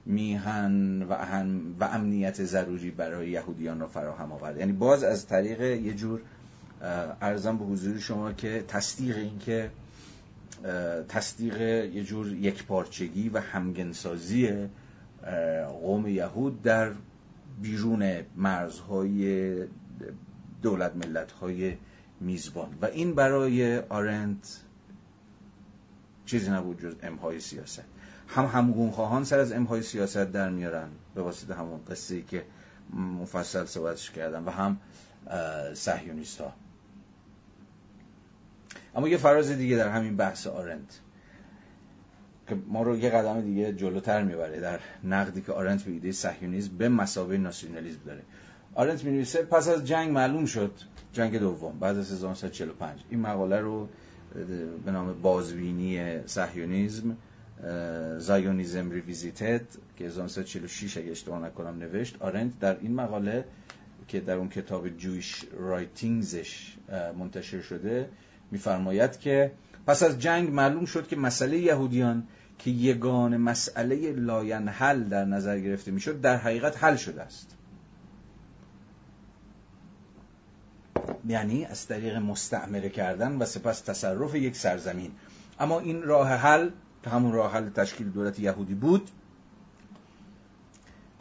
[0.06, 1.14] میهن و,
[1.80, 4.58] و امنیت ضروری برای یهودیان را فراهم آورد.
[4.58, 6.22] یعنی باز از طریق یه جور
[7.22, 9.72] ارزم به حضور شما که تصدیق این که
[11.10, 11.62] تصدیق
[11.96, 14.50] یه جور یکپارچگی و همگنسازی
[15.82, 16.92] قوم یهود در
[17.62, 19.54] بیرون مرزهای
[20.62, 21.74] دولت ملت های
[22.22, 22.70] میزبان.
[22.82, 24.60] و این برای آرنت
[26.28, 27.84] چیزی نبود جز امهای سیاست.
[28.28, 32.44] هم همگون خواهان سر از امهای سیاست در میارن به واسطه همون قصه که
[32.94, 34.78] مفصل صحبتش کردم و هم
[35.74, 36.54] سهیونیست ها
[38.96, 41.00] اما یه فراز دیگه در همین بحث آرنت
[42.48, 46.78] که ما رو یه قدم دیگه جلوتر می‌بره در نقدی که آرنت به ایده صهیونیسم
[46.78, 48.22] به مثابه ناسیونالیسم داره.
[48.76, 50.72] آرنت می پس از جنگ معلوم شد
[51.14, 53.90] جنگ دوم بعد از 1945 این مقاله رو
[54.86, 57.18] به نام بازبینی صهیونیسم
[58.18, 59.62] Zionism Revisited
[59.98, 63.46] که 1946 اگه اشتباه نکنم نوشت آرنت در این مقاله
[64.08, 66.78] که در اون کتاب Jewish Writings ش
[67.20, 68.10] منتشر شده
[68.52, 69.52] میفرماید که
[69.88, 72.24] پس از جنگ معلوم شد که مسئله یهودیان
[72.60, 77.57] که یگانه مسئله لاینحل در نظر گرفته می‌شد در حقیقت حل شده است.
[81.28, 85.12] یعنی از طریق مستعمره کردن و سپس تصرف یک سرزمین.
[85.60, 86.70] اما این راه حل
[87.06, 89.10] همون راه حل تشکیل دولت یهودی بود.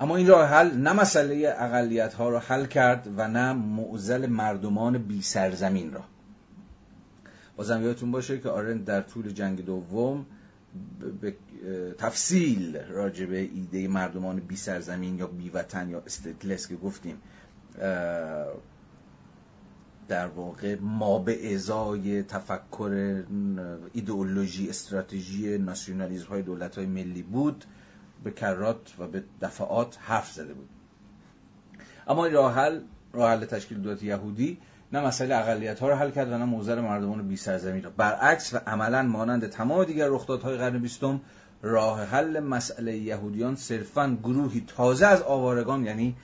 [0.00, 4.98] اما این راه حل نه مسئله اقلیت ها را حل کرد و نه معضل مردمان
[4.98, 6.04] بی سرزمین را.
[7.56, 10.26] بازم یادتون باشه که آرند در طول جنگ دوم
[11.20, 11.34] به
[11.98, 17.22] تفصیل راجع به ایده مردمان بی سرزمین یا بی وطن یا استتلس که گفتیم
[20.08, 23.22] در واقع ما به ازای تفکر
[23.92, 27.64] ایدئولوژی استراتژی ناسیونالیزم های دولت های ملی بود
[28.24, 30.68] به کرات و به دفعات حرف زده بود.
[32.08, 32.80] اما این راه حل
[33.12, 34.58] راه حل تشکیل دولت یهودی
[34.92, 38.54] نه مسئله اقلیت ها رو حل کرد و نه موزر مردمان بی سرزمین را برعکس
[38.54, 41.20] و عملا مانند تمام دیگر رخدادهای قرن بیستم
[41.62, 46.16] راه حل مسئله یهودیان صرفا گروهی تازه از آوارگان یعنی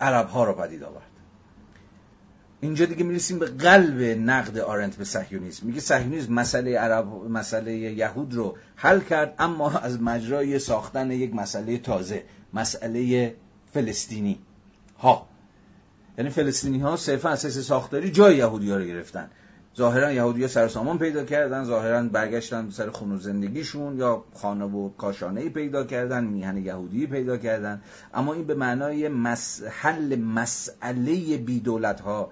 [0.00, 1.07] عرب ها را پدید آورد.
[2.60, 5.66] اینجا دیگه می‌رسیم به قلب نقد آرنت به صهیونیسم.
[5.66, 11.78] میگه صهیونیسم مسئله عرب مسئله یهود رو حل کرد اما از مجرای ساختن یک مسئله
[11.78, 12.22] تازه
[12.54, 13.34] مسئله
[13.72, 14.38] فلسطینی.
[14.98, 15.26] ها.
[16.18, 19.30] یعنی فلسطینی ها صرفا اساس ساختاری جای یهودی ها رو گرفتن.
[19.76, 24.64] ظاهرا یهودی ها سر سامان پیدا کردن ظاهرا برگشتن سر خون و زندگیشون یا خانه
[24.64, 27.80] و کاشانه پیدا کردن میهن یهودی پیدا کردن.
[28.14, 29.62] اما این به معنای مس...
[29.62, 32.30] حل مسئله بی دولت ها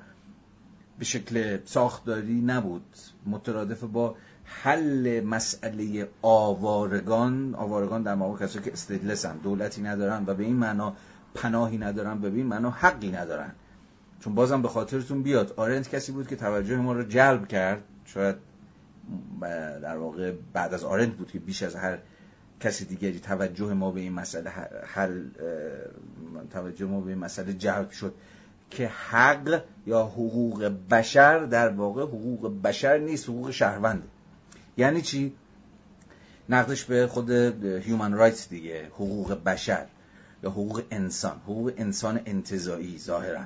[0.98, 2.96] به شکل ساختاری نبود.
[3.26, 4.14] مترادف با
[4.44, 10.96] حل مسئله آوارگان آوارگان در واقع کسایی که استدلسن دولتی ندارن و به این معنا
[11.34, 13.52] پناهی ندارن و به این معنا حقی ندارن.
[14.20, 17.82] چون بازم به خاطرتون بیاد آرنت کسی بود که توجه ما رو جلب کرد.
[18.04, 18.36] شاید
[19.82, 21.98] در واقع بعد از آرنت بود که بیش از هر
[22.60, 24.50] کسی دیگری توجه ما به این مسئله
[24.86, 25.24] حل
[26.50, 28.14] توجه ما به این مسئله جلب شد.
[28.70, 34.06] که حق یا حقوق بشر در واقع حقوق بشر نیست حقوق شهرونده.
[34.76, 35.32] یعنی چی؟
[36.48, 39.86] نقدش به خود human rights دیگه حقوق بشر
[40.42, 41.40] یا حقوق انسان.
[41.44, 43.44] حقوق انسان انتزاعی ظاهرا.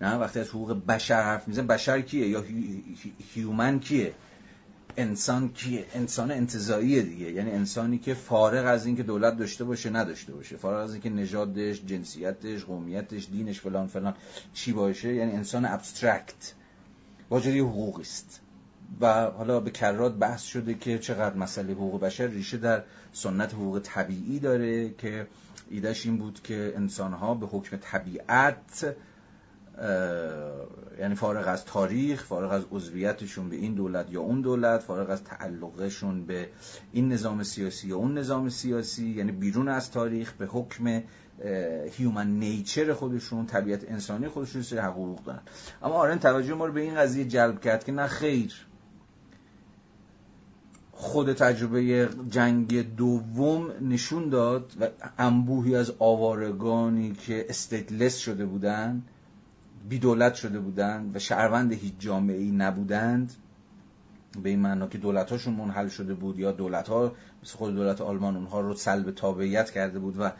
[0.00, 2.44] نه؟ وقتی از حقوق بشر حرف می‌زنن بشر کیه؟ یا
[3.34, 4.14] human کیه؟
[4.96, 7.32] انسان کیه انسان انتزاعیه دیگه.
[7.32, 10.56] یعنی انسانی که فارغ از اینکه دولت داشته باشه نداشته باشه.
[10.56, 14.14] فارغ از اینکه نژادش جنسیتش قومیتش دینش فلان فلان
[14.54, 15.14] چی باشه.
[15.14, 16.54] یعنی انسان abstract.
[17.30, 18.40] واجد حقوقی است
[19.00, 22.82] و حالا به کرات بحث شده که چقدر مسئله حقوق بشر ریشه در
[23.12, 25.26] سنت حقوق طبیعی داره که
[25.70, 28.96] ایدهش این بود که انسانها به حکم طبیعت
[30.98, 35.24] یعنی فارغ از تاریخ فارغ از عضویتشون به این دولت یا اون دولت فارغ از
[35.24, 36.48] تعلقشون به
[36.92, 41.02] این نظام سیاسی یا اون نظام سیاسی یعنی بیرون از تاریخ به حکم
[41.90, 45.40] هیومن نیچر خودشون طبیعت انسانی خودشون سری حقوق دارن.
[45.82, 48.66] اما آرن توجه ما رو به این قضیه جلب کرد که نه خیر.
[50.92, 54.88] خود تجربه جنگ دوم نشون داد و
[55.18, 59.08] انبوهی از آوارگانی که استیتلس شده بودند
[59.88, 63.32] بی دولت شده بودند و شهروند هیچ جامعه ای نبودند.
[64.42, 68.00] به این معنا که دولت هاشون منحل شده بود یا دولت ها مثل خود دولت
[68.00, 70.32] آلمان اونها رو سلب تابعیت کرده بود و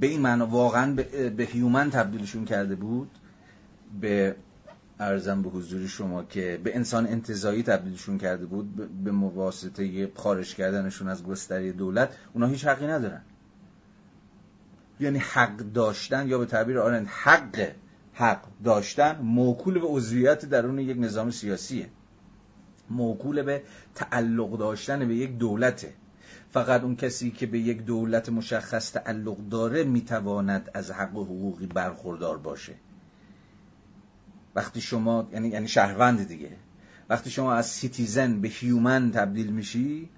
[0.00, 0.94] به این معنا واقعا
[1.36, 3.10] به, هیومن تبدیلشون کرده بود.
[4.00, 4.36] به
[5.00, 11.08] ارزم به حضور شما که به انسان انتظایی تبدیلشون کرده بود به مواسطه خارج کردنشون
[11.08, 13.22] از گستری دولت اونا هیچ حقی ندارن.
[15.00, 17.72] یعنی حق داشتن یا به تعبیر آرند حق
[18.12, 21.88] حق داشتن موکول به عضویت درون یک نظام سیاسیه.
[22.90, 23.62] موکول به
[23.94, 25.94] تعلق داشتن به یک دولته.
[26.50, 31.66] فقط اون کسی که به یک دولت مشخص تعلق داره می‌تواند از حق و حقوقی
[31.66, 32.74] برخوردار باشه.
[34.54, 36.56] وقتی شما یعنی یعنی شهروند دیگه.
[37.08, 40.08] وقتی شما از citizen به human تبدیل میشی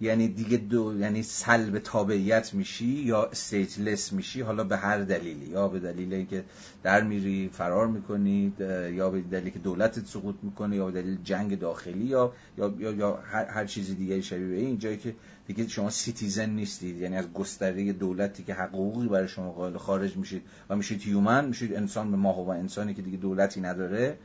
[0.00, 5.46] یعنی دیگه دو یعنی سلب تابعیت میشی یا stateless میشی حالا به هر دلیلی.
[5.46, 6.44] یا به دلیلی که
[6.82, 8.60] در میری فرار می‌کنید
[8.92, 12.92] یا به دلیلی که دولتت سقوط می‌کنه یا به دلیل جنگ داخلی یا یا یا,
[12.92, 14.78] یا هر, هر چیزی دیگه شبیه به این.
[14.78, 15.14] جایی که
[15.46, 17.00] دیگه شما citizen نیستید.
[17.00, 21.74] یعنی از گستره دولتی که حقوقی برای شما قائله خارج میشید و میشید human میشید
[21.74, 24.18] انسان بماهو انسانی که دیگه دولتی نداره.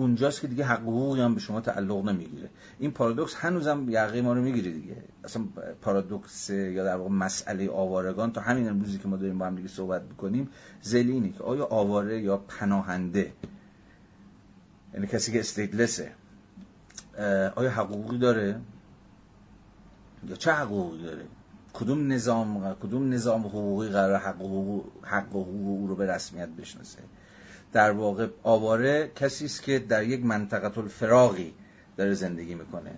[0.00, 2.50] اونجاست که دیگه حقوقی هم به شما تعلق نمی‌گیره.
[2.78, 4.96] این پارادوکس هنوزم یقه ما رو می‌گیره دیگه.
[5.24, 5.44] اصلا
[5.82, 9.68] پارادوکس یا در واقع مسئله آوارگان تا همین امروزی که ما داریم با هم دیگه
[9.68, 10.48] صحبت بکنیم
[10.82, 13.32] زلینی که آیا آواره یا پناهنده؟
[14.94, 16.12] یعنی کسی که استیتلسه
[17.56, 18.60] آیا حقوقی داره؟
[20.28, 21.24] یا چه حقوقی داره؟
[21.72, 26.98] کدوم نظام کدوم نظام حقوقی قرار حق حقوق حق حقوق او رو به رسمیت بشناسه؟
[27.72, 31.54] در واقع آواره کسی است که در یک منطقه الفراغی
[31.96, 32.90] داره زندگی می‌کنه.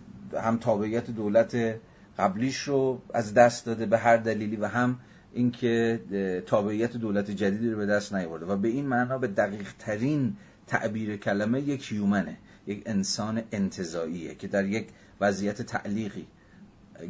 [0.42, 1.80] هم تابعیت دولت
[2.18, 4.98] قبلیش رو از دست داده به هر دلیلی و هم
[5.32, 6.00] اینکه
[6.46, 10.36] تابعیت دولت جدیدی رو به دست نیاورده و به این معنا به دقیق ترین
[10.66, 12.36] تعبیر کلمه یک هیومنه
[12.66, 14.88] یک انسان انتظاییه که در یک
[15.20, 16.26] وضعیت تعلیقی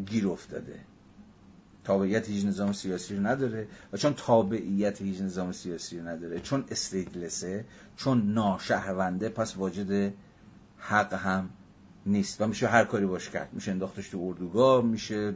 [0.06, 0.74] گیر افتاده.
[1.84, 6.64] تابعیت هیچ نظام سیاسی رو نداره و چون تابعیت هیچ نظام سیاسی رو نداره چون
[6.70, 7.64] استیتلسه
[7.96, 10.12] چون ناشهرونده پس واجد
[10.78, 11.50] حق هم
[12.06, 13.48] نیست و میشه هر کاری باش کرد.
[13.52, 15.34] میشه انداختش تو اردوگاه میشه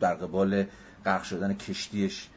[0.00, 0.64] در قبال
[1.04, 2.28] غرق شدن کشتیش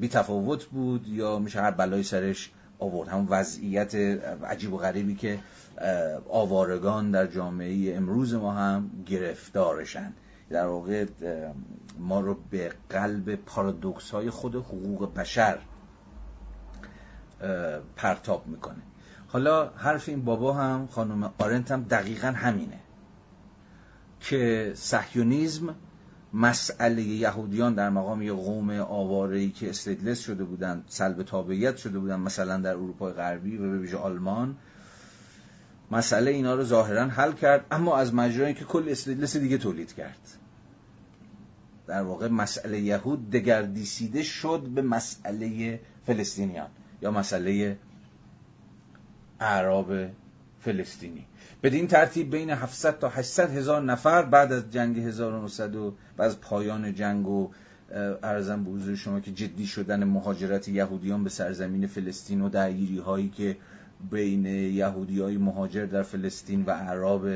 [0.00, 3.08] بی تفاوت بود یا میشه هر بلای سرش آورد.
[3.08, 3.94] همون وضعیت
[4.44, 5.38] عجیب و غریبی که
[6.28, 10.12] آوارگان در جامعه امروز ما هم گرفتارشن.
[10.50, 11.06] در واقع
[11.98, 15.58] ما رو به قلب پارادوکس های خود حقوق بشر
[17.96, 18.82] پرتاب می‌کنه.
[19.28, 22.78] حالا حرف این بابا هم خانم آرنت هم دقیقا همینه
[24.20, 25.74] که سحیونیزم
[26.34, 32.20] مسئله یهودیان در مقام یه قوم آواره‌ای که استدلس شده بودند سلب تابعیت شده بودند
[32.20, 34.56] مثلا در اروپای غربی و به ویژه آلمان
[35.90, 40.18] مسئله اینا رو ظاهرا حل کرد اما از مجرایی که کل استدلس دیگه تولید کرد.
[41.86, 46.68] در واقع مسئله یهود دگردیسیده شد به مسئله فلسطینیان
[47.02, 47.78] یا مسئله
[49.40, 49.92] اعراب
[50.60, 51.26] فلسطینی.
[51.62, 56.40] بدین ترتیب بین 700 تا 800 هزار نفر بعد از جنگ 1900 و بعد از
[56.40, 57.50] پایان جنگ و
[58.22, 63.28] ارزم به حضور شما که جدی شدن مهاجرت یهودیان به سرزمین فلسطین و درگیری هایی
[63.28, 63.56] که
[64.10, 67.28] بین یهودی های مهاجر در فلسطین و اعراب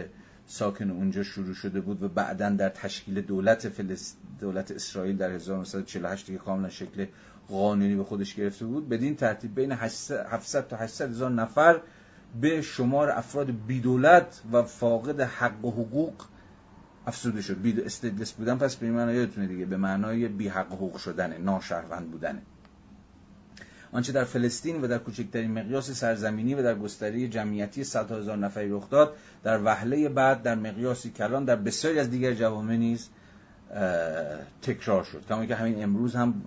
[0.47, 4.16] ساکن اونجا شروع شده بود و بعدا در تشکیل دولت فلسط...
[4.40, 7.07] دولت اسرائیل در 1948 که کاملا شکل
[7.49, 8.89] قانونی به خودش گرفته بود.
[8.89, 11.81] بدین ترتیب بین 700 تا 800 هزار نفر
[12.40, 16.15] به شمار افراد بیدولت و فاقد حق و حقوق
[17.07, 17.62] افسوده شد.
[17.62, 22.11] بید استدلس بودن پس به معنی یادتونه دیگه به معنای بی حق حقوق شدنه ناشهروند
[22.11, 22.43] بودنه
[23.93, 28.70] آنچه در فلسطین و در کوچکترین مقیاس سرزمینی و در گستره جمعیتی صد هزار نفری
[28.70, 33.09] رخ داد در وهله بعد در مقیاسی کلان در بسیاری از دیگر جوامع نیز
[34.62, 35.24] تکرار شد.
[35.28, 36.43] کما که همین امروز هم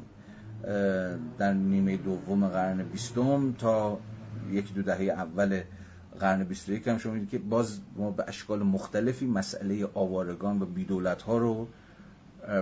[1.37, 3.99] در نیمه دوم قرن بیستم تا
[4.51, 5.61] یکی دو دهه اول
[6.19, 11.37] قرن 21 هم شما که باز ما به اشکال مختلفی مسئله آوارگان و بیدولت ها
[11.37, 11.67] رو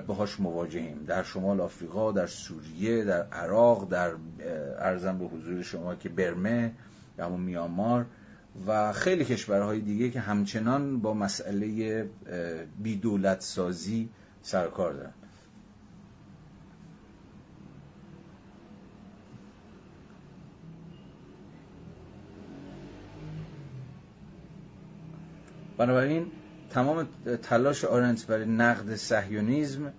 [0.07, 1.03] باهاش مواجهیم.
[1.07, 4.11] در شمال آفریقا در سوریه در عراق در
[4.79, 6.71] ارزم به حضور شما که برمه
[7.17, 8.05] یا همون میامار
[8.67, 12.09] و خیلی کشورهای دیگه که همچنان با مسئله
[12.77, 14.09] بیدولت سازی
[14.41, 15.13] سرکار دارن.
[25.77, 26.31] بنابراین
[26.69, 27.07] تمام
[27.41, 29.93] تلاش آرنت برای نقد سهیونیزم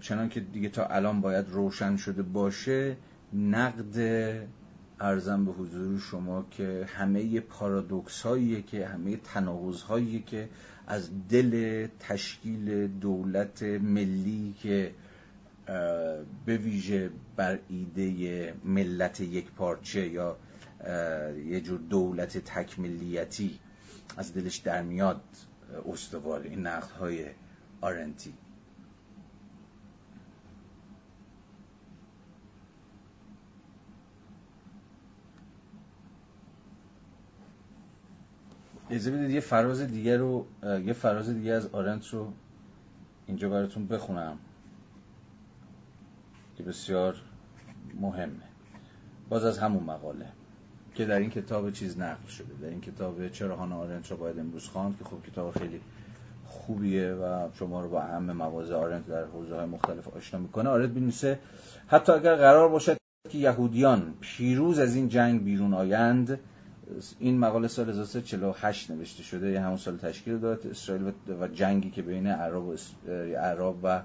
[0.00, 2.96] چنان که دیگه تا الان باید روشن شده باشه
[3.32, 3.98] نقد
[5.00, 10.48] ارزم به حضور شما که همه پارادوکس هایی که همه تناقض هایی که
[10.86, 14.94] از دل تشکیل دولت ملی که
[16.46, 20.36] به ویژه بر ایده ملت یک پارچه یا
[21.46, 23.58] یه جور دولت تکملیتی
[24.16, 25.20] از دلش در میاد
[25.92, 27.26] استوار این نقد های
[27.80, 28.34] آرنتی
[38.90, 42.32] اجازه بدید یه فراز دیگه رو یه فراز دیگه از آرنت رو
[43.26, 44.38] اینجا براتون بخونم
[46.56, 47.16] که بسیار
[48.00, 48.42] مهمه.
[49.28, 50.32] باز از همون مقاله.
[50.96, 52.54] که در این کتاب چیز نقل شده.
[52.62, 55.80] در این کتاب چرا هانا آرنت را باید امروز خواند؟ که خب کتاب خیلی
[56.46, 60.68] خوبیه و شما رو با اهم مواضع آرنت در حوزه های مختلف آشنا می‌کنه.
[60.68, 61.38] آرنت بینویسه
[61.86, 62.96] حتی اگر قرار باشد
[63.28, 66.38] که یهودیان پیروز از این جنگ بیرون آیند
[67.18, 69.50] این مقاله سال 1948 نوشته شده.
[69.50, 72.76] یه همون سال تشکیل دولت اسرائیل و جنگی که بین عرب و,
[73.38, 74.02] عرب و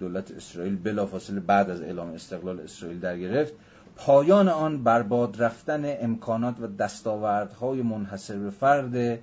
[0.00, 3.54] دولت اسرائیل بلافاصله بعد از اعلام استقلال اسرائیل در گرفت.
[3.98, 9.18] پایان آن برباد رفتن امکانات و دستاوردهای منحصر به فرد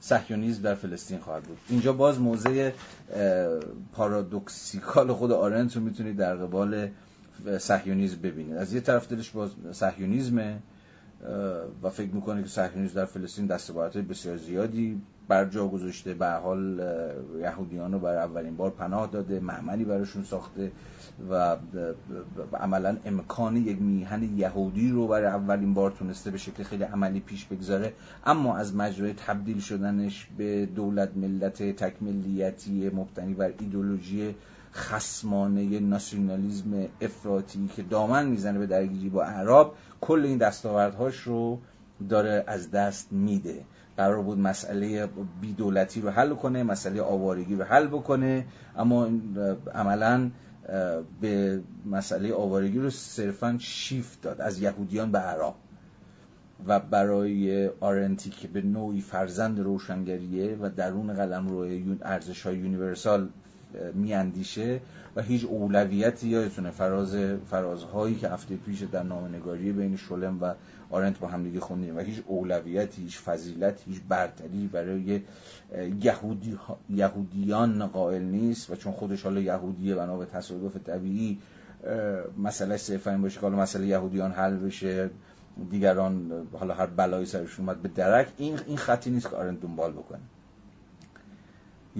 [0.00, 1.58] صهیونیسم در فلسطین خواهد بود.
[1.68, 2.70] اینجا باز موضع
[3.92, 6.88] پارادوکسیکال خود آرنت رو می‌تونید در قبال
[7.58, 8.56] صهیونیسم ببینید.
[8.56, 10.58] از یه طرف دلش باز صهیونیسمه.
[11.82, 16.14] و فکر می‌کنه که صهیونیسم در فلسطین دستاوردهای بسیار زیادی بر جا گذاشته.
[16.14, 16.82] به حال
[17.40, 20.72] یهودیان رو برای اولین بار پناه داده معمنی براشون ساخته
[21.30, 21.56] و
[22.54, 27.46] عملا امکان یک میهن یهودی رو برای اولین بار تونسته به شکل خیلی عملی پیش
[27.46, 27.92] بگذاره.
[28.26, 34.34] اما از مجرای تبدیل شدنش به دولت ملت تکملیتی مبتنی بر ایدولوژی
[34.74, 41.58] خسمانه ناسیونالیزم افراطی که دامن می‌زنه به درگیری با اعراب کل این دستاوردهاش رو
[42.08, 43.64] داره از دست میده.
[43.96, 45.08] قرار بود مسئله
[45.40, 49.08] بیدولتی رو حل کنه مسئله آوارگی رو حل بکنه اما
[49.74, 50.30] عملا
[51.20, 55.54] به مسئله آوارگی رو صرفا شیفت داد از یهودیان به عرب.
[56.66, 63.28] و برای آرنتی که به نوعی فرزند روشنگریه و درون قلم روی ارزش های یونیورسال
[63.94, 64.80] میاندیشه
[65.16, 66.70] و هیچ اولویتی یادتونه.
[66.70, 67.16] فراز
[67.50, 70.54] فرازهایی که هفته پیش در نامنگاری بین شلم و
[70.90, 75.20] آرنت با هم دیگه خوندیم و هیچ اولویتی هیچ فضیلت هیچ برتری برای
[76.02, 76.58] یهودی
[76.90, 81.38] یهودیان قائل نیست و چون خودش حالا یهودیه بنا به تصادف طبیعی
[82.38, 85.10] مسئله این باشه که حالا مسئله یهودیان حل بشه
[85.70, 89.92] دیگران حالا هر بلایی سرشون اومد به درک این این خطی نیست که آرنت دنبال
[89.92, 90.20] بکنه.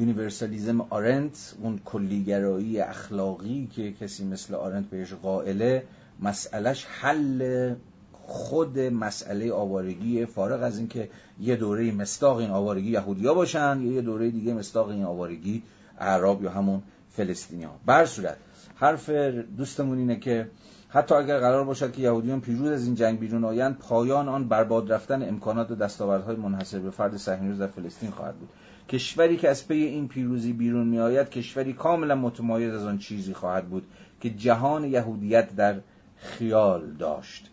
[0.00, 5.84] یونیورسالیزم آرنت اون کلی‌گرایی اخلاقی که کسی مثل آرنت بهش قائله
[6.20, 7.74] مسئله‌ش حل
[8.12, 11.08] خود مسئله آوارگی فارغ از اینکه
[11.40, 15.62] یه دوره مصداق این آوارگی یهودیا باشن یا یه دوره دیگه مصداق این آوارگی
[15.98, 18.36] اعراب یا همون فلسطینیا در هر صورت
[18.74, 19.10] حرف
[19.56, 20.48] دوستمون اینه که
[20.88, 24.92] حتی اگر قرار باشد که یهودیان پیروز از این جنگ بیرون آیند پایان آن برباد
[24.92, 28.48] رفتن امکانات و دستاوردهای منحصر به فرد صهیونیست در فلسطین خواهد بود.
[28.90, 33.34] کشوری که از پی این پیروزی بیرون می آید کشوری کاملا متمایز از آن چیزی
[33.34, 33.86] خواهد بود
[34.20, 35.80] که جهان یهودیت در
[36.16, 37.50] خیال داشت.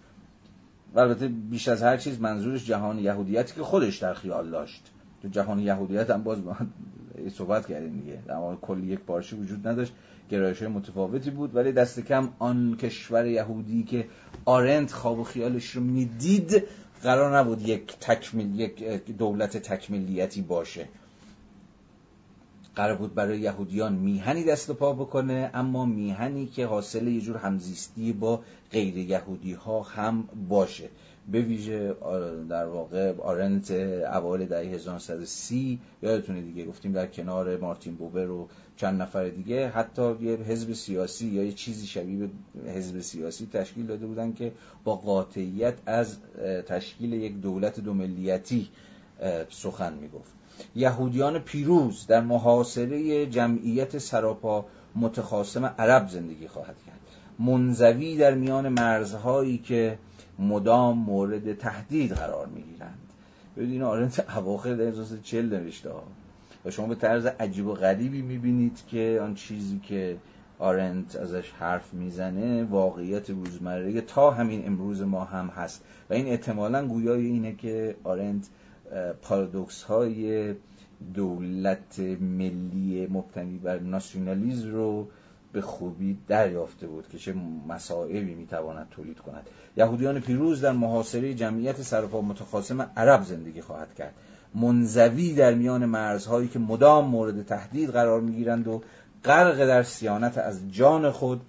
[0.93, 4.91] و البته بیش از هر چیز منظورش جهان یهودیتی که خودش در خیال داشت.
[5.21, 6.37] تو جهان یهودیت هم باز
[7.33, 8.19] صحبت کردیم دیگه.
[8.27, 9.93] در کلی یک پارچه وجود نداشت.
[10.29, 14.07] گرایش متفاوتی بود ولی دست کم آن کشور یهودی که
[14.45, 16.63] آرنت خواب و خیالش رو می‌دید
[17.03, 18.83] قرار نبود یک تکمیل یک
[19.17, 20.87] دولت تکمیلیتی باشه.
[22.77, 27.37] قرار بود برای یهودیان میهنی دست و پا بکنه اما میهنی که حاصل یه جور
[27.37, 28.41] همزیستی با
[28.71, 30.89] غیر یهودی ها هم باشه.
[31.31, 31.95] به ویژه
[32.49, 39.01] در واقع آرنت اوایل دهه 1930 یادتونه دیگه گفتیم در کنار مارتین بوبر و چند
[39.01, 42.29] نفر دیگه حتی یه حزب سیاسی یا یه چیزی شبیه
[42.65, 44.51] به حزب سیاسی تشکیل داده بودن که
[44.83, 46.17] با قاطعیت از
[46.67, 48.69] تشکیل یک دولت دو ملیتی
[49.49, 50.36] سخن می‌گفت.
[50.75, 54.65] یهودیان پیروز در محاصره جمعیت سراپا
[54.95, 56.99] متخاصم عرب زندگی خواهد کرد.
[57.39, 59.99] منزوی در میان مرزهایی که
[60.39, 62.99] مدام مورد تهدید قرار می‌گیرند.
[63.57, 64.91] ببینید آرنت اواخر در
[65.23, 65.89] چل نوشته
[66.65, 70.17] و شما به طرز عجیب و غریبی می‌بینید که آن چیزی که
[70.59, 75.83] آرنت ازش حرف می‌زنه واقعیت روزمره تا همین امروز ما هم هست.
[76.09, 78.47] و این احتمالا گویای اینه که آرنت
[79.21, 80.53] پارادوکس های
[81.13, 85.07] دولت ملی مبتنی بر ناسیونالیزم رو
[85.51, 87.33] به خوبی دریافته بود که چه
[87.67, 89.47] مسائبی می‌تواند تولید کند.
[89.77, 94.13] یهودیان پیروز در محاصره جمعیت سرپا متخاصم عرب زندگی خواهد کرد.
[94.55, 98.81] منزوی در میان مرزهایی که مدام مورد تهدید قرار می‌گیرند و
[99.25, 101.41] غرق در سیانت از جان خود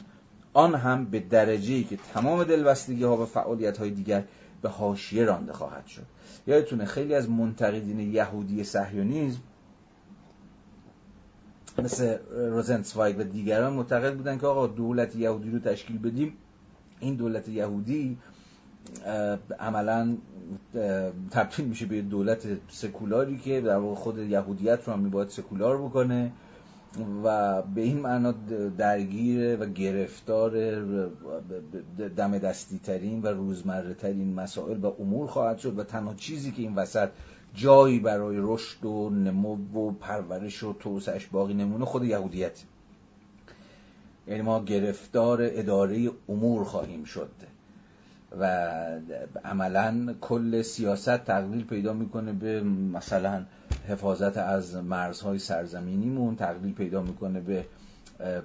[0.53, 4.25] آن هم به درجه‌ای که تمام دلبستگی ها و فعالیت های دیگر
[4.63, 6.07] به حاشیه رانده خواهد شد.
[6.49, 9.41] یادتونه خیلی از منتقدین یهودی صهیونیسم
[11.83, 16.33] مثل روزنسوایگ و دیگران معتقد بودن که آقا دولت یهودی رو تشکیل بدیم.
[17.01, 18.19] این دولت یهودی
[19.61, 20.17] عملا
[21.31, 26.33] تبدیل میشه به دولت سکولاری که در واقع خود یهودیت رو هم میباید سکولار بکنه.
[27.25, 28.35] و به این معنا
[28.79, 30.51] درگیر و گرفتار
[32.17, 36.63] دم دستی ترین و روزمره ترین مسائل و امور خواهد شد و تنها چیزی که
[36.63, 37.09] این وسط
[37.55, 42.63] جایی برای رشد و نمو و پرورش و توسعش باقی نمونه خود یهودیت.
[44.27, 47.31] یعنی ما گرفتار اداره امور خواهیم شد.
[48.41, 48.71] و
[49.45, 53.45] عملا کل سیاست تقلیل پیدا می‌کنه به مثلا
[53.89, 57.65] حفاظت از مرزهای سرزمینیمون تقلیل پیدا می‌کنه به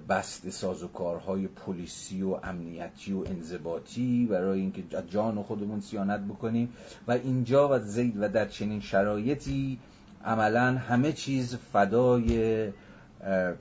[0.10, 6.74] بست سازوکارهای پلیسی و امنیتی و انضباطی برای اینکه جان خودمون سیانت بکنیم.
[7.08, 9.80] و اینجا و زید و در چنین شرایطی
[10.26, 12.70] عملا همه چیز فدای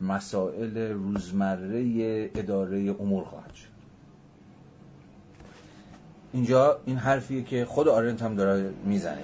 [0.01, 3.72] مسائل روزمره اداره امور خواهد شد.
[6.33, 9.23] اینجا این حرفیه که خود آرنت هم داره می‌زنه.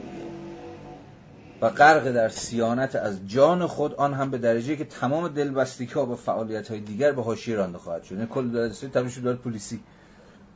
[1.60, 6.06] و غرق در سیانت از جان خود آن هم به درجه که تمام دلبستگی ها
[6.06, 8.12] و فعالیت های دیگر به حاشیه رانده خواهد شد.
[8.12, 9.80] یعنی کل دولت تبدیل دولت پلیسی.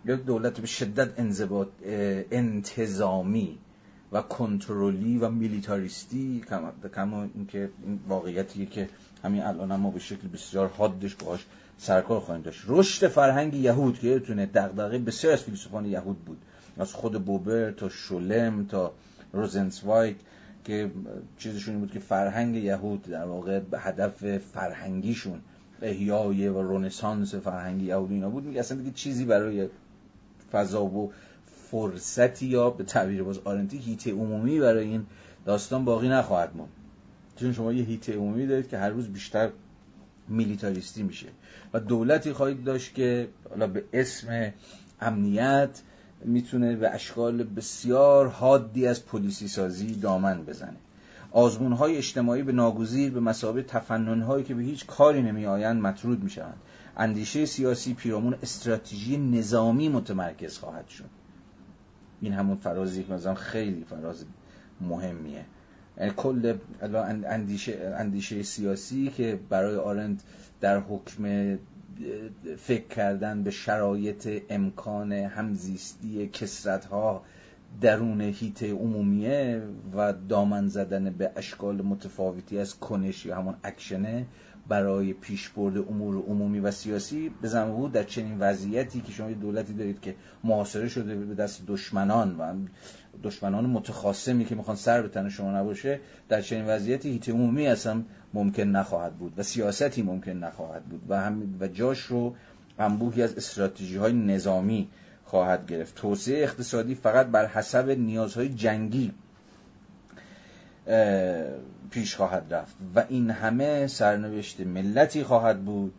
[0.04, 1.68] یک دولت به شدت انضباط
[2.30, 3.58] انتظامی
[4.12, 6.44] و کنترلی و میلیتاریستی
[6.94, 8.88] کما اینکه این واقعیتیه که
[9.24, 11.46] همین الان هم ما به شکل بسیار حادش باهاش
[11.78, 12.62] سرکار خواهیم داشت.
[12.68, 16.38] رشد فرهنگ یهود که یادتونه دغدغه بسیار از فیلسوفان یهود بود.
[16.78, 18.92] از خود بوبر تا شولم تا
[19.32, 20.16] روزنسوایگ
[20.64, 20.90] که
[21.38, 25.40] چیزشون بود که فرهنگ یهود در واقع به هدف فرهنگیشون
[25.82, 28.44] احیای و رونسانس فرهنگی یهود اینا بود.
[28.44, 29.68] میگه اصلا دیگه چیزی برای
[30.52, 31.12] فضا و
[31.70, 35.06] فرصتی یا به تعبیر باز آرنتی هیت عمومی برای این
[35.46, 36.70] داستان باقی نخواهد ماند
[37.36, 39.50] چون شما یه هیت عمومی دارید که هر روز بیشتر
[40.32, 41.26] میلیتاریستی میشه.
[41.72, 44.52] و دولتی خواهید داشت که حالا به اسم
[45.00, 45.82] امنیت
[46.24, 50.76] می‌تونه به اشکال بسیار حادی از پلیسی سازی دامن بزنه.
[51.32, 55.82] آزمون های اجتماعی به ناگزیر به مسابقه تفنن هایی که به هیچ کاری نمی آیند
[55.82, 56.56] مطرود می شوند
[56.96, 61.10] اندیشه سیاسی پیرامون استراتژی نظامی متمرکز خواهد شد.
[62.20, 64.24] این همون فرازی که مثلا خیلی فراز
[64.80, 65.44] مهمیه.
[66.16, 66.54] کل
[67.26, 70.22] اندیشه, اندیشه سیاسی که برای آرند
[70.60, 71.58] در حکم
[72.58, 77.22] فکر کردن به شرایط امکان همزیستی کسرت ها
[77.80, 79.62] درون هیت عمومیه
[79.96, 84.26] و دامن زدن به اشکال متفاوتی از کنش یا همون اکشنه
[84.68, 89.72] برای پیشبرد امور عمومی و سیاسی به بود در چنین وضعیتی که شما یه دولتی
[89.72, 90.14] دارید که
[90.44, 92.54] محاصره شده به دست دشمنان و
[93.22, 98.02] دشمنان متخاصمی که می‌خوان سر به تن شما نباشه در چنین وضعیتی هیت عمومی اصلا
[98.34, 102.34] ممکن نخواهد بود و سیاستی ممکن نخواهد بود و هم و جاش رو
[102.78, 104.88] انبوهی از استراتژی های نظامی
[105.24, 105.94] خواهد گرفت.
[105.94, 109.12] توسعه اقتصادی فقط بر حسب نیازهای جنگی
[111.92, 115.94] پیش خواهد رفت و این همه سرنوشت ملتی خواهد بود.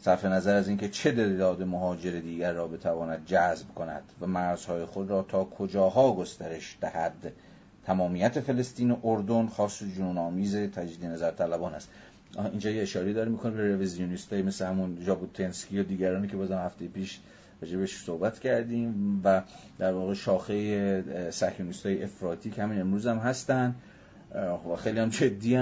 [0.00, 5.10] صرف نظر از اینکه چه تعداد مهاجر دیگر را بتواند جذب کند و مرزهای خود
[5.10, 7.32] را تا کجاها گسترش دهد.
[7.86, 11.88] تمامیت فلسطین و اردن خاص جنون آمیز تجدید نظر طلبان است.
[12.50, 16.86] اینجا یه اشاره داره می‌کنه به رویزیونیستایی مثل همون جابوتنسکی و دیگرانی که بازم هفته
[16.86, 17.20] پیش
[17.62, 19.42] راجبش صحبت کردیم و
[19.78, 23.74] در واقع شاخه صهیونیستای افراطی که همین امروز هم هستن.
[24.70, 25.56] و خیلی هم جدی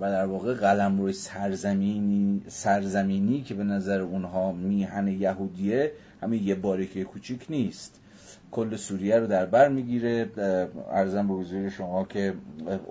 [0.00, 5.92] و در واقع قلم روی سرزمینی سرزمینی که به نظر اونها میهن یهودیه
[6.22, 8.00] همین یه باریکه کوچیک نیست.
[8.50, 10.30] کل سوریه رو در بر می‌گیره.
[10.90, 12.34] ارزم به حضور شما که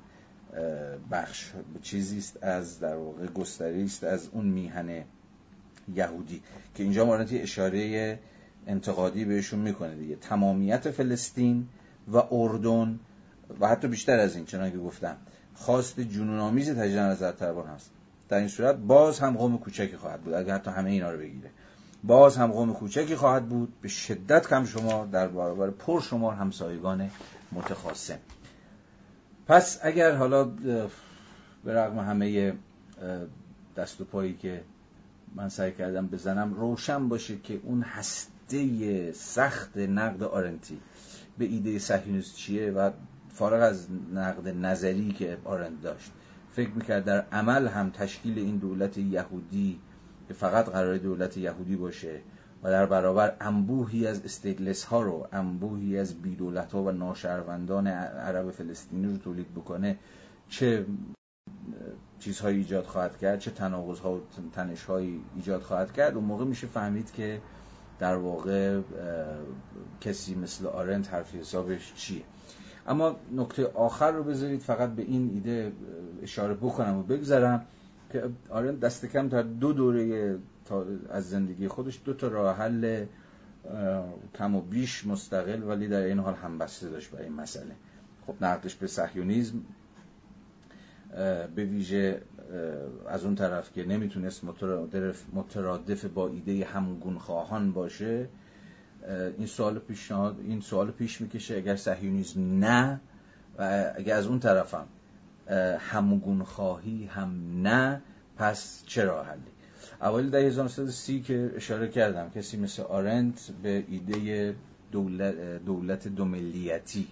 [1.11, 1.51] بخش
[1.81, 5.03] چیزی است از در واقع گستری است از اون میهن
[5.95, 6.41] یهودی
[6.75, 8.19] که اینجا مارنتی اشاره
[8.67, 10.15] انتقادی بهشون می‌کنه دیگه.
[10.15, 11.67] تمامیت فلسطین
[12.13, 12.99] و اردن
[13.59, 15.17] و حتی بیشتر از این چنانکه گفتم
[15.53, 17.91] خواست جنون آمیز تجدید نظر طلبان هست.
[18.31, 21.49] در این صورت باز هم قوم کوچکی خواهد بود اگر حتی همه اینا رو بگیره.
[22.03, 27.09] باز هم قوم کوچکی خواهد بود به شدت کم شما در برابر پر شمار همسایگان
[27.51, 28.17] متخاصم.
[29.47, 32.53] پس اگر حالا به رغم همه
[33.77, 34.61] دست و پایی که
[35.35, 40.79] من سعی کردم بزنم روشن باشه که اون هسته سخت نقد آرنتی
[41.37, 42.91] به ایده صهیونیست چیه و
[43.33, 46.11] فارغ از نقد نظری که آرنت داشت.
[46.51, 49.79] فکر می‌کرد در عمل هم تشکیل این دولت یهودی
[50.27, 52.21] که فقط قرار دولت یهودی باشه
[52.63, 58.51] و در برابر انبوهی از استیتلس ها رو انبوهی از بیدولت ها و ناشهروندان عرب
[58.51, 59.97] فلسطینی رو تولید بکنه
[60.49, 60.85] چه
[62.19, 64.21] چیزهایی ایجاد خواهد کرد چه تناقض ها و
[64.53, 66.15] تنش هایی ایجاد خواهد کرد.
[66.15, 67.41] اون موقع میشه فهمید که
[67.99, 68.81] در واقع
[70.01, 72.21] کسی مثل آرنت حرفی حسابش چیه.
[72.87, 75.71] اما نکته آخر رو بذارید فقط به این ایده
[76.23, 77.65] اشاره بکنم و بگذارم
[78.11, 80.35] که آرن دست کم تا دو دوره
[81.09, 83.05] از زندگی خودش دو تا راه حل
[84.35, 87.75] کم و بیش مستقل ولی در این حال همبسته داشت برای این مسئله.
[88.27, 89.61] خب نقدش به صهیونیسم
[91.55, 92.21] به ویژه
[93.09, 94.43] از اون طرف که نمی‌تونست
[95.33, 98.27] مترادف با ایده همگون خواهان باشه
[99.37, 102.99] این سوال پیشنهاد این سوال پیش می‌کشه اگر صهیونیسم نه.
[103.59, 104.87] و اگر از اون طرفم
[105.79, 108.01] همگون خواهی هم نه
[108.37, 109.41] پس چرا حلی؟
[110.01, 114.55] اوایل در 1930 که اشاره کردم کسی مثل آرنت به ایده
[114.91, 117.07] دولت, دولت دوملیتی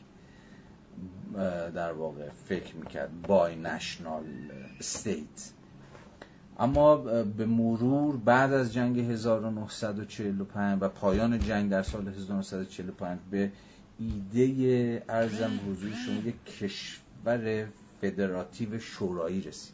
[1.76, 4.24] در واقع فکر می‌کرد بای نشنال
[4.80, 5.52] استیت.
[6.60, 13.52] اما به مرور بعد از جنگ 1945 و پایان جنگ در سال 1945 به
[14.00, 17.68] ایده ارزم حضور شما یک کشور
[18.02, 19.74] فدراتیو شورایی رسید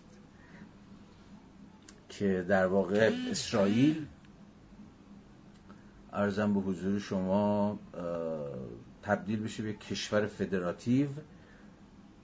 [2.10, 4.06] که در واقع اسرائیل
[6.14, 7.80] ارزم به حضور شما
[9.04, 11.08] تبدیل بشه به کشور فدراتیو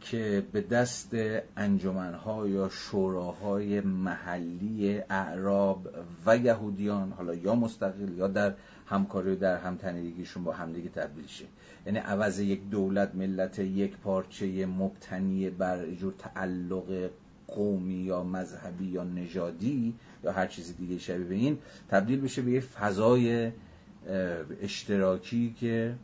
[0.01, 1.09] که به دست
[1.57, 5.87] انجمنها یا شوراهای محلی اعراب
[6.25, 8.53] و یهودیان حالا یا مستقل یا در
[8.85, 11.45] همکاری و در همتنیدگیشون با همدیگه تبدیل شه.
[11.85, 17.09] یعنی عوض یک دولت ملت یک پارچه مبتنی بر جور تعلق
[17.47, 21.57] قومی یا مذهبی یا نژادی یا هر چیز دیگه شبیه به این
[21.89, 23.51] تبدیل بشه به یه فضای
[24.61, 25.95] اشتراکی که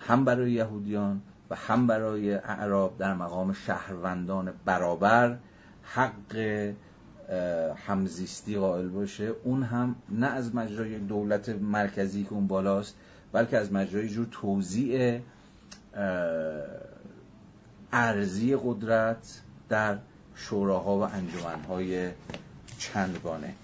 [0.00, 5.38] هم برای یهودیان و هم برای اعراب در مقام شهروندان برابر
[5.82, 6.36] حق
[7.86, 9.32] همزیستی قائل باشه.
[9.44, 12.94] اون هم نه از مجرای دولت مرکزی که اون بالاست
[13.32, 15.20] بلکه از مجرای جور توزیع
[17.92, 19.98] ارزی قدرت در
[20.34, 22.10] شوراها و انجمنهای
[22.78, 23.54] چندگانه.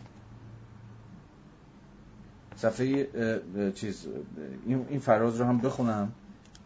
[2.56, 3.09] صفحه
[3.74, 4.06] چیز
[4.66, 6.12] این فراز رو هم بخونم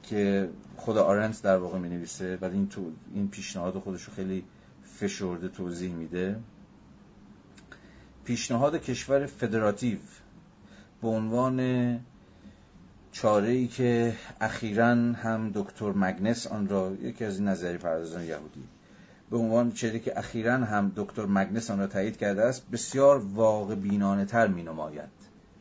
[0.03, 0.49] که
[0.79, 4.45] خود آرنت در واقع می نویسه بعد این تو این پیشنهاد خودش رو خیلی
[4.85, 6.41] فشرده توضیح میده.
[8.25, 9.99] پیشنهاد کشور فدراتیو
[11.03, 12.01] به عنوان
[13.13, 18.65] چاره ای که اخیرا هم دکتر مگنس آن را یکی از این نظری پردازان یهودی
[19.31, 23.75] به عنوان چیزی که اخیرا هم دکتر مگنس آن را تایید کرده است بسیار واقع
[23.75, 25.09] بینانه تر می نماید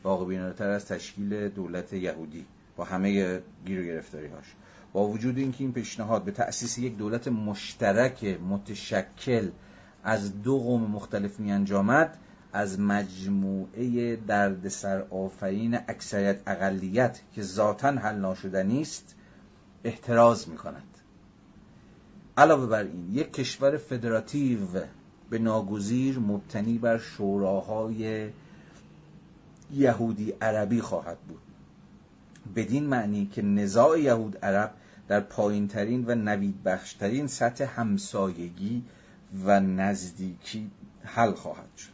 [0.04, 2.46] واقع بینانه تر از تشکیل دولت یهودی
[2.76, 4.56] با همه گیر و گرفتاری هاش
[4.98, 9.50] با وجود اینکه این پیشنهاد به تأسیس یک دولت مشترک متشکل
[10.04, 12.18] از دو قوم مختلف می انجامد
[12.54, 19.16] از مجموعه دردسر آفرین اکثریت اقلیت که ذاتا حل ناشدنی است
[19.84, 20.98] احتراز می کند
[22.38, 24.60] علاوه بر این یک کشور فدراتیو
[25.30, 28.30] به ناگزیر مبتنی بر شوراهای
[29.74, 31.42] یهودی عربی خواهد بود.
[32.56, 34.74] بدین معنی که نزاع یهود عرب
[35.08, 38.84] در پایین ترین و نوید بخشترین سطح همسایگی
[39.46, 40.72] و نزدیکی
[41.04, 41.90] حل خواهد شد.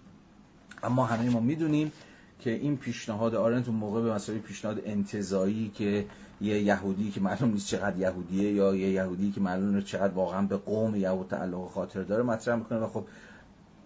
[0.84, 1.92] اما همه ما می‌دونیم
[2.40, 6.06] که این پیشنهاد آرنت اون موقع به مسابقه پیشنهاد انتظایی که
[6.42, 10.42] یه یهودی که معلوم نیست چقدر یهودیه یا یه یهودی که معلوم نیست چقدر واقعا
[10.42, 13.06] به قوم یهود تعلق خاطر داره مطرح می‌کنه و خب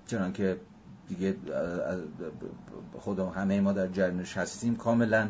[0.07, 0.57] چنان که
[1.07, 1.35] دیگه
[2.99, 4.75] خود همه ما در جرنش هستیم.
[4.75, 5.29] کاملا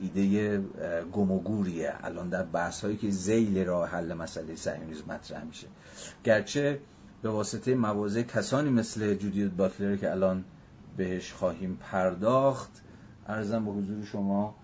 [0.00, 0.58] ایده
[1.12, 1.94] گم و گوریه.
[2.02, 5.66] الان در بحث هایی که زیل راه حل مسئله صهیونیسم مطرح میشه.
[6.24, 6.80] گرچه
[7.22, 10.44] به واسطه مواضع کسانی مثل جودیوت باتلر که الان
[10.96, 12.82] بهش خواهیم پرداخت
[13.26, 14.54] ارزم به حضور شما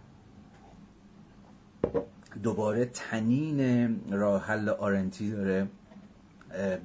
[2.43, 5.68] دوباره تنین راه حل آرنتی داره.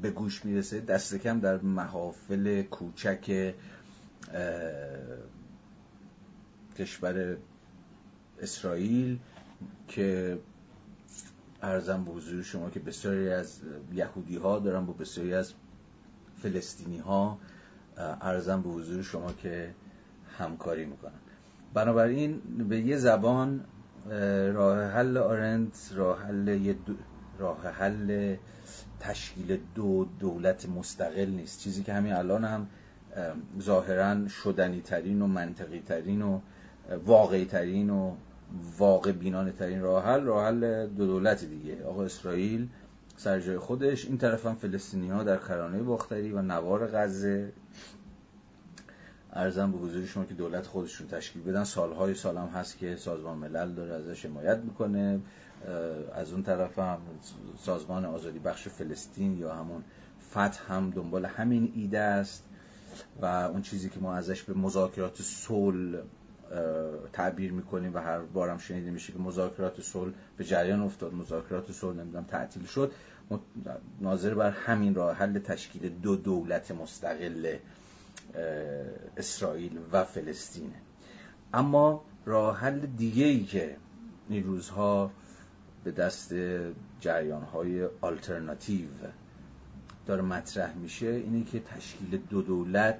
[0.02, 0.80] به گوش می‌رسه.
[0.80, 3.53] دست کم در محافل کوچک
[6.77, 7.38] کشور
[8.41, 9.19] اسرائیل
[9.88, 10.39] که
[11.61, 13.60] ارزم به حضور شما که بسیاری از
[13.94, 15.53] یهودی ها دارن با بسیاری از
[16.41, 17.39] فلسطینی ها
[17.98, 19.73] ارزم به حضور شما که
[20.38, 21.11] همکاری می‌کنن.
[21.73, 23.65] بنابراین به یه زبان
[24.53, 26.73] راه حل آرنت راه حل
[27.39, 28.35] راه حل
[28.99, 31.59] تشکیل دو دولت مستقل نیست.
[31.59, 32.67] چیزی که همین الان هم
[33.61, 36.39] ظاهرا شدنی ترین و منطقی ترین و
[37.05, 38.15] واقعی ترین و
[38.77, 41.83] واقع بینانه ترین راه حل راه حل دو دولت دیگه.
[41.85, 42.67] آقا اسرائیل
[43.17, 47.53] سر جای خودش این طرف هم فلسطینی ها در کرانه باختری و نوار غزه.
[49.33, 51.63] ارزم به حضور شما که دولت خودشون تشکیل بدن.
[51.63, 55.19] سالهای سال هم هست که سازمان ملل داره ازش حمایت می‌کنه.
[56.14, 56.98] از اون طرف هم
[57.60, 59.84] سازمان آزادی بخش فلسطین یا همون
[60.31, 62.44] فتح هم دنبال همین ایده است
[63.22, 65.99] و اون چیزی که ما ازش به مذاکرات صلح
[67.14, 71.98] تعبیر می‌کنیم و هر بارم شنیده میشه که مذاکرات صلح به جریان افتاد مذاکرات صلح
[71.98, 72.91] نمی‌دونم تعطیل شد.
[74.02, 77.57] ناظر بر همین راه حل تشکیل دو دولت مستقل
[79.18, 80.81] اسرائیل و فلسطینه.
[81.53, 83.77] اما راه حل دیگه ای که
[84.30, 84.61] این
[85.88, 86.34] به دست
[86.99, 88.88] جریان های آلترناتیو
[90.05, 92.99] داره مطرح میشه اینه که تشکیل دو دولت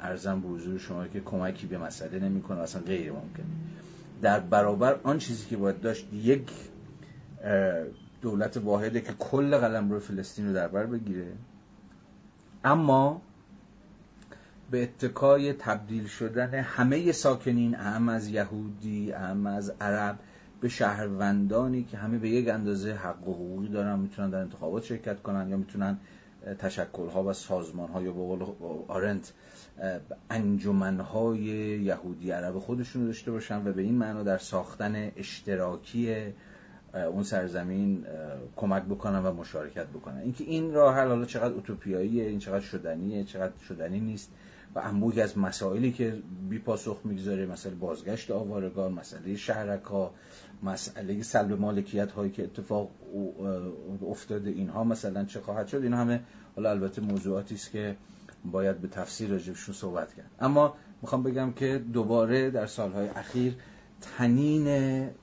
[0.00, 3.44] ارزم به حضور شما که کمکی به مسئله نمی‌کنه اصلا غیر ممکن.
[4.22, 6.50] در برابر آن چیزی که باید داشت یک
[8.22, 11.32] دولت واحده که کل قلم رو فلسطین رو در بر بگیره
[12.64, 13.22] اما
[14.70, 20.18] به اتکای تبدیل شدن همه ساکنین اهم از یهودی اهم از عرب
[20.62, 25.22] به شهروندانی که همه به یک اندازه حق و حقوقی دارن می‌تونن در انتخابات شرکت
[25.22, 25.98] کنن یا می‌تونن
[26.58, 28.46] تشکلها و سازمانها یا به قول
[28.88, 29.32] آرنت
[30.30, 31.38] انجمنهای
[31.82, 36.16] یهودی عرب خودشون داشته باشن و به این معنا در ساختن اشتراکی
[36.94, 38.06] اون سرزمین
[38.56, 40.18] کمک بکنن و مشارکت بکنن.
[40.18, 44.30] اینکه این راه حل حالا چقدر اوتوپیاییه این چقدر شدنیه چقدر شدنی نیست
[44.74, 50.14] و انبوهی از مسائلی که بی پاسخ می‌گذاره مسئله بازگشت آوارگان مسئله شهرک ها
[50.62, 52.90] مسئله سلب مالکیت هایی که اتفاق
[54.06, 56.20] افتاده اینها مثلا چه خواهد شد؟ این همه
[56.56, 57.96] حالا البته موضوعاتی است که
[58.44, 60.30] باید به تفسیر راجبشون صحبت کرد.
[60.40, 63.54] اما می‌خوام بگم که دوباره در سالهای اخیر
[64.00, 64.68] تنین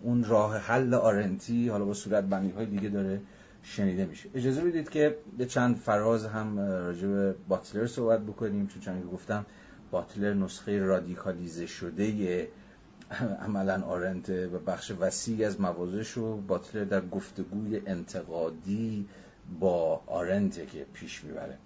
[0.03, 3.21] اون راه حل آرنتی حالا با صورت بندی های دیگه داره
[3.63, 4.29] شنیده میشه.
[4.35, 9.45] اجازه بدید که به چند فراز هم راجع به باتلر صحبت بکنیم چون که گفتم
[9.91, 12.47] باتلر نسخه رادیکالیزه شده
[13.41, 19.05] عملا آرنت و بخش وسیعی از موازش رو باتلر در گفتگوی انتقادی
[19.59, 21.57] با آرنت که پیش می‌بره.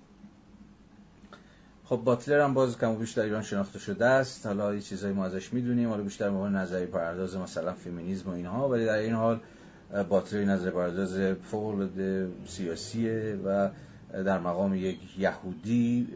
[1.86, 4.45] خب باتلر هم باز کم و بیش در ایران شناخته شده است.
[4.45, 5.90] حالا یه چیزایی ما ازش می‌دونیم.
[5.90, 9.40] حالا بیشتر به نظری پرداز مثلا فمینیسم و اینها ولی در این حال
[10.10, 11.90] باتلر نظر پرداز فوق
[12.48, 13.70] سیاسیه و
[14.14, 16.07] در مقام یک یهودی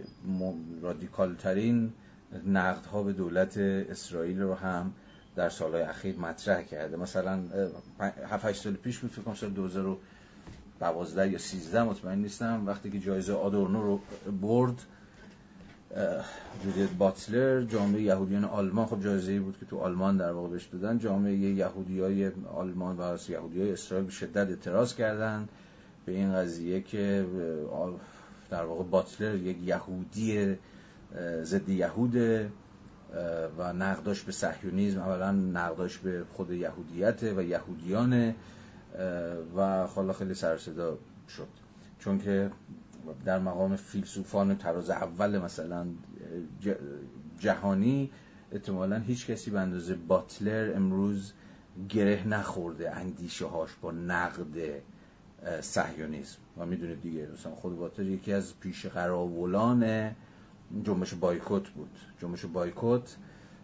[0.82, 1.94] رادیکال ترین
[2.48, 4.94] نقدها به دولت اسرائیل رو هم
[5.38, 6.98] در سالهای اخیر مطرح کرده.
[6.98, 7.40] مثلا
[8.00, 12.64] 7 سال پیش بود فکر سال 2012 یا 13 مطمئن نیستم.
[12.66, 14.00] وقتی که جایزه آدورنو رو
[14.42, 14.76] برد
[16.64, 18.86] جودیت باتلر جامعه یهودیان آلمان.
[18.86, 21.00] خب جایزه بود که تو آلمان در واقع بهش دادن.
[21.00, 25.48] جامعه یهودی های آلمان و یهودی های اسرائیل به شدت اعتراض کردن
[26.06, 27.26] به این قضیه که
[28.50, 30.58] در واقع باتلر یک یهودی
[31.44, 32.50] ضد یهوده.
[33.58, 38.36] و نقداش به صهیونیسم اولا نقداش به خود یهودیت و یهودیانه
[39.56, 40.98] و حالا خیلی سر صدا
[41.30, 41.48] شد.
[42.00, 42.52] چون که
[43.26, 45.86] در مقام فیلسوفان تراز اول مثلا
[47.40, 48.12] جهانی
[48.52, 51.34] احتمالا هیچ کسی به اندازه باتلر امروز
[51.90, 54.82] گره نخورده اندیشه هاش با نقد
[55.62, 60.12] صهیونیسم و می‌دونید دیگه مثلا خود باتلر یکی از پیش قراولان
[60.84, 61.90] جنبش بایکوت بود.
[62.22, 63.16] جنبش بایکوت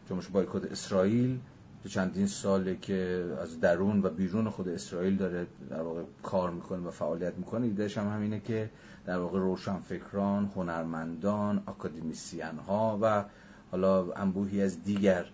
[0.09, 1.39] جنبش بایکوت اسرائیل
[1.83, 6.87] که چندین ساله که از درون و بیرون خود اسرائیل داره در واقع کار می‌کنه
[6.87, 7.65] و فعالیت می‌کنه.
[7.65, 8.69] ایدهش هم همینه که
[9.05, 13.23] در واقع روشنفکران، هنرمندان، اکادمیسیان ها و
[13.71, 15.25] حالا انبوهی از دیگر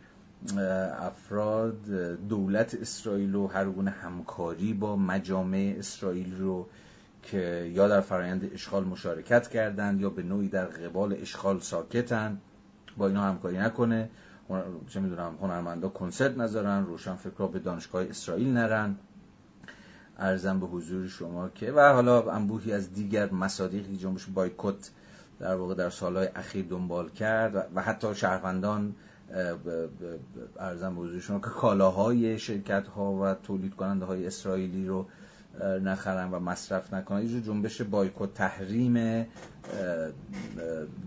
[1.00, 1.86] افراد
[2.30, 6.68] دولت اسرائیل و هر گونه همکاری با مجامع اسرائیل رو
[7.32, 12.38] که یا در فرایند اشغال مشارکت کردند یا به نوعی در قبال اشغال ساکتن
[12.98, 14.10] با اینا همکاری نکنه.
[14.90, 18.96] چه می‌دونم هنرمندا کنسرت نذارن روشن فکرها به دانشگاه اسرائیل نرن.
[20.18, 24.92] ارزم به حضور شما که و حالا انبوهی از دیگر مصادیقی جنبش بایکوت
[25.40, 28.96] در واقع در سالهای اخیر دنبال کرد و حتی شهروندان
[30.60, 35.06] ارزم به حضور شما که کالاهای شرکت ها و تولید کننده های اسرائیلی رو
[35.64, 37.26] نخرن و مصرف نکنن.
[37.26, 39.26] یه جنبش بایکوت تحریم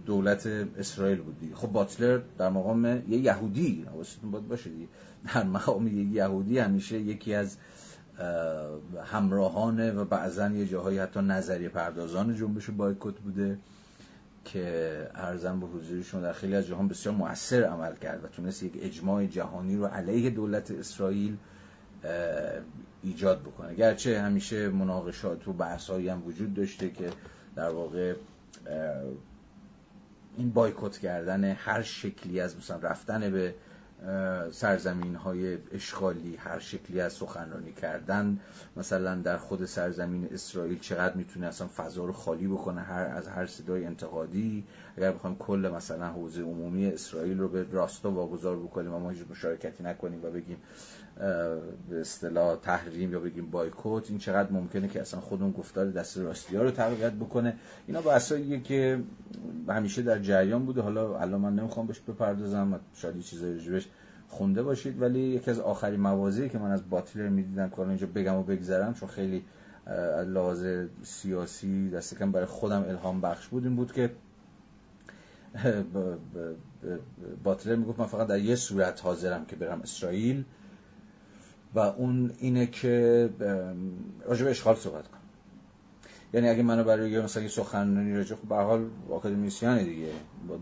[0.06, 0.46] دولت
[0.78, 1.54] اسرائیل بود دیگه.
[1.54, 4.88] خب باتلر در مقام یه یهودی حواستون باید باشه دیگه.
[5.34, 7.56] در مقام یه یهودی همیشه یکی از
[9.04, 13.58] همراهانه و بعضا یه جاهایی حتی نظریه پردازان جنبش بایکوت بوده
[14.44, 18.72] که ارزم به حضورشون در خیلی از جهان بسیار مؤثر عمل کرد و تونست یک
[18.80, 21.36] اجماع جهانی رو علیه دولت اسرائیل
[23.02, 23.74] ایجاد بکنه.
[23.74, 27.10] گرچه همیشه مناقشات و بحثایی هم وجود داشته که
[27.56, 28.14] در واقع
[30.36, 33.54] این بایکوت کردن هر شکلی از مثلا رفتن به
[34.50, 38.40] سرزمین های اشغالی هر شکلی از سخنرانی کردن
[38.76, 43.46] مثلا در خود سرزمین اسرائیل چقدر می‌تونه اصلا فضا رو خالی بکنه هر از هر
[43.46, 44.64] صدای انتقادی.
[44.96, 49.22] اگر بخوایم کل مثلا حوزه عمومی اسرائیل رو به راستا واگذار بکنیم و ما هیچ
[49.30, 50.56] مشارکتی نکنیم و بگیم
[51.90, 56.18] به اصطلاح تحریم یا بگیم بایکوت این چقدر ممکنه که اصلا خود اون گفتار دست
[56.18, 57.56] راستی ها رو تقویت بکنه.
[57.86, 59.02] اینا بحثاییه که
[59.68, 60.80] همیشه در جریان بوده.
[60.80, 63.88] حالا الان من نمی‌خوام بهش بپردازم شاید چیزایی بهش
[64.28, 68.34] خونده باشید ولی یکی از آخرین موازی که من از باتلر می‌دیدم که اینجا بگم
[68.34, 69.44] و بگذرم چون خیلی
[70.26, 70.66] لحاظ
[71.02, 74.10] سیاسی دست کم برای خودم الهام بخش بود این بود که
[77.44, 80.44] باتلر می‌گفت من فقط در یه صورت حاضرم که برم اسرائیل.
[81.74, 83.28] و اون اینه که
[84.26, 85.18] راجع به اشغال صحبت کنم.
[86.34, 90.08] یعنی اگه منو برای مثلا سخنرانی راجع خب به حال آکادمیسیان دیگه.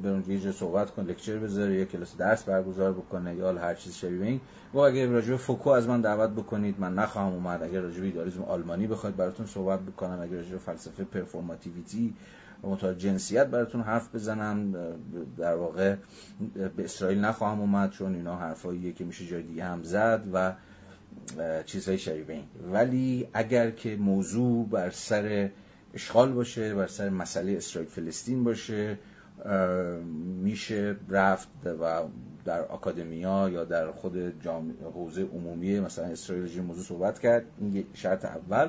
[0.02, 3.94] برون یه جا صحبت کن لکچر بذاره یا کلاس درس برگزار بکنه یا هر چیز
[3.94, 4.40] شبیه این.
[4.74, 7.62] و اگه راجع فوکو از من دعوت بکنید من نخواهم اومد.
[7.62, 12.14] اگه راجع به آلمانی بخواید براتون صحبت بکنم اگه راجع فلسفه پرفورماتیویتی
[12.64, 14.72] و مطابق جنسیت براتون حرف بزنم
[15.36, 15.96] در واقع
[16.76, 20.52] به اسرائیل نخواهم اومد چون اینا حرفاییه که میشه جای دیگه هم زد و
[21.66, 22.44] چیزهای شبیه این.
[22.72, 25.50] ولی اگر که موضوع بر سر
[25.94, 28.98] اشغال باشه بر سر مسئله اسرائیل فلسطین باشه
[30.42, 31.48] میشه رفت
[31.80, 32.02] و
[32.44, 37.44] در اکادمیا یا در خود جامعه حوزه عمومی مثلا اسرائیل موضوع صحبت کرد.
[37.58, 38.68] این شرط اول.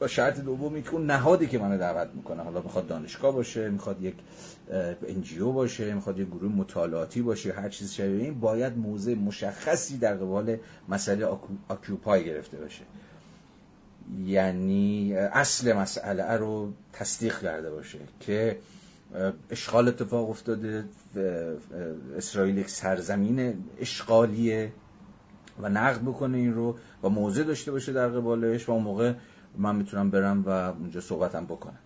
[0.00, 4.14] با شرط دومی که نهادی که منو دعوت می‌کنه حالا می‌خواد دانشگاه باشه می‌خواد یک
[5.08, 10.14] انجیو باشه می‌خواد یک گروه مطالعاتی باشه هر چیز شبیه این باید موضع مشخصی در
[10.14, 10.56] قبال
[10.88, 11.26] مسئله
[11.68, 12.82] آکیوپای گرفته باشه.
[14.26, 18.58] یعنی اصل مسئله رو تصدیق کرده باشه که
[19.50, 20.84] اشغال اتفاق افتاده
[22.16, 24.72] اسرائیل یک سرزمین اشغالیه
[25.62, 29.12] و نقد بکنه این رو و موضع داشته باشه در قبالش و اون موقع
[29.58, 31.78] من می‌تونم برم و اونجا صحبتم بکنم.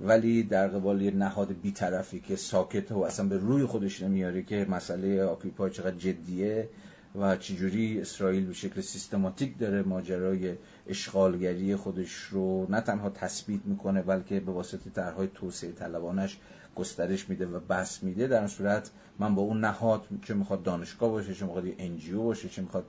[0.00, 4.66] ولی در قبال یه نهاد بیطرفی که ساکت و اصلا به روی خودش نمیاره که
[4.70, 6.68] مسئله آکیپای چقدر جدیه
[7.14, 10.54] و چجوری اسرائیل به شکل سیستماتیک داره ماجرای
[10.86, 16.38] اشغالگری خودش رو نه تنها تثبیت می‌کنه بلکه به واسطه طرحهای توسعه طلبانش
[16.74, 18.26] گسترش میده و بسط میده.
[18.26, 22.62] در صورت من با اون نهاد چه می‌خواد دانشگاه باشه چه می‌خواد NGO باشه چه
[22.62, 22.84] می‌خواد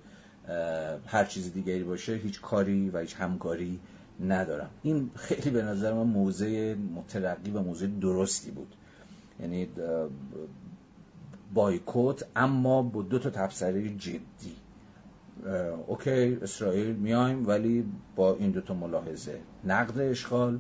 [1.08, 3.80] هر چیز دیگری باشه هیچ کاری و هیچ همکاری
[4.20, 4.70] ندارم.
[4.84, 8.76] این خیلی به نظر من موضع مترقی و موضع درستی بود.
[9.40, 9.68] یعنی
[11.54, 14.56] بایکوت اما با دو تا تبصره جدی.
[15.88, 17.86] OK اسرائیل میایم ولی
[18.16, 19.40] با این دو تا ملاحظه.
[19.64, 20.60] نقد اشغال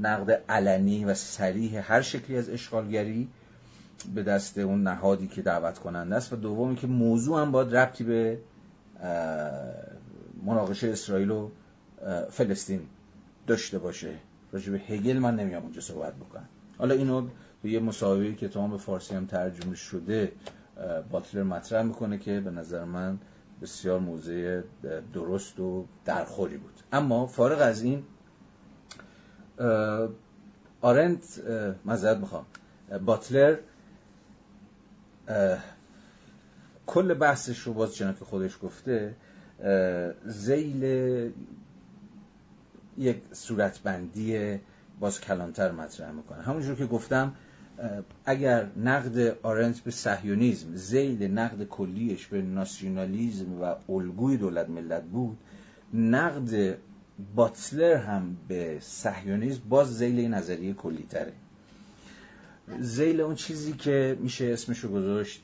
[0.00, 3.28] نقد علنی و سریح هر شکلی از اشغالگری
[4.14, 6.32] به دست اون نهادی که دعوت کننده است.
[6.32, 8.38] و دومی که موضوع هم باید ربطی به
[10.44, 11.50] مناقشه اسرائیل و
[12.30, 12.80] فلسطین
[13.46, 14.14] داشته باشه.
[14.52, 16.48] راجع به هگل من نمیام اونجا صحبت بکنم.
[16.78, 17.28] حالا اینو
[17.62, 20.32] به یه مصاحبه که تمام به فارسی هم ترجمه شده
[21.10, 23.18] باتلر مطرح می‌کنه که به نظر من
[23.62, 24.60] بسیار موضع
[25.14, 26.74] درست و درخوری بود.
[26.92, 28.04] اما فارغ از این
[30.80, 31.40] آرنت
[31.84, 32.46] مذارت می‌خوام.
[33.06, 33.56] باتلر
[36.86, 39.14] کل بحثش رو باز چنان که خودش گفته
[40.24, 41.32] زیل
[43.00, 44.58] یک صورتبندی
[45.00, 46.42] باز کلانتر مطرح می‌کنه.
[46.42, 47.34] همونجور که گفتم
[48.24, 55.38] اگر نقد آرنت به سهیونیزم زیل نقد کلیش به ناسیونالیزم و الگوی دولت ملت بود
[55.94, 56.76] نقد
[57.34, 61.32] باتلر هم به سهیونیزم باز زیل نظریه کلی تره.
[62.80, 65.42] زیل اون چیزی که میشه اسمشو گذاشت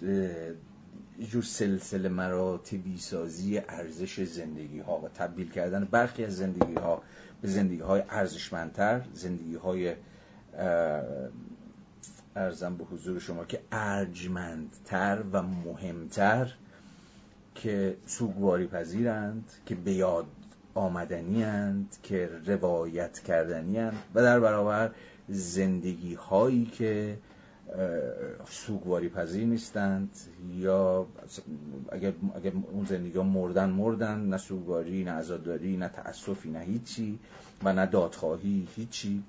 [1.30, 7.02] جور سلسله مراتبی سازی ارزش زندگی ها و تبدیل کردن برخی از زندگی ها
[7.46, 9.94] به زندگی های ارزشمندتر زندگی های
[12.36, 16.52] ارزم به حضور شما که ارجمندتر و مهمتر
[17.54, 20.26] که سوگواری پذیرند که به یاد
[20.74, 24.90] آمدنی هند که روایت کردنی هند و در برابر
[25.28, 27.18] زندگی هایی که
[28.50, 30.10] سوگواری پذیر نیستند
[30.56, 31.06] یا
[31.92, 37.18] اگر, اگر اون زندگی ها مردن مردن نه سوگواری نه عزاداری نه تأسفی نه هیچی
[37.64, 39.22] و نه دادخواهی هیچی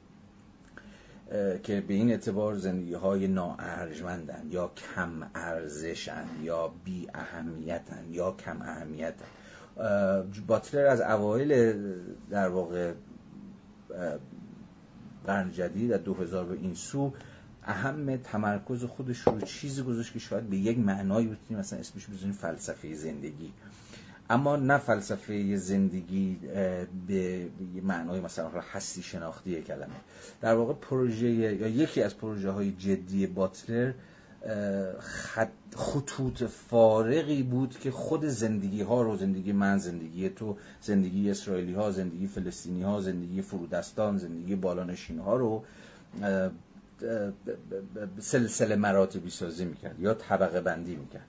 [1.63, 8.61] که به این اعتبار زندگی های ناارجمندن یا کم ارزشن یا بی اهمیتن یا کم
[8.61, 9.25] اهمیتن
[10.47, 11.73] باتلر از اوایل
[12.29, 12.93] در واقع
[15.25, 17.13] قرن جدید در 2000 به این سو
[17.67, 22.33] اهم تمرکز خودش رو چیزی گذاشت که شاید به یک معنایی بتونیم مثلا اسمش بزنیم
[22.33, 23.53] فلسفه زندگی.
[24.29, 26.39] اما نه فلسفه زندگی
[27.07, 27.47] به
[27.83, 29.95] معنای مثلا هستی شناختی کلمه.
[30.41, 33.93] در واقع پروژه یا یکی از پروژه های جدی باتلر
[35.75, 41.91] خطوط فارقی بود که خود زندگی ها رو زندگی من زندگی تو زندگی اسرائیلی ها
[41.91, 45.63] زندگی فلسطینی ها زندگی فرودستان زندگی بالانشین ها رو
[48.19, 51.25] سلسله مراتبی سازی می‌کرد یا طبقه بندی می‌کرد.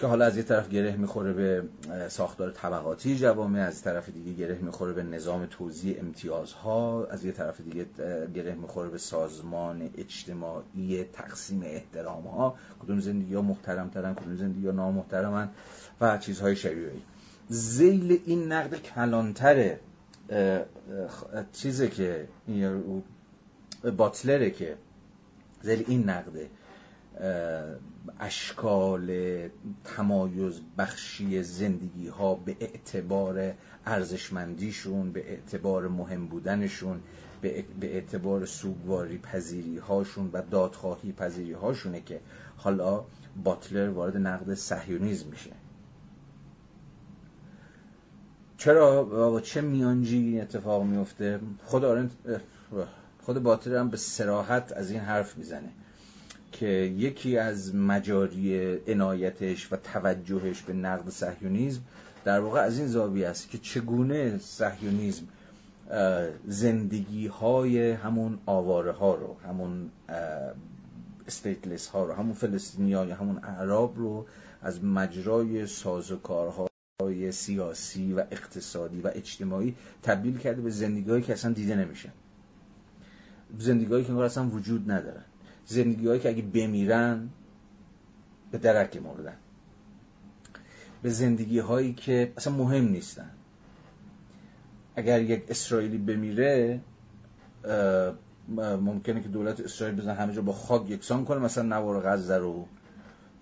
[0.00, 1.62] که حالا از یه طرف گره می‌خوره به
[2.08, 7.60] ساختار طبقاتی جوامع از طرف دیگه گره می‌خوره به نظام توزیع امتیازها از یه طرف
[7.60, 7.86] دیگه
[8.34, 14.66] گره می‌خوره به سازمان اجتماعی تقسیم احترام ها کدوم زندگی ها محترم ترن کدوم زندگی
[14.66, 15.48] ها نامحترمن
[16.00, 16.90] و چیزهای شبیه
[17.48, 19.76] زیل این نقد کلانتر
[21.52, 22.28] چیزی که
[23.90, 24.76] باتلره که
[25.62, 26.50] زیل این نقده
[28.20, 29.10] اشکال
[29.84, 33.54] تمایز بخشی زندگی ها به اعتبار
[33.86, 37.00] ارزشمندیشون به اعتبار مهم بودنشون
[37.42, 42.20] به اعتبار سوگواری پذیری هاشون و دادخواهی پذیری هاشونه که
[42.56, 43.04] حالا
[43.44, 45.50] باتلر وارد نقد صهیونیزم میشه.
[48.58, 52.10] چرا؟ با چه میانجی اتفاق میفته؟ خود آرنت
[53.24, 55.68] خود باتلر هم به سراحت از این حرف می‌زنه
[56.52, 61.80] که یکی از مجاری عنایتش و توجهش به نقد صهیونیسم
[62.24, 65.26] در واقع از این زاویه است که چگونه صهیونیسم
[66.46, 69.90] زندگی های همون آواره ها رو همون
[71.26, 74.26] استیتلس ها رو همون فلسطینی یا همون اعراب رو
[74.62, 81.52] از مجرای سازوکارهای سیاسی و اقتصادی و اجتماعی تبدیل کرده به زندگی هایی که اصلا
[81.52, 82.12] دیده نمیشن.
[83.58, 85.24] زندگی که اصلا وجود ندارن.
[85.66, 87.28] زندگی هایی که اگه بمیرن
[88.50, 89.36] به درک مردن
[91.02, 93.30] به زندگی هایی که اصلا مهم نیستن.
[94.96, 96.80] اگر یک اسرائیلی بمیره
[98.80, 102.66] ممکنه که دولت اسرائیل بزن همه جا با خاک یکسان کنه مثلا نوار غزه رو.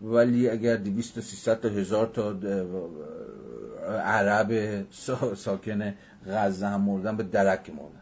[0.02, 2.30] ولی اگر 200 تا 300 تا هزار تا
[3.88, 4.82] عرب
[5.34, 5.94] ساکن
[6.26, 8.01] غزه هم مردن به درک مردن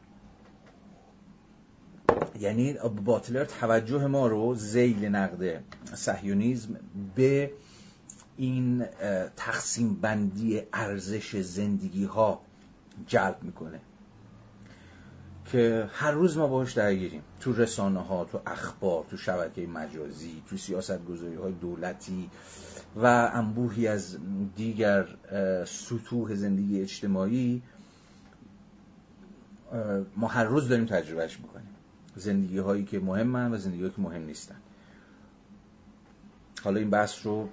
[2.40, 2.72] یعنی
[3.04, 5.62] باتلر توجه ما رو زیل نقد
[5.94, 6.76] صهیونیزم
[7.14, 7.50] به
[8.36, 8.84] این
[9.36, 12.40] تقسیم بندی ارزش زندگی ها
[13.06, 13.80] جلب می‌کنه.
[15.52, 17.22] که هر روز ما باش درگیریم.
[17.40, 22.30] تو رسانه ها تو اخبار تو شبکه مجازی تو سیاست گذاری های دولتی
[22.96, 24.18] و انبوهی از
[24.56, 25.06] دیگر
[25.64, 27.62] سطوح زندگی اجتماعی
[30.16, 31.69] ما هر روز داریم تجربهش می‌کنیم.
[32.16, 34.56] زندگی هایی که مهمن و زندگی هایی که مهم نیستن.
[36.64, 37.48] حالا این بحث رو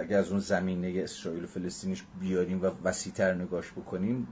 [0.00, 4.28] اگر از اون زمینه اسرائیل و فلسطینش بیاریم و وسیتر نگاش بکنیم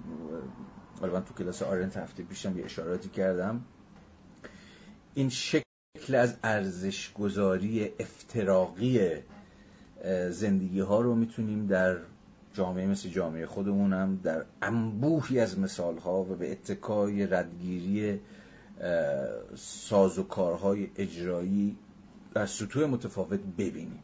[1.00, 3.64] حالا تو کلاس آرنت هفته پیشم یه اشاراتی کردم.
[5.14, 9.00] این شکل از ارزش گذاری افتراقی
[10.30, 11.96] زندگی ها رو می‌تونیم در
[12.54, 18.20] جامعه مثل جامعه خودمونم در انبوهی از مثال ها و به اتکای ردگیری
[19.54, 21.76] ساز و کارهای اجرایی
[22.34, 24.02] در سطوح متفاوت ببینیم.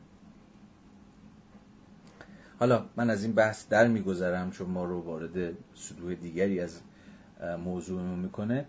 [2.59, 6.81] حالا من از این بحث در میگذرم چون ما رو وارد سطوح دیگری از
[7.65, 8.67] موضوع می‌کنه.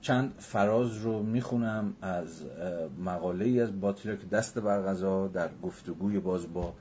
[0.00, 2.42] چند فراز رو می‌خونم از
[3.04, 6.74] مقاله ای از باتلر که دست برغذا در گفتگوی باز با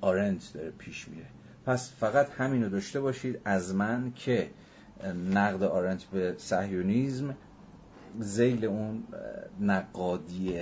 [0.00, 1.26] آرنت داره پیش میره.
[1.66, 4.50] پس فقط همین رو داشته باشید از من که
[5.32, 7.34] نقد آرنت به سهیونیزم
[8.20, 9.04] زیل اون
[9.60, 10.54] نقادی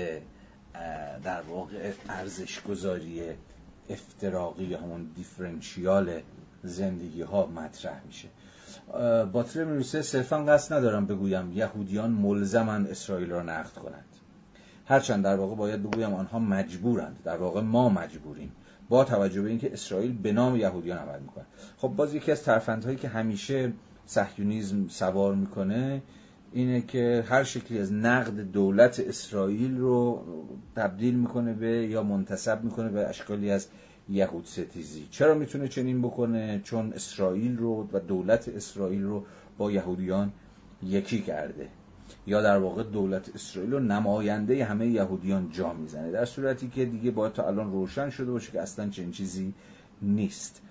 [1.25, 3.23] در واقع ارزش گذاری
[3.91, 6.21] افتراقی همون دیفرنشیال
[6.63, 8.29] زندگی ها مطرح میشه.
[9.33, 14.05] باتلر می‌رسه صرفا قصد ندارم بگویم یهودیان ملزمن اسرائیل را نقد کنند.
[14.87, 17.19] هرچند در واقع باید بگویم آنها مجبورند.
[17.25, 18.53] در واقع ما مجبوریم.
[18.89, 21.45] با توجه به اینکه اسرائیل به نام یهودیان عمل می‌کنه.
[21.77, 23.73] خب باز یکی از ترفندهایی که همیشه
[24.07, 26.03] صهیونیسم سوار می‌کنه
[26.55, 30.25] اینه که هر شکلی از نقد دولت اسرائیل رو
[30.77, 33.67] تبدیل می‌کنه به یا منتصب می‌کنه به اشکالی از
[34.09, 35.07] یهود ستیزی.
[35.11, 39.25] چرا می‌تونه چنین بکنه؟ چون اسرائیل رو و دولت اسرائیل رو
[39.59, 40.33] با یهودیان
[40.83, 41.69] یکی کرده.
[42.27, 46.11] یا در واقع دولت اسرائیل رو نماینده همه یهودیان جا می‌زنه.
[46.11, 49.55] در صورتی که دیگه باید تا الان روشن شده باشه که اصلا چنین چیزی
[50.03, 50.63] نیست.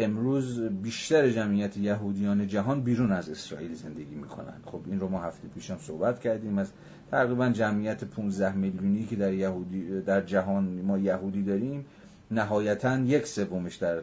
[0.00, 4.54] امروز بیشتر جمعیت یهودیان جهان بیرون از اسرائیل زندگی می‌کنن.
[4.64, 6.72] خب این رو ما هفته پیشم صحبت کردیم از
[7.10, 11.86] تقریبا جمعیت 15 میلیونی که در یهودی در جهان ما یهودی داریم
[12.30, 14.00] نهایتا یک سومش در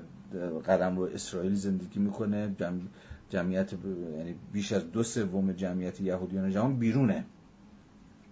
[0.67, 2.56] قدم رو اسرائیل زندگی می‌کنه.
[3.30, 3.74] جمعیت
[4.17, 7.26] یعنی بیش از دو سوم جمعیت یهودیان جهان بیرونه.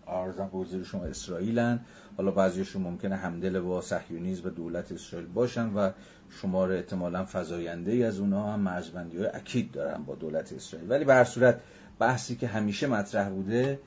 [0.07, 1.79] ارزم به شما اسرائیلن.
[2.17, 5.91] حالا بعضیشون ممکنه همدل با صهیونیسم و دولت اسرائیل باشن و
[6.29, 10.89] شمار احتمالا فزاینده ای از اونها هم مرزبندی های اکید دارن با دولت اسرائیل.
[10.91, 11.61] ولی به هر صورت
[11.99, 13.79] بحثی که همیشه مطرح بوده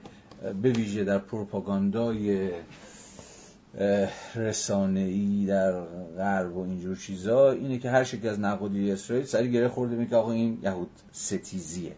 [0.62, 2.50] به ویژه در پروپاگاندای
[4.96, 5.80] ای در
[6.16, 10.08] غرب و اینجور چیزا اینه که هر شکل از نقادی اسرائیل سری گره خورده می
[10.08, 11.92] که آقا این یهود ستیزیه.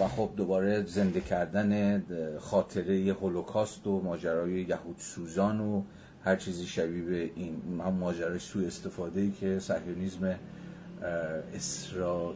[0.00, 2.02] و خب دوباره زنده کردن
[2.38, 5.82] خاطره هولوکاست و ماجرای یهود سوزان و
[6.26, 10.38] هر چیزی شبیه به این هم ماجرای سوء استفاده ای که صهیونیسم
[11.54, 12.34] اسرا...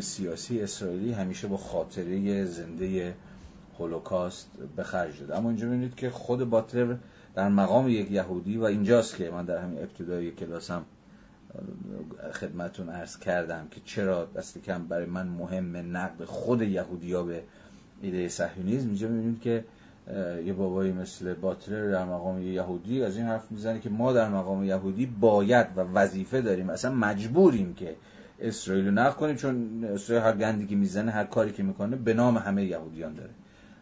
[0.00, 3.14] سیاسی اسرائیلی همیشه با خاطره زنده
[3.78, 5.36] هولوکاست به خرج داده.
[5.36, 6.96] اما اینجا می‌بینید که خود باتلر
[7.34, 10.84] در مقام یک یهودی و اینجاست که من در همین ابتدای کلاسم
[12.32, 17.42] خدمتون عرض کردم که چرا دست کم برای من مهم نقد خود یهودی ها به
[18.02, 18.86] ایده صهیونیسم.
[18.86, 19.64] اینجا می‌بینید که
[20.44, 24.64] یه بابایی مثل باتلر در مقام یهودی از این حرف می‌زنه که ما در مقام
[24.64, 26.70] یهودی باید و وظیفه داریم.
[26.70, 27.96] اصلا مجبوریم که
[28.40, 32.14] اسرائیل رو نقد کنیم چون اسرائیل هر گندی که می‌زنه هر کاری که می‌کنه به
[32.14, 33.30] نام همه یهودیان داره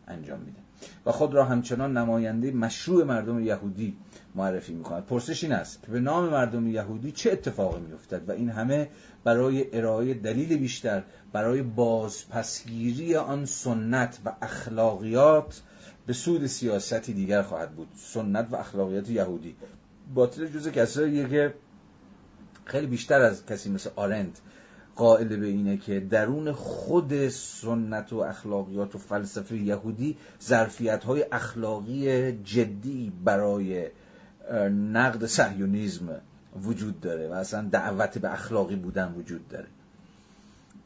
[0.09, 0.59] انجام میده.
[1.07, 3.97] و خود را همچنان نماینده مشروع مردم یهودی
[4.35, 5.05] معرفی می‌کند.
[5.05, 8.89] پرسش این است که به نام مردم یهودی چه اتفاقی میافتد و این همه
[9.25, 15.63] برای ارائه دلیل بیشتر برای بازپسگیری آن سنت و اخلاقیات
[16.09, 17.89] به سود سیاستی دیگر خواهد بود.
[17.97, 19.57] سنت و اخلاقیات یهودی.
[20.15, 21.55] باطل جز کساییه که
[22.65, 24.39] خیلی بیشتر از کسی مثل آرند
[24.97, 32.33] قائل به اینه که درون خود سنت و اخلاقیات و فلسفه یهودی ظرفیت های اخلاقی
[32.33, 33.87] جدی برای
[34.93, 36.21] نقد صهیونیسم
[36.63, 39.67] وجود داره و اصلا دعوت به اخلاقی بودن وجود داره.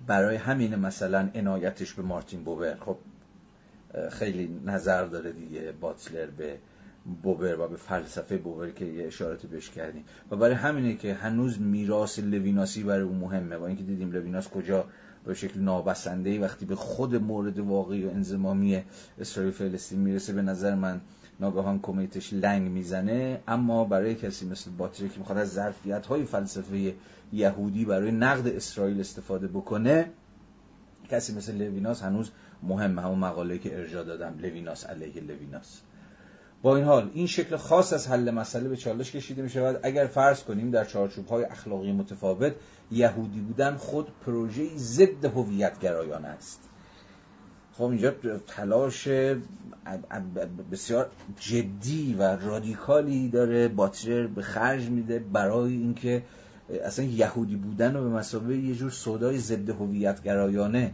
[0.07, 2.75] برای همین مثلا عنایتش به مارتین بوبر.
[2.75, 2.97] خب
[4.11, 6.59] خیلی نظر داره دیگه باتلر به
[7.23, 11.61] بوبر و به فلسفه بوبر که یه اشارتی بهش کردیم و برای همینه که هنوز
[11.61, 13.59] میراث لویناسی برای اون مهمه.
[13.59, 14.85] با اینکه دیدیم لویناس کجا
[15.25, 18.83] به شکل نابسنده وقتی به خود مورد واقعی و انضمامی
[19.21, 21.01] اسرائیل فلسطین می‌رسه به نظر من
[21.41, 23.41] ناگهان کمیتش لنگ می‌زنه.
[23.49, 26.95] اما برای کسی مثل باتلری که می‌خواد از ظرفیت های فلسفه
[27.33, 30.11] یهودی برای نقد اسرائیل استفاده بکنه
[31.13, 32.31] کسی مثل لویناس هنوز
[32.63, 35.81] مهمه همون مقاله که ارجاع دادم لویناس علیه لویناس.
[36.63, 40.07] با این حال این شکل خاص از حل مسئله به چالش کشیده می شود اگر
[40.07, 42.53] فرض کنیم در چارچوب های اخلاقی متفاوت
[42.91, 46.61] یهودی بودن خود پروژه ضد هویت گرایانه است.
[47.73, 48.15] خب اینجا
[48.47, 49.09] تلاش
[50.73, 51.11] بسیار
[51.41, 53.69] جدی و رادیکالی داره.
[53.69, 56.23] باترر به خرج میده برای اینکه
[56.85, 60.93] اصلا یهودی بودن رو به مسابقه یه جور صدای ضد هویت گرایانه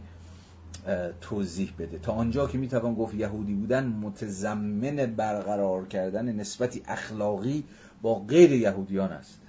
[1.21, 1.99] توضیح بده.
[1.99, 7.63] تا آنجا که می‌توان گفت یهودی بودن متضمن برقرار کردن نسبتی اخلاقی
[8.01, 9.39] با غیر یهودیان است.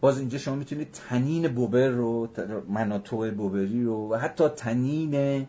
[0.00, 2.28] باز اینجا شما می‌تونید تنین بوبر رو
[2.68, 5.46] مناطق بوبری رو و حتی تنین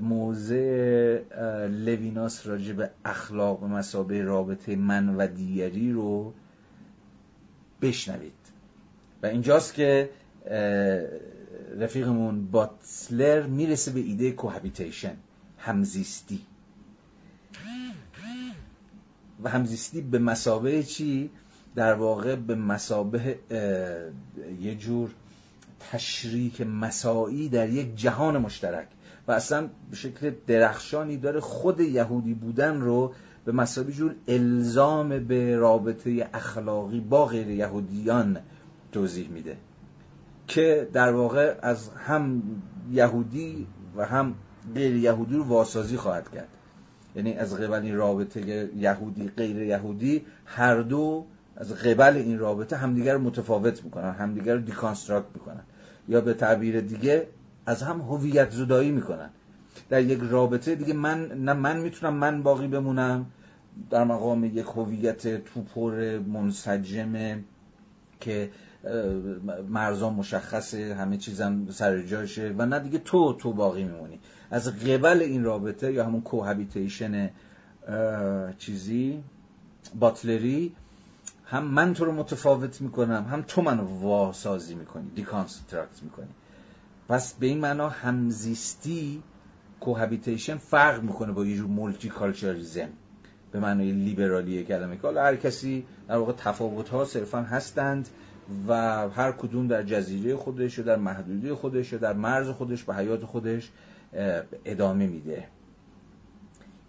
[0.00, 1.20] موضع
[1.68, 6.34] لویناس راجع به اخلاق و مسابه رابطه من و دیگری رو
[7.82, 8.32] بشنوید.
[9.22, 10.10] و اینجاست که
[11.78, 15.16] رفیقمون باتلر می‌رسه به ایده کوهابیتیشن
[15.58, 16.40] همزیستی.
[19.42, 21.30] و همزیستی به مسابه چی؟
[21.74, 23.38] در واقع به مسابه
[24.60, 25.10] یه جور
[25.90, 28.88] تشریک مساعی در یک جهان مشترک.
[29.28, 33.12] و اصلا به شکل درخشانی داره خود یهودی بودن رو
[33.44, 38.38] به مسابه جور الزام به رابطه اخلاقی با غیر یهودیان
[38.92, 39.56] توضیح میده.
[40.48, 42.42] که در واقع از هم
[42.92, 44.34] یهودی و هم
[44.74, 46.48] غیر یهودی رو واسازی خواهد کرد.
[47.16, 53.16] یعنی از قبل این رابطه یهودی غیر یهودی هر دو از قبل این رابطه همدیگر
[53.16, 55.62] متفاوت می‌کنن همدیگر رو دیکانستراکت می‌کنن.
[56.08, 57.26] یا به تعبیر دیگه
[57.66, 59.30] از هم هویت زدایی می‌کنن.
[59.88, 63.26] در یک رابطه دیگه من نه من می‌تونم من باقی بمونم.
[63.90, 67.44] در مقام یک هویت توپر منسجمه
[68.20, 68.50] که
[69.68, 74.18] مرزا مشخصه همه چیزم سر جاشه و نه دیگه تو تو باقی میمونی.
[74.50, 77.30] از قبل این رابطه یا همون cohabitation
[78.58, 79.22] چیزی
[80.00, 80.72] باتلری
[81.44, 86.28] هم من تو رو متفاوت می‌کنم هم تو منو واسازی می‌کنی deconstruct می‌کنی.
[87.08, 89.22] پس به این معنا همزیستی
[89.80, 92.88] cohabitation فرق می‌کنه با یه جور multiculturalism
[93.52, 98.08] به معنای لیبرالی کلمه که حالا هر کسی در واقع تفاوت ها صرفا هستند
[98.68, 98.74] و
[99.08, 103.24] هر کدوم در جزیره خودش و در محدودی خودش و در مرز خودش به حیات
[103.24, 103.70] خودش
[104.64, 105.44] ادامه میده.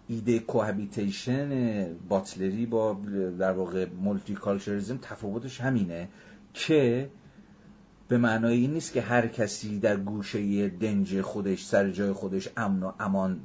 [0.08, 1.50] ایده کوهابیتیشن
[2.08, 3.00] باتلری با
[3.38, 6.08] در واقع مولتی کالچرزم تفاوتش همینه
[6.54, 7.10] که
[8.08, 12.82] به معنای این نیست که هر کسی در گوشه دنج خودش سر جای خودش امن
[12.82, 13.40] و امان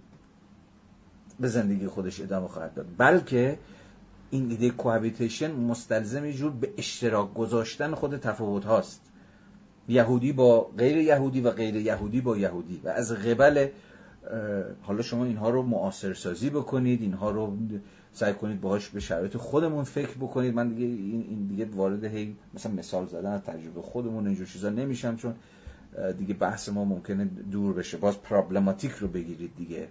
[1.40, 2.86] به زندگی خودش ادامه خواهد داد.
[2.98, 3.60] بلکه
[4.30, 9.02] این ایده کوهابیتیشن مستلزم جور به اشتراک گذاشتن خود تفاوت هاست.
[9.88, 12.82] یهودی با غیر یهودی و غیر یهودی با یهودی.
[12.84, 13.68] و از قبل
[14.82, 17.58] حالا شما اینها رو معاصر سازی بکنید اینها رو
[18.14, 20.54] سعی کنید باهاش به شرایط خودمون فکر بکنید.
[20.54, 25.16] من دیگه این دیگه وارد هی مثلا مثال زدن از تجربه خودمون اینجور چیزا نمیشم
[25.16, 25.36] چون
[26.18, 27.98] دیگه بحث ما ممکنه دور بشه.
[27.98, 29.88] باز پرابلماتیک رو بگیرید دیگه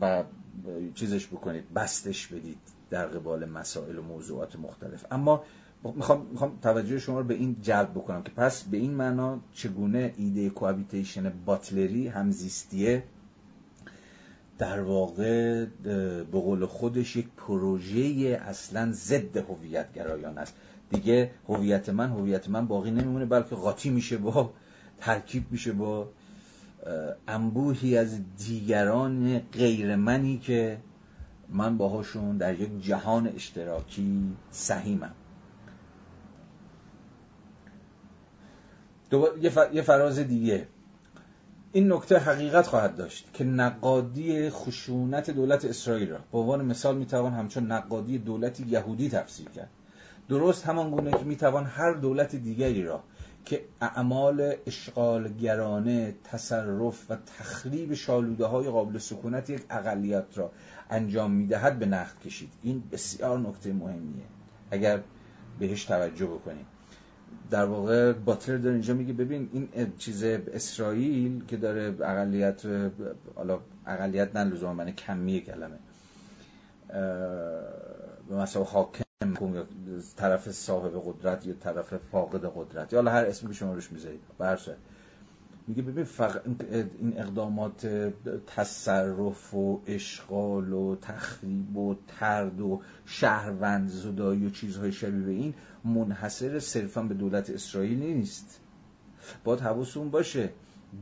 [0.00, 0.24] و
[0.94, 1.72] چیزش بکنید.
[1.74, 2.58] بستش بدید
[2.90, 5.04] در قبال مسائل و موضوعات مختلف.
[5.10, 5.42] اما
[5.94, 10.14] می‌خوام, می‌خوام توجه شما رو به این جلب بکنم که پس به این معنا چگونه
[10.16, 13.02] ایده کوابیتیشن باتلری همزیستیه
[14.58, 20.54] در واقع به قول خودش یک پروژه اصلا ضد هویت گرایان است.
[20.90, 24.52] دیگه هویت من هویت من باقی نمیمونه بلکه قاطی میشه با
[25.00, 26.08] ترکیب میشه با
[27.28, 30.78] انبوهی از دیگران غیر منی که
[31.48, 35.14] من باهاشون در یک جهان اشتراکی سهیمم.
[39.72, 40.66] یه فراز دیگه.
[41.72, 47.32] این نکته حقیقت خواهد داشت که نقادی خشونت دولت اسرائیل را به عنوان مثال می‌توان
[47.32, 49.70] همچون نقادی دولت یهودی تفسیر کرد.
[50.28, 53.02] درست همان گونه که می‌توان هر دولت دیگری را
[53.44, 60.50] که اعمال اشغالگرانه تصرف و تخریب شالوده های قابل سکونت یک اقلیت را
[60.90, 62.52] انجام می‌دهد به نقد کشید.
[62.62, 64.24] این بسیار نکته مهمیه.
[64.70, 65.00] اگر
[65.58, 66.66] بهش توجه بکنیم.
[67.50, 72.62] در واقع باتلر داره اینجا میگه ببین این چیز اسرائیل که داره اقلیت
[73.34, 75.78] حالا اقلیت نه لزوما معنی کمی کلمه.
[78.28, 79.04] به مثلا حاکم
[80.16, 84.76] طرف صاحب قدرت یا طرف فاقد قدرت یا هر اسمی که شما روش می‌ذارید برشه
[85.68, 86.42] میگه ببین فقط
[87.00, 87.86] این اقدامات
[88.46, 95.54] تصرف و اشغال و تخریب و ترد و شهروند زدایی و چیزهای شبیه به این
[95.84, 98.60] منحصر صرفا به دولت اسرائیل نیست.
[99.44, 100.50] باید حواسون باشه.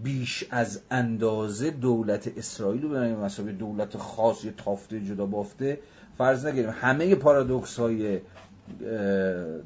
[0.02, 5.78] بیش از اندازه دولت اسرائیل رو به مسابقه دولت خاص یا تافته جدا بافته
[6.18, 8.20] فرض نگیریم همه پارادوکس های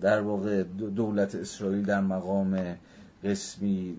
[0.00, 0.62] در واقع
[0.96, 2.76] دولت اسرائیل در مقام
[3.24, 3.96] قسمی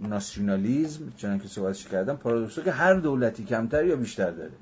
[0.00, 4.52] ناسیونالیزم چنان که صحبتش کردم پارادوکس که هر دولتی کمتر یا بیشتر داره.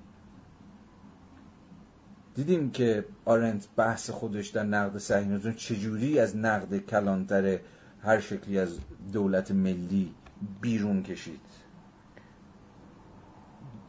[2.35, 7.59] دیدیم که آرنت بحث خودش در نقد صهیونیسم چجوری از نقد کلانتر
[8.03, 8.79] هر شکلی از
[9.13, 10.15] دولت ملی
[10.61, 11.41] بیرون کشید؟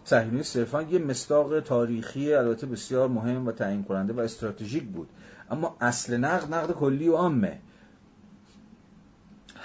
[0.03, 5.09] صهیونیسم صرفا یه مستاق تاریخی البته بسیار مهم و تعیین کننده و استراتژیک بود.
[5.51, 7.59] اما اصل نقد نقد کلی و عامه.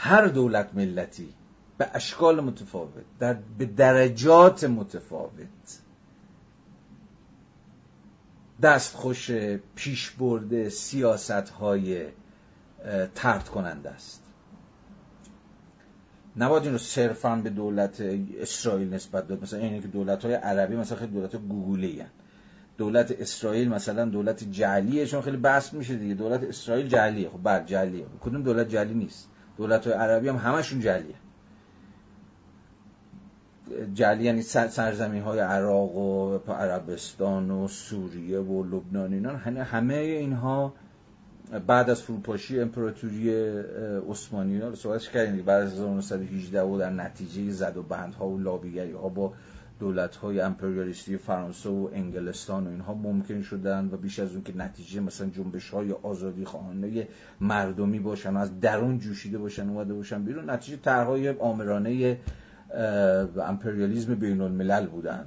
[0.06, 1.28] هر دولت ملتی
[1.78, 5.80] به اشکال متفاوت در به درجات متفاوت
[8.62, 9.30] دستخوش
[9.74, 12.06] پیش برده سیاست های
[13.14, 14.22] ترد کننده است.
[16.36, 18.00] نباید این رو صرفا به دولت
[18.40, 19.42] اسرائیل نسبت داد.
[19.42, 22.02] مثلا اینه که دولت های عربی مثلا خیلی دولت گوگولی.
[22.78, 26.14] دولت اسرائیل مثلا دولت جعلیه چون خیلی بحث میشه دیگه.
[26.14, 27.28] دولت اسرائیل جعلیه.
[27.28, 28.06] خب بعد جعلیه.
[28.20, 31.14] کدوم دولت جعلی نیست؟ دولت عربی هم همشون جعلیه
[33.94, 40.72] جعلی یعنی سرزمین های عراق و عربستان و سوریه و لبنان اینا همه اینها
[41.66, 43.30] بعد از فروپاشی امپراتوری
[44.10, 45.44] عثمانی ها رو صحبتش کردیم.
[45.44, 49.32] بعد از 1918 و در نتیجه زد و بندها و لابیگری ها با
[49.78, 54.56] دولت های امپریالیستی فرانسه و انگلستان و اینها ممکن شدن و بیش از اون که
[54.56, 57.08] نتیجه مثلا جنبش های آزادی خواهانه
[57.40, 62.18] مردمی باشن و از درون جوشیده باشن اومده باشن بیرون نتیجه طرحهای آمرانه
[63.46, 65.26] امپریالیزم بین الملل بودن.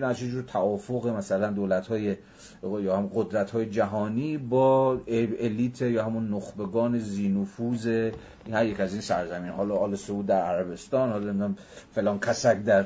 [0.00, 2.16] نتیجه جور توافق مثلا دولت های
[2.62, 7.86] یا هم قدرت های جهانی با الیت یا همون نخبگان زینوفوز
[8.52, 9.50] هر یک از این سرزمین.
[9.50, 11.54] حالا آل سعود در عربستان حالا
[11.92, 12.84] فلان کسک در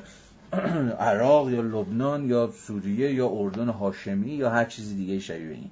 [0.99, 5.71] عراق یا لبنان یا سوریه یا اردن هاشمی یا هر چیزی دیگه شبیه این.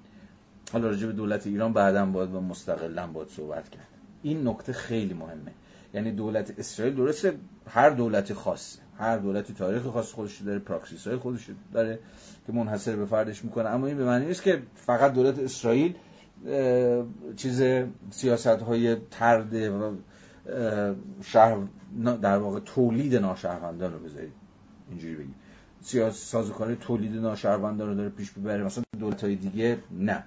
[0.73, 3.87] حالا راجع به دولت ایران بعدا باید و مستقلا باید صحبت کرد.
[4.23, 5.53] این نکته خیلی مهمه.
[5.95, 7.33] یعنی دولت اسرائیل درسته
[7.69, 11.99] هر دولتی خاصه هر دولتی تاریخ خاص خودش داره پراکسیس های خودش داره
[12.47, 13.69] که منحصر به فردش می‌کنه.
[13.69, 15.95] اما این به معنی نیست که فقط دولت اسرائیل
[17.37, 17.63] چیز
[18.11, 19.97] سیاست های ترد و
[21.23, 21.57] شهر
[22.23, 24.46] در واقع تولید ناشهروندان رو بذارید.
[24.91, 25.35] اینجوری بگید
[25.83, 30.25] سیاست سازوکاری تولید ناشهروندان رو داره پیش ببره مثلا دولت های دیگه نه.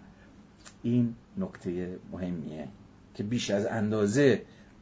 [0.84, 2.68] این نکته مهمیه
[3.14, 4.42] که بیش از اندازه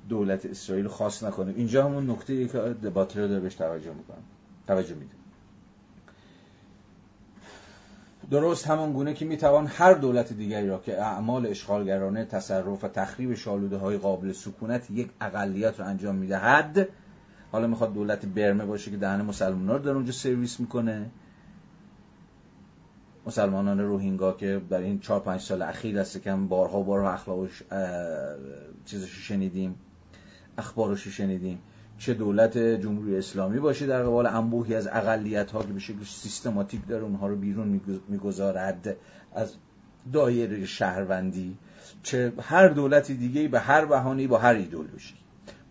[0.10, 1.54] دولت اسرائیل خاص نکنه.
[1.56, 4.18] اینجا همون نکته ای که دباتر داره بهش توجه می‌کنه.
[4.68, 5.12] توجه میده.
[8.32, 13.34] درست همان گونه که می‌توان هر دولت دیگری را که اعمال اشغالگرانه تصرف و تخریب
[13.34, 16.88] شالوده های قابل سکونت یک اقلیت رو انجام می‌دهد
[17.52, 21.10] حالا می‌خواد دولت برمه باشه که دهن مسلمان رو در اونجا سرویس می‌کنه.
[23.26, 27.64] مسلمانان روهینگا که در این چهار پنج سال اخیر است که بارها بارها اخلاقش
[28.86, 29.76] چیزش شنیدیم
[30.58, 31.60] اخبارش شنیدیم.
[31.98, 36.88] چه دولت جمهوری اسلامی باشه در قبال انبوهی از اقلیت ها که به شکل سیستماتیک
[36.88, 38.96] داره اونها رو بیرون می‌گذارد
[39.36, 39.56] از
[40.14, 41.58] دایره شهروندی.
[42.04, 45.14] چه هر دولتی دیگه به هر بهانی با هر ایدولوژی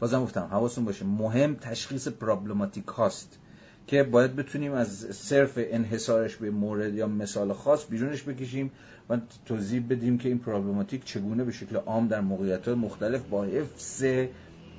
[0.00, 1.04] بازم گفتم حواستون باشه.
[1.04, 3.38] مهم تشخیص پرابلماتیک هاست
[3.86, 8.72] که باید بتونیم از صرف انحصارش به مورد یا مثال خاص بیرونش بکشیم
[9.10, 14.04] و توضیح بدیم که این پرابلماتیک چگونه به شکل عام در موقعیت مختلف با حفظ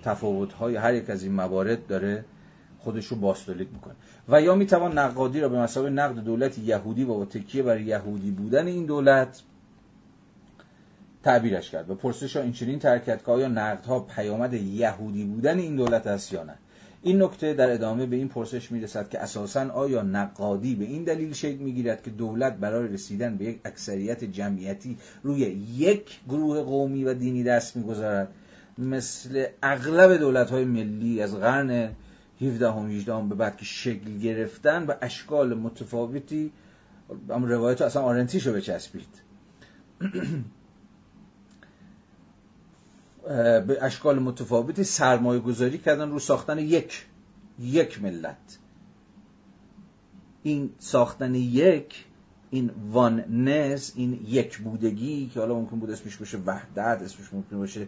[0.03, 2.25] تفاوت های هر یک از این موارد داره
[2.79, 3.93] خودش رو باستولیک می‌کنه.
[4.29, 8.31] و یا می‌توان نقادی را به مسابقه نقد دولت یهودی و با تکیه بر یهودی
[8.31, 9.41] بودن این دولت
[11.27, 15.75] تعبیرش کرد و پرسش ها این چنین ترکت که آیا نقدها پیامد یهودی بودن این
[15.75, 16.55] دولت است یا نه.
[17.01, 21.33] این نکته در ادامه به این پرسش می‌رسد که اساسا آیا نقادی به این دلیل
[21.33, 25.39] شکل می‌گیرد که دولت برای رسیدن به یک اکثریت جمعیتی روی
[25.77, 28.27] یک گروه قومی و دینی دست می‌گذارد؟
[28.77, 31.89] مثل اغلب دولت های ملی از قرن
[32.41, 36.51] 17 هم 18 هم به بعد که شکل گرفتن به اشکال متفاوتی
[37.29, 39.21] اما روایت اصلا آرنتیشو بچسبید.
[43.27, 47.05] به اشکال متفاوتی سرمایه گذاری کردن رو ساختن یک
[47.59, 48.57] یک ملت.
[50.43, 52.05] این ساختن یک
[52.49, 57.87] این oneness این یک بودگی که حالا ممکن بود اسمش باشه وحدت اسمش ممکن باشه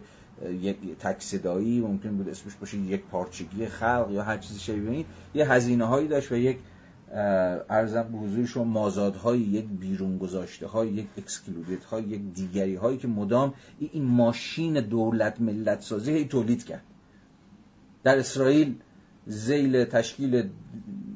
[0.60, 5.04] یک تک صدایی ممکن بود اسمش باشه یک پارچگی خلق یا هر چیزی شبیه این.
[5.34, 6.58] یه هزینه هایی داشت و یک
[7.14, 12.98] عرضم به حضور شما مازادهای یک بیرون گذاشته های یک excluded های یک دیگری هایی
[12.98, 16.82] که مدام این ماشین دولت ملت سازی هی تولید کرد.
[18.02, 18.74] در اسرائیل
[19.26, 20.50] زیل تشکیل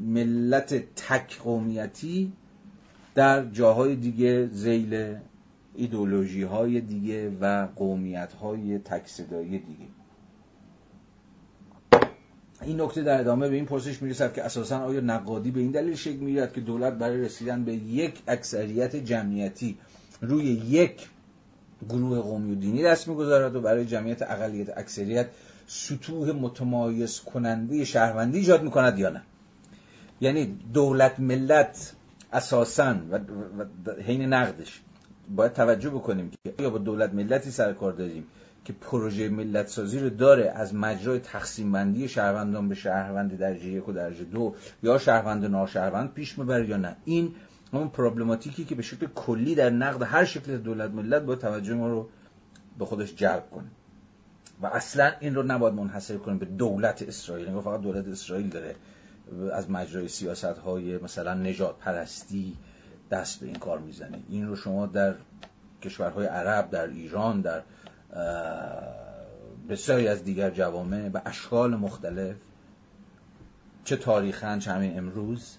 [0.00, 2.32] ملت تک قومیتی
[3.14, 5.16] در جاهای دیگه زیل
[5.74, 9.86] ایدولوژی های دیگه و قومیت های تک صدایی دیگه.
[12.62, 15.94] این نکته در ادامه به این پرسش می‌رسد که اساسا آیا نقادی به این دلیل
[15.94, 19.78] شکل می‌گیرد که دولت برای رسیدن به یک اکثریت جمعیتی
[20.20, 21.08] روی یک
[21.88, 25.26] گروه قومی و دینی دست می‌گذارد و برای جمعیت اقلیت اکثریت
[25.66, 29.22] سطوح متمایز کننده شهروندی ایجاد می‌کند یا نه؟
[30.20, 31.92] یعنی دولت ملت
[32.32, 33.18] اساسا و
[34.02, 34.80] حین نقدش
[35.36, 38.26] باید توجه بکنیم که یا با دولت ملتی سر کار داریم
[38.64, 43.88] که پروژه ملت سازی رو داره از مجرای تقسیم بندی شهروندان به شهروند درجه یک
[43.88, 46.96] و درجه دو یا شهروند ناشهروند پیش می‌بره یا نه.
[47.04, 47.34] این
[47.72, 51.88] همون پروبلماتیکی که به شکل کلی در نقد هر شکل دولت ملت با توجه ما
[51.88, 52.08] رو
[52.78, 53.66] به خودش جلب کنه.
[54.62, 57.48] و اصلا این رو نباید منحصر کنیم به دولت اسرائیل.
[57.48, 58.76] نگاه فقط دولت اسرائیل داره
[59.52, 62.56] از مجرای سیاست های مثلا نجات پرستی
[63.10, 64.18] دست به این کار می‌زنه.
[64.28, 65.14] این رو شما در
[65.82, 67.62] کشورهای عرب در ایران در
[69.68, 72.36] بسیاری از دیگر جوامع به اشکال مختلف
[73.84, 75.56] چه تاریخن چه همین امروز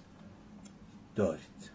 [1.16, 1.72] دارید.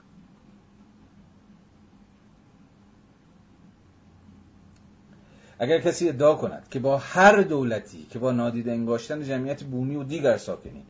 [5.58, 10.02] اگر کسی ادعا کند که با هر دولتی که با نادیده انگاشتن جمعیت بومی و
[10.04, 10.82] دیگر ساکنین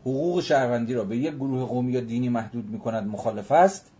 [0.00, 3.90] حقوق شهروندی را به یک گروه قومی یا دینی محدود می کند مخالف است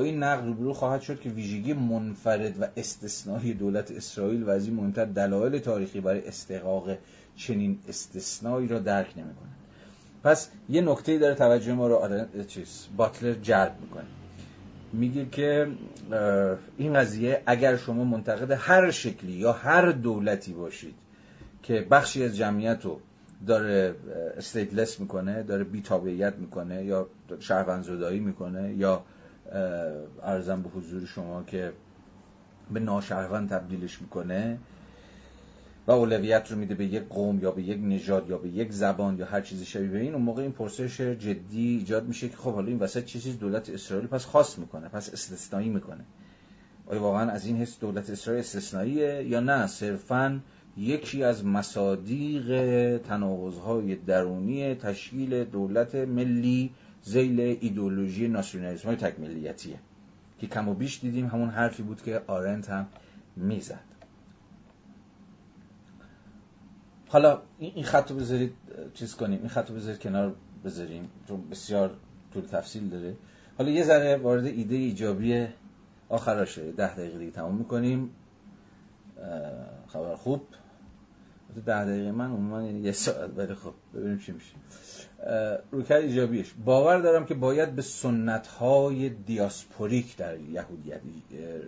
[0.00, 4.74] این نقد روبرو خواهد شد که ویژگی منفرد و استثنایی دولت اسرائیل و از این
[4.74, 6.90] مهمتر دلایل تاریخی برای استحقاق
[7.36, 9.48] چنین استثنایی را درک نمی‌کنه
[10.24, 14.04] پس یه نکته داره توجه ما رو چیز باتلر جلب می‌کنه.
[14.92, 15.68] میگه که
[16.78, 20.94] این قضیه اگر شما منتقد هر شکلی یا هر دولتی باشید
[21.62, 23.00] که بخشی از جمعیت رو
[23.46, 23.94] داره
[24.36, 27.06] استیتلس می‌کنه داره بیتابعیت می‌کنه یا
[27.40, 29.04] شهروندزدایی می‌کنه یا
[30.22, 31.72] ارزم به حضور شما که
[32.72, 34.58] به ناشهروند تبدیلش می‌کنه
[35.86, 39.18] و اولویت رو میده به یک قوم یا به یک نژاد یا به یک زبان
[39.18, 40.14] یا هر چیزی شبیه به این.
[40.14, 43.70] اون موقع این پرسش جدی ایجاد میشه که خب حالا این وسط چه چیز دولت
[43.70, 46.04] اسرائیل پس خاص می‌کنه پس استثنایی می‌کنه.
[46.86, 50.40] آیا واقعا از این حس دولت اسرائیل استثنائیه یا نه؟ صرفا
[50.76, 56.70] یکی از مصادیق تناقض‌های درونی تشکیل دولت ملی
[57.02, 59.78] زیل ایدولوژی ناسیونالیسم های تکمیلیتیه.
[60.38, 62.86] که کم و بیش دیدیم همون حرفی بود که آرنت هم
[63.36, 63.84] می‌زد.
[67.08, 68.52] حالا این خط رو بذارید
[68.94, 69.38] چیز کنیم.
[69.38, 71.10] این خط رو بذارید کنار بذاریم.
[71.28, 71.96] چون بسیار
[72.34, 73.16] طول تفصیل داره.
[73.58, 75.46] حالا یه ذره وارد ایده ایجابی
[76.08, 78.10] آخر شده ده دقیقه دیگه تمام می‌کنیم.
[79.88, 80.42] خبر خوب.
[81.66, 84.54] ده دقیقه من عموما یه ساعت ولی خب ببینیم چی میشه.
[85.70, 86.54] رویکرد ایجابیش.
[86.64, 91.00] باور دارم که باید به سنت های diasporic در یهودیت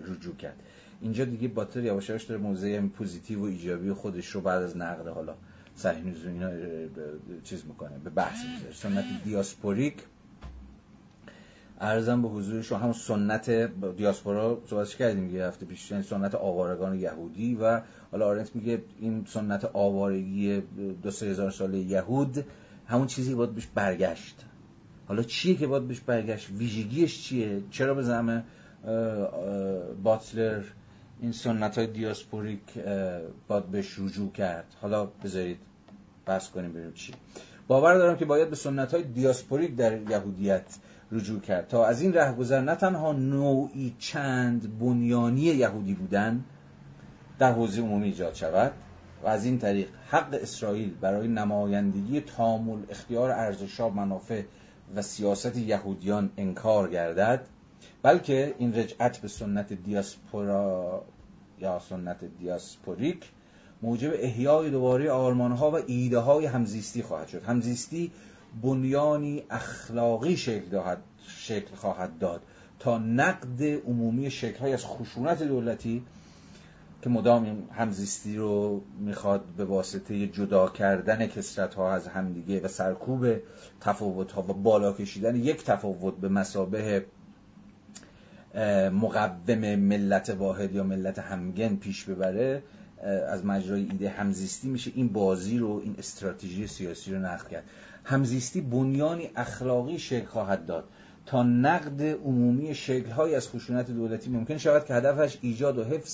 [0.09, 0.57] رجوع کرد.
[1.01, 5.35] اینجا دیگه باتلر یواش داره موضع positive و ایجابی خودش رو بعد از نقد حالا
[5.77, 6.51] صحیح اینا
[7.45, 8.75] چیز می‌کنه به بحث می‌ذاره.
[8.75, 9.95] سنت diasporic
[11.81, 13.51] عرضم به حضور شما هم سنت
[13.97, 17.81] دیاسپورا صحبتش کردیم یه هفته پیش یعنی سنت آوارگان یهودی و
[18.13, 20.63] حالا آرنت میگه این سنت آوارگی
[21.03, 22.45] دو سه هزار ساله یهود
[22.87, 24.45] همون چیزی باید بهش برگشت.
[25.09, 28.45] حالا چیه که باید بهش برگشت؟ ویژگیش چیه؟ چرا به زمه
[30.03, 30.63] باتلر
[31.21, 32.79] این سنت های دیاسپوریک
[33.49, 35.59] باید بهش رجوع کرد؟ حالا بذارید
[36.27, 37.13] بحث کنیم بریم چی.
[37.69, 40.77] باور دارم که باید به سنت های دیاسپوریک در یهودیت
[41.13, 41.69] رجوع کرد.
[41.69, 46.45] تا از این رهگذر نه تنها نوعی چند بنیانی یهودی بودن
[47.39, 48.73] در حوزه عمومی ایجاد شود
[49.25, 54.43] و از این طریق حق اسرائیل برای نمایندگی تامل اختیار ارزشها منافع
[54.95, 57.47] و سیاست یهودیان انکار گردد
[58.03, 61.05] بلکه این رجعت به سنت دیاسپورا
[61.61, 63.31] یا سنت دیاسپوریک
[63.83, 67.43] موجب احیای دوباره آرمانها و ایده های همزیستی خواهد شد.
[67.43, 68.13] همزیستی
[68.63, 70.97] بنیانی اخلاقی شکل,
[71.27, 72.43] شکل خواهد داد
[72.79, 76.03] تا نقد عمومی شکل از خشونت دولتی
[77.05, 82.69] که مدام این همزیستی رو می‌خواد به واسطه جدا کردن کسرت ها از همدیگه و
[82.69, 83.27] سرکوب
[83.81, 87.05] تفاوت ها و بالا کشیدن یک تفاوت به مسابه
[88.93, 92.63] مقوم ملت واحد یا ملت همگن پیش ببره
[93.29, 94.93] از مجرای ایده همزیستی میشه.
[94.95, 97.65] این بازی رو این استراتژی سیاسی رو نقد کرد.
[98.05, 100.85] همزیستی بنیانی اخلاقی شکل خواهد داد.
[101.27, 106.11] تا نقد عمومی شکلهایی از خشونت دولتی ممکن شود که هدفش ایجاد و حفظ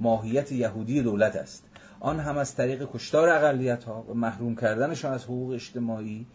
[0.00, 1.64] ماهیت یهودی دولت است.
[2.00, 6.26] آن هم از طریق کشتار اقلیت ها و محروم کردنشان از حقوق اجتماعی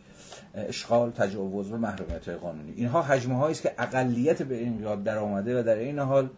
[0.54, 2.74] اشغال تجاوز و محرومیت های قانونی.
[2.76, 6.30] اینها حجمه هایی است که اقلیت به انقلاب در آمده و در این حال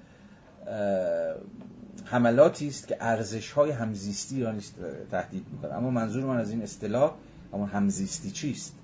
[2.05, 4.53] حملاتی است که ارزش های همزیستی را
[5.11, 7.13] تهدید می‌کنه اما منظور من از این اصطلاح
[7.53, 8.75] اما همزیستی چیست؟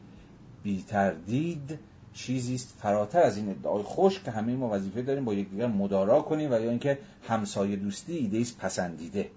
[0.63, 1.79] بی تردید
[2.13, 6.21] چیزی است فراتر از این ادعای خوش که همه ما وظیفه داریم با یکدیگر مدارا
[6.21, 6.97] کنیم و یا اینکه
[7.27, 9.29] همسایه دوستی ایده است پسندیده.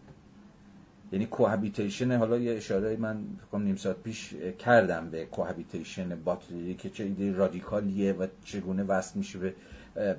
[1.13, 6.91] یعنی کوهابیتیشن حالا یه اشاره من فکر نیم ساعت پیش کردم به کوهابیتیشن باتری که
[6.91, 9.55] چه ایده رادیکالیه و چگونه وصل میشه به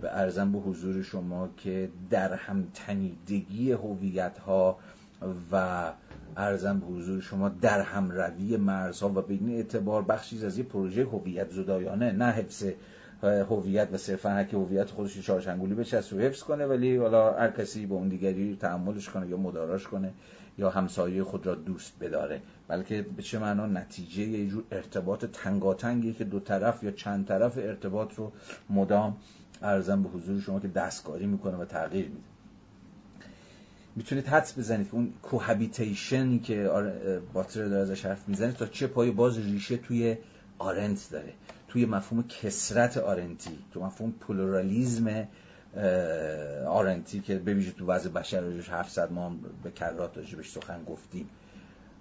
[0.03, 4.77] ارزم به حضور شما که در هم تنیدگی هویت ها
[5.51, 5.91] و
[6.37, 10.63] ارزم به حضور شما در هم روی مرزها و به این اعتبار بخشی از یه
[10.63, 12.65] پروژه هویت زدایانه نه حفظ
[13.23, 17.85] هویت و صرفا که هویت خودش چهارچنگولی بچسب و حفظ کنه ولی حالا هر کسی
[17.85, 20.13] با اون دیگری تعاملش کنه یا مداراش کنه
[20.57, 22.41] یا همسایه خود را دوست بداره.
[22.67, 27.57] بلکه به چه معنا؟ نتیجه یه جور ارتباط تنگاتنگی که دو طرف یا چند طرف
[27.57, 28.31] ارتباط رو
[28.69, 29.17] مدام
[29.61, 32.32] ارزم به حضور شما که دستکاری می‌کنه و تغییر میده.
[33.95, 36.69] می‌تونید حدس بزنید که اون cohabitation ی که
[37.33, 40.17] باتلر داره ازش حرف می‌زنه تا چه پایه باز ریشه توی
[40.57, 41.33] آرنت داره
[41.67, 45.27] توی مفهوم کثرت آرنتی تو مفهوم پلورالیزم
[46.67, 51.29] آرنتی که به ویژه تو وضع بشر روش 700 ما به کرات بهش سخن گفتیم.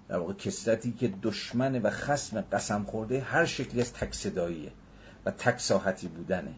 [0.09, 4.71] در واقع کثرتی که دشمن و خسم قسم خورده هر شکلی از تک صداییه
[5.25, 6.53] و تک ساحتی بودنه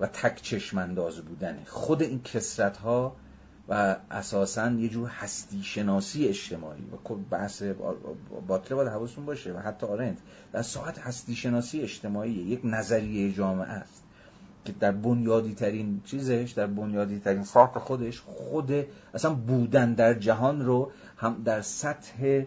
[0.00, 1.64] و تک چشمانداز بودنه.
[1.66, 3.16] خود این کسرت ها
[3.68, 7.62] و اساسا یه جور هستی شناسی اجتماعی و بحث
[8.46, 10.18] باطله باید حواستون باشه و حتی آرنت
[10.52, 14.02] در ساعت هستی شناسی اجتماعی یک نظریه جامعه است
[14.64, 18.72] که در بنیادی ترین چیزش در بنیادی ترین ساخت خودش خود
[19.14, 22.44] اصلا بودن در جهان رو هم در سطح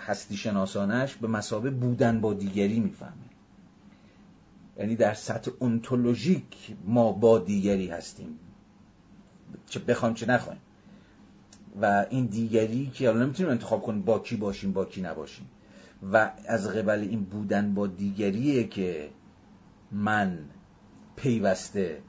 [0.00, 3.12] هستی شناسانش به مسابه بودن با دیگری می‌فهمه.
[4.78, 8.38] یعنی در سطح انتولوژیک ما با دیگری هستیم.
[9.68, 10.60] چه بخوایم چه نخوایم.
[11.80, 15.46] و این دیگری که حالا نمی‌تونیم انتخاب کنیم با کی باشیم با کی نباشیم.
[16.12, 19.10] و از قبل این بودن با دیگریه که
[19.92, 20.38] من
[21.16, 22.02] پیوسته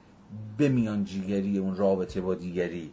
[0.57, 2.91] به میانجیگری اون رابطه با دیگری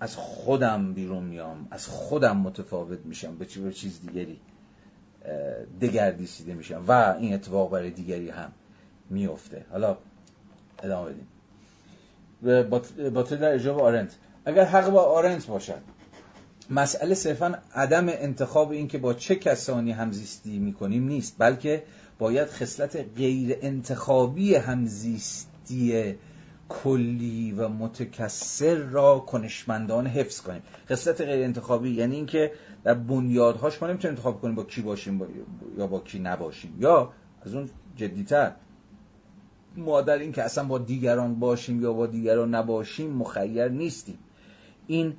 [0.00, 4.40] از خودم بیرون میام از خودم متفاوت میشم به چیز دیگری
[5.80, 6.84] دگردیسیده میشم.
[6.88, 8.52] و این اتفاق برای دیگری هم
[9.10, 9.96] میفته حالا
[10.82, 11.26] ادامه بدیم.
[13.14, 14.16] باطل در اجاب آرنت.
[14.44, 15.80] اگر حق با آرنت باشد.
[16.70, 21.82] مسئله صرفا عدم انتخاب این که با چه کسانی همزیستی می‌کنیم نیست بلکه
[22.18, 26.14] باید خصلت غیر انتخابی همزیستی
[26.68, 30.62] کلی و متکسر را کنشمندان حفظ کنیم.
[30.90, 32.52] خصلت غیر انتخابی یعنی اینکه
[32.84, 35.22] در بنیادهاش ما نمی‌تونیم انتخاب کنیم با کی باشیم
[35.78, 36.76] یا با کی نباشیم.
[36.80, 38.52] یا از اون جدیتر
[39.76, 44.18] ما در این که اصلا با دیگران باشیم یا با دیگران نباشیم مخیر نیستیم.
[44.86, 45.16] این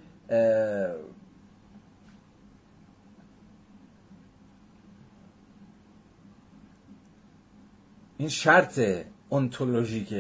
[8.18, 8.80] این شرط
[9.32, 10.14] انتولوژیک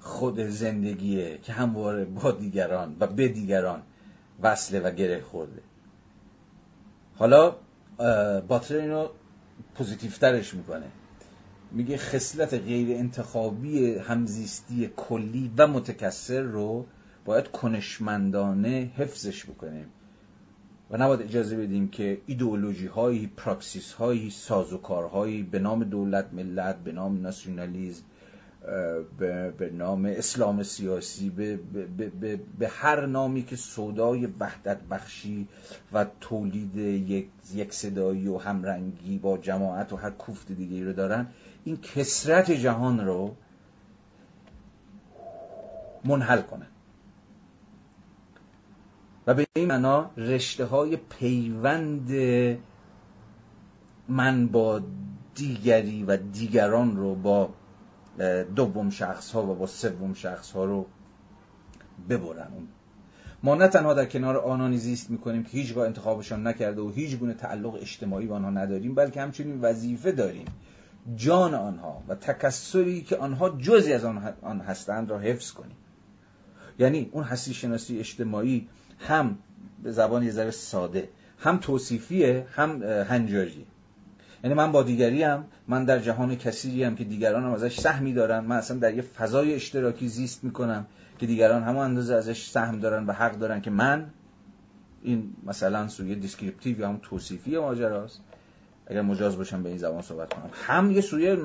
[0.00, 3.82] خود زندگیه که همواره با دیگران و به دیگران
[4.42, 5.62] وصله و گره خورده.
[7.16, 7.56] حالا
[8.48, 9.08] باتلر اینو
[9.74, 10.86] positive ترش می‌کنه.
[11.72, 16.86] میگه خصلت غیر انتخابی همزیستی کلی و متکثر رو
[17.24, 19.86] باید کنشمندانه حفظش بکنیم.
[20.90, 26.92] و نباید اجازه بدیم که ایدئولوژی هایی پراکسیس هایی سازوکارهایی به نام دولت ملت به
[26.92, 28.02] نام ناسیونالیزم
[29.18, 35.48] به, نام اسلام سیاسی به, به, به, هر نامی که سودای وحدت بخشی
[35.92, 41.26] و تولید یک, یک صدایی و همرنگی با جماعت و هر کوفت دیگه رو دارن
[41.66, 43.36] این کسرت جهان رو
[46.04, 46.66] منحل کنن
[49.26, 52.10] و به این معنا رشته های پیوند
[54.08, 54.82] من با
[55.34, 57.50] دیگری و دیگران رو با
[58.56, 60.86] دوم شخص ها و با سوم شخص ها رو
[62.08, 62.48] ببرن
[63.42, 67.34] ما نه تنها در کنار آنانی زیست می‌کنیم که هیچگاه انتخابشان نکرده و هیچ گونه
[67.34, 70.46] تعلق اجتماعی با آنها نداریم بلکه همچنین وظیفه داریم
[71.16, 74.04] جان آنها و تکسری که آنها جزی از
[74.42, 75.76] آن هستند را حفظ کنیم.
[76.78, 78.68] یعنی اون هستی شناسی اجتماعی
[78.98, 79.38] هم
[79.82, 83.64] به زبان یه ذره ساده هم توصیفیه هم هنجاریه
[84.44, 88.12] یعنی من با دیگری هم من در جهان کثیری هم که دیگران هم ازش سهمی
[88.12, 88.44] دارن.
[88.44, 90.86] من اصلا در یه فضای اشتراکی زیست می‌کنم
[91.18, 94.06] که دیگران هم اندازه ازش سهم دارن و حق دارن که من
[95.02, 98.20] این مثلا سوی descriptive یا هم توصیفی ماجراست.
[98.86, 100.50] اگر مجاز باشم به این زبان صحبت کنم.
[100.52, 101.36] هم یه سوی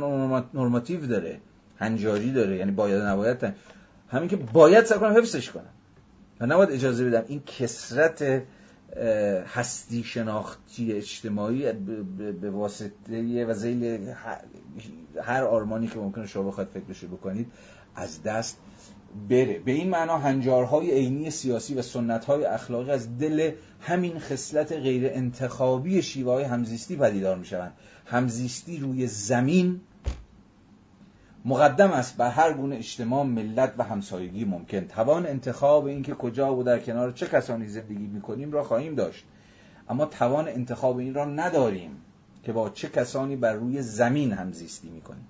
[0.54, 1.40] normative داره
[1.78, 3.54] هنجاری داره یعنی باید نباید
[4.10, 5.74] همین که باید سعی کنم حفظش کنم.
[6.40, 7.24] و نباید اجازه بدم.
[7.28, 8.44] این کسرت
[9.48, 11.72] هستی شناختی اجتماعی
[12.42, 14.14] به واسطه و زیل
[15.24, 17.52] هر آرمانی که ممکنه شما بخواید فکرشو بکنید
[17.96, 18.58] از دست
[19.30, 19.60] بره.
[19.60, 26.02] به این معنا هنجارهای عینی سیاسی و سنتهای اخلاقی از دل همین خصلت غیر انتخابی
[26.02, 27.74] شیوه های همزیستی پدیدار می شوند
[28.06, 29.82] همزیستی روی زمین
[31.46, 34.80] مقدم است بر هر گونه اجتماع ملت و همسایگی ممکن.
[34.80, 39.26] توان انتخاب اینکه کجا و در کنار چه کسانی زندگی می‌کنیم را خواهیم داشت.
[39.90, 41.92] اما توان انتخاب این را نداریم
[42.44, 45.28] که با چه کسانی بر روی زمین همزیستی می‌کنیم.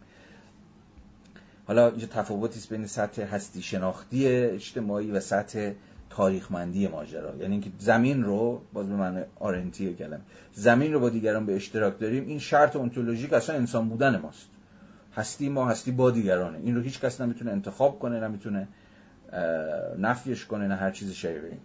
[1.68, 5.72] حالا اینجا تفاوتی است بین سطح هستی شناختی اجتماعی و سطح
[6.10, 7.36] تاریخمندی ماجرا.
[7.36, 10.22] یعنی اینکه زمین رو باز به معنی آرنتی کلم
[10.54, 12.28] زمین رو با دیگران به اشتراک داریم.
[12.28, 14.50] این شرط اونتولوژیک اصلا انسان بودن ماست.
[15.16, 16.58] هستی ما هستی با دیگرانه.
[16.58, 18.68] این رو هیچ کس نمی‌تونه انتخاب کنه نمی‌تونه
[20.00, 21.60] نفیش کنه نه هر چیز این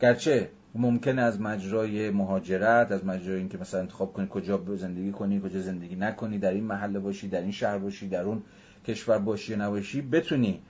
[0.00, 5.60] گرچه ممکنه از مجرای مهاجرت از مجرای اینکه مثلا انتخاب کنی کجا زندگی کنی کجا
[5.60, 8.42] زندگی نکنی در این محله باشی در این شهر باشی در اون
[8.86, 10.60] کشور باشی یا نباشی بتونی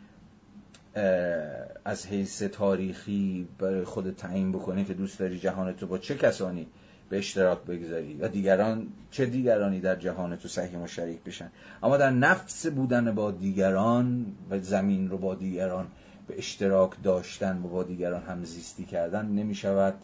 [1.85, 6.67] از حیث تاریخی برای خود تعیین بکنی که دوست داری جهانتو با چه کسانی
[7.11, 11.51] به اشتراک بگذاری و دیگران چه دیگرانی در جهان تو سهیم و شریک بشن.
[11.83, 15.87] اما در نفس بودن با دیگران و زمین رو با دیگران
[16.29, 19.95] به اشتراک داشتن و با دیگران همزیستی کردن نمی شود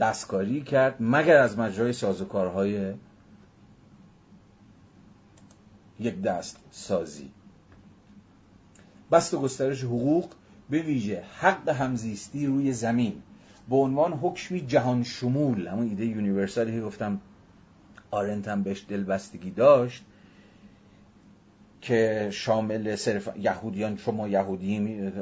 [0.00, 2.94] دستکاری کرد مگر از مجرای سازوکارهای
[6.00, 7.30] یک دست سازی.
[9.12, 10.30] بست و گسترش حقوق
[10.70, 13.22] به ویژه حق همزیستی روی زمین.
[13.68, 17.20] به عنوان حکمی جهان شمول همون ایده یونیورسالی که گفتم
[18.10, 20.04] آرنت هم بهش دلبستگی داشت
[21.84, 25.12] که شامل صرف یهودیان چون ما یهودیم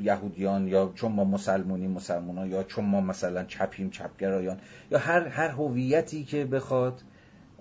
[0.00, 4.58] یهودیان یا چون ما مسلمونیم مسلمانان یا چون ما مثلا چپیم چپگرایان
[4.90, 7.02] یا هر هر هویتی که بخواد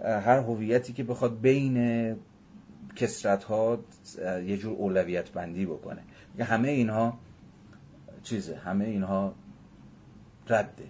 [0.03, 2.15] هر هویتی که بخواد بین
[2.95, 3.79] کسرت ها
[4.45, 6.01] یه جور اولویت بندی بکنه
[6.39, 7.17] همه اینها
[8.23, 9.33] چیزه همه اینها
[10.47, 10.83] رده.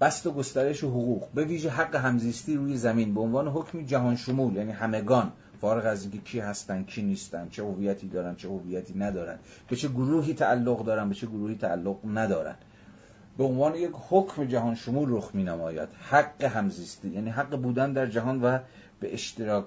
[0.00, 1.28] بست و گسترش حقوق.
[1.34, 3.14] به ویژه حق همزیستی روی زمین.
[3.14, 5.32] به عنوان حکمی جهان شمول یعنی همگان.
[5.60, 9.88] فارغ از اینکه کی هستن کی نیستن چه هویتی دارن چه هویتی ندارن به چه
[9.88, 12.54] گروهی تعلق دارن به چه گروهی تعلق ندارن.
[13.38, 18.06] به عنوان یک حکم جهان شمول رخ می نماید حق همزیستی یعنی حق بودن در
[18.06, 18.58] جهان و
[19.00, 19.64] به اشتراک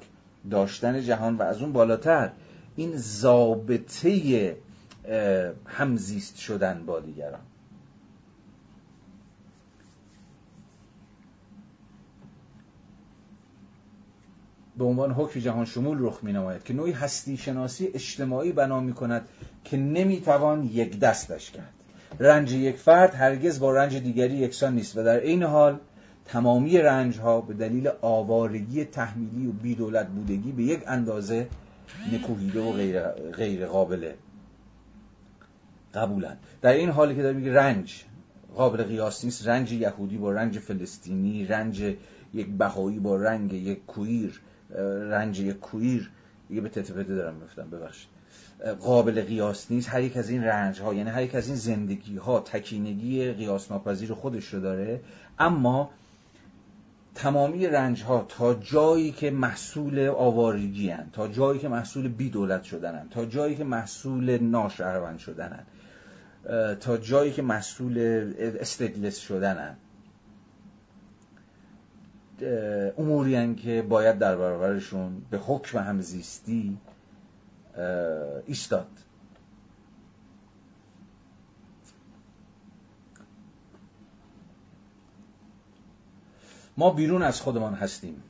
[0.52, 2.32] داشتن جهان و از اون بالاتر.
[2.76, 4.58] این ضابطه
[5.66, 7.42] همزیست شدن با دیگران.
[14.80, 18.94] به عنوان حکم جهان شمول رخ می نماید که نوعی هستی شناسی اجتماعی بنا می
[18.94, 19.28] کند
[19.64, 21.74] که نمی توان یک دستش کرد.
[22.20, 25.80] رنج یک فرد هرگز با رنج دیگری یکسان نیست و در این حال
[26.26, 31.48] تمامی رنج ها به دلیل آوارگی تحمیلی و بیدولت بودگی به یک اندازه
[32.14, 33.02] نکوهیده و غیر,
[33.38, 34.12] غیر قابل
[35.94, 36.38] قبولند.
[36.62, 38.04] در این حالی که داره میگه رنج
[38.56, 41.96] قابل قیاس نیست رنج یهودی با رنج فلسطینی رنج
[42.34, 44.42] یک بهایی با رنگ یک کویر
[45.10, 46.12] رنج یک کویر
[46.50, 48.10] دیگه به تتپته دارم میفتم ببخشید.
[48.80, 49.90] قابل قیاس نیست.
[49.90, 53.72] هر یک از این رنج ها یعنی هر یک از این زندگی ها تکینگی قیاس
[53.72, 55.02] ناپذیر خودش رو داره.
[55.40, 55.90] اما
[57.16, 62.64] تمامی رنج ها تا جایی که محصول آوارگی هن، تا جایی که محصول بی دولت
[62.64, 65.64] شدنن تا جایی که محصول ناشهروند شدنن
[66.80, 68.00] تا جایی که مسئول
[68.40, 69.76] استدلس شدنن
[72.98, 76.78] اموری که باید در برابرشون به حکم همزیستی
[78.48, 78.88] ایستاد.
[86.78, 88.24] ما بیرون از خودمان هستیم.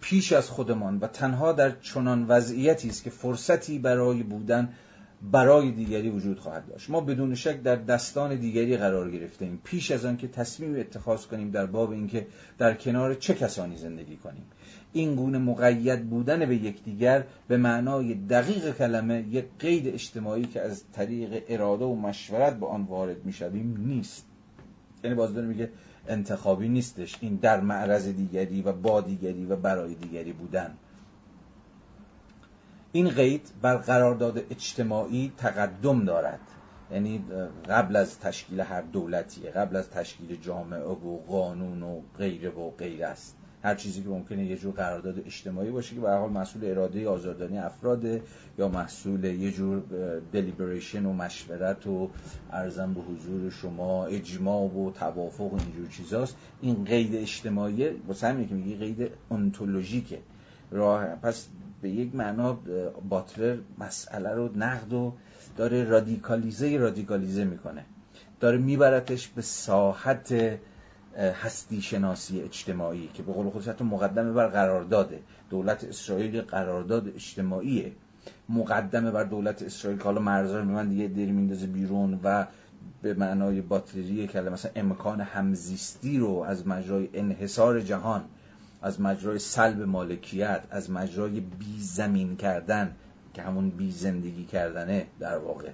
[0.00, 4.74] پیش از خودمان و تنها در چنان وضعیتی است که فرصتی برای بودن
[5.22, 6.90] برای دیگری وجود خواهد داشت.
[6.90, 11.50] ما بدون شک در دستان دیگری قرار گرفتیم پیش از آن که تصمیم اتخاذ کنیم
[11.50, 12.26] در باب اینکه
[12.58, 14.44] در کنار چه کسانی زندگی کنیم.
[14.92, 20.82] این گونه مقید بودن به یکدیگر به معنای دقیق کلمه یک قید اجتماعی که از
[20.92, 24.26] طریق اراده و مشورت به آن وارد می‌شویم نیست.
[25.04, 25.70] یعنی باز میگه
[26.08, 27.16] انتخابی نیستش.
[27.20, 30.74] این در معرض دیگری و با دیگری و برای دیگری بودن.
[32.92, 36.40] این قید بر قرارداد اجتماعی تقدم دارد.
[36.92, 37.24] یعنی
[37.68, 43.06] قبل از تشکیل هر دولتیه قبل از تشکیل جامعه و قانون و غیره و غیره
[43.06, 43.36] است.
[43.62, 47.58] هر چیزی که ممکنه یه جور قرارداد اجتماعی باشه که به حال مسئول اراده آزادانی
[47.58, 48.22] افراده
[48.58, 49.82] یا مسئول یه جور
[50.32, 52.10] دلیبریشن و مشورت و
[52.52, 56.36] ارزم به حضور شما اجماع و توافق و اینجور چیزاست.
[56.60, 60.18] این قید اجتماعی واسه همینه که میگه قید انتولوژیکه
[60.70, 61.48] راه پس
[61.82, 62.58] به یک معنا
[63.08, 65.12] باتلر مسئله رو نقد و
[65.56, 67.84] داره رادیکالیزه رادیکالیزه می‌کنه.
[68.40, 70.58] داره میبرتش به ساحت
[71.16, 75.20] هستی شناسی اجتماعی که به قول خودش مقدمه بر قرارداده.
[75.50, 77.92] دولت اسرائیل قرارداد اجتماعیه.
[78.48, 82.46] مقدمه بر دولت اسرائیل که حالا مرزا رو من دیگه دیر میندازه بیرون و
[83.02, 88.24] به معنای باتری کلمه مثلا امکان همزیستی رو از مجرای انحصار جهان
[88.82, 92.96] از مجرای سلب مالکیت از مجرای بی زمین کردن
[93.34, 95.70] که همون بی زندگی کردنه در واقع.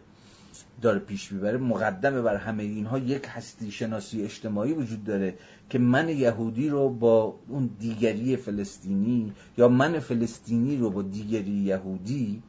[0.83, 1.59] داره پیش می‌بره.
[1.59, 5.39] مقدمه بر همه اینها یک هستی شناسی اجتماعی وجود داره
[5.71, 12.43] که من یهودی رو با اون دیگری فلسطینی یا من فلسطینی رو با دیگری یهودی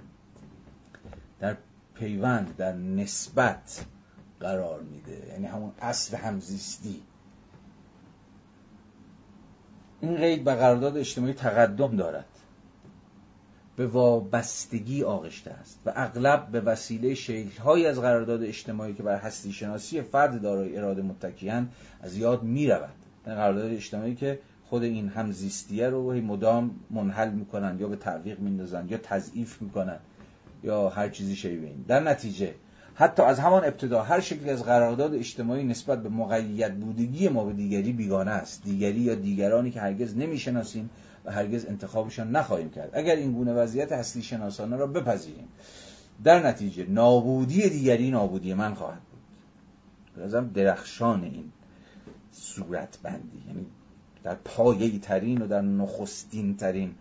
[1.40, 1.58] در
[1.96, 3.86] پیوند در نسبت
[4.40, 5.28] قرار میده.
[5.32, 7.02] یعنی همون اصل همزیستی.
[10.02, 12.26] این قید به قرارداد اجتماعی تقدم دارد.
[13.76, 15.80] به وابستگی آغشته است.
[15.86, 21.02] و اغلب به وسیله شکلهایی از قرارداد اجتماعی که بر هستی شناسی فرد دارای اراده
[21.02, 21.70] متکیان
[22.02, 22.94] از یاد می رود
[23.26, 28.98] قرارداد اجتماعی که خود این همزیستیه رو مدام منحل می‌کنن یا به تعویق میندازن یا
[28.98, 30.00] تضعیف می‌کنن
[30.64, 31.86] یا هر چیزی شبیه این.
[31.88, 32.54] در نتیجه
[32.98, 37.54] حتی از همان ابتدا هر شکلی از قرارداد اجتماعی نسبت به مقید بودگی ما به
[37.54, 38.64] دیگری بیگانه است.
[38.64, 40.90] دیگری یا دیگرانی که هرگز نمی‌شناسیم
[41.26, 42.90] و هرگز انتخابشان نخواهیم کرد.
[42.94, 45.48] اگر این گونه وضعیت هستی شناسانه را بپذیریم
[46.24, 50.24] در نتیجه نابودی دیگری نابودی من خواهد بود.
[50.24, 51.52] لازم درخشان این
[52.32, 53.66] صورت بندی یعنی
[54.24, 56.96] در پایه ترین و در نخستین ترین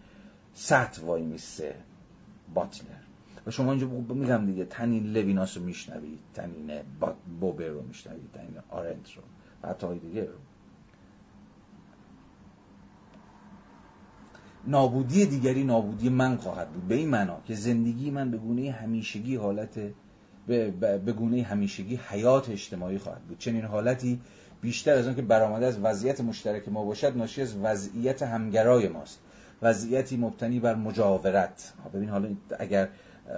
[0.55, 1.75] سطح وای میسته
[2.55, 3.04] باتلر.
[3.47, 6.81] و شما اینجا میگم دیگه تنین لویناس رو میشنوید تنین
[7.41, 9.23] بوبر رو میشنوید تنین آرنت رو
[9.63, 10.35] و حتی دیگه رو.
[14.67, 16.89] نابودی دیگری نابودی من خواهد بود.
[16.89, 19.81] به این معنا که زندگی من به گونه همیشگی حالت
[20.47, 23.39] به گونه همیشگی حیات اجتماعی خواهد بود.
[23.39, 24.21] چنین حالتی
[24.61, 29.21] بیشتر از اون که برآمده از وضعیت مشترک ما باشد ناشی از وضعیت همگرای ماست.
[29.63, 31.73] وضعیتی مبتنی بر مجاورت.
[31.95, 32.89] ببین حالا اگر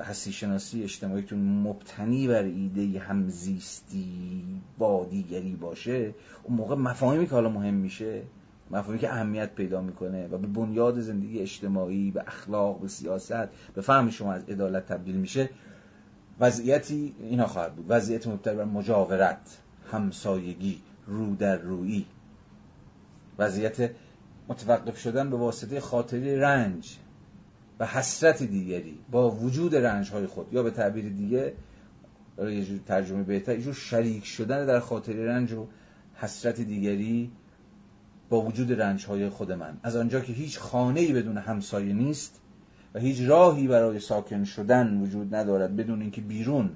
[0.04, 4.42] هستی شناسی اجتماعیتون مبتنی بر ایده همزیستی
[4.78, 8.22] با دیگری باشه اون موقع مفاهیمی که حالا مهم میشه
[8.70, 13.80] مفهومی که اهمیت پیدا می‌کنه و به بنیاد زندگی اجتماعی به اخلاق به سیاست به
[13.80, 15.50] فهم شما از عدالت تبدیل میشه
[16.40, 17.86] وضعیتی اینا خواهد بود.
[17.88, 19.58] وضعیت مبتنی بر مجاورت
[19.92, 22.06] همسایگی رو در رویی.
[23.38, 23.90] وضعیت
[24.48, 26.96] متوقف شدن به واسطه خاطری رنج.
[27.80, 31.52] و حسرت دیگری با وجود رنج های خود یا به تعبیر دیگه
[32.38, 35.66] یه جور ترجمه بهتر یه جور شریک شدن در خاطری رنج و
[36.14, 37.30] حسرت دیگری
[38.28, 39.76] با وجود رنج های خود من.
[39.82, 42.40] از آنجا که هیچ خانه ای بدون همسایه نیست
[42.94, 46.70] و هیچ راهی برای ساکن شدن وجود ندارد بدون اینکه بیرون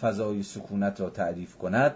[0.00, 1.94] فضای سکونت را تعریف کند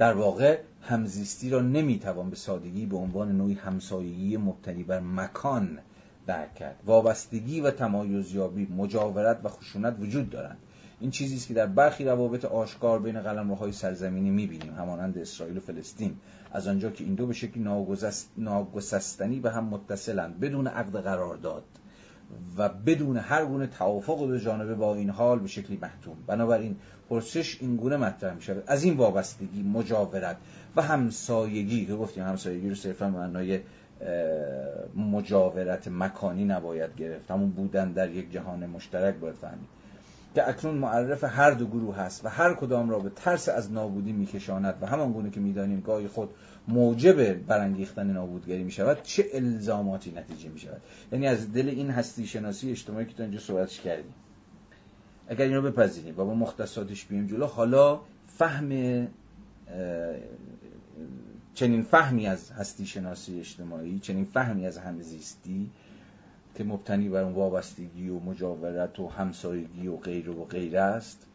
[0.00, 5.78] در واقع همزیستی را نمی‌توان به سادگی به عنوان نوعی همسایگی مبتنی بر مکان
[6.26, 6.76] درک کرد.
[6.86, 10.58] وابستگی و تمایزیابی مجاورت و خشونت وجود دارند.
[11.00, 15.60] این چیزی است که در برخی روابط آشکار بین قلمروهای سرزمینی می‌بینیم همانند اسرائیل و
[15.60, 16.16] فلسطین.
[16.52, 17.64] از آنجا که این دو به شکلی
[18.36, 21.64] ناگسستنی به هم متصلند بدون عقد قرارداد
[22.58, 26.16] و بدون هر گونه توافق دو جانبه با این حال به شکلی محتوم.
[26.26, 26.76] بنابراین
[27.10, 30.36] پرسش این گونه مطرح می شود از این وابستگی مجاورت
[30.76, 33.60] و همسایگی که گفتیم همسایگی رو صرفا معنای
[34.96, 37.30] مجاورت مکانی نباید گرفت.
[37.30, 39.68] همون بودن در یک جهان مشترک باید فهمید.
[40.34, 44.12] که اکنون معرف هر دو گروه هست و هر کدام را به ترس از نابودی
[44.12, 46.30] میکشاند و همان گونه که می‌دانیم گاهی خود
[46.68, 50.80] موجب برانگیختن نابودگری می شود چه الزاماتی نتیجه می شود
[51.12, 54.14] یعنی از دل این هستی شناسی اجتماعی که تو اینجا صحبتش کردیم.
[55.30, 59.08] اگر این رو بپذیریم و با مختصاتش بیم جلو حالا فهم
[61.54, 65.70] چنین فهمی از هستی شناسی اجتماعی چنین فهمی از همزیستی
[66.54, 71.26] که مبتنی بر اون وابستگی و مجاورت و همسایگی و غیر و غیر است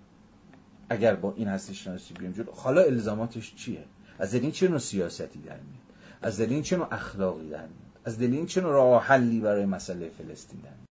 [0.89, 3.83] اگر با این هستی شناسی بیم جلو حالا الزاماتش چیه؟
[4.19, 5.85] از دل این چه نوع سیاستی در میاد؟
[6.21, 9.39] از دل این چه نوع اخلاقی در میاد؟ از دل این چه نوع راه حلی
[9.39, 10.84] برای مسئله فلسطین در میاد؟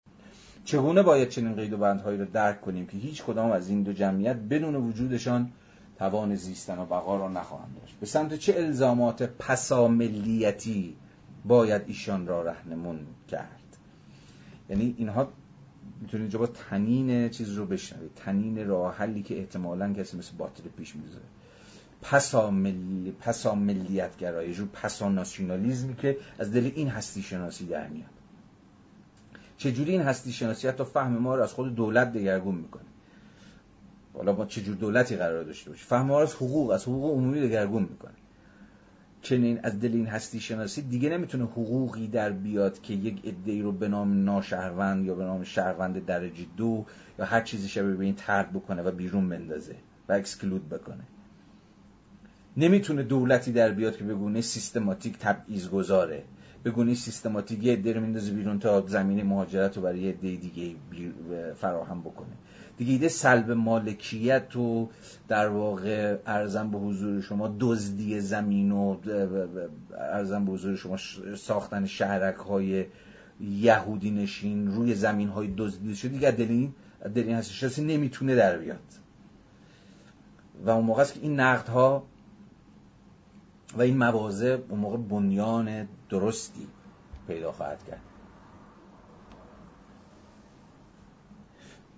[0.64, 3.92] چگونه باید چنین قید و بندهایی رو درک کنیم که هیچ کدام از این دو
[3.92, 5.52] جمعیت بدون وجودشان
[5.98, 10.96] توان زیستن و بقا را نخواهند داشت؟ به سمت چه الزامات پساملیتی
[11.44, 13.76] باید ایشان را رهنمون کرد؟
[14.70, 15.28] یعنی اینها
[16.00, 18.10] می‌تونید با تنین چیز رو بشنوید.
[18.16, 21.24] تنین راه حلی که احتمالا کسی مثل باطل پیش می‌ذاره
[22.02, 28.13] پسا, ملی، پسا ملیت گرایی پسا ناسیونالیزمی که از دل این هستی شناسی در میاد.
[29.56, 32.82] چجوری این هستی شناسی حتی فهم ما رو از خود دولت دگرگون می‌کنه؟
[34.14, 37.40] حالا ما چجور دولتی قرار داشته باشه فهم ما رو از حقوق از حقوق عمومی
[37.40, 38.12] دگرگون می‌کنه.
[39.22, 43.72] چنین از دل این هستی شناسی دیگه نمی‌تونه حقوقی در بیاد که یک عده‌ای رو
[43.72, 46.84] به نام ناشهروند یا به نام شهروند درجه دو
[47.18, 49.76] یا هر چیزی شبیه به این ترد بکنه و بیرون بندازه
[50.08, 51.04] و اکسکلود بکنه.
[52.56, 56.22] نمی‌تونه دولتی در بیاد که بگونه سیستماتیک تبعیض گذاره
[56.64, 60.74] بگونه سیستماتیک یه عده رو میندازه بیرون تا زمینه مهاجرت رو برای یه عده دیگه
[61.54, 62.32] فراهم بکنه.
[62.76, 64.88] دیگه ایده سلب مالکیت و
[65.28, 68.96] در واقع ارزم به حضور شما دزدی زمین و
[69.98, 70.96] ارزم به حضور شما
[71.36, 72.84] ساختن شهرک های
[73.40, 76.68] یهودی نشین روی زمین های دزدیده شده دیگه دل
[77.14, 78.78] این هستی نمی‌تونه در بیاد.
[80.66, 82.04] و اون موقع است که این نقد ها
[83.76, 86.66] و این مواضع اون موقع بنیان درستی
[87.28, 88.00] پیدا خواهد کرد.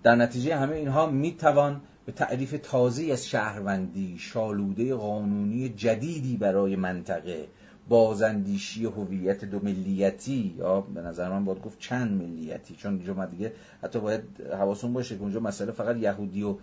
[0.03, 7.49] در نتیجه همه اینها می‌توان به تعریف تازه از شهروندی شالوده قانونی جدیدی برای منطقه
[7.89, 13.53] بازندیشی هویت دو ملیتی یا به نظر من باید گفت چند ملیتی چون اینجا دیگه
[13.83, 14.23] حتی باید
[14.53, 16.57] حواسون باشه که اونجا مسئله فقط یهودی و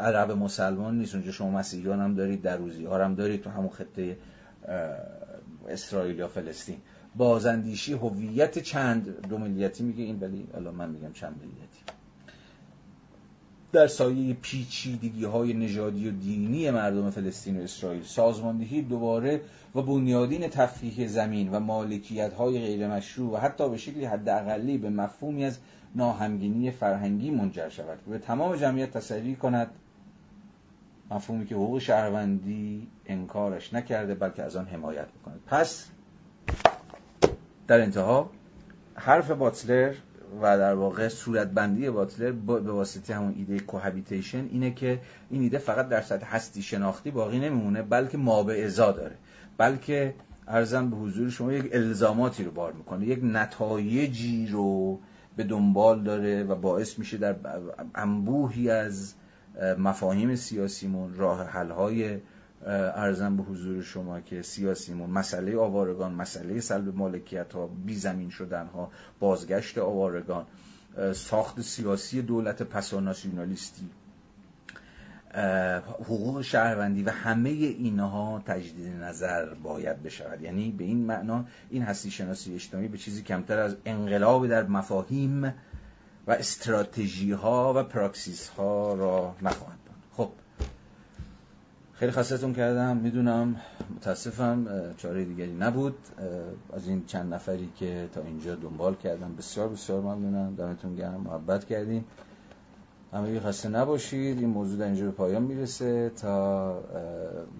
[0.00, 1.14] عرب مسلمان نیست.
[1.14, 4.16] اونجا شما مسیحیان هم دارید در روزی ها هم دارید تو همون خطه
[5.68, 6.76] اسرائیل یا فلسطین.
[7.16, 11.94] بازندیشی هویت چند دو ملیتی میگه این ولی الان من میگم چند ملیتی
[13.72, 19.40] در سایه پیچیدگی های نژادی و دینی مردم فلسطین و اسرائیل سازماندهی دوباره
[19.74, 24.90] و بنیادین تفکیک زمین و مالکیت های غیر مشروع و حتی به شکلی حداقلی به
[24.90, 25.58] مفهومی از
[25.94, 29.70] ناهمگینی فرهنگی منجر شود به تمام جمعیت تسری کند
[31.10, 35.88] مفهومی که حقوق شهروندی انکارش نکرده بلکه از آن حمایت می‌کند پس
[37.66, 38.30] در انتها
[38.94, 39.94] حرف باتلر
[40.42, 45.00] و در واقع صورتبندی باتلر به واسطه همون ایده کوهابیتیشن اینه که
[45.30, 49.16] این ایده فقط در سطح هستی شناختی باقی نمیمونه بلکه ما به ازا داره.
[49.58, 50.14] بلکه
[50.48, 53.06] ارزم به حضور شما یک الزاماتی رو بار می‌کنه.
[53.06, 55.00] یک نتایجی رو
[55.36, 57.36] به دنبال داره و باعث میشه در
[57.94, 59.14] انبوهی از
[59.78, 62.18] مفاهیم سیاسیمون راه حلهای
[62.66, 68.66] ارزم به حضور شما که سیاسیمون مسئله آوارگان مسئله سلب مالکیت ها بی زمین شدن
[68.66, 70.46] ها بازگشت آوارگان
[71.12, 73.90] ساخت سیاسی دولت پساناسیونالیستی
[75.84, 80.42] حقوق شهروندی و همه اینها تجدید نظر باید بشود.
[80.42, 85.54] یعنی به این معنا این هستی شناسی اجتماعی به چیزی کمتر از انقلاب در مفاهیم
[86.26, 89.78] و استراتژی ها و پراکسیس ها را نخواهد
[90.16, 90.30] خب.
[91.92, 92.96] خیلی خستتون کردم.
[92.96, 93.60] می‌دونم.
[93.96, 94.66] متاسفم.
[94.96, 95.96] چاره دیگری نبود.
[96.72, 100.54] از این چند نفری که تا اینجا دنبال کردم بسیار بسیار ممنونم.
[100.54, 101.20] دمتون گرم.
[101.20, 102.04] محبت کردین
[103.12, 106.78] همه خسته نباشید این موضوع در اینجا به پایان می‌رسه تا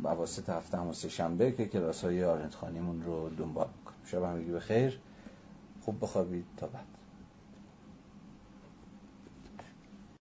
[0.04, 3.94] اواسط هفته هماسه شنبه که کلاس های آرنت خانیمون رو دنبال می‌کنم.
[4.04, 5.00] شب همگی به خیر
[5.84, 6.44] خوب بخوابید.
[6.56, 6.93] تا بعد.